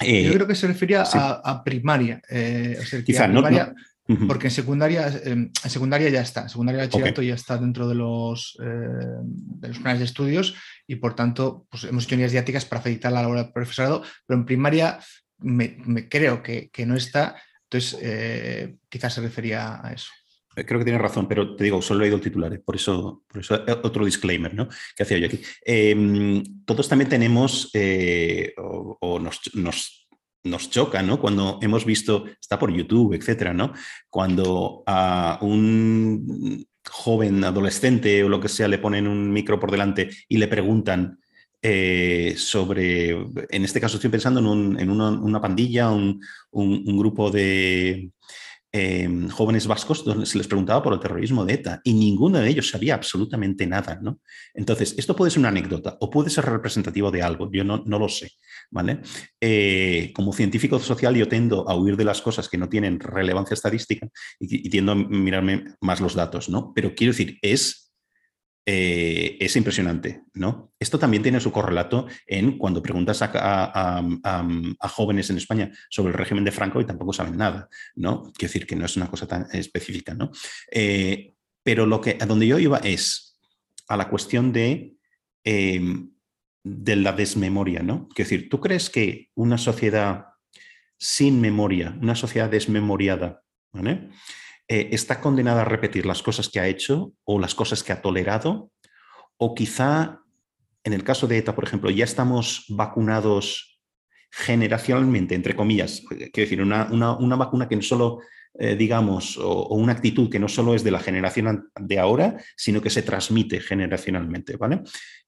Yo 0.00 0.06
eh, 0.06 0.30
creo 0.32 0.46
que 0.46 0.54
se 0.54 0.68
refería 0.68 1.02
a, 1.02 1.64
primaria. 1.64 2.22
Quizá, 3.04 3.26
no, 3.26 3.42
porque 4.28 4.46
en 4.46 4.50
secundaria, 4.52 5.08
em, 5.24 5.50
en 5.64 5.70
secundaria 5.70 6.08
ya 6.08 6.20
está, 6.20 6.42
en 6.42 6.48
secundaria 6.48 6.80
de 6.80 6.86
bachillerato 6.86 7.22
ya 7.22 7.34
está 7.34 7.58
dentro 7.58 7.88
de 7.88 7.96
los, 7.96 8.56
eh, 8.62 8.66
de 9.24 9.68
los 9.68 9.78
planes 9.78 9.98
de 9.98 10.04
estudios 10.04 10.54
y 10.86 10.96
por 10.96 11.14
tanto 11.14 11.66
pues, 11.70 11.84
hemos 11.84 12.04
hecho 12.04 12.14
unidades 12.14 12.32
didácticas 12.32 12.64
para 12.64 12.82
facilitar 12.82 13.12
la 13.12 13.22
labor 13.22 13.38
del 13.38 13.52
profesorado, 13.52 14.02
pero 14.24 14.38
en 14.38 14.46
primaria 14.46 14.98
me, 15.38 16.08
creo 16.08 16.42
que, 16.42 16.70
no 16.86 16.94
está, 16.94 17.36
entonces 17.64 17.98
eh, 18.00 18.76
quizás 18.88 19.14
se 19.14 19.20
refería 19.20 19.84
a 19.84 19.92
eso. 19.92 20.10
Eh, 20.54 20.64
creo 20.64 20.78
que 20.78 20.84
tienes 20.84 21.02
razón, 21.02 21.26
pero 21.26 21.56
te 21.56 21.64
digo, 21.64 21.82
solo 21.82 22.00
he 22.00 22.02
leído 22.04 22.16
el 22.16 22.22
titular, 22.22 22.60
por 22.60 22.76
eso, 22.76 23.24
por 23.26 23.40
eso 23.40 23.62
otro 23.82 24.04
disclaimer 24.04 24.54
¿no? 24.54 24.68
que 24.94 25.02
hacía 25.02 25.18
yo 25.18 25.26
aquí. 25.26 25.40
Em, 25.64 26.64
todos 26.64 26.88
también 26.88 27.10
tenemos 27.10 27.72
o, 28.56 29.18
nos, 29.18 29.40
nos 29.54 30.05
nos 30.46 30.70
choca, 30.70 31.02
¿no? 31.02 31.20
Cuando 31.20 31.58
hemos 31.62 31.84
visto, 31.84 32.26
está 32.40 32.58
por 32.58 32.72
YouTube, 32.72 33.14
etcétera, 33.14 33.52
¿no? 33.52 33.72
Cuando 34.08 34.82
a 34.86 35.38
un 35.42 36.66
joven 36.88 37.44
adolescente 37.44 38.22
o 38.24 38.28
lo 38.28 38.40
que 38.40 38.48
sea 38.48 38.68
le 38.68 38.78
ponen 38.78 39.06
un 39.06 39.32
micro 39.32 39.58
por 39.58 39.70
delante 39.70 40.10
y 40.28 40.38
le 40.38 40.48
preguntan 40.48 41.18
eh, 41.62 42.34
sobre, 42.36 43.10
en 43.10 43.64
este 43.64 43.80
caso 43.80 43.96
estoy 43.96 44.10
pensando 44.10 44.38
en, 44.40 44.90
una, 44.90 45.40
pandilla, 45.40 45.90
un, 45.90 46.20
grupo 46.52 47.30
de, 47.30 48.10
Em, 48.78 49.30
jóvenes 49.30 49.66
vascos 49.66 50.04
donde 50.04 50.26
se 50.26 50.36
les 50.36 50.46
preguntaba 50.46 50.82
por 50.82 50.92
el 50.92 51.00
terrorismo 51.00 51.46
de 51.46 51.54
ETA 51.54 51.80
y 51.82 51.94
ninguno 51.94 52.40
de 52.40 52.50
ellos 52.50 52.68
sabía 52.68 52.94
absolutamente 52.94 53.66
nada, 53.66 53.98
¿no? 54.02 54.20
Entonces, 54.52 54.94
esto 54.98 55.16
puede 55.16 55.30
ser 55.30 55.38
una 55.38 55.48
anécdota 55.48 55.96
o 55.98 56.10
puede 56.10 56.28
ser 56.28 56.44
representativo 56.44 57.10
de 57.10 57.22
algo, 57.22 57.50
yo 57.50 57.64
no, 57.64 57.82
lo 57.86 58.08
sé, 58.10 58.32
¿vale? 58.70 59.00
Eh, 59.40 60.12
como 60.14 60.34
científico 60.34 60.78
social 60.78 61.16
yo 61.16 61.26
tendo 61.26 61.66
a 61.66 61.74
huir 61.74 61.96
de 61.96 62.04
las 62.04 62.20
cosas 62.20 62.50
que 62.50 62.58
no 62.58 62.68
tienen 62.68 63.00
relevancia 63.00 63.54
estadística 63.54 64.08
y, 64.38 64.66
y 64.66 64.68
tiendo 64.68 64.92
a 64.92 64.94
mirarme 64.94 65.64
más 65.80 66.02
los 66.02 66.14
datos, 66.14 66.50
¿no? 66.50 66.72
Pero 66.74 66.94
quiero 66.94 67.14
decir, 67.14 67.38
es 67.40 67.85
eh, 68.68 69.36
es 69.38 69.54
impresionante, 69.54 70.24
¿no? 70.34 70.72
Esto 70.80 70.98
también 70.98 71.22
tiene 71.22 71.38
su 71.38 71.52
correlato 71.52 72.08
en 72.26 72.58
cuando 72.58 72.82
preguntas 72.82 73.20
a, 73.22 74.02
jóvenes 74.88 75.30
en 75.30 75.36
España 75.36 75.70
sobre 75.88 76.10
el 76.10 76.18
régimen 76.18 76.44
de 76.44 76.50
Franco 76.50 76.80
y 76.80 76.84
tampoco 76.84 77.12
saben 77.12 77.36
nada, 77.36 77.68
¿no? 77.94 78.24
Quiero 78.36 78.52
decir 78.52 78.66
que 78.66 78.74
no 78.74 78.84
es 78.84 78.96
una 78.96 79.08
cosa 79.08 79.28
tan 79.28 79.46
específica, 79.52 80.14
¿no? 80.14 80.32
Eh, 80.72 81.34
pero 81.62 81.86
lo 81.86 82.00
que, 82.00 82.18
a 82.20 82.26
donde 82.26 82.48
yo 82.48 82.58
iba 82.58 82.78
es 82.78 83.38
a 83.86 83.96
la 83.96 84.08
cuestión 84.08 84.52
de, 84.52 84.96
em, 85.44 86.10
de 86.64 86.96
la 86.96 87.12
desmemoria, 87.12 87.84
¿no? 87.84 88.08
Quiero 88.08 88.28
decir, 88.28 88.48
¿tú 88.48 88.58
crees 88.58 88.90
que 88.90 89.30
una 89.36 89.58
sociedad 89.58 90.26
sin 90.98 91.40
memoria, 91.40 91.96
una 92.02 92.16
sociedad 92.16 92.50
desmemoriada, 92.50 93.44
¿vale? 93.72 94.08
Eh, 94.68 94.88
está 94.92 95.20
condenada 95.20 95.62
a 95.62 95.64
repetir 95.64 96.06
las 96.06 96.22
cosas 96.22 96.48
que 96.48 96.58
ha 96.58 96.66
hecho 96.66 97.12
o 97.24 97.38
las 97.38 97.54
cosas 97.54 97.84
que 97.84 97.92
ha 97.92 98.02
tolerado, 98.02 98.72
o 99.36 99.54
quizá 99.54 100.22
en 100.82 100.92
el 100.92 101.04
caso 101.04 101.26
de 101.26 101.38
ETA, 101.38 101.54
por 101.54 101.64
ejemplo, 101.64 101.90
ya 101.90 102.04
estamos 102.04 102.64
vacunados 102.68 103.80
generacionalmente, 104.30 105.34
entre 105.34 105.56
comillas, 105.56 106.02
quiero 106.08 106.30
decir, 106.34 106.62
una, 106.62 106.84
vacuna 107.36 107.68
que 107.68 107.76
no 107.76 107.82
solo, 107.82 108.20
eh, 108.54 108.76
digamos, 108.76 109.36
o, 109.36 109.74
una 109.74 109.92
actitud 109.92 110.30
que 110.30 110.38
no 110.38 110.48
solo 110.48 110.74
es 110.74 110.84
de 110.84 110.90
la 110.92 111.00
generación 111.00 111.70
de 111.80 111.98
ahora, 111.98 112.36
sino 112.56 112.80
que 112.80 112.90
se 112.90 113.02
transmite 113.02 113.60
generacionalmente, 113.60 114.56
¿vale? 114.56 114.82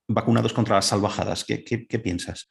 Vacunados 0.06 0.52
contra 0.52 0.76
las 0.76 0.86
salvajadas, 0.86 1.44
qué 1.44 1.98
piensas? 1.98 2.48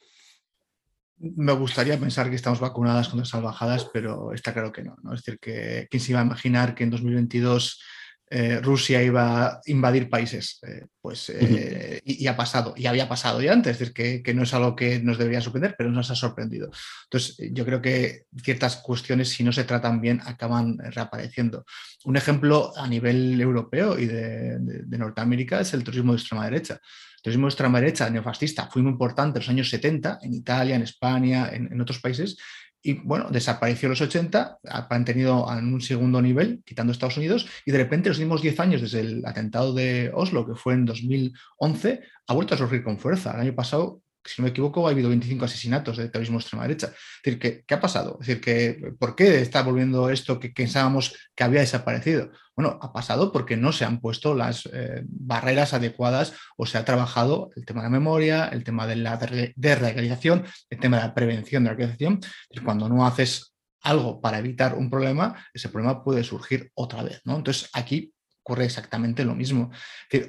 Me 1.20 1.54
gustaría 1.54 2.00
pensar 2.00 2.30
que 2.30 2.36
estamos 2.36 2.60
vacunadas 2.60 3.10
contra 3.10 3.26
salvajadas, 3.26 3.90
pero 3.92 4.34
está 4.34 4.54
claro 4.54 4.72
que 4.72 4.84
no. 4.84 4.96
¿no? 5.02 5.14
Es 5.14 5.24
decir, 5.24 5.40
que 5.40 5.88
quién 5.90 6.02
se 6.02 6.12
iba 6.12 6.22
a 6.22 6.26
imaginar 6.26 6.76
que 6.76 6.84
en 6.84 6.92
2022 6.92 7.82
eh, 8.30 8.60
Rusia 8.62 9.02
iba 9.02 9.48
a 9.48 9.62
invadir 9.68 10.10
países. 10.10 10.60
Eh, 10.68 10.86
pues, 11.02 11.30
eh, 11.30 12.02
y, 12.04 12.28
ha 12.28 12.36
pasado, 12.36 12.74
y 12.76 12.86
había 12.86 13.08
pasado 13.08 13.42
ya 13.42 13.54
antes, 13.54 13.72
es 13.74 13.80
decir, 13.80 14.22
que, 14.22 14.34
no 14.34 14.44
es 14.44 14.54
algo 14.54 14.76
que 14.76 15.00
nos 15.00 15.18
debería 15.18 15.40
sorprender, 15.40 15.76
pero 15.78 15.92
nos 15.92 16.12
ha 16.12 16.16
sorprendido. 16.16 16.70
Entonces, 17.06 17.38
yo 17.54 17.64
creo 17.66 17.82
que 17.82 18.26
ciertas 18.44 18.78
cuestiones, 18.78 19.30
si 19.30 19.44
no 19.44 19.54
se 19.54 19.64
tratan 19.64 20.02
bien, 20.02 20.22
acaban 20.26 20.78
reapareciendo. 20.78 21.66
Un 22.04 22.18
ejemplo 22.18 22.74
a 22.76 22.88
nivel 22.88 23.40
europeo 23.40 23.98
y 23.98 24.08
de, 24.08 24.58
de 24.60 24.98
Norteamérica 24.98 25.62
es 25.62 25.74
el 25.74 25.84
turismo 25.84 26.12
de 26.12 26.20
extrema 26.20 26.46
derecha 26.46 26.82
terrorismo 27.22 27.48
de 27.48 27.52
extrema 27.52 27.80
derecha 27.80 28.10
neofascista 28.10 28.68
fue 28.68 28.82
muy 28.82 28.92
importante 28.92 29.40
en 29.40 29.44
los 29.44 29.50
años 29.50 29.70
70, 29.70 30.20
en 30.22 30.34
Italia, 30.34 30.76
en 30.76 30.84
España, 30.84 31.50
en, 31.52 31.80
otros 31.82 32.00
países, 32.00 32.38
y 32.82 32.94
bueno, 32.94 33.30
desapareció 33.30 33.88
en 33.88 33.92
los 33.92 34.02
80, 34.02 34.60
han 34.64 35.06
tenido 35.06 35.46
en 35.52 35.74
un 35.74 35.82
segundo 35.82 36.22
nivel, 36.22 36.62
quitando 36.66 36.94
Estados 36.94 37.18
Unidos, 37.18 37.48
y 37.66 37.72
de 37.72 37.80
repente 37.80 38.10
los 38.10 38.18
últimos 38.18 38.42
10 38.42 38.60
años, 38.60 38.82
desde 38.82 39.02
el 39.02 39.26
atentado 39.26 39.74
de 39.74 40.12
Oslo, 40.14 40.46
que 40.46 40.56
fue 40.56 40.74
en 40.74 40.86
2011, 40.86 42.02
ha 42.28 42.34
vuelto 42.34 42.54
a 42.54 42.58
surgir 42.58 42.84
con 42.84 43.00
fuerza. 43.00 43.34
El 43.34 43.42
año 43.42 43.56
pasado 43.56 44.02
si 44.28 44.42
no 44.42 44.46
me 44.46 44.52
equivoco, 44.52 44.88
ha 44.88 44.92
habido 44.92 45.10
25 45.10 45.46
asesinatos 45.46 45.98
de 45.98 46.10
terrorismo 46.10 46.38
de 46.38 46.42
extrema 46.42 46.64
derecha. 46.64 46.88
Es 46.88 47.24
decir, 47.24 47.40
¿qué, 47.40 47.64
¿qué, 47.66 47.74
ha 47.74 47.80
pasado? 47.80 48.18
Es 48.22 48.28
decir, 48.28 48.96
¿por 49.00 49.16
qué 49.16 49.42
está 49.42 49.62
volviendo 49.64 50.10
esto 50.10 50.40
que 50.40 50.50
pensábamos 50.50 51.16
que 51.36 51.44
había 51.44 51.62
desaparecido? 51.62 52.32
Bueno, 52.56 52.80
ha 52.82 52.92
pasado 52.92 53.32
porque 53.32 53.56
no 53.56 53.72
se 53.72 53.86
han 53.86 54.00
puesto 54.00 54.34
las 54.34 54.68
eh, 54.74 55.04
barreras 55.06 55.74
adecuadas 55.74 56.34
o 56.58 56.66
se 56.66 56.78
ha 56.78 56.86
trabajado 56.86 57.52
el 57.56 57.66
tema 57.66 57.82
de 57.82 57.86
la 57.86 57.92
memoria, 57.92 58.48
el 58.48 58.64
tema 58.64 58.88
de 58.88 58.96
la 58.96 59.18
desradicalización, 59.56 60.44
el 60.70 60.80
tema 60.80 60.98
de 60.98 61.04
la 61.04 61.14
prevención 61.14 61.64
de 61.64 61.70
la 61.70 61.76
radicalización. 61.76 62.20
Cuando 62.66 62.90
no 62.90 63.06
haces 63.06 63.54
algo 63.82 64.20
para 64.20 64.40
evitar 64.40 64.74
un 64.74 64.90
problema, 64.90 65.46
ese 65.54 65.70
problema 65.70 66.04
puede 66.04 66.24
surgir 66.24 66.72
otra 66.74 67.04
vez. 67.04 67.22
¿no? 67.26 67.36
Entonces, 67.38 67.70
aquí 67.74 68.12
ocurre 68.48 68.64
exactamente 68.64 69.26
lo 69.26 69.36
mismo. 69.36 69.72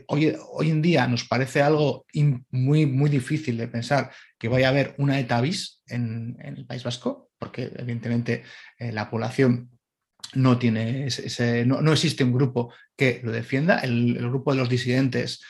hoy, 0.08 0.36
en 0.60 0.82
día 0.82 1.06
nos 1.06 1.24
parece 1.24 1.62
algo 1.62 2.04
muy, 2.50 2.84
muy 2.84 3.08
difícil 3.08 3.56
de 3.56 3.68
pensar 3.68 4.10
que 4.36 4.48
vaya 4.48 4.66
a 4.66 4.70
haber 4.70 4.94
una 4.98 5.20
ETA 5.20 5.40
en, 5.86 6.36
el 6.40 6.66
País 6.66 6.82
Vasco, 6.82 7.30
porque 7.38 7.70
evidentemente 7.76 8.42
eh, 8.76 8.90
la 8.90 9.08
población 9.08 9.70
no 10.34 10.58
tiene 10.58 11.06
ese, 11.06 11.64
no, 11.64 11.92
existe 11.92 12.24
un 12.24 12.32
grupo 12.32 12.74
que 12.96 13.20
lo 13.22 13.30
defienda. 13.30 13.78
El 13.78 14.14
grupo 14.18 14.50
de 14.50 14.58
los 14.58 14.68
disidentes 14.68 15.40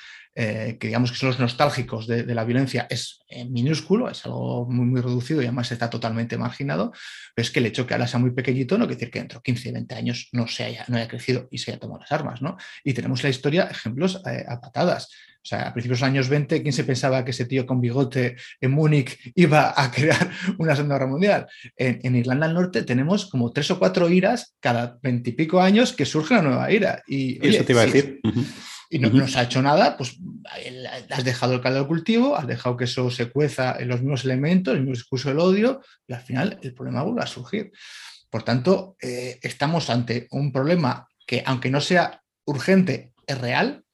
eh, 0.40 0.76
que 0.78 0.86
digamos 0.86 1.10
que 1.10 1.18
son 1.18 1.30
los 1.30 1.40
nostálgicos 1.40 2.06
de, 2.06 2.32
la 2.32 2.44
violencia, 2.44 2.86
es 2.88 3.24
eh, 3.28 3.44
minúsculo, 3.44 4.08
es 4.08 4.24
algo 4.24 4.66
muy, 4.70 4.86
muy 4.86 5.00
reducido 5.00 5.42
y 5.42 5.46
además 5.46 5.72
está 5.72 5.90
totalmente 5.90 6.38
marginado, 6.38 6.92
pero 7.34 7.44
es 7.44 7.50
que 7.50 7.58
el 7.58 7.66
hecho 7.66 7.88
que 7.88 7.94
ahora 7.94 8.06
sea 8.06 8.20
muy 8.20 8.30
pequeñito 8.30 8.78
no 8.78 8.86
quiere 8.86 9.00
decir 9.00 9.10
que 9.10 9.18
dentro 9.18 9.40
de 9.40 9.42
15 9.42 9.72
20 9.72 9.94
años 9.96 10.28
no, 10.30 10.46
se 10.46 10.62
haya, 10.62 10.84
no 10.86 10.96
haya 10.96 11.08
crecido 11.08 11.48
y 11.50 11.58
se 11.58 11.72
haya 11.72 11.80
tomado 11.80 12.02
las 12.02 12.12
armas. 12.12 12.40
¿no? 12.40 12.56
Y 12.84 12.94
tenemos 12.94 13.20
la 13.24 13.30
historia, 13.30 13.64
ejemplos 13.64 14.22
eh, 14.30 14.44
a 14.48 14.60
patadas. 14.60 15.08
O 15.42 15.46
sea, 15.48 15.62
a 15.62 15.72
principios 15.72 15.98
de 15.98 16.04
los 16.04 16.08
años 16.08 16.28
20, 16.28 16.62
¿quién 16.62 16.72
se 16.72 16.84
pensaba 16.84 17.24
que 17.24 17.32
ese 17.32 17.44
tío 17.44 17.66
con 17.66 17.80
bigote 17.80 18.36
en 18.60 18.70
Múnich 18.70 19.32
iba 19.34 19.74
a 19.76 19.90
crear 19.90 20.30
una 20.58 20.76
Segunda 20.76 20.98
Guerra 20.98 21.10
Mundial? 21.10 21.46
En, 21.76 22.14
Irlanda 22.14 22.46
del 22.46 22.54
Norte 22.54 22.84
tenemos 22.84 23.26
como 23.26 23.50
tres 23.50 23.72
o 23.72 23.78
cuatro 23.80 24.08
iras 24.08 24.54
cada 24.60 25.00
veintipico 25.02 25.60
años 25.60 25.92
que 25.92 26.04
surge 26.04 26.34
una 26.34 26.42
nueva 26.42 26.70
ira. 26.70 27.02
Y, 27.08 27.44
eso 27.44 27.64
te 27.64 27.72
iba 27.72 27.82
a 27.82 27.86
decir 27.86 28.20
y 28.90 28.98
no, 28.98 29.28
se 29.28 29.38
ha 29.38 29.42
hecho 29.42 29.60
nada, 29.60 29.96
pues 29.96 30.16
has 31.10 31.24
dejado 31.24 31.54
el 31.54 31.60
caldo 31.60 31.80
de 31.80 31.86
cultivo, 31.86 32.36
has 32.36 32.46
dejado 32.46 32.76
que 32.76 32.84
eso 32.84 33.10
se 33.10 33.30
cueza 33.30 33.76
en 33.78 33.88
los 33.88 34.00
mismos 34.00 34.24
elementos, 34.24 34.72
el 34.72 34.80
mismo 34.80 34.94
discurso 34.94 35.28
del 35.28 35.40
odio, 35.40 35.82
y 36.06 36.14
al 36.14 36.22
final 36.22 36.58
el 36.62 36.74
problema 36.74 37.02
vuelve 37.02 37.22
a 37.22 37.26
surgir. 37.26 37.70
Por 38.30 38.44
tanto, 38.44 38.96
eh, 39.02 39.38
estamos 39.42 39.90
ante 39.90 40.26
un 40.30 40.52
problema 40.52 41.06
que, 41.26 41.42
aunque 41.44 41.70
no 41.70 41.80
sea 41.80 42.22
urgente, 42.46 43.12
es 43.26 43.38
real. 43.38 43.84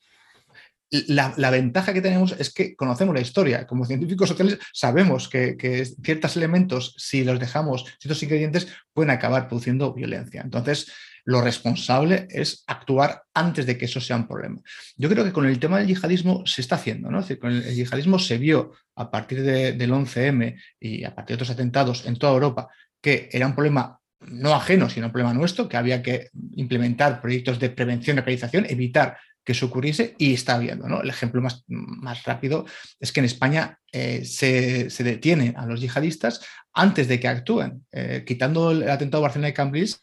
La, 1.08 1.50
ventaja 1.50 1.92
que 1.92 2.00
tenemos 2.00 2.36
es 2.38 2.54
que 2.54 2.76
conocemos 2.76 3.16
la 3.16 3.20
historia. 3.20 3.66
Como 3.66 3.84
científicos 3.84 4.28
sociales 4.28 4.58
sabemos 4.72 5.28
que, 5.28 5.56
que, 5.56 5.84
ciertos 5.84 6.36
elementos, 6.36 6.94
si 6.98 7.24
los 7.24 7.40
dejamos, 7.40 7.84
ciertos 7.98 8.22
ingredientes, 8.22 8.68
pueden 8.92 9.10
acabar 9.10 9.48
produciendo 9.48 9.92
violencia. 9.92 10.42
Entonces, 10.42 10.92
lo 11.24 11.40
responsable 11.40 12.26
es 12.30 12.64
actuar 12.66 13.22
antes 13.32 13.66
de 13.66 13.78
que 13.78 13.86
eso 13.86 14.00
sea 14.00 14.16
un 14.16 14.28
problema. 14.28 14.60
Yo 14.96 15.08
creo 15.08 15.24
que 15.24 15.32
con 15.32 15.46
el 15.46 15.58
tema 15.58 15.78
del 15.78 15.88
yihadismo 15.88 16.44
se 16.46 16.60
está 16.60 16.76
haciendo, 16.76 17.10
¿no? 17.10 17.24
Con 17.40 17.52
el, 17.52 17.74
yihadismo 17.74 18.18
se 18.18 18.38
vio 18.38 18.72
a 18.96 19.10
partir 19.10 19.42
del 19.42 19.90
11M 19.90 20.60
y 20.80 21.04
a 21.04 21.14
partir 21.14 21.36
de 21.36 21.42
otros 21.42 21.50
atentados 21.50 22.06
en 22.06 22.16
toda 22.16 22.32
Europa 22.34 22.68
que 23.00 23.28
era 23.30 23.46
un 23.46 23.54
problema 23.54 23.98
no 24.20 24.54
ajeno, 24.54 24.88
sino 24.88 25.06
un 25.06 25.12
problema 25.12 25.34
nuestro, 25.34 25.68
que 25.68 25.76
había 25.76 26.02
que 26.02 26.30
implementar 26.52 27.20
proyectos 27.20 27.58
de 27.58 27.68
prevención 27.68 28.16
y 28.16 28.20
localización, 28.20 28.64
evitar 28.66 29.18
que 29.44 29.52
eso 29.52 29.66
ocurriese 29.66 30.14
y 30.18 30.32
está 30.32 30.54
habiendo. 30.54 30.88
¿no? 30.88 31.02
El 31.02 31.10
ejemplo 31.10 31.42
más, 31.42 31.64
más, 31.66 32.24
rápido 32.24 32.64
es 32.98 33.12
que 33.12 33.20
en 33.20 33.26
España 33.26 33.78
eh, 33.92 34.24
se, 34.24 34.88
detiene 35.04 35.52
a 35.56 35.66
los 35.66 35.82
yihadistas 35.82 36.40
antes 36.72 37.08
de 37.08 37.20
que 37.20 37.28
actúen. 37.28 37.84
Eh, 37.92 38.24
quitando 38.26 38.70
el 38.70 38.88
atentado 38.88 39.20
de 39.20 39.26
Barcelona 39.26 39.48
y 39.50 39.52
Cambridge, 39.52 39.96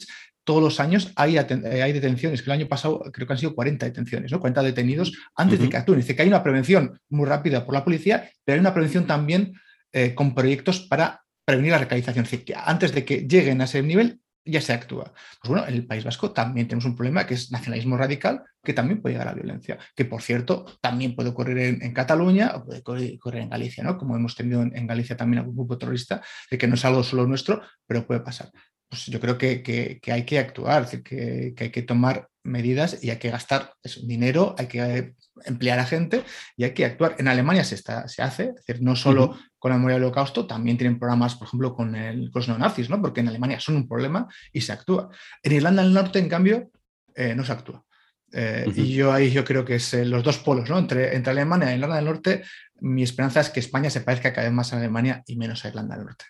todos 0.52 0.62
los 0.62 0.82
años 0.82 1.14
hay, 1.16 1.38
eh, 1.38 1.82
hay, 1.82 1.94
detenciones, 1.94 2.42
que 2.42 2.50
el 2.50 2.60
año 2.60 2.68
pasado 2.68 3.02
creo 3.14 3.26
que 3.26 3.32
han 3.32 3.40
sido 3.40 3.56
40 3.56 3.86
detenciones, 3.86 4.34
¿no? 4.34 4.42
40 4.42 4.64
detenidos 4.64 5.14
antes 5.34 5.58
de 5.62 5.70
que 5.70 5.78
actúen. 5.78 6.00
Dice 6.00 6.14
que 6.14 6.24
hay 6.24 6.28
una 6.28 6.44
prevención 6.44 7.00
muy 7.08 7.26
rápida 7.26 7.66
por 7.66 7.74
la 7.74 7.86
policía, 7.86 8.30
pero 8.44 8.56
hay 8.56 8.60
una 8.60 8.74
prevención 8.74 9.08
también 9.08 9.54
eh, 9.94 10.14
con 10.14 10.36
proyectos 10.36 10.82
para 10.82 11.22
prevenir 11.46 11.72
la 11.72 11.78
radicalización. 11.78 12.26
Es 12.26 12.32
decir, 12.32 12.44
que 12.44 12.54
antes 12.54 12.92
de 12.94 13.06
que 13.06 13.26
lleguen 13.30 13.62
a 13.62 13.64
ese 13.64 13.82
nivel 13.82 14.20
ya 14.44 14.60
se 14.60 14.74
actúa. 14.74 15.14
Pues 15.42 15.50
bueno, 15.50 15.66
en 15.66 15.74
el 15.74 15.88
País 15.88 16.04
Vasco 16.04 16.32
también 16.32 16.68
tenemos 16.68 16.84
un 16.84 16.98
problema 16.98 17.26
que 17.26 17.36
es 17.36 17.50
nacionalismo 17.50 17.96
radical, 17.96 18.44
que 18.62 18.74
también 18.74 19.02
puede 19.02 19.14
llegar 19.14 19.30
a 19.30 19.32
la 19.32 19.38
violencia, 19.38 19.80
que 19.96 20.04
por 20.04 20.22
cierto 20.22 20.66
también 20.82 21.16
puede 21.16 21.30
ocurrir 21.30 21.80
en, 21.82 21.94
Cataluña 21.94 22.52
o 22.56 22.66
puede 22.66 22.80
ocurrir 22.80 23.42
en 23.42 23.50
Galicia, 23.50 23.86
¿no? 23.86 23.98
Como 23.98 24.18
hemos 24.18 24.36
tenido 24.36 24.64
en, 24.64 24.86
Galicia 24.86 25.16
también 25.16 25.40
algún 25.40 25.56
grupo 25.56 25.78
terrorista, 25.78 26.22
de 26.50 26.58
que 26.58 26.68
no 26.68 26.76
es 26.76 26.84
algo 26.84 27.04
solo 27.04 27.26
nuestro, 27.26 27.62
pero 27.88 28.06
puede 28.06 28.20
pasar 28.20 28.52
pues 28.92 29.06
yo 29.06 29.22
creo 29.22 29.38
que, 29.38 30.02
hay 30.06 30.26
que 30.26 30.38
actuar, 30.38 30.86
que, 31.02 31.56
hay 31.58 31.70
que 31.70 31.82
tomar 31.82 32.28
medidas 32.44 33.02
y 33.02 33.10
hay 33.10 33.20
que 33.20 33.30
gastar 33.30 33.74
dinero, 34.04 34.54
hay 34.58 34.68
que 34.68 35.14
emplear 35.46 35.80
a 35.80 35.86
gente 35.86 36.26
y 36.58 36.66
hay 36.66 36.74
que 36.74 36.84
actuar. 36.84 37.16
En 37.18 37.30
Alemania 37.30 37.64
se, 37.64 37.76
está, 37.76 38.10
se 38.10 38.22
hace, 38.22 38.50
es 38.50 38.66
decir, 38.68 38.84
no 38.84 38.98
solo 38.98 39.40
con 39.58 39.72
la 39.72 39.78
memoria 39.78 39.96
del 39.96 40.04
holocausto, 40.04 40.46
también 40.46 40.78
tienen 40.78 41.00
programas, 41.00 41.36
por 41.36 41.48
ejemplo, 41.48 41.74
con, 41.74 41.96
el, 41.96 42.32
los 42.34 42.50
neonazis, 42.50 42.90
¿no? 42.90 43.02
porque 43.02 43.22
en 43.22 43.30
Alemania 43.30 43.62
son 43.62 43.78
un 43.78 43.88
problema 43.88 44.28
y 44.52 44.60
se 44.60 44.74
actúa. 44.74 45.08
En 45.42 45.54
Irlanda 45.54 45.84
del 45.84 45.94
Norte, 45.94 46.20
en 46.20 46.28
cambio, 46.28 46.70
eh, 47.16 47.34
no 47.34 47.46
se 47.46 47.54
actúa. 47.54 47.86
Eh, 48.34 48.70
y 48.76 48.92
yo 48.92 49.14
ahí 49.14 49.32
yo 49.32 49.46
creo 49.46 49.64
que 49.64 49.76
es 49.76 49.94
eh, 49.94 50.04
los 50.04 50.22
dos 50.22 50.38
polos, 50.40 50.70
¿no? 50.70 50.78
Entre, 50.78 51.16
entre 51.16 51.32
Alemania 51.32 51.72
e 51.72 51.76
Irlanda 51.76 51.96
del 51.96 52.06
Norte, 52.06 52.44
mi 52.82 53.04
esperanza 53.04 53.40
es 53.40 53.50
que 53.50 53.62
España 53.62 53.90
se 53.90 54.02
parezca 54.02 54.34
cada 54.34 54.48
vez 54.48 54.54
más 54.54 54.74
a 54.74 54.78
Alemania 54.78 55.24
y 55.28 55.38
menos 55.38 55.64
a 55.64 55.70
Irlanda 55.70 55.96
del 55.96 56.08
Norte. 56.08 56.26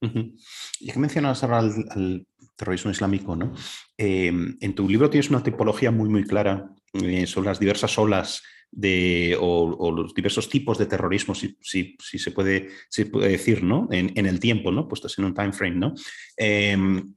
Y 0.00 0.92
que 0.92 0.98
mencionabas 0.98 1.42
ahora 1.42 1.58
al, 1.58 2.26
terrorismo 2.56 2.90
islámico, 2.90 3.36
¿no? 3.36 3.52
Em, 3.98 4.56
en 4.60 4.74
tu 4.74 4.88
libro 4.88 5.10
tienes 5.10 5.28
una 5.28 5.42
tipología 5.42 5.90
muy, 5.90 6.08
muy 6.08 6.24
clara 6.24 6.70
eh, 6.94 7.26
sobre 7.26 7.48
las 7.48 7.60
diversas 7.60 7.98
olas 7.98 8.42
de, 8.70 9.36
o, 9.38 9.90
los 9.90 10.14
diversos 10.14 10.48
tipos 10.48 10.78
de 10.78 10.86
terrorismo, 10.86 11.34
si, 11.34 11.56
se, 11.60 12.30
puede, 12.30 12.68
puede, 13.10 13.28
decir, 13.28 13.62
¿no? 13.62 13.88
En, 13.90 14.26
el 14.26 14.40
tiempo, 14.40 14.72
¿no? 14.72 14.88
Puestos 14.88 15.18
en 15.18 15.26
un 15.26 15.34
time 15.34 15.52
frame, 15.52 15.76
¿no? 15.76 15.94
Em, 16.36 17.14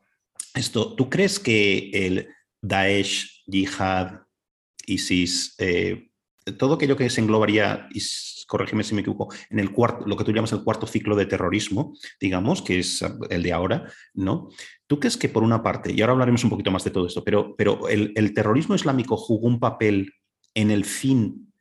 esto, 0.53 0.95
¿Tú 0.95 1.09
crees 1.09 1.39
que 1.39 1.89
el 1.93 2.27
Daesh, 2.61 3.43
Yihad, 3.45 4.21
ISIS, 4.85 5.55
eh, 5.57 6.08
todo 6.57 6.75
aquello 6.75 6.97
que 6.97 7.09
se 7.09 7.21
englobaría 7.21 7.87
corrígeme 8.49 8.83
si 8.83 8.95
me 8.95 9.01
equivoco, 9.01 9.31
en 9.51 9.59
el 9.59 9.71
cuarto, 9.71 10.05
lo 10.07 10.17
que 10.17 10.23
tú 10.23 10.31
llamas 10.31 10.51
el 10.53 10.63
cuarto 10.63 10.87
ciclo 10.87 11.15
de 11.15 11.27
terrorismo, 11.27 11.95
digamos, 12.19 12.63
que 12.63 12.79
es 12.79 13.05
el 13.29 13.43
de 13.43 13.53
ahora, 13.53 13.85
¿no? 14.15 14.49
¿Tú 14.87 14.99
crees 14.99 15.17
que 15.17 15.29
por 15.29 15.43
una 15.43 15.61
parte, 15.61 15.93
y 15.93 16.01
ahora 16.01 16.13
hablaremos 16.13 16.43
un 16.43 16.49
poquito 16.49 16.71
más 16.71 16.83
de 16.83 16.89
todo 16.89 17.05
esto, 17.05 17.23
pero, 17.23 17.55
pero 17.55 17.87
el, 17.87 18.33
terrorismo 18.33 18.73
islámico 18.73 19.17
jugó 19.17 19.47
un 19.47 19.59
papel 19.59 20.11
en 20.55 20.71
el 20.71 20.83
fin 20.83 21.53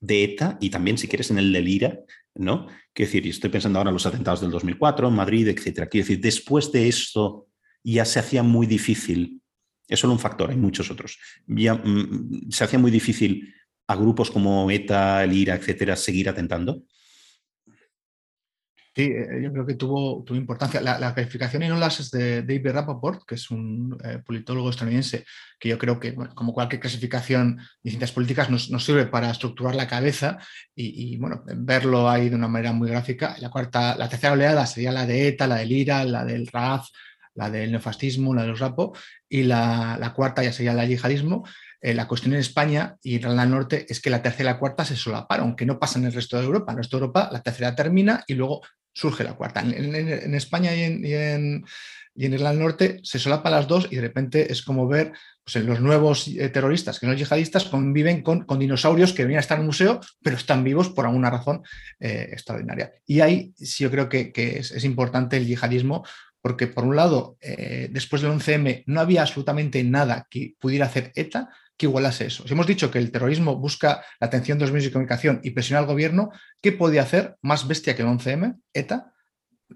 de 0.00 0.24
ETA 0.24 0.56
y 0.62 0.70
también, 0.70 0.96
si 0.96 1.08
quieres, 1.08 1.30
en 1.30 1.38
el 1.38 1.52
del 1.52 1.68
IRA, 1.68 2.00
¿no? 2.34 2.66
Quiero 2.94 3.08
decir, 3.08 3.26
y 3.26 3.30
estoy 3.30 3.50
pensando 3.50 3.78
ahora 3.78 3.90
en 3.90 3.94
los 3.94 4.06
atentados 4.06 4.40
del 4.40 4.50
2004, 4.50 5.08
en 5.08 5.14
Madrid, 5.14 5.46
etcétera. 5.46 5.88
Quiero 5.88 6.06
decir, 6.06 6.22
después 6.22 6.72
de 6.72 6.88
esto 6.88 7.48
ya 7.84 8.06
se 8.06 8.18
hacía 8.18 8.42
muy 8.42 8.66
difícil, 8.66 9.42
es 9.86 10.00
solo 10.00 10.14
un 10.14 10.18
factor, 10.18 10.48
hay 10.48 10.56
muchos 10.56 10.90
otros, 10.90 11.18
ya 11.46 11.74
mm, 11.74 12.50
se 12.50 12.64
hacía 12.64 12.78
muy 12.78 12.90
difícil 12.90 13.52
a 13.90 13.96
grupos 13.96 14.30
como 14.30 14.70
ETA, 14.70 15.24
el 15.24 15.32
IRA, 15.32 15.56
etcétera, 15.56 15.96
seguir 15.96 16.28
atentando? 16.28 16.82
Sí, 18.94 19.02
eh, 19.02 19.40
yo 19.42 19.52
creo 19.52 19.66
que 19.66 19.74
tuvo, 19.74 20.22
tuvo 20.24 20.36
importancia. 20.36 20.80
La, 20.80 21.14
calificación 21.14 21.64
en 21.64 21.72
olas 21.72 21.98
es 21.98 22.10
de 22.12 22.42
David 22.42 22.70
Rappaport, 22.70 23.22
que 23.26 23.34
es 23.34 23.50
un 23.50 23.98
eh, 24.04 24.20
politólogo 24.24 24.70
estadounidense, 24.70 25.24
que 25.58 25.68
yo 25.68 25.78
creo 25.78 25.98
que, 25.98 26.14
como 26.14 26.52
cualquier 26.52 26.80
clasificación 26.80 27.56
de 27.82 27.90
ciencias 27.90 28.12
políticas, 28.12 28.48
nos, 28.48 28.68
sirve 28.84 29.06
para 29.06 29.30
estructurar 29.30 29.74
la 29.74 29.88
cabeza 29.88 30.38
y, 30.74 31.16
bueno, 31.18 31.42
verlo 31.56 32.08
ahí 32.08 32.28
de 32.28 32.36
una 32.36 32.48
manera 32.48 32.72
muy 32.72 32.90
gráfica. 32.90 33.36
La, 33.40 33.50
cuarta, 33.50 33.96
la 33.96 34.08
tercera 34.08 34.34
oleada 34.34 34.66
sería 34.66 34.92
la 34.92 35.04
de 35.06 35.28
ETA, 35.28 35.48
la 35.48 35.56
del 35.56 35.72
IRA, 35.72 36.04
la 36.04 36.24
del 36.24 36.46
RAF, 36.46 36.88
la 37.34 37.50
del 37.50 37.72
neofascismo, 37.72 38.34
la 38.34 38.42
de 38.42 38.48
los 38.48 38.60
RAPO, 38.60 38.92
y 39.28 39.44
la, 39.44 39.96
la 40.00 40.12
cuarta 40.12 40.44
ya 40.44 40.52
sería 40.52 40.72
el 40.72 40.88
yihadismo. 40.88 41.44
Eh, 41.80 41.94
la 41.94 42.06
cuestión 42.06 42.34
en 42.34 42.40
España 42.40 42.96
y 43.02 43.14
Irlanda 43.14 43.42
del 43.42 43.52
Norte 43.52 43.86
es 43.88 44.00
que 44.00 44.10
la 44.10 44.22
tercera 44.22 44.50
y 44.50 44.52
la 44.52 44.58
cuarta 44.58 44.84
se 44.84 44.96
solaparon, 44.96 45.46
aunque 45.46 45.64
no 45.64 45.78
pasa 45.78 45.98
en 45.98 46.04
el 46.04 46.12
resto 46.12 46.36
de 46.36 46.44
Europa. 46.44 46.72
En 46.72 46.78
el 46.78 46.84
resto 46.84 46.98
de 46.98 47.04
Europa 47.04 47.30
la 47.32 47.42
tercera 47.42 47.74
termina 47.74 48.22
y 48.26 48.34
luego 48.34 48.60
surge 48.92 49.24
la 49.24 49.34
cuarta. 49.34 49.60
En, 49.60 50.34
España 50.34 50.74
y 50.74 50.82
en, 50.82 51.64
Irlanda 52.14 52.50
del 52.50 52.58
Norte 52.58 53.00
se 53.02 53.18
solapan 53.18 53.52
las 53.52 53.68
dos 53.68 53.88
y 53.90 53.96
de 53.96 54.02
repente 54.02 54.52
es 54.52 54.62
como 54.62 54.86
ver 54.88 55.12
pues, 55.42 55.64
los 55.64 55.80
nuevos 55.80 56.28
eh, 56.28 56.48
terroristas, 56.50 56.98
que 56.98 57.06
no 57.06 57.14
yihadistas, 57.14 57.64
conviven 57.64 58.22
con, 58.22 58.44
dinosaurios 58.58 59.14
que 59.14 59.22
venían 59.22 59.38
a 59.38 59.40
estar 59.40 59.56
en 59.56 59.62
un 59.62 59.68
museo, 59.68 60.00
pero 60.22 60.36
están 60.36 60.62
vivos 60.62 60.90
por 60.90 61.06
alguna 61.06 61.30
razón 61.30 61.62
eh, 61.98 62.28
extraordinaria. 62.32 62.92
Y 63.06 63.20
ahí 63.20 63.54
sí 63.56 63.84
yo 63.84 63.90
creo 63.90 64.08
que, 64.08 64.32
es, 64.34 64.84
importante 64.84 65.38
el 65.38 65.46
yihadismo 65.46 66.04
porque 66.42 66.66
por 66.66 66.84
un 66.84 66.96
lado, 66.96 67.36
después 67.90 68.22
del 68.22 68.30
11M 68.30 68.84
no 68.86 69.00
había 69.02 69.20
absolutamente 69.20 69.84
nada 69.84 70.26
que 70.30 70.54
pudiera 70.58 70.86
hacer 70.86 71.12
ETA, 71.14 71.50
que 71.80 71.86
igualase 71.86 72.26
eso. 72.26 72.46
Si 72.46 72.52
hemos 72.52 72.66
dicho 72.66 72.90
que 72.90 72.98
el 72.98 73.10
terrorismo 73.10 73.56
busca 73.56 74.04
la 74.20 74.26
atención 74.26 74.58
de 74.58 74.64
los 74.64 74.70
medios 74.70 74.84
de 74.84 74.92
comunicación 74.92 75.40
y 75.42 75.52
presionar 75.52 75.84
al 75.84 75.88
gobierno, 75.88 76.28
¿qué 76.60 76.72
podía 76.72 77.00
hacer 77.00 77.36
más 77.40 77.66
bestia 77.66 77.96
que 77.96 78.02
el 78.02 78.08
11M, 78.08 78.60
ETA? 78.74 79.14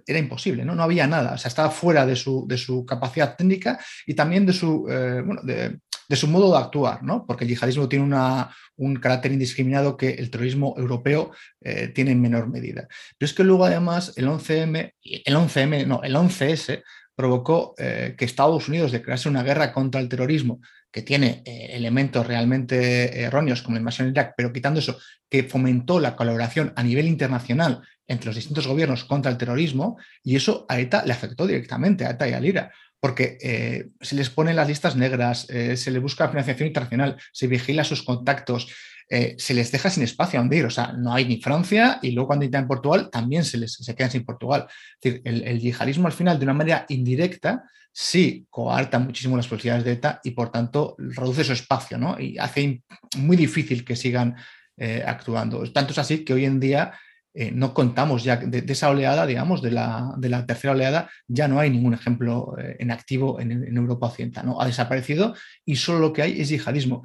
Era 0.07 0.19
imposible, 0.19 0.67
¿no? 0.67 0.75
No 0.75 0.83
había 0.83 1.07
nada. 1.07 1.33
O 1.33 1.39
sea, 1.39 1.49
estaba 1.49 1.71
fuera 1.71 2.05
de 2.05 2.15
su, 2.15 2.45
de 2.47 2.59
su 2.59 2.85
capacidad 2.85 3.37
técnica 3.37 3.81
y 4.07 4.13
también 4.13 4.45
de 4.45 4.53
su, 4.53 4.87
eh, 4.91 5.23
de, 5.45 6.17
su 6.17 6.29
modo 6.29 6.53
de 6.53 6.59
actuar, 6.59 7.03
¿no? 7.03 7.25
Porque 7.25 7.45
el 7.45 7.51
yihadismo 7.51 7.89
tiene 7.89 8.05
una, 8.05 8.55
un 8.77 8.97
carácter 8.97 9.33
indiscriminado 9.33 9.97
que 9.97 10.11
el 10.11 10.31
terrorismo 10.31 10.75
europeo 10.77 11.31
eh, 11.63 11.89
tiene 11.89 12.11
en 12.11 12.21
menor 12.21 12.51
medida. 12.51 12.87
Pero 13.17 13.31
es 13.31 13.33
que 13.33 13.45
luego, 13.45 13.65
además, 13.65 14.13
el 14.17 14.29
11M, 14.29 14.93
el 15.03 15.37
11M, 15.37 15.87
no, 15.87 16.03
el 16.03 16.15
11S 16.17 16.83
provocó 17.15 17.75
eh, 17.79 18.15
que 18.19 18.27
Estados 18.27 18.69
Unidos 18.69 18.93
declarase 18.93 19.31
una 19.31 19.43
guerra 19.43 19.73
contra 19.73 20.03
el 20.03 20.11
terrorismo 20.11 20.61
que 20.95 21.03
tiene 21.03 21.43
eh, 21.45 21.71
elementos 21.73 22.25
realmente 22.25 23.21
erróneos 23.23 23.63
como 23.63 23.75
la 23.75 23.81
invasión 23.81 24.07
de 24.07 24.13
Irak, 24.13 24.35
pero 24.37 24.53
quitando 24.53 24.79
eso, 24.79 24.97
que 25.29 25.43
fomentó 25.43 25.99
la 25.99 26.15
colaboración 26.15 26.73
a 26.77 26.85
nivel 26.85 27.09
internacional 27.09 27.83
entre 28.07 28.27
los 28.27 28.37
distintos 28.37 28.69
gobiernos 28.69 29.03
contra 29.03 29.33
el 29.33 29.37
terrorismo, 29.37 29.99
y 30.23 30.37
eso 30.37 30.67
a 30.69 30.79
ETA 30.79 31.05
le 31.05 31.13
afectó 31.13 31.49
directamente, 31.49 32.07
a 32.07 32.11
ETA 32.11 32.29
y 32.29 32.33
a 32.33 32.39
Lira, 32.39 32.73
porque 33.01 33.39
eh, 33.43 33.89
se 34.01 34.15
les 34.15 34.31
pone 34.31 34.55
las 34.55 34.69
listas 34.69 34.95
negras, 34.95 35.51
eh, 35.51 35.77
se 35.77 35.91
les 35.91 36.01
busca 36.01 36.29
financiación 36.29 36.69
internacional, 36.69 37.17
se 37.33 37.49
vigila 37.49 37.83
sus 37.83 38.05
contactos, 38.05 38.73
se 39.09 39.55
les 39.55 39.71
deja 39.71 39.91
sin 39.91 40.03
espacio 40.03 40.39
a 40.39 40.43
donde 40.43 40.57
ir. 40.57 40.65
O 40.65 40.71
sea, 40.71 40.93
no 40.93 41.13
hay 41.15 41.25
ni 41.25 41.41
Francia 41.41 41.99
y 42.03 42.13
luego 42.13 42.29
cuando 42.29 42.45
intentan 42.45 42.69
Portugal 42.69 43.11
también 43.11 43.45
se 43.45 43.59
les 43.59 43.73
se 43.75 43.95
quedan 43.95 44.11
sin 44.11 44.25
Portugal. 44.25 44.67
Es 44.69 45.13
decir, 45.13 45.23
el, 45.25 45.43
el, 45.43 45.61
yihadismo 45.61 46.07
al 46.07 46.13
final, 46.13 46.39
de 46.39 46.45
una 46.45 46.55
manera 46.55 46.87
indirecta, 46.89 47.65
sí 47.95 48.45
coarta 48.51 48.99
muchísimo 48.99 49.37
las 49.37 49.47
posibilidades 49.47 49.85
de 49.85 49.93
ETA 49.93 50.21
y 50.25 50.33
por 50.33 50.51
tanto 50.51 50.97
reduce 50.99 51.45
su 51.45 51.53
espacio 51.53 51.97
¿no? 51.97 52.19
y 52.19 52.37
hace 52.39 52.83
muy 53.19 53.37
difícil 53.37 53.85
que 53.85 53.95
sigan 53.95 54.35
eh, 54.77 55.05
actuando. 55.07 55.63
Tanto 55.73 55.93
es 55.93 55.99
así 55.99 56.25
que 56.25 56.35
hoy 56.35 56.45
en 56.45 56.59
día 56.59 56.93
eh, 57.33 57.53
no 57.53 57.73
contamos 57.73 58.25
ya 58.25 58.37
de, 58.37 58.65
esa 58.67 58.91
oleada, 58.91 59.27
digamos, 59.27 59.63
de 59.63 59.71
la, 59.71 60.13
de 60.17 60.29
la, 60.29 60.45
tercera 60.45 60.73
oleada, 60.73 61.09
ya 61.29 61.47
no 61.47 61.61
hay 61.61 61.71
ningún 61.71 61.95
ejemplo 61.95 62.57
eh, 62.59 62.77
en 62.81 62.91
activo 62.91 63.41
en, 63.41 63.77
Europa 63.77 64.09
Occidental. 64.09 64.47
¿no? 64.47 64.61
Ha 64.61 64.67
desaparecido 64.67 65.37
y 65.65 65.77
solo 65.77 66.01
lo 66.01 66.13
que 66.13 66.23
hay 66.23 66.41
es 66.41 66.49
yihadismo. 66.49 67.03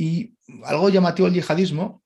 Y 0.00 0.34
algo 0.64 0.88
llamativo 0.88 1.28
al 1.28 1.34
yihadismo 1.34 2.02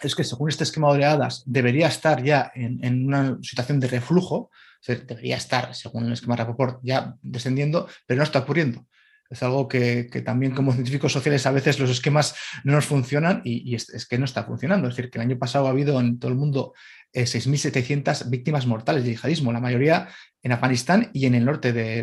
es 0.00 0.14
que 0.14 0.24
según 0.24 0.48
este 0.48 0.64
esquema 0.64 0.88
de 0.88 0.94
oleadas 0.94 1.42
debería 1.44 1.86
estar 1.86 2.24
ya 2.24 2.50
en, 2.54 3.06
una 3.06 3.36
situación 3.42 3.80
de 3.80 3.86
reflujo, 3.86 4.50
debería 4.86 5.36
estar, 5.36 5.74
según 5.74 6.06
el 6.06 6.14
esquema 6.14 6.36
de 6.36 6.44
Rapoport, 6.44 6.80
ya 6.82 7.16
descendiendo, 7.20 7.86
pero 8.06 8.16
no 8.16 8.24
está 8.24 8.38
ocurriendo. 8.38 8.86
Es 9.28 9.42
algo 9.42 9.68
que, 9.68 10.04
también 10.24 10.54
como 10.54 10.72
científicos 10.72 11.12
sociales 11.12 11.44
a 11.44 11.50
veces 11.50 11.78
los 11.78 11.90
esquemas 11.90 12.34
no 12.64 12.72
nos 12.72 12.86
funcionan 12.86 13.42
y, 13.44 13.74
es, 13.74 14.06
que 14.08 14.16
no 14.16 14.24
está 14.24 14.44
funcionando. 14.44 14.88
Es 14.88 14.96
decir, 14.96 15.10
que 15.10 15.18
el 15.18 15.26
año 15.26 15.38
pasado 15.38 15.66
ha 15.66 15.70
habido 15.70 16.00
en 16.00 16.18
todo 16.18 16.30
el 16.30 16.38
mundo 16.38 16.72
6.700 17.12 18.22
eh, 18.22 18.24
víctimas 18.28 18.66
mortales 18.66 19.04
de 19.04 19.10
yihadismo, 19.10 19.52
la 19.52 19.60
mayoría 19.60 20.08
en 20.42 20.52
Afganistán 20.52 21.10
y 21.12 21.26
en 21.26 21.34
el 21.34 21.44
norte 21.44 21.72
de, 21.72 22.00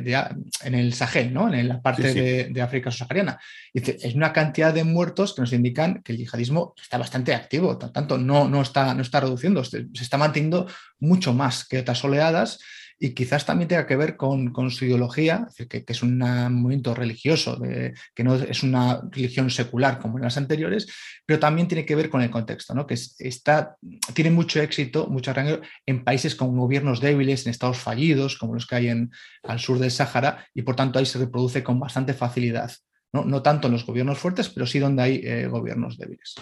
en 0.64 0.76
el 0.76 0.94
Sahel, 0.94 1.34
¿no? 1.34 1.54
en 1.54 1.68
la 1.68 1.82
parte 1.82 2.14
De, 2.14 2.62
África 2.62 2.92
subsahariana. 2.92 3.40
Es 3.74 4.14
una 4.14 4.34
cantidad 4.34 4.74
de 4.74 4.84
muertos 4.84 5.34
que 5.34 5.42
nos 5.42 5.54
indican 5.54 6.02
que 6.04 6.12
el 6.12 6.18
yihadismo 6.18 6.74
está 6.82 6.98
bastante 6.98 7.34
activo, 7.34 7.78
tanto 7.78 8.18
no, 8.18 8.50
no, 8.50 8.62
está, 8.62 8.94
no 8.94 9.02
está 9.02 9.22
reduciendo, 9.22 9.64
se 9.64 9.88
está 9.94 10.18
manteniendo 10.18 10.68
mucho 11.00 11.34
más 11.34 11.66
que 11.66 11.80
otras 11.80 12.04
oleadas 12.04 12.60
y 12.98 13.14
quizás 13.14 13.46
también 13.46 13.68
tenga 13.68 13.86
que 13.86 13.96
ver 13.96 14.16
con, 14.16 14.54
su 14.72 14.86
ideología, 14.86 15.48
que, 15.70 15.84
es 15.88 16.04
un 16.04 16.18
movimiento 16.18 16.94
religioso, 16.96 17.60
que 17.62 18.24
no 18.24 18.36
es 18.36 18.64
una 18.64 19.02
religión 19.12 19.50
secular 19.50 20.00
como 20.00 20.18
en 20.18 20.24
las 20.24 20.38
anteriores, 20.38 20.88
pero 21.26 21.40
también 21.40 21.68
tiene 21.68 21.86
que 21.86 21.96
ver 21.96 22.10
con 22.10 22.22
el 22.22 22.30
contexto, 22.30 22.74
¿no? 22.74 22.88
que 22.88 22.94
está, 22.94 23.76
tiene 24.14 24.32
mucho 24.32 24.62
éxito, 24.62 25.08
mucho 25.08 25.32
arraigo 25.32 25.62
en 25.86 26.04
países 26.04 26.36
con 26.36 26.56
gobiernos 26.58 27.02
débiles, 27.02 27.46
en 27.46 27.52
estados 27.52 27.80
fallidos, 27.80 28.38
como 28.38 28.54
los 28.54 28.66
que 28.66 28.76
hay 28.76 28.88
en, 28.88 29.12
al 29.44 29.60
sur 29.60 29.78
del 29.80 29.92
Sáhara, 29.92 30.48
y 30.54 30.62
por 30.62 30.76
tanto 30.76 31.00
ahí 31.00 31.06
se 31.06 31.20
reproduce 31.20 31.64
con 31.64 31.80
bastante 31.80 32.14
facilidad. 32.14 32.72
No, 33.12 33.42
tanto 33.42 33.68
en 33.68 33.74
los 33.74 33.86
gobiernos 33.86 34.18
fuertes, 34.18 34.50
pero 34.50 34.66
sí 34.66 34.78
donde 34.78 35.02
hay 35.02 35.22
eh, 35.24 35.48
gobiernos 35.48 35.98
débiles. 35.98 36.36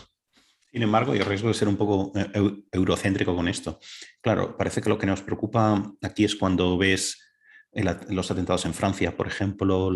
Sin 0.73 0.81
embargo, 0.81 1.13
yo 1.13 1.23
riesgo 1.23 1.49
de 1.49 1.53
ser 1.53 1.67
un 1.67 1.77
poco 1.77 2.11
eh, 2.15 2.63
eurocéntrico 2.71 3.35
con 3.35 3.47
esto. 3.47 3.79
Claro, 4.21 4.57
parece 4.57 4.81
que 4.81 4.89
lo 4.89 4.97
que 4.97 5.05
nos 5.05 5.21
preocupa 5.21 5.93
aquí 6.01 6.25
es 6.25 6.35
cuando 6.35 6.79
ves 6.79 7.19
los 8.09 8.31
atentados 8.31 8.65
en 8.65 8.73
Francia, 8.73 9.15
por 9.15 9.27
ejemplo, 9.27 9.91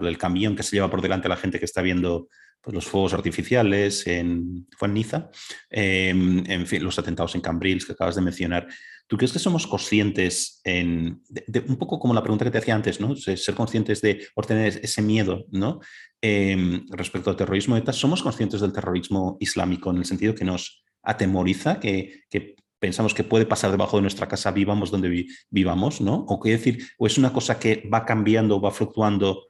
el 0.00 0.18
camión 0.18 0.56
que 0.56 0.62
se 0.62 0.76
lleva 0.76 0.90
por 0.90 1.02
delante 1.02 1.28
la 1.28 1.36
gente 1.36 1.58
que 1.58 1.66
está 1.66 1.82
viendo 1.82 2.28
pues, 2.62 2.74
los 2.74 2.86
fuegos 2.86 3.12
artificiales, 3.12 4.06
en, 4.06 4.66
fue 4.76 4.88
en 4.88 4.94
Niza, 4.94 5.30
em, 5.68 6.42
en 6.50 6.66
fin, 6.66 6.82
los 6.82 6.98
atentados 6.98 7.34
en 7.34 7.42
Cambrils 7.42 7.84
que 7.84 7.92
acabas 7.92 8.14
de 8.14 8.22
mencionar. 8.22 8.66
¿Tú 9.06 9.16
crees 9.16 9.32
que 9.32 9.38
somos 9.38 9.66
conscientes, 9.66 10.60
en, 10.64 11.22
un 11.68 11.76
poco 11.76 11.98
como 11.98 12.14
la 12.14 12.22
pregunta 12.22 12.44
que 12.44 12.50
te 12.50 12.58
hacía 12.58 12.74
antes, 12.74 13.00
¿no? 13.00 13.14
ser 13.16 13.54
conscientes 13.54 14.00
de 14.00 14.26
tener 14.46 14.80
ese 14.82 15.02
miedo 15.02 15.44
¿no? 15.50 15.80
Em, 16.20 16.86
respecto 16.88 17.30
al 17.30 17.36
terrorismo 17.36 17.76
ETA? 17.76 17.92
¿Somos 17.92 18.22
conscientes 18.22 18.60
del 18.60 18.72
terrorismo 18.72 19.36
islámico 19.40 19.90
en 19.90 19.98
el 19.98 20.04
sentido 20.06 20.34
que 20.34 20.44
nos 20.44 20.84
atemoriza, 21.02 21.80
que, 21.80 22.22
pensamos 22.78 23.14
que 23.14 23.24
puede 23.24 23.46
pasar 23.46 23.70
debajo 23.70 23.96
de 23.96 24.02
nuestra 24.02 24.28
casa, 24.28 24.50
vivamos 24.50 24.90
donde 24.90 25.26
vivamos, 25.48 26.02
¿no? 26.02 26.24
O 26.28 26.38
qué 26.38 26.50
decir, 26.50 26.86
o 26.98 27.06
es 27.06 27.16
una 27.16 27.32
cosa 27.32 27.58
que 27.58 27.88
va 27.92 28.04
cambiando, 28.04 28.60
va 28.60 28.70
fluctuando 28.70 29.46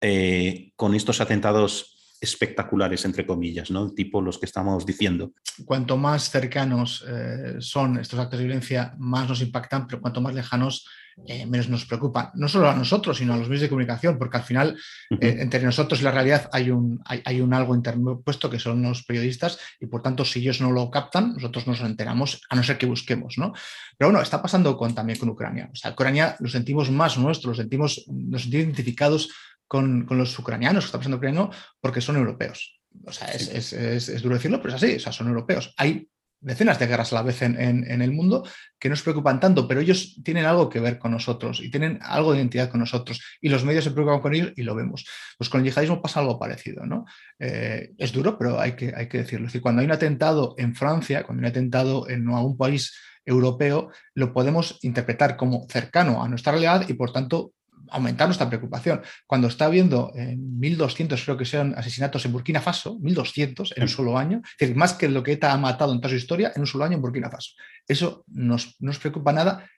eh, 0.00 0.72
con 0.74 0.94
estos 0.96 1.20
atentados 1.20 1.95
espectaculares, 2.20 3.04
entre 3.04 3.26
comillas, 3.26 3.70
¿no? 3.70 3.92
Tipo 3.92 4.20
los 4.20 4.38
que 4.38 4.46
estamos 4.46 4.86
diciendo. 4.86 5.32
Cuanto 5.64 5.96
más 5.96 6.30
cercanos 6.30 7.04
eh, 7.08 7.56
son 7.58 7.98
estos 7.98 8.18
actos 8.18 8.38
de 8.38 8.46
violencia, 8.46 8.94
más 8.98 9.28
nos 9.28 9.42
impactan, 9.42 9.86
pero 9.86 10.00
cuanto 10.00 10.20
más 10.20 10.34
lejanos, 10.34 10.86
eh, 11.26 11.46
menos 11.46 11.68
nos 11.68 11.86
preocupan. 11.86 12.30
No 12.34 12.46
solo 12.46 12.68
a 12.68 12.74
nosotros, 12.74 13.16
sino 13.16 13.32
a 13.32 13.36
los 13.36 13.48
medios 13.48 13.62
de 13.62 13.68
comunicación, 13.68 14.18
porque 14.18 14.36
al 14.36 14.42
final, 14.42 14.76
eh, 15.20 15.36
entre 15.40 15.62
nosotros 15.62 16.00
y 16.00 16.04
la 16.04 16.10
realidad 16.10 16.48
hay 16.52 16.70
un, 16.70 17.00
hay, 17.04 17.40
un 17.40 17.54
algo 17.54 17.74
interpuesto 17.74 18.50
que 18.50 18.58
son 18.58 18.82
los 18.82 19.02
periodistas, 19.04 19.58
y 19.80 19.86
por 19.86 20.02
tanto, 20.02 20.24
si 20.24 20.40
ellos 20.40 20.60
no 20.60 20.72
lo 20.72 20.90
captan, 20.90 21.34
nosotros 21.34 21.66
nos 21.66 21.80
enteramos, 21.80 22.42
a 22.50 22.56
no 22.56 22.62
ser 22.62 22.76
que 22.76 22.86
busquemos, 22.86 23.38
¿no? 23.38 23.54
Pero 23.96 24.10
bueno, 24.10 24.22
está 24.22 24.42
pasando 24.42 24.76
con, 24.76 24.94
también 24.94 25.18
con 25.18 25.30
Ucrania. 25.30 25.70
O 25.72 25.76
sea, 25.76 25.92
Ucrania 25.92 26.36
lo 26.38 26.48
sentimos 26.48 26.90
más 26.90 27.16
nuestro, 27.16 27.50
lo 27.50 27.56
sentimos, 27.56 28.04
nos 28.08 28.42
sentimos 28.42 28.64
identificados 28.66 29.30
con, 29.66 30.06
los 30.10 30.38
ucranianos 30.38 30.84
que 30.84 30.86
está 30.86 30.98
pasando 30.98 31.16
ucraniano 31.16 31.50
porque 31.80 32.00
son 32.00 32.16
europeos. 32.16 32.80
O 33.04 33.12
sea, 33.12 33.28
es, 33.28 34.22
duro 34.22 34.36
decirlo, 34.36 34.62
pero 34.62 34.74
es 34.74 34.82
así, 34.82 34.96
o 34.96 35.00
sea, 35.00 35.12
son 35.12 35.28
europeos. 35.28 35.74
Hay 35.76 36.08
decenas 36.40 36.78
de 36.78 36.86
guerras 36.86 37.12
a 37.12 37.16
la 37.16 37.22
vez 37.22 37.42
en, 37.42 37.56
el 37.56 38.12
mundo 38.12 38.46
que 38.78 38.88
nos 38.88 39.02
preocupan 39.02 39.40
tanto, 39.40 39.66
pero 39.66 39.80
ellos 39.80 40.20
tienen 40.22 40.44
algo 40.44 40.68
que 40.68 40.80
ver 40.80 40.98
con 40.98 41.10
nosotros 41.10 41.60
y 41.60 41.70
tienen 41.70 41.98
algo 42.02 42.32
de 42.32 42.38
identidad 42.38 42.70
con 42.70 42.80
nosotros 42.80 43.20
y 43.40 43.48
los 43.48 43.64
medios 43.64 43.84
se 43.84 43.90
preocupan 43.90 44.20
con 44.20 44.34
ellos 44.34 44.52
y 44.56 44.62
lo 44.62 44.74
vemos. 44.74 45.06
Pues 45.36 45.50
con 45.50 45.60
el 45.60 45.66
yihadismo 45.66 46.00
pasa 46.00 46.20
algo 46.20 46.38
parecido, 46.38 46.86
¿no? 46.86 47.04
Eh, 47.38 47.90
es 47.98 48.12
duro, 48.12 48.38
pero 48.38 48.60
hay 48.60 48.72
que, 48.72 48.92
hay 48.96 49.08
que 49.08 49.18
decirlo. 49.18 49.46
Es 49.46 49.52
decir, 49.52 49.62
cuando 49.62 49.80
hay 49.80 49.86
un 49.86 49.92
atentado 49.92 50.54
en 50.58 50.74
Francia, 50.74 51.24
cuando 51.24 51.40
hay 51.40 51.46
un 51.46 51.50
atentado 51.50 52.08
en 52.08 52.28
un 52.28 52.56
país 52.56 52.94
europeo, 53.24 53.90
lo 54.14 54.32
podemos 54.32 54.78
interpretar 54.82 55.36
como 55.36 55.66
cercano 55.68 56.22
a 56.22 56.28
nuestra 56.28 56.52
realidad 56.52 56.88
y 56.88 56.94
por 56.94 57.12
tanto 57.12 57.52
aumentar 57.90 58.28
nuestra 58.28 58.48
preocupación. 58.48 59.02
Cuando 59.26 59.48
está 59.48 59.66
habiendo 59.66 60.12
1.200, 60.14 61.22
creo 61.24 61.36
que 61.36 61.44
sean 61.44 61.74
asesinatos 61.76 62.24
en 62.24 62.32
Burkina 62.32 62.60
Faso, 62.60 62.98
1.200 62.98 63.72
en 63.76 63.82
un 63.82 63.88
solo 63.88 64.18
año, 64.18 64.42
es 64.44 64.58
decir, 64.58 64.76
más 64.76 64.94
que 64.94 65.08
lo 65.08 65.22
que 65.22 65.32
ETA 65.32 65.52
ha 65.52 65.56
matado 65.56 65.92
en 65.92 66.00
toda 66.00 66.10
su 66.10 66.16
historia 66.16 66.52
en 66.54 66.60
un 66.60 66.66
solo 66.66 66.84
año 66.84 66.96
en 66.96 67.02
Burkina 67.02 67.30
Faso. 67.30 67.52
Eso 67.86 68.24
nos, 68.28 68.76
nos 68.80 68.98
preocupa 68.98 69.32
nada, 69.32 69.68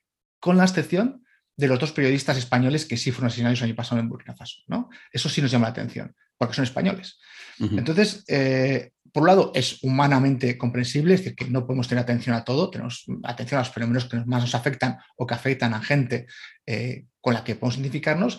con 0.40 0.56
la 0.56 0.64
excepción 0.64 1.24
de 1.56 1.66
los 1.66 1.78
dos 1.78 1.92
periodistas 1.92 2.38
españoles 2.38 2.86
que 2.86 2.96
sí 2.96 3.10
fueron 3.10 3.26
asesinados 3.26 3.58
el 3.60 3.66
año 3.66 3.74
pasado 3.74 4.00
en 4.00 4.08
Burkina 4.08 4.36
Faso. 4.36 4.62
¿no? 4.68 4.88
Eso 5.12 5.28
sí 5.28 5.42
nos 5.42 5.50
llama 5.50 5.66
la 5.66 5.70
atención, 5.70 6.14
porque 6.36 6.54
son 6.54 6.64
españoles. 6.64 7.18
Entonces, 7.58 8.24
eh, 8.28 8.92
por 9.12 9.22
un 9.22 9.26
lado, 9.26 9.52
es 9.54 9.82
humanamente 9.82 10.56
comprensible, 10.56 11.14
es 11.14 11.20
decir, 11.20 11.34
que 11.34 11.46
no 11.46 11.66
podemos 11.66 11.88
tener 11.88 12.02
atención 12.02 12.36
a 12.36 12.44
todo, 12.44 12.70
tenemos 12.70 13.04
atención 13.24 13.58
a 13.58 13.62
los 13.62 13.72
fenómenos 13.72 14.04
que 14.04 14.18
más 14.24 14.42
nos 14.42 14.54
afectan 14.54 14.98
o 15.16 15.26
que 15.26 15.34
afectan 15.34 15.74
a 15.74 15.82
gente 15.82 16.26
eh, 16.64 17.06
con 17.28 17.34
la 17.34 17.44
que 17.44 17.56
podemos 17.56 17.76
identificarnos, 17.76 18.38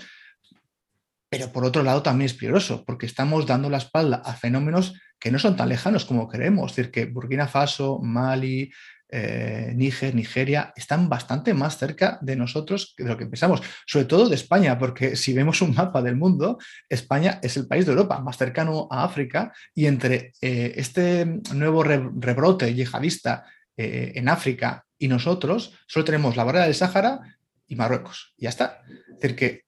pero 1.29 1.51
por 1.51 1.63
otro 1.63 1.83
lado 1.83 2.01
también 2.01 2.25
es 2.25 2.33
peligroso, 2.33 2.83
porque 2.87 3.05
estamos 3.05 3.45
dando 3.45 3.69
la 3.69 3.77
espalda 3.77 4.23
a 4.25 4.33
fenómenos 4.33 4.99
que 5.19 5.29
no 5.29 5.37
son 5.37 5.55
tan 5.55 5.69
lejanos 5.69 6.05
como 6.05 6.27
creemos, 6.27 6.71
es 6.71 6.77
decir, 6.77 6.91
que 6.91 7.05
Burkina 7.05 7.47
Faso, 7.47 7.99
Mali, 8.01 8.71
eh, 9.11 9.73
Níger, 9.75 10.15
Nigeria, 10.15 10.73
están 10.75 11.07
bastante 11.07 11.53
más 11.53 11.77
cerca 11.77 12.17
de 12.23 12.35
nosotros 12.35 12.95
de 12.97 13.05
lo 13.05 13.15
que 13.15 13.27
pensamos, 13.27 13.61
sobre 13.85 14.05
todo 14.05 14.27
de 14.27 14.33
España, 14.33 14.79
porque 14.79 15.15
si 15.15 15.33
vemos 15.33 15.61
un 15.61 15.75
mapa 15.75 16.01
del 16.01 16.15
mundo, 16.15 16.57
España 16.89 17.39
es 17.43 17.57
el 17.57 17.67
país 17.67 17.85
de 17.85 17.91
Europa 17.91 18.19
más 18.21 18.37
cercano 18.39 18.87
a 18.89 19.03
África 19.03 19.53
y 19.75 19.85
entre 19.85 20.33
eh, 20.41 20.73
este 20.77 21.27
nuevo 21.53 21.83
rebrote 21.83 22.73
yihadista 22.73 23.45
eh, 23.77 24.13
en 24.15 24.29
África 24.29 24.83
y 24.97 25.07
nosotros, 25.07 25.75
solo 25.85 26.05
tenemos 26.05 26.35
la 26.35 26.43
barrera 26.43 26.65
del 26.65 26.73
Sáhara 26.73 27.21
y 27.69 27.75
Marruecos. 27.75 28.33
ya 28.37 28.49
está. 28.49 28.81
Es 28.87 29.21
decir, 29.21 29.35
que 29.35 29.63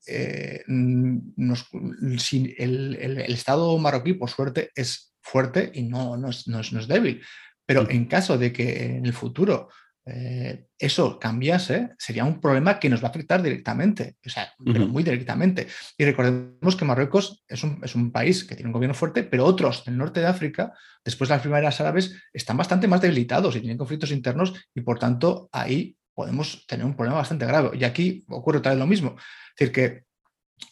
el, 2.57 3.23
Estado 3.29 3.77
marroquí, 3.77 4.13
por 4.13 4.29
suerte, 4.29 4.71
es 4.75 5.13
fuerte 5.21 5.71
y 5.73 5.83
no, 5.83 6.17
no, 6.17 6.29
es, 6.29 6.47
no 6.47 6.59
es 6.59 6.87
débil. 6.87 7.21
Pero 7.65 7.89
en 7.89 8.05
caso 8.05 8.37
de 8.37 8.51
que 8.51 8.97
en 8.97 9.05
el 9.05 9.13
futuro 9.13 9.69
eh, 10.03 10.65
eso 10.79 11.19
cambiase, 11.19 11.91
sería 11.99 12.25
un 12.25 12.41
problema 12.41 12.79
que 12.79 12.89
nos 12.89 13.03
va 13.03 13.07
a 13.07 13.11
afectar 13.11 13.41
directamente, 13.43 14.15
o 14.25 14.29
sea, 14.29 14.51
pero 14.65 14.87
muy 14.87 15.03
directamente. 15.03 15.67
Y 15.95 16.05
recordemos 16.05 16.75
que 16.75 16.85
Marruecos 16.85 17.43
es 17.47 17.63
un, 17.63 18.11
país 18.11 18.43
que 18.43 18.55
tiene 18.55 18.69
un 18.69 18.73
gobierno 18.73 18.95
fuerte, 18.95 19.23
pero 19.23 19.45
otros 19.45 19.85
del 19.85 19.97
norte 19.97 20.19
de 20.19 20.25
África, 20.25 20.73
después 21.05 21.29
de 21.29 21.35
las 21.35 21.41
primeras 21.43 21.79
árabes, 21.79 22.15
están 22.33 22.57
bastante 22.57 22.87
más 22.87 22.99
debilitados 22.99 23.55
y 23.55 23.59
tienen 23.59 23.77
conflictos 23.77 24.11
internos 24.11 24.53
y 24.73 24.81
por 24.81 24.97
tanto 24.97 25.49
ahí 25.51 25.95
podemos 26.21 26.67
tener 26.67 26.85
un 26.85 26.95
problema 26.95 27.17
bastante 27.17 27.47
grave. 27.47 27.71
Y 27.73 27.83
aquí 27.83 28.23
ocurre 28.29 28.59
tal 28.59 28.73
vez 28.73 28.79
lo 28.79 28.85
mismo. 28.85 29.15
Es 29.17 29.55
decir, 29.57 29.71
que 29.73 30.03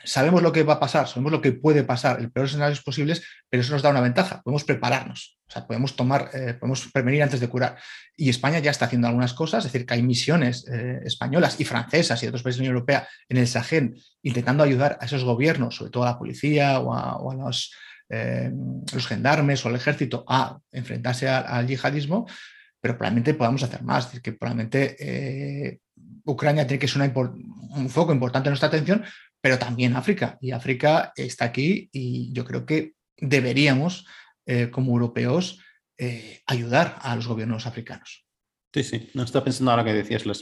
sabemos 0.04 0.44
lo 0.44 0.52
que 0.52 0.62
va 0.62 0.74
a 0.74 0.80
pasar, 0.80 1.08
sabemos 1.08 1.32
lo 1.32 1.42
que 1.42 1.54
puede 1.54 1.84
pasar, 1.84 2.20
el 2.20 2.32
peor 2.32 2.46
escenarios 2.46 2.84
posibles, 2.84 3.24
pero 3.50 3.62
eso 3.62 3.74
nos 3.74 3.82
da 3.82 3.90
una 3.90 4.00
ventaja, 4.00 4.44
podemos 4.44 4.64
prepararnos, 4.64 5.40
o 5.48 5.52
sea, 5.52 5.66
podemos 5.66 5.96
tomar, 5.96 6.30
eh, 6.36 6.54
podemos 6.54 6.88
prevenir 6.94 7.24
antes 7.24 7.40
de 7.40 7.48
curar. 7.48 7.80
Y 8.16 8.30
España 8.30 8.60
ya 8.60 8.70
está 8.70 8.86
haciendo 8.86 9.08
algunas 9.08 9.34
cosas, 9.34 9.66
es 9.66 9.74
decir, 9.74 9.88
que 9.88 9.96
hay 9.96 10.04
misiones 10.04 10.68
eh, 10.72 11.00
españolas 11.04 11.60
y 11.60 11.66
francesas 11.66 12.22
y 12.22 12.28
otros 12.28 12.44
países 12.44 12.60
de 12.60 12.66
la 12.66 12.70
Unión 12.70 12.76
Europea 12.76 13.08
en 13.28 13.38
el 13.38 13.48
Sahel 13.48 14.00
intentando 14.22 14.64
ayudar 14.64 15.00
a 15.02 15.06
esos 15.06 15.24
gobiernos, 15.24 15.78
sobre 15.78 15.90
todo 15.90 16.04
a 16.04 16.12
la 16.12 16.20
policía 16.20 16.80
o 16.80 16.94
a, 16.94 17.36
los, 17.36 17.74
eh, 18.10 18.52
los, 18.94 19.08
gendarmes 19.08 19.66
o 19.66 19.70
al 19.70 19.76
ejército 19.76 20.24
a 20.28 20.60
enfrentarse 20.72 21.28
al 21.28 21.66
yihadismo, 21.66 22.28
pero 22.82 22.98
probablemente 22.98 23.34
podamos 23.34 23.64
hacer 23.64 23.84
más, 23.84 24.06
es 24.06 24.12
decir, 24.12 24.22
que 24.22 24.34
probablemente 24.34 25.80
Ucrania 26.26 26.68
tiene 26.68 26.80
que 26.80 26.88
ser 26.88 27.02
un 27.02 27.90
foco 27.90 28.14
importante 28.14 28.50
en 28.50 28.52
nuestra 28.52 28.68
atención, 28.68 29.04
pero 29.42 29.58
también 29.58 29.96
África. 29.96 30.38
Y 30.42 30.52
África 30.52 31.14
está 31.16 31.46
aquí 31.46 31.90
y 31.92 32.32
yo 32.34 32.46
creo 32.46 32.66
que 32.66 32.94
deberíamos, 33.18 34.06
eh, 34.46 34.70
como 34.70 34.92
europeos, 34.94 35.62
eh, 35.98 36.42
ayudar 36.46 36.98
a 37.02 37.16
los 37.16 37.28
gobiernos 37.28 37.66
africanos. 37.66 38.26
Sí, 38.72 38.84
sí. 38.84 39.10
No 39.16 39.24
estaba 39.24 39.46
pensando 39.46 39.72
ahora 39.72 39.84
que 39.84 39.94
decías 39.94 40.28
la 40.28 40.34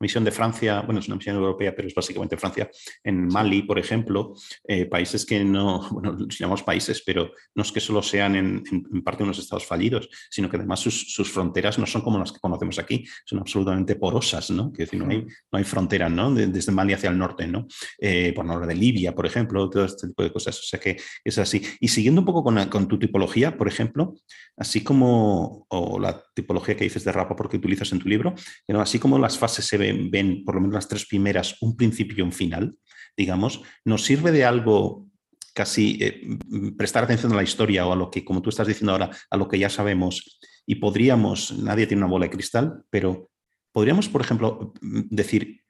misión 0.00 0.24
de 0.24 0.32
Francia, 0.32 0.80
bueno, 0.80 0.98
es 0.98 1.06
una 1.06 1.16
misión 1.16 1.36
europea, 1.36 1.72
pero 1.74 1.86
es 1.86 1.94
básicamente 1.94 2.36
Francia, 2.36 2.68
en 3.04 3.28
Mali, 3.28 3.62
por 3.62 3.78
ejemplo, 3.78 4.34
eh, 4.66 4.86
países 4.86 5.24
que 5.24 5.44
no, 5.44 5.88
bueno, 5.92 6.12
los 6.12 6.36
llamamos 6.36 6.64
países, 6.64 7.02
pero 7.06 7.30
no 7.54 7.62
es 7.62 7.70
que 7.70 7.78
solo 7.78 8.02
sean 8.02 8.34
en, 8.34 8.64
parte 9.04 9.22
unos 9.22 9.38
estados 9.38 9.64
fallidos, 9.66 10.08
sino 10.28 10.50
que 10.50 10.56
además 10.56 10.80
sus, 10.80 11.30
fronteras 11.30 11.78
no 11.78 11.86
son 11.86 12.02
como 12.02 12.18
las 12.18 12.32
que 12.32 12.40
conocemos 12.40 12.78
aquí, 12.80 13.04
son 13.24 13.38
absolutamente 13.38 13.94
porosas, 13.94 14.50
¿no? 14.50 14.72
Que 14.72 14.82
decir, 14.82 15.00
no 15.00 15.10
hay, 15.10 15.20
no 15.22 15.58
hay 15.58 15.64
fronteras, 15.64 16.10
¿no? 16.10 16.34
desde 16.34 16.72
Mali 16.72 16.92
hacia 16.92 17.10
el 17.10 17.18
norte, 17.18 17.46
¿no? 17.46 17.68
Eh, 17.98 18.32
por 18.34 18.44
norte 18.44 18.66
de 18.66 18.74
Libia, 18.74 19.14
por 19.14 19.26
ejemplo, 19.26 19.70
todo 19.70 19.84
este 19.84 20.08
tipo 20.08 20.24
de 20.24 20.32
cosas. 20.32 20.58
O 20.58 20.62
sea 20.62 20.80
que 20.80 20.96
es 21.24 21.38
así. 21.38 21.62
Y 21.80 21.88
siguiendo 21.88 22.20
un 22.20 22.24
poco 22.24 22.42
con, 22.42 22.64
con 22.68 22.88
tu 22.88 22.98
tipología, 22.98 23.56
por 23.56 23.68
ejemplo, 23.68 24.14
así 24.56 24.82
como 24.82 25.66
o 25.68 25.98
la 25.98 26.22
tipología 26.34 26.76
que 26.76 26.84
dices 26.84 27.04
de 27.04 27.12
Rapa 27.12 27.36
porque 27.36 27.58
en 27.92 27.98
tu 27.98 28.08
libro, 28.08 28.34
así 28.78 28.98
como 28.98 29.18
las 29.18 29.38
fases 29.38 29.64
se 29.64 29.76
ven, 29.76 30.44
por 30.44 30.54
lo 30.54 30.60
menos 30.60 30.74
las 30.74 30.88
tres 30.88 31.06
primeras, 31.06 31.56
un 31.60 31.76
principio 31.76 32.18
y 32.18 32.22
un 32.22 32.32
final, 32.32 32.76
digamos, 33.16 33.62
nos 33.84 34.04
sirve 34.04 34.32
de 34.32 34.44
algo 34.44 35.06
casi 35.54 35.98
eh, 36.00 36.38
prestar 36.76 37.04
atención 37.04 37.32
a 37.32 37.36
la 37.36 37.42
historia 37.42 37.86
o 37.86 37.92
a 37.92 37.96
lo 37.96 38.10
que, 38.10 38.24
como 38.24 38.42
tú 38.42 38.50
estás 38.50 38.66
diciendo 38.66 38.92
ahora, 38.92 39.10
a 39.30 39.36
lo 39.36 39.48
que 39.48 39.58
ya 39.58 39.70
sabemos 39.70 40.38
y 40.66 40.76
podríamos, 40.76 41.56
nadie 41.58 41.86
tiene 41.86 42.02
una 42.02 42.10
bola 42.10 42.26
de 42.26 42.30
cristal, 42.30 42.84
pero 42.90 43.30
podríamos, 43.72 44.08
por 44.08 44.20
ejemplo, 44.20 44.74
decir, 44.82 45.62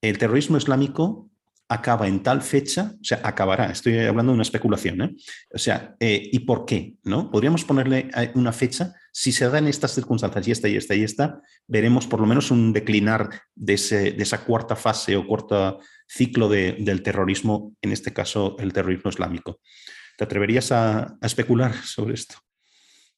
el 0.00 0.18
terrorismo 0.18 0.56
islámico 0.56 1.30
acaba 1.68 2.06
en 2.06 2.22
tal 2.22 2.42
fecha, 2.42 2.92
o 2.94 3.04
sea, 3.04 3.20
acabará, 3.22 3.70
estoy 3.70 3.98
hablando 3.98 4.32
de 4.32 4.34
una 4.34 4.42
especulación, 4.42 5.02
¿eh? 5.02 5.16
o 5.52 5.58
sea, 5.58 5.96
eh, 5.98 6.28
¿y 6.30 6.40
por 6.40 6.64
qué? 6.66 6.94
¿no? 7.04 7.30
Podríamos 7.30 7.64
ponerle 7.64 8.10
una 8.34 8.52
fecha, 8.52 8.94
si 9.12 9.32
se 9.32 9.48
dan 9.48 9.66
estas 9.66 9.94
circunstancias 9.94 10.46
y 10.46 10.50
esta 10.50 10.68
y 10.68 10.76
esta 10.76 10.94
y 10.94 11.02
esta, 11.02 11.40
veremos 11.66 12.06
por 12.06 12.20
lo 12.20 12.26
menos 12.26 12.50
un 12.50 12.72
declinar 12.72 13.30
de, 13.54 13.74
esa 13.74 14.44
cuarta 14.44 14.76
fase 14.76 15.16
o 15.16 15.26
cuarto 15.26 15.80
ciclo 16.06 16.48
del 16.48 17.02
terrorismo, 17.02 17.74
en 17.80 17.92
este 17.92 18.12
caso 18.12 18.56
el 18.58 18.72
terrorismo 18.72 19.10
islámico. 19.10 19.60
¿Te 20.16 20.24
atreverías 20.24 20.70
a 20.70 21.16
especular 21.22 21.74
sobre 21.74 22.14
esto? 22.14 22.36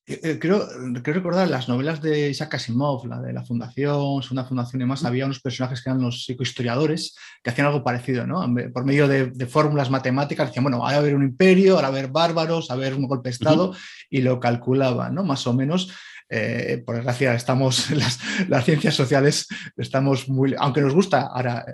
Eh, 0.09 0.21
eh, 0.23 0.39
creo, 0.39 0.69
recordar 1.03 1.49
las 1.49 1.69
novelas 1.69 2.01
de 2.01 2.31
Isaac 2.31 2.55
Asimov, 2.55 3.07
la 3.07 3.21
de 3.21 3.33
la 3.33 3.45
Fundación, 3.45 4.23
una 4.31 4.45
Fundación 4.45 4.81
y 4.81 4.85
más, 4.85 5.05
había 5.05 5.25
unos 5.25 5.41
personajes 5.41 5.83
que 5.83 5.91
eran 5.91 6.01
los 6.01 6.25
psicohistoriadores 6.25 7.17
que 7.43 7.51
hacían 7.51 7.67
algo 7.67 7.83
parecido, 7.83 8.25
¿no? 8.25 8.47
Por 8.73 8.85
medio 8.85 9.09
de, 9.09 9.47
fórmulas 9.47 9.91
matemáticas, 9.91 10.49
decían, 10.49 10.63
bueno, 10.63 10.77
ahora 10.77 10.93
va 10.93 10.97
a 10.97 11.01
haber 11.01 11.17
un 11.17 11.25
imperio, 11.25 11.75
ahora 11.75 11.91
va 11.91 11.97
a 11.97 11.99
haber 11.99 12.13
bárbaros, 12.13 12.71
a 12.71 12.75
haber 12.75 12.95
un 12.95 13.09
golpe 13.09 13.31
de 13.31 13.33
Estado, 13.33 13.75
y 14.09 14.23
lo 14.23 14.39
calculaban, 14.39 15.13
¿no? 15.13 15.25
Más 15.25 15.45
o 15.49 15.53
menos. 15.53 15.93
Eh, 16.29 16.83
por 16.85 16.97
desgracia, 16.97 17.35
estamos, 17.35 17.91
las, 17.93 18.21
las, 18.49 18.65
ciencias 18.65 18.95
sociales 18.95 19.49
estamos 19.77 20.29
muy, 20.29 20.55
aunque 20.59 20.81
nos 20.81 20.95
gusta 20.95 21.23
ahora 21.23 21.65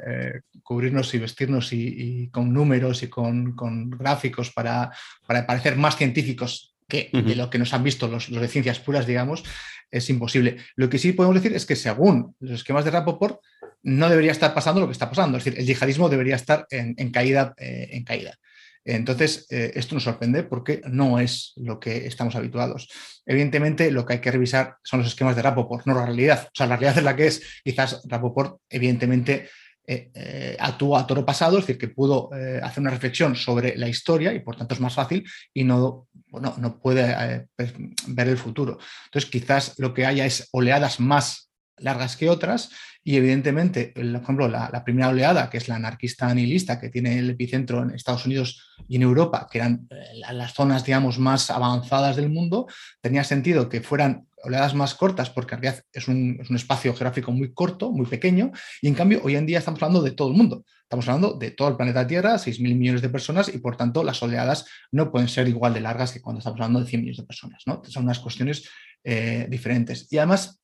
cubrirnos 0.63 1.13
y 1.15 1.19
vestirnos 1.19 1.73
y, 1.73 2.29
con 2.31 2.53
números 2.53 3.03
y 3.03 3.09
con, 3.09 3.55
con 3.55 3.91
gráficos 3.91 4.51
para, 4.53 4.91
para 5.27 5.47
parecer 5.47 5.77
más 5.77 5.97
científicos 5.97 6.72
que 6.89 7.11
de 7.13 7.35
lo 7.37 7.51
que 7.51 7.59
nos 7.59 7.73
han 7.75 7.85
visto 7.85 8.09
los, 8.09 8.31
de 8.31 8.49
ciencias 8.49 8.81
puras, 8.81 9.07
digamos, 9.07 9.45
es 9.91 10.09
imposible. 10.11 10.57
Lo 10.77 10.89
que 10.89 10.99
sí 10.99 11.13
podemos 11.13 11.37
decir 11.37 11.55
es 11.57 11.67
que 11.67 11.77
según 11.77 12.35
los 12.41 12.53
esquemas 12.53 12.85
de 12.85 12.91
Rapoport, 12.91 13.41
no 13.83 14.09
debería 14.09 14.33
estar 14.33 14.55
pasando 14.55 14.81
lo 14.81 14.87
que 14.87 14.93
está 14.93 15.09
pasando. 15.09 15.39
Es 15.39 15.45
decir, 15.45 15.59
el 15.59 15.67
yihadismo 15.67 16.09
debería 16.09 16.37
estar 16.37 16.67
en, 16.71 17.11
caída. 17.11 17.55
Eh, 17.59 17.89
en 17.93 18.05
caída. 18.05 18.39
Entonces, 18.85 19.47
eh, 19.51 19.73
esto 19.77 19.95
nos 19.95 20.05
sorprende 20.05 20.43
porque 20.43 20.81
no 20.89 21.21
es 21.21 21.53
lo 21.57 21.79
que 21.79 22.07
estamos 22.07 22.35
habituados. 22.35 22.89
Evidentemente, 23.25 23.91
lo 23.93 24.05
que 24.05 24.15
hay 24.15 24.21
que 24.21 24.33
revisar 24.33 24.77
son 24.83 25.01
los 25.01 25.09
esquemas 25.09 25.37
de 25.37 25.43
Rapoport, 25.43 25.87
no 25.87 25.95
la 25.95 26.07
realidad. 26.07 26.49
O 26.49 26.55
sea, 26.55 26.67
la 26.67 26.77
realidad 26.77 26.99
es 26.99 27.05
la 27.05 27.17
que 27.17 27.27
es. 27.27 27.61
Quizás 27.63 28.03
Rapoport, 28.09 28.61
evidentemente, 28.69 29.49
eh, 29.85 30.11
eh, 30.15 30.57
actúa 30.61 31.01
a 31.01 31.07
toro 31.07 31.27
pasado, 31.27 31.59
es 31.59 31.67
decir, 31.67 31.77
que 31.77 31.89
pudo 31.89 32.31
eh, 32.33 32.61
hacer 32.63 32.81
una 32.81 32.91
reflexión 32.91 33.35
sobre 33.35 33.77
la 33.77 33.89
historia 33.89 34.33
y 34.33 34.39
por 34.39 34.55
tanto 34.55 34.75
es 34.75 34.81
más 34.81 34.95
fácil 34.95 35.25
y 35.53 35.65
no, 35.65 36.07
no 36.31 36.79
puede 36.81 37.49
pues, 37.57 37.73
ver 38.07 38.29
el 38.29 38.39
futuro. 38.39 38.79
Entonces, 39.07 39.29
quizás 39.29 39.75
lo 39.79 39.93
que 39.93 40.07
haya 40.07 40.25
es 40.25 40.49
oleadas 40.53 41.01
más 41.01 41.51
largas 41.79 42.17
que 42.17 42.31
otras 42.31 42.71
y 43.03 43.17
evidentemente, 43.17 43.89
por 43.89 44.05
ejemplo, 44.05 44.49
la, 44.49 44.85
primera 44.85 45.09
oleada, 45.09 45.51
que 45.51 45.59
es 45.59 45.67
la 45.67 45.75
anarquista 45.75 46.33
nihilista, 46.33 46.79
que 46.79 46.89
tiene 46.89 47.19
el 47.19 47.31
epicentro 47.31 47.83
en 47.83 47.91
Estados 47.91 48.25
Unidos 48.27 48.73
y 48.87 48.97
en 48.97 49.03
Europa, 49.03 49.49
que 49.51 49.59
eran 49.59 49.89
las 50.33 50.55
zonas, 50.55 50.85
digamos, 50.85 51.19
más 51.19 51.51
avanzadas 51.51 52.15
del 52.15 52.31
mundo, 52.31 52.69
tenía 53.01 53.25
sentido 53.25 53.69
que 53.69 53.81
fueran 53.81 54.29
oleadas 54.43 54.75
más 54.75 54.95
cortas, 54.95 55.31
porque 55.31 55.55
en 55.55 55.63
realidad 55.63 55.85
es 55.93 56.09
un, 56.09 56.41
espacio 56.51 56.93
geográfico 56.93 57.33
muy 57.33 57.53
corto, 57.53 57.91
muy 57.91 58.07
pequeño, 58.07 58.53
y 58.81 58.89
en 58.89 58.95
cambio 58.95 59.21
hoy 59.23 59.37
en 59.37 59.47
día 59.47 59.59
estamos 59.59 59.83
hablando 59.83 60.03
de 60.03 60.13
todo 60.13 60.29
el 60.29 60.35
mundo. 60.35 60.65
Estamos 60.83 61.09
hablando 61.09 61.35
de 61.39 61.51
todo 61.53 61.69
el 61.69 61.77
planeta 61.77 62.07
Tierra, 62.07 62.35
6.000 62.35 62.77
millones 62.77 63.03
de 63.03 63.09
personas, 63.09 63.49
y 63.55 63.59
por 63.59 63.77
tanto 63.77 64.05
las 64.05 64.23
oleadas 64.23 64.67
no 64.91 65.11
pueden 65.11 65.29
ser 65.29 65.49
igual 65.49 65.75
de 65.75 65.81
largas 65.81 66.13
que 66.13 66.21
cuando 66.21 66.41
estamos 66.41 66.59
hablando 66.59 66.81
de 66.81 66.87
100 66.87 67.01
millones 67.01 67.19
de 67.19 67.27
personas. 67.27 67.63
¿no? 67.67 67.83
Son 67.85 68.05
unas 68.05 68.19
cuestiones 68.19 68.69
eh, 69.05 69.47
diferentes. 69.49 70.07
Y 70.11 70.19
además, 70.19 70.61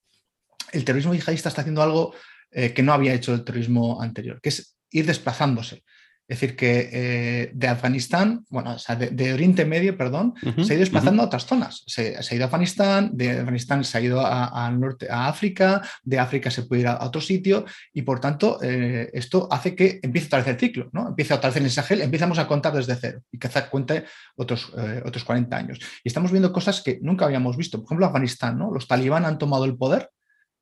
el 0.72 0.84
terrorismo 0.84 1.14
yihadista 1.14 1.48
está 1.48 1.62
haciendo 1.62 1.82
algo 1.82 2.14
eh, 2.50 2.72
que 2.72 2.82
no 2.82 2.92
había 2.92 3.14
hecho 3.14 3.34
el 3.34 3.44
terrorismo 3.44 4.02
anterior, 4.02 4.40
que 4.40 4.50
es 4.50 4.76
ir 4.90 5.06
desplazándose. 5.06 5.84
Es 6.28 6.38
decir, 6.38 6.56
que 6.56 6.90
eh, 6.92 7.50
de 7.55 7.68
Afganistán, 7.68 8.44
bueno, 8.50 8.72
o 8.74 8.78
sea, 8.78 8.96
de, 8.96 9.32
Oriente 9.32 9.64
Medio, 9.64 9.96
perdón, 9.96 10.34
se 10.42 10.72
ha 10.72 10.74
ido 10.74 10.80
desplazando 10.80 11.22
a 11.22 11.26
otras 11.26 11.46
zonas. 11.46 11.84
Se, 11.86 12.18
ha 12.18 12.34
ido 12.34 12.44
a 12.44 12.46
Afganistán, 12.48 13.12
de 13.14 13.30
Afganistán 13.30 13.82
se 13.82 13.96
ha 13.96 14.02
ido 14.02 14.20
al 14.26 14.78
norte, 14.78 15.09
a 15.10 15.28
África, 15.28 15.80
de 16.02 16.18
África 16.18 16.50
se 16.50 16.64
puede 16.64 16.82
ir 16.82 16.88
a, 16.88 17.02
otro 17.02 17.22
sitio 17.22 17.64
y 17.94 18.02
por 18.02 18.20
tanto 18.20 18.59
eh, 18.62 19.09
esto 19.14 19.48
hace 19.50 19.74
que 19.74 20.00
empiece 20.02 20.26
otra 20.26 20.40
vez 20.40 20.48
el 20.48 20.59
ciclo, 20.59 20.90
¿no? 20.92 21.09
Empieza 21.09 21.34
otra 21.34 21.48
vez 21.48 21.62
el 21.62 21.70
Sahel, 21.70 22.02
empezamos 22.02 22.38
a 22.38 22.46
contar 22.46 22.74
desde 22.74 22.96
cero 22.96 23.22
y 23.32 23.38
que 23.38 23.48
cuente 23.70 24.05
otros, 24.36 24.70
eh, 24.76 25.02
otros 25.06 25.24
40 25.24 25.56
años. 25.56 25.78
Y 26.05 26.09
estamos 26.09 26.30
viendo 26.30 26.52
cosas 26.52 26.82
que 26.82 26.98
nunca 27.00 27.24
habíamos 27.24 27.56
visto. 27.56 27.78
Por 27.78 27.86
ejemplo, 27.86 28.05
Afganistán, 28.05 28.59
¿no? 28.59 28.70
Los 28.70 28.86
talibán 28.86 29.24
han 29.24 29.38
tomado 29.38 29.64
el 29.64 29.78
poder, 29.78 30.10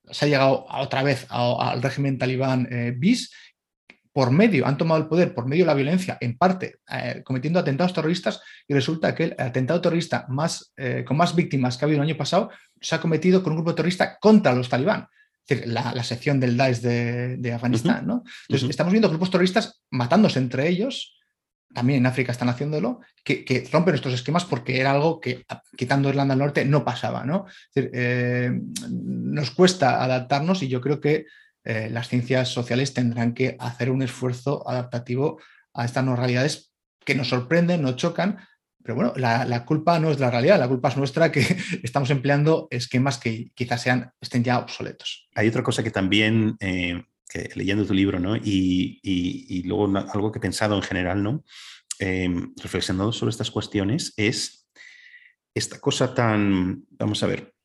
se 0.09 0.27
ha 0.27 0.29
llegado 0.29 0.65
otra 0.71 1.03
vez 1.03 1.27
al 1.29 1.83
régimen 1.83 2.19
talibán 2.19 2.69
bis 2.97 3.33
por 4.17 4.31
medio, 4.31 4.67
han 4.67 4.79
tomado 4.79 5.03
el 5.03 5.09
poder 5.09 5.35
por 5.35 5.47
medio 5.47 5.65
de 5.65 5.67
la 5.67 5.75
violencia, 5.75 6.17
en 6.23 6.39
parte 6.39 6.79
eh, 6.91 7.21
cometiendo 7.23 7.59
atentados 7.59 7.93
terroristas, 7.93 8.41
y 8.67 8.73
resulta 8.73 9.15
que 9.15 9.25
el 9.25 9.37
atentado 9.37 9.79
terrorista 9.83 10.25
más, 10.31 10.73
eh, 10.79 11.05
con 11.07 11.19
más 11.19 11.37
víctimas 11.37 11.77
que 11.77 11.85
ha 11.85 11.87
habido 11.87 12.01
el 12.01 12.09
año 12.09 12.17
pasado 12.17 12.49
se 12.81 12.95
ha 12.95 13.01
cometido 13.03 13.43
con 13.43 13.53
un 13.53 13.59
grupo 13.59 13.75
terrorista 13.75 14.17
contra 14.19 14.55
los 14.55 14.71
talibán, 14.71 15.09
es 15.47 15.59
decir, 15.59 15.69
la, 15.71 16.03
sección 16.03 16.41
del 16.41 16.57
Daesh 16.57 16.79
de, 16.79 17.53
Afganistán. 17.53 18.07
¿no? 18.07 18.25
Entonces, 18.49 18.71
estamos 18.71 18.91
viendo 18.91 19.11
grupos 19.11 19.31
terroristas 19.31 19.83
matándose 19.91 20.39
entre 20.39 20.67
ellos, 20.67 21.21
también 21.75 21.99
en 21.99 22.07
África 22.07 22.33
están 22.33 22.49
haciéndolo, 22.49 23.01
que, 23.23 23.69
rompen 23.71 23.97
estos 23.97 24.15
esquemas 24.15 24.47
porque 24.47 24.81
era 24.81 24.93
algo 24.93 25.21
que, 25.21 25.45
quitando 25.77 26.09
Irlanda 26.09 26.33
del 26.33 26.43
Norte, 26.43 26.65
no 26.65 26.87
pasaba. 26.87 27.27
¿no? 27.27 27.45
Eh, 27.75 28.51
nos 28.89 29.51
cuesta 29.51 30.03
adaptarnos 30.03 30.63
y 30.63 30.69
yo 30.69 30.81
creo 30.81 31.03
que 31.03 31.27
eh, 31.67 31.89
las 31.91 32.09
ciencias 32.09 32.49
sociales 32.49 32.95
tendrán 32.95 33.35
que 33.35 33.57
hacer 33.59 33.91
un 33.91 34.03
esfuerzo 34.03 34.69
adaptativo 34.69 35.41
a 35.75 35.85
estas 35.85 36.05
nuevas 36.05 36.21
realidades 36.21 36.73
que 37.05 37.17
nos 37.17 37.29
sorprenden, 37.29 37.83
nos 37.83 37.97
chocan, 37.97 38.39
pero 38.83 38.95
bueno, 38.95 39.13
la, 39.17 39.65
culpa 39.65 39.99
no 39.99 40.13
es 40.13 40.21
la 40.21 40.31
realidad, 40.31 40.61
la 40.61 40.69
culpa 40.69 40.91
es 40.91 40.97
nuestra 40.97 41.33
que 41.33 41.41
estamos 41.83 42.09
empleando 42.11 42.69
esquemas 42.71 43.19
que 43.19 43.51
quizás 43.55 43.83
sean, 43.83 44.13
estén 44.21 44.45
ya 44.45 44.61
obsoletos. 44.61 45.29
Hay 45.35 45.49
otra 45.49 45.65
cosa 45.65 45.83
que 45.83 45.91
también, 45.91 46.57
eh, 46.61 47.03
leyendo 47.57 47.85
tu 47.85 47.95
libro, 47.95 48.21
¿no? 48.21 48.37
y, 48.37 49.63
luego 49.67 49.87
algo 49.99 50.31
que 50.31 50.39
he 50.39 50.41
pensado 50.41 50.77
en 50.77 50.83
general, 50.83 51.21
¿no? 51.21 51.45
Em, 51.99 52.55
reflexionando 52.63 53.11
sobre 53.11 53.31
estas 53.31 53.51
cuestiones, 53.51 54.15
es 54.17 54.69
esta 55.53 55.81
cosa 55.81 56.15
tan, 56.15 56.85
vamos 56.91 57.25
a 57.25 57.27
ver, 57.27 57.56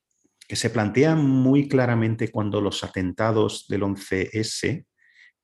que 0.52 0.58
se 0.58 0.70
plantea 0.70 1.16
muy 1.16 1.70
claramente 1.70 2.28
cuando 2.28 2.60
los 2.60 2.84
atentados 2.84 3.68
del 3.70 3.84
11S, 3.84 4.84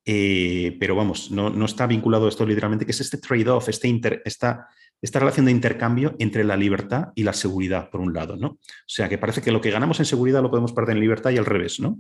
eh, 0.05 0.77
pero 0.81 0.97
vamos, 0.97 1.31
no, 1.31 1.63
está 1.63 1.87
vinculado 1.87 2.27
esto 2.27 2.45
literalmente, 2.45 2.83
que 2.85 2.91
es 2.91 2.99
este 2.99 3.17
trade-off, 3.17 3.69
este 3.69 4.01
esta, 4.25 4.67
esta 5.01 5.19
relación 5.19 5.45
de 5.45 5.53
intercambio 5.53 6.13
entre 6.19 6.43
la 6.43 6.57
libertad 6.57 7.05
y 7.15 7.23
la 7.23 7.31
seguridad, 7.31 7.89
por 7.89 8.01
un 8.01 8.13
lado, 8.13 8.35
¿no? 8.35 8.47
O 8.49 8.59
sea, 8.85 9.07
que 9.07 9.17
parece 9.17 9.41
que 9.41 9.53
lo 9.53 9.61
que 9.61 9.71
ganamos 9.71 9.97
en 10.01 10.05
seguridad 10.05 10.41
lo 10.41 10.49
podemos 10.49 10.73
perder 10.73 10.97
en 10.97 11.01
libertad 11.01 11.29
y 11.29 11.37
al 11.37 11.45
revés, 11.45 11.79
¿no? 11.79 11.99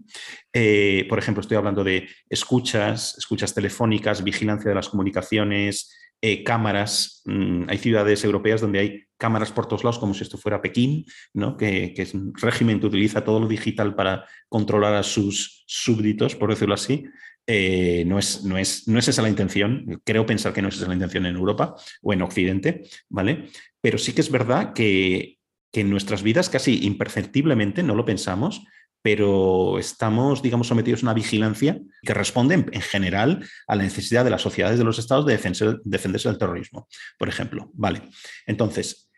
Eh, 0.51 1.05
por 1.07 1.17
ejemplo, 1.17 1.39
estoy 1.39 1.55
hablando 1.55 1.85
de 1.85 2.09
escuchas, 2.29 3.17
escuchas 3.17 3.53
telefónicas, 3.53 4.21
vigilancia 4.21 4.67
de 4.67 4.75
las 4.75 4.89
comunicaciones, 4.89 5.95
eh, 6.21 6.43
cámaras. 6.43 7.21
Mm, 7.25 7.69
hay 7.69 7.77
ciudades 7.77 8.23
europeas 8.23 8.61
donde 8.61 8.79
hay 8.79 9.03
cámaras 9.17 9.51
por 9.51 9.67
todos 9.67 9.83
lados, 9.83 9.99
como 9.99 10.13
si 10.13 10.23
esto 10.23 10.37
fuera 10.37 10.61
Pekín, 10.61 11.05
¿no? 11.33 11.57
que, 11.57 11.93
es 11.95 12.13
un 12.13 12.33
régimen 12.35 12.79
que 12.79 12.87
utiliza 12.87 13.23
todo 13.23 13.39
lo 13.39 13.47
digital 13.47 13.95
para 13.95 14.25
controlar 14.49 14.95
a 14.95 15.03
sus 15.03 15.63
súbditos, 15.67 16.35
por 16.35 16.49
decirlo 16.49 16.73
así. 16.73 17.05
Eh, 17.45 18.03
no, 18.05 18.19
es, 18.19 18.43
no, 18.43 18.57
es, 18.57 18.87
no 18.87 18.99
es 18.99 19.07
esa 19.07 19.21
la 19.21 19.29
intención, 19.29 20.01
creo 20.03 20.25
pensar 20.25 20.53
que 20.53 20.61
no 20.61 20.67
es 20.67 20.75
esa 20.75 20.87
la 20.87 20.95
intención 20.95 21.25
en 21.25 21.35
Europa 21.35 21.75
o 22.01 22.11
en 22.11 22.21
Occidente, 22.21 22.81
¿vale? 23.09 23.45
Pero 23.79 23.97
sí 23.97 24.11
que 24.11 24.21
es 24.21 24.29
verdad 24.29 24.73
que, 24.73 25.37
que 25.71 25.81
en 25.81 25.89
nuestras 25.89 26.23
vidas 26.23 26.49
casi 26.49 26.85
imperceptiblemente, 26.85 27.83
no 27.83 27.95
lo 27.95 28.05
pensamos, 28.05 28.63
pero 29.01 29.79
estamos, 29.79 30.41
digamos, 30.41 30.67
sometidos 30.67 31.01
a 31.01 31.05
una 31.05 31.13
vigilancia 31.13 31.79
que 32.01 32.13
responde 32.13 32.55
en, 32.55 32.81
general 32.81 33.47
a 33.67 33.75
la 33.75 33.83
necesidad 33.83 34.23
de 34.23 34.31
las 34.31 34.41
sociedades 34.41 34.77
de 34.77 34.83
los 34.83 34.99
estados 34.99 35.25
de 35.25 35.33
defenderse, 35.37 36.29
del 36.29 36.37
terrorismo, 36.37 36.87
por 37.17 37.29
ejemplo. 37.29 37.71
Vale. 37.73 38.01
Entonces, 38.45 39.09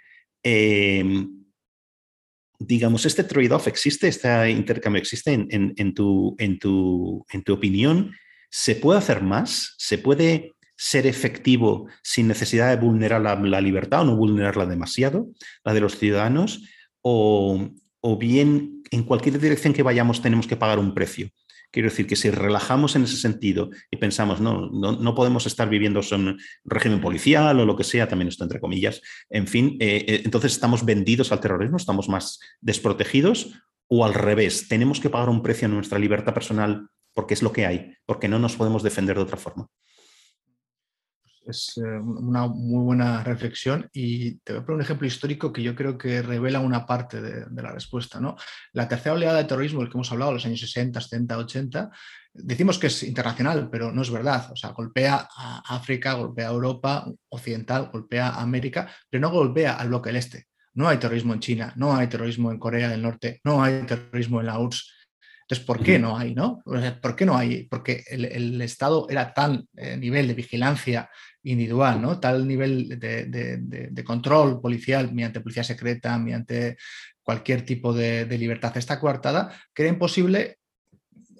em, 0.43 1.39
digamos, 2.60 3.06
este 3.06 3.23
trade-off 3.23 3.68
existe, 3.68 4.07
este 4.07 4.51
intercambio 4.51 5.01
existe 5.01 5.34
en, 5.34 5.93
tu, 5.93 6.35
en, 6.38 6.60
tu, 6.60 7.26
en 7.31 7.43
tu 7.43 7.53
opinión. 7.53 8.14
¿Se 8.51 8.76
puede 8.76 8.99
hacer 8.99 9.23
más? 9.23 9.76
¿Se 9.77 9.97
puede 9.97 10.53
ser 10.76 11.07
efectivo 11.07 11.88
sin 12.03 12.27
necesidad 12.27 12.69
de 12.69 12.85
vulnerar 12.85 13.22
la, 13.22 13.61
libertad 13.61 14.01
o 14.01 14.06
no 14.06 14.15
vulnerarla 14.15 14.65
demasiado, 14.65 15.30
la 15.64 15.73
de 15.73 15.80
los 15.80 15.97
ciudadanos? 15.97 16.64
O, 17.01 17.69
o 18.01 18.18
bien 18.18 18.78
en 18.91 19.03
cualquier 19.03 19.39
dirección 19.39 19.73
que 19.73 19.83
vayamos 19.83 20.21
tenemos 20.21 20.47
que 20.47 20.55
pagar 20.55 20.79
un 20.79 20.93
precio. 20.93 21.29
Quiero 21.71 21.89
decir 21.89 22.07
que 22.07 22.15
si 22.15 22.31
relajamos 22.31 22.95
en 22.95 23.03
ese 23.03 23.17
sentido 23.17 23.69
y 23.91 23.97
pensamos, 23.97 24.41
no, 24.41 24.69
no, 24.71 25.15
podemos 25.15 25.45
estar 25.45 25.69
viviendo 25.69 26.01
en 26.11 26.37
régimen 26.65 26.99
policial 26.99 27.59
o 27.59 27.65
lo 27.65 27.75
que 27.75 27.83
sea, 27.83 28.07
también 28.07 28.27
esto 28.27 28.43
entre 28.43 28.59
comillas, 28.59 29.01
en 29.29 29.45
fin, 29.45 29.77
eh, 29.79 30.03
eh, 30.07 30.21
entonces 30.25 30.53
estamos 30.53 30.83
vendidos 30.83 31.31
al 31.31 31.39
terrorismo, 31.39 31.77
estamos 31.77 32.09
más 32.09 32.39
desprotegidos 32.59 33.53
o 33.87 34.03
al 34.03 34.15
revés, 34.15 34.67
tenemos 34.67 34.99
que 34.99 35.11
pagar 35.11 35.29
un 35.29 35.43
precio 35.43 35.67
en 35.67 35.75
nuestra 35.75 35.99
libertad 35.99 36.33
personal 36.33 36.87
porque 37.13 37.35
es 37.35 37.43
lo 37.43 37.51
que 37.51 37.67
hay, 37.67 37.93
porque 38.07 38.27
no 38.27 38.39
nos 38.39 38.55
podemos 38.55 38.81
defender 38.81 39.15
de 39.15 39.23
otra 39.23 39.37
forma 39.37 39.67
es 41.49 41.77
eh, 41.77 41.81
una 41.81 42.47
muy 42.47 42.84
buena 42.84 43.23
reflexión 43.23 43.89
y 43.93 44.35
te 44.39 44.53
voy 44.53 44.61
a 44.61 44.65
poner 44.65 44.76
un 44.76 44.81
ejemplo 44.81 45.07
histórico 45.07 45.51
que 45.51 45.63
yo 45.63 45.76
creo 45.76 45.97
que 45.97 46.21
revela 46.21 46.59
una 46.59 46.85
parte 46.85 47.21
de, 47.21 47.61
la 47.61 47.71
respuesta. 47.71 48.19
¿no? 48.19 48.35
La 48.73 48.88
tercera 48.88 49.15
oleada 49.15 49.38
de 49.38 49.45
terrorismo 49.45 49.80
del 49.80 49.89
que 49.89 49.97
hemos 49.97 50.11
hablado, 50.11 50.34
los 50.34 50.45
años 50.45 50.59
60, 50.59 50.99
70, 50.99 51.38
80, 51.38 51.89
decimos 52.34 52.80
que 52.80 52.88
es 52.88 53.03
internacional, 53.03 53.69
pero 53.71 53.91
no 53.91 54.01
es 54.01 54.11
verdad. 54.11 54.51
O 54.51 54.55
sea, 54.55 54.71
golpea 54.71 55.27
a 55.35 55.76
África, 55.76 56.13
golpea 56.13 56.49
a 56.49 56.51
Europa 56.51 57.05
Occidental, 57.30 57.89
golpea 57.91 58.30
a 58.30 58.41
América, 58.41 58.91
pero 59.09 59.21
no 59.21 59.31
golpea 59.31 59.73
al 59.73 59.89
bloque 59.89 60.09
del 60.09 60.17
Este. 60.17 60.47
No 60.73 60.88
hay 60.88 60.97
terrorismo 60.97 61.34
en 61.34 61.39
China, 61.39 61.73
no 61.76 61.95
hay 61.95 62.07
terrorismo 62.07 62.51
en 62.51 62.59
Corea 62.59 62.89
del 62.89 63.01
Norte, 63.01 63.41
no 63.43 63.61
hay 63.61 63.84
terrorismo 63.84 64.39
en 64.39 64.45
la 64.45 64.59
URSS. 64.59 64.99
Entonces, 65.49 65.65
¿por 65.65 65.81
qué 65.81 65.97
no 65.97 66.15
hay? 66.15 66.35
¿no? 66.35 66.61
¿Por 66.63 67.15
qué 67.15 67.26
no 67.26 67.35
hay? 67.35 67.63
Porque 67.63 68.03
el, 68.07 68.61
Estado 68.61 69.07
era 69.09 69.34
tan 69.34 69.67
eh, 69.76 69.97
nivel 69.97 70.27
de 70.27 70.35
vigilancia 70.35 71.09
individual, 71.43 72.01
¿no? 72.01 72.19
Tal 72.19 72.47
nivel 72.47 72.99
de, 72.99 74.03
control 74.05 74.61
policial 74.61 75.13
mediante 75.13 75.41
policía 75.41 75.63
secreta, 75.63 76.17
mediante 76.17 76.77
cualquier 77.21 77.63
tipo 77.65 77.93
de, 77.93 78.25
libertad 78.37 78.75
está 78.77 78.99
coartada, 78.99 79.53
que 79.73 79.83
era 79.83 79.91
imposible 79.91 80.57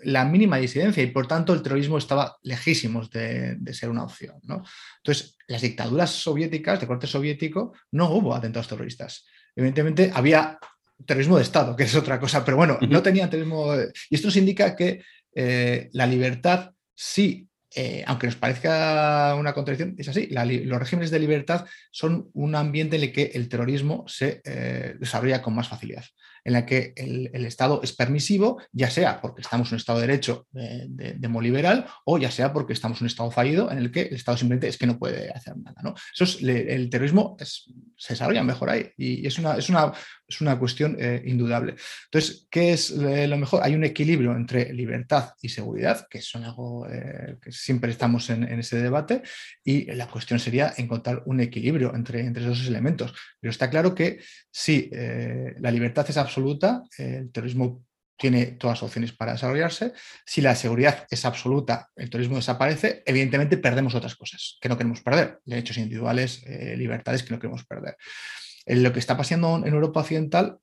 la 0.04 0.24
mínima 0.24 0.58
disidencia 0.58 1.04
y 1.04 1.08
por 1.08 1.28
tanto 1.28 1.54
el 1.54 1.62
terrorismo 1.62 1.98
estaba 1.98 2.38
lejísimos 2.44 3.10
de, 3.10 3.58
ser 3.74 3.90
una 3.90 4.04
opción. 4.04 4.36
¿no? 4.44 4.64
Entonces, 4.98 5.38
las 5.48 5.62
dictaduras 5.62 6.12
soviéticas, 6.12 6.80
de 6.80 6.88
corte 6.88 7.08
soviético, 7.08 7.74
no 7.92 8.10
hubo 8.12 8.34
atentados 8.34 8.68
terroristas. 8.68 9.26
Evidentemente 9.56 10.12
había 10.14 10.58
terrorismo 11.06 11.38
de 11.38 11.44
Estado, 11.44 11.76
que 11.76 11.84
es 11.84 11.96
otra 11.96 12.20
cosa, 12.20 12.46
pero 12.46 12.58
bueno, 12.58 12.78
no 12.88 13.02
tenían 13.02 13.30
terrorismo. 13.30 13.74
Y 14.10 14.16
esto 14.16 14.28
nos 14.28 14.38
indica 14.38 14.76
que 14.76 15.02
eh, 15.34 15.90
la 15.94 16.06
libertad 16.06 16.72
sí 16.96 17.49
eh, 17.76 18.04
aunque 18.08 18.28
nos 18.28 18.36
parezca 18.36 19.36
una 19.36 19.54
contradicción, 19.54 19.96
es 19.98 20.10
así. 20.10 20.28
los 20.28 20.80
regímenes 20.80 21.12
de 21.12 21.20
libertad 21.20 21.66
son 21.92 22.30
un 22.34 22.56
ambiente 22.56 22.96
en 22.96 23.04
el 23.04 23.12
que 23.12 23.32
el 23.36 23.48
terrorismo 23.48 24.06
se 24.08 24.42
eh, 24.44 24.96
desarrolla 25.00 25.42
con 25.42 25.56
más 25.56 25.68
facilidad 25.68 26.04
en 26.44 26.54
la 26.54 26.66
que 26.66 26.94
el, 26.96 27.30
Estado 27.46 27.82
es 27.84 27.94
permisivo, 27.94 28.62
ya 28.72 28.90
sea 28.90 29.22
porque 29.22 29.42
estamos 29.42 29.70
en 29.70 29.76
un 29.76 29.78
Estado 29.78 30.00
de 30.00 30.08
Derecho 30.08 30.48
de, 30.52 30.86
de, 30.88 31.84
o 32.06 32.18
ya 32.18 32.32
sea 32.32 32.54
porque 32.54 32.74
estamos 32.74 33.00
en 33.00 33.06
un 33.06 33.08
Estado 33.08 33.32
fallido 33.32 33.72
en 33.72 33.78
el 33.80 33.92
que 33.92 34.02
el 34.02 34.16
Estado 34.16 34.38
simplemente 34.38 34.68
es 34.68 34.78
que 34.78 34.86
no 34.86 35.00
puede 35.00 35.32
hacer 35.32 35.58
nada. 35.58 35.82
¿no? 35.84 35.96
Eso 36.14 36.24
es, 36.24 36.42
el 36.44 36.90
terrorismo 36.90 37.38
se 37.40 38.14
desarrolla 38.14 38.44
mejor 38.44 38.70
ahí 38.70 38.92
y 38.98 39.26
es 39.26 39.38
una, 39.40 39.56
es 39.56 39.70
una, 39.70 39.92
es 40.28 40.42
una 40.42 40.58
cuestión 40.60 40.96
eh, 41.00 41.22
indudable. 41.26 41.76
Entonces, 42.06 42.48
¿qué 42.50 42.74
es 42.74 42.92
lo 42.92 43.38
mejor? 43.38 43.62
Hay 43.64 43.76
un 43.76 43.84
equilibrio 43.84 44.36
entre 44.36 44.74
libertad 44.74 45.34
y 45.42 45.50
seguridad, 45.50 46.08
que 46.10 46.22
son 46.22 46.44
algo 46.44 46.88
eh, 46.88 47.38
que 47.42 47.52
siempre 47.52 47.92
estamos 47.92 48.30
en, 48.30 48.44
ese 48.44 48.82
debate, 48.82 49.22
y 49.64 49.92
la 49.94 50.08
cuestión 50.08 50.40
sería 50.40 50.74
encontrar 50.78 51.24
un 51.26 51.40
equilibrio 51.40 51.94
entre, 51.96 52.22
entre 52.22 52.44
esos 52.44 52.68
elementos. 52.68 53.14
Pero 53.40 53.52
está 53.52 53.70
claro 53.70 53.96
que 53.96 54.20
si 54.52 54.90
eh, 54.92 55.56
la 55.60 55.72
libertad 55.72 56.06
es 56.10 56.18
absoluta, 56.18 56.29
el 56.38 57.32
terrorismo 57.32 57.84
tiene 58.20 58.48
todas 58.48 58.78
las 58.78 58.84
opciones 58.84 59.14
para 59.14 59.32
desarrollarse. 59.32 59.94
Si 60.26 60.42
la 60.42 60.54
seguridad 60.54 61.08
es 61.10 61.24
absoluta, 61.26 61.90
el 61.96 62.10
terrorismo 62.10 62.36
desaparece, 62.36 63.02
evidentemente 63.06 63.58
perdemos 63.58 63.96
otras 63.96 64.16
cosas 64.16 64.58
que 64.60 64.68
no 64.68 64.78
queremos 64.78 65.02
perder, 65.02 65.40
derechos 65.46 65.78
individuales, 65.78 66.44
eh, 66.46 66.76
libertades 66.78 67.24
que 67.24 67.34
no 67.34 67.40
queremos 67.40 67.66
perder. 67.66 67.96
En 68.66 68.84
lo 68.84 68.92
que 68.92 69.00
está 69.00 69.16
pasando 69.16 69.58
en 69.66 69.74
Europa 69.74 70.02
Occidental 70.02 70.60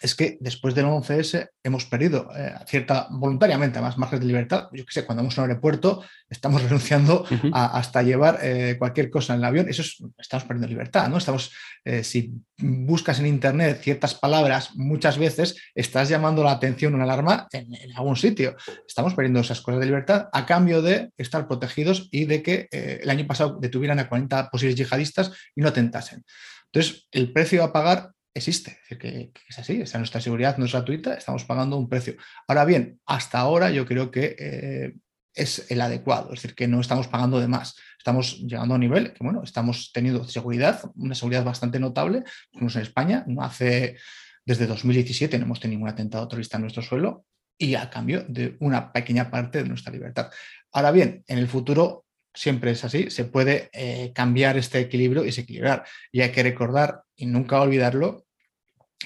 es 0.00 0.14
que 0.14 0.38
después 0.40 0.74
del 0.74 0.86
11S 0.86 1.48
hemos 1.62 1.84
perdido 1.84 2.30
eh, 2.36 2.54
cierta, 2.66 3.08
voluntariamente, 3.10 3.80
más 3.80 3.98
margen 3.98 4.20
de 4.20 4.26
libertad. 4.26 4.68
Yo 4.72 4.84
qué 4.84 4.92
sé, 4.92 5.04
cuando 5.04 5.22
vamos 5.22 5.38
a 5.38 5.42
un 5.42 5.48
aeropuerto 5.48 6.02
estamos 6.28 6.62
renunciando 6.64 7.24
a, 7.52 7.78
hasta 7.78 8.02
llevar 8.02 8.38
eh, 8.42 8.76
cualquier 8.78 9.10
cosa 9.10 9.34
en 9.34 9.40
el 9.40 9.44
avión. 9.44 9.68
Eso 9.68 9.82
estamos 10.18 10.44
perdiendo 10.44 10.68
libertad, 10.68 11.08
¿no? 11.08 11.18
Estamos, 11.18 11.52
eh, 11.84 12.04
si 12.04 12.32
buscas 12.58 13.18
en 13.20 13.26
Internet 13.26 13.80
ciertas 13.82 14.14
palabras, 14.14 14.76
muchas 14.76 15.18
veces 15.18 15.56
estás 15.74 16.08
llamando 16.08 16.44
la 16.44 16.52
atención, 16.52 16.94
una 16.94 17.04
alarma 17.04 17.48
en, 17.52 17.68
algún 17.96 18.16
sitio. 18.16 18.56
Estamos 18.86 19.14
perdiendo 19.14 19.40
esas 19.40 19.60
cosas 19.60 19.80
de 19.80 19.86
libertad 19.86 20.28
a 20.32 20.46
cambio 20.46 20.82
de 20.82 21.10
estar 21.16 21.46
protegidos 21.48 22.08
y 22.10 22.24
de 22.24 22.42
que 22.42 22.68
el 22.70 23.08
año 23.08 23.26
pasado 23.26 23.58
detuvieran 23.60 23.98
a 23.98 24.08
40 24.08 24.50
posibles 24.50 24.76
yihadistas 24.76 25.32
y 25.54 25.60
no 25.60 25.68
atentasen. 25.68 26.24
Entonces, 26.72 27.08
el 27.10 27.32
precio 27.32 27.64
a 27.64 27.72
pagar 27.72 28.10
existe, 28.34 28.78
es 28.82 28.98
decir, 28.98 28.98
que, 28.98 29.32
es 29.48 29.58
así, 29.58 29.80
esa 29.80 29.98
nuestra 29.98 30.20
seguridad 30.20 30.56
no 30.58 30.64
es 30.64 30.72
gratuita, 30.72 31.14
estamos 31.14 31.44
pagando 31.44 31.76
un 31.76 31.88
precio. 31.88 32.16
Ahora 32.46 32.64
bien, 32.64 33.00
hasta 33.06 33.38
ahora 33.38 33.70
yo 33.70 33.86
creo 33.86 34.10
que 34.10 34.36
eh, 34.38 34.94
es 35.34 35.70
el 35.70 35.80
adecuado, 35.80 36.32
es 36.32 36.42
decir, 36.42 36.54
que 36.54 36.68
no 36.68 36.80
estamos 36.80 37.08
pagando 37.08 37.40
de 37.40 37.48
más, 37.48 37.76
estamos 37.98 38.38
llegando 38.40 38.74
a 38.74 38.76
un 38.76 38.80
nivel 38.80 39.12
que, 39.12 39.24
bueno, 39.24 39.42
estamos 39.42 39.90
teniendo 39.92 40.24
seguridad, 40.24 40.82
una 40.94 41.14
seguridad 41.14 41.44
bastante 41.44 41.78
notable, 41.78 42.24
como 42.52 42.70
en 42.70 42.80
España, 42.80 43.24
no 43.26 43.42
hace, 43.42 43.96
desde 44.44 44.66
2017 44.66 45.38
no 45.38 45.44
hemos 45.44 45.60
tenido 45.60 45.78
ningún 45.78 45.90
atentado 45.90 46.26
terrorista 46.28 46.56
en 46.56 46.62
nuestro 46.62 46.82
suelo 46.82 47.24
y 47.58 47.74
a 47.74 47.90
cambio 47.90 48.24
de 48.26 48.56
una 48.60 48.92
pequeña 48.92 49.30
parte 49.30 49.62
de 49.62 49.68
nuestra 49.68 49.92
libertad. 49.92 50.30
Ahora 50.72 50.92
bien, 50.92 51.24
en 51.26 51.38
el 51.38 51.46
futuro 51.46 52.06
siempre 52.34 52.72
es 52.72 52.84
así, 52.84 53.10
se 53.10 53.24
puede 53.24 53.70
eh, 53.72 54.12
cambiar 54.14 54.56
este 54.56 54.80
equilibrio 54.80 55.22
y 55.22 55.26
desequilibrar. 55.26 55.84
Y 56.12 56.20
hay 56.20 56.30
que 56.30 56.42
recordar 56.42 57.02
y 57.16 57.26
nunca 57.26 57.60
olvidarlo 57.60 58.26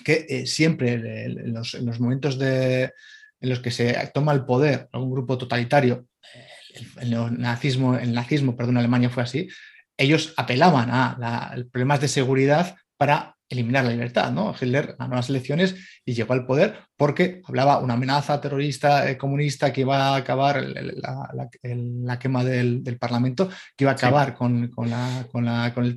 que 0.04 0.26
eh, 0.28 0.46
siempre 0.46 1.24
en 1.24 1.54
los, 1.54 1.74
momentos 2.00 2.38
de, 2.38 2.92
en 3.40 3.48
los 3.48 3.60
que 3.60 3.70
se 3.70 4.10
toma 4.12 4.32
el 4.32 4.44
poder 4.44 4.88
algún 4.92 5.12
grupo 5.12 5.38
totalitario, 5.38 6.06
eh, 6.34 6.82
el, 7.00 7.40
nazismo, 7.40 7.96
el 7.96 8.12
nazismo, 8.12 8.56
perdón, 8.56 8.78
Alemania 8.78 9.10
fue 9.10 9.22
así, 9.22 9.48
ellos 9.96 10.34
apelaban 10.36 10.90
a 10.90 11.54
problemas 11.70 12.00
de 12.00 12.08
seguridad 12.08 12.76
para 12.96 13.34
eliminar 13.48 13.84
la 13.84 13.90
libertad. 13.90 14.30
¿no? 14.32 14.54
Hitler 14.58 14.96
ganó 14.98 15.16
las 15.16 15.28
elecciones 15.28 15.74
y 16.04 16.14
llegó 16.14 16.32
al 16.34 16.46
poder 16.46 16.78
porque 16.96 17.42
hablaba 17.44 17.78
una 17.78 17.94
amenaza 17.94 18.40
terrorista 18.40 19.08
eh, 19.08 19.16
comunista 19.16 19.72
que 19.72 19.82
iba 19.82 20.08
a 20.08 20.16
acabar 20.16 20.62
la, 20.62 21.48
la, 21.62 22.18
quema 22.18 22.44
del, 22.44 22.82
Parlamento, 22.98 23.48
que 23.76 23.84
iba 23.84 23.92
a 23.92 23.94
acabar 23.94 24.34
con, 24.34 24.68
con, 24.68 24.90
la, 24.90 25.26
con, 25.30 25.94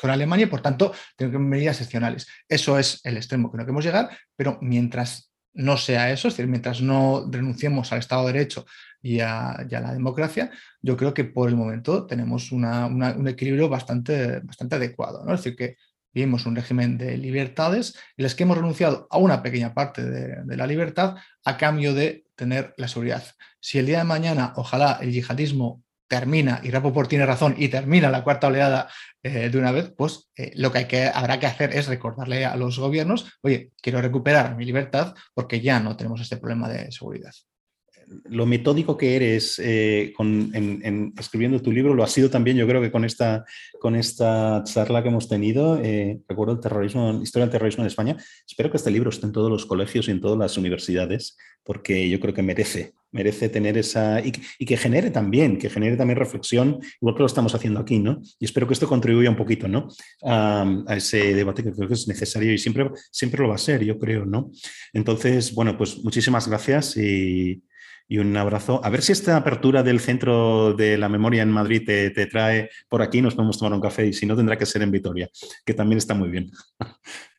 con, 0.00 0.10
Alemania 0.10 0.46
y 0.46 0.48
por 0.48 0.60
tanto 0.60 0.92
tengo 1.16 1.32
que 1.32 1.38
medidas 1.38 1.76
excepcionales. 1.76 2.26
Eso 2.48 2.78
es 2.78 3.00
el 3.04 3.16
extremo 3.16 3.50
que 3.50 3.58
no 3.58 3.64
queremos 3.64 3.84
llegar, 3.84 4.10
pero 4.36 4.58
mientras 4.60 5.30
no 5.54 5.76
sea 5.76 6.10
eso, 6.10 6.28
es 6.28 6.34
decir, 6.34 6.48
mientras 6.48 6.80
no 6.80 7.28
renunciemos 7.30 7.92
al 7.92 7.98
Estado 7.98 8.26
de 8.26 8.32
Derecho 8.32 8.64
y 9.02 9.20
a, 9.20 9.66
la 9.68 9.92
democracia, 9.92 10.50
yo 10.80 10.96
creo 10.96 11.12
que 11.12 11.24
por 11.24 11.48
el 11.48 11.56
momento 11.56 12.06
tenemos 12.06 12.52
un 12.52 13.28
equilibrio 13.28 13.68
bastante, 13.68 14.40
bastante 14.40 14.76
adecuado. 14.76 15.24
¿no? 15.24 15.34
Es 15.34 15.40
decir, 15.40 15.56
que 15.56 15.76
Vivimos 16.12 16.46
un 16.46 16.56
régimen 16.56 16.98
de 16.98 17.16
libertades 17.16 17.94
en 18.16 18.24
las 18.24 18.34
que 18.34 18.42
hemos 18.42 18.56
renunciado 18.56 19.06
a 19.10 19.18
una 19.18 19.42
pequeña 19.42 19.74
parte 19.74 20.04
de, 20.04 20.56
la 20.56 20.66
libertad 20.66 21.16
a 21.44 21.56
cambio 21.56 21.94
de 21.94 22.26
tener 22.34 22.74
la 22.76 22.88
seguridad. 22.88 23.24
Si 23.60 23.78
el 23.78 23.86
día 23.86 23.98
de 23.98 24.04
mañana, 24.04 24.52
ojalá, 24.56 24.98
el 25.00 25.12
yihadismo 25.12 25.82
termina, 26.06 26.60
y 26.62 26.70
Rapoport 26.70 27.08
tiene 27.08 27.24
razón, 27.24 27.54
y 27.56 27.68
termina 27.68 28.10
la 28.10 28.22
cuarta 28.22 28.48
oleada 28.48 28.88
eh, 29.22 29.48
de 29.48 29.58
una 29.58 29.72
vez, 29.72 29.90
pues 29.96 30.28
eh, 30.36 30.52
lo 30.56 30.70
que, 30.70 30.78
hay 30.78 30.84
que 30.86 31.06
habrá 31.06 31.40
que 31.40 31.46
hacer 31.46 31.74
es 31.74 31.86
recordarle 31.86 32.44
a 32.44 32.54
los 32.56 32.78
gobiernos, 32.78 33.32
oye, 33.40 33.70
quiero 33.80 34.02
recuperar 34.02 34.54
mi 34.54 34.66
libertad 34.66 35.14
porque 35.32 35.62
ya 35.62 35.80
no 35.80 35.96
tenemos 35.96 36.20
este 36.20 36.36
problema 36.36 36.68
de 36.68 36.92
seguridad. 36.92 37.32
Lo 38.24 38.46
metódico 38.46 38.96
que 38.96 39.16
eres 39.16 39.58
eh, 39.58 40.14
en, 40.18 41.12
escribiendo 41.18 41.60
tu 41.60 41.72
libro 41.72 41.94
lo 41.94 42.04
ha 42.04 42.08
sido 42.08 42.30
también, 42.30 42.56
yo 42.56 42.66
creo 42.66 42.80
que 42.80 42.90
con 42.90 43.04
esta, 43.04 43.44
con 43.80 43.96
esta 43.96 44.62
charla 44.64 45.02
que 45.02 45.08
hemos 45.08 45.28
tenido. 45.28 45.78
Eh, 45.82 46.20
recuerdo 46.28 46.54
el 46.54 46.60
terrorismo, 46.60 47.20
historia 47.22 47.46
del 47.46 47.52
terrorismo 47.52 47.82
en 47.82 47.88
España. 47.88 48.16
Espero 48.46 48.70
que 48.70 48.76
este 48.76 48.90
libro 48.90 49.10
esté 49.10 49.26
en 49.26 49.32
todos 49.32 49.50
los 49.50 49.66
colegios 49.66 50.08
y 50.08 50.10
en 50.10 50.20
todas 50.20 50.38
las 50.38 50.56
universidades, 50.56 51.36
porque 51.64 52.08
yo 52.08 52.20
creo 52.20 52.34
que 52.34 52.42
merece, 52.42 52.94
merece 53.10 53.48
tener 53.48 53.78
esa. 53.78 54.20
Y, 54.20 54.32
que 54.32 54.76
genere 54.76 55.10
también, 55.10 55.58
que 55.58 55.70
genere 55.70 55.96
también 55.96 56.18
reflexión, 56.18 56.78
igual 57.00 57.14
que 57.14 57.20
lo 57.20 57.26
estamos 57.26 57.54
haciendo 57.54 57.80
aquí, 57.80 57.98
¿no? 57.98 58.20
Y 58.38 58.44
espero 58.44 58.66
que 58.66 58.74
esto 58.74 58.88
contribuya 58.88 59.30
un 59.30 59.36
poquito, 59.36 59.68
¿no? 59.68 59.88
A, 60.22 60.64
a 60.86 60.96
ese 60.96 61.34
debate 61.34 61.62
que 61.62 61.72
creo 61.72 61.88
que 61.88 61.94
es 61.94 62.08
necesario 62.08 62.52
y 62.52 62.58
siempre, 62.58 62.90
siempre 63.10 63.42
lo 63.42 63.48
va 63.48 63.56
a 63.56 63.58
ser, 63.58 63.84
yo 63.84 63.98
creo, 63.98 64.24
¿no? 64.24 64.50
Entonces, 64.92 65.54
bueno, 65.54 65.76
pues 65.76 66.02
muchísimas 66.02 66.48
gracias 66.48 66.96
y 66.96 67.62
y 68.12 68.18
un 68.18 68.36
abrazo. 68.36 68.78
A 68.84 68.90
ver 68.90 69.00
si 69.00 69.12
esta 69.12 69.38
apertura 69.38 69.82
del 69.82 69.98
Centro 69.98 70.74
de 70.74 70.98
la 70.98 71.08
Memoria 71.08 71.42
en 71.42 71.50
Madrid 71.50 71.82
te, 71.86 72.26
trae 72.26 72.68
por 72.86 73.00
aquí, 73.00 73.22
nos 73.22 73.34
podemos 73.34 73.58
tomar 73.58 73.72
un 73.72 73.80
café 73.80 74.06
y 74.06 74.12
si 74.12 74.26
no 74.26 74.36
tendrá 74.36 74.58
que 74.58 74.66
ser 74.66 74.82
en 74.82 74.90
Vitoria, 74.90 75.30
que 75.64 75.72
también 75.72 75.96
está 75.96 76.12
muy 76.12 76.28
bien. 76.28 76.50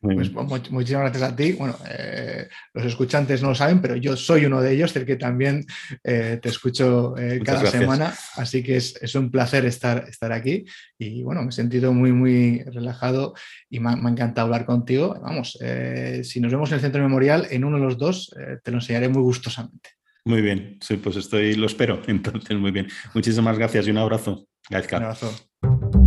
Pues, 0.04 0.30
muchísimas 0.70 1.04
gracias 1.04 1.22
a 1.22 1.34
ti. 1.34 1.52
Bueno, 1.52 1.78
eh, 1.88 2.46
los 2.74 2.84
escuchantes 2.84 3.40
no 3.40 3.48
lo 3.48 3.54
saben, 3.54 3.80
pero 3.80 3.96
yo 3.96 4.18
soy 4.18 4.44
uno 4.44 4.60
de 4.60 4.74
ellos, 4.74 4.94
el 4.96 5.06
que 5.06 5.16
también 5.16 5.64
eh, 6.02 6.38
te 6.42 6.50
escucho 6.50 7.16
eh, 7.16 7.40
cada 7.42 7.64
semana, 7.64 8.12
así 8.36 8.62
que 8.62 8.76
es, 8.76 9.14
un 9.14 9.30
placer 9.30 9.64
estar, 9.64 10.04
estar 10.06 10.30
aquí 10.30 10.66
y 10.98 11.22
bueno, 11.22 11.40
me 11.40 11.48
he 11.48 11.52
sentido 11.52 11.94
muy, 11.94 12.12
muy 12.12 12.62
relajado 12.64 13.32
y 13.70 13.80
me, 13.80 13.96
me 13.96 14.10
ha 14.10 14.12
encantado 14.12 14.44
hablar 14.44 14.66
contigo. 14.66 15.18
Vamos, 15.22 15.58
si 16.22 16.38
nos 16.38 16.52
vemos 16.52 16.68
en 16.68 16.74
el 16.74 16.80
Centro 16.82 17.02
Memorial, 17.02 17.46
en 17.50 17.64
uno 17.64 17.78
de 17.78 17.84
los 17.84 17.96
dos 17.96 18.30
te 18.62 18.70
lo 18.70 18.76
enseñaré 18.76 19.08
muy 19.08 19.22
gustosamente. 19.22 19.93
Muy 20.26 20.40
bien, 20.40 20.78
sí, 20.80 20.96
pues 20.96 21.16
estoy, 21.16 21.54
lo 21.54 21.66
espero. 21.66 22.00
Entonces, 22.06 22.56
muy 22.56 22.70
bien. 22.70 22.88
Muchísimas 23.14 23.58
gracias 23.58 23.86
y 23.86 23.90
un 23.90 23.98
abrazo. 23.98 24.46
Un 24.70 24.76
abrazo. 24.76 26.03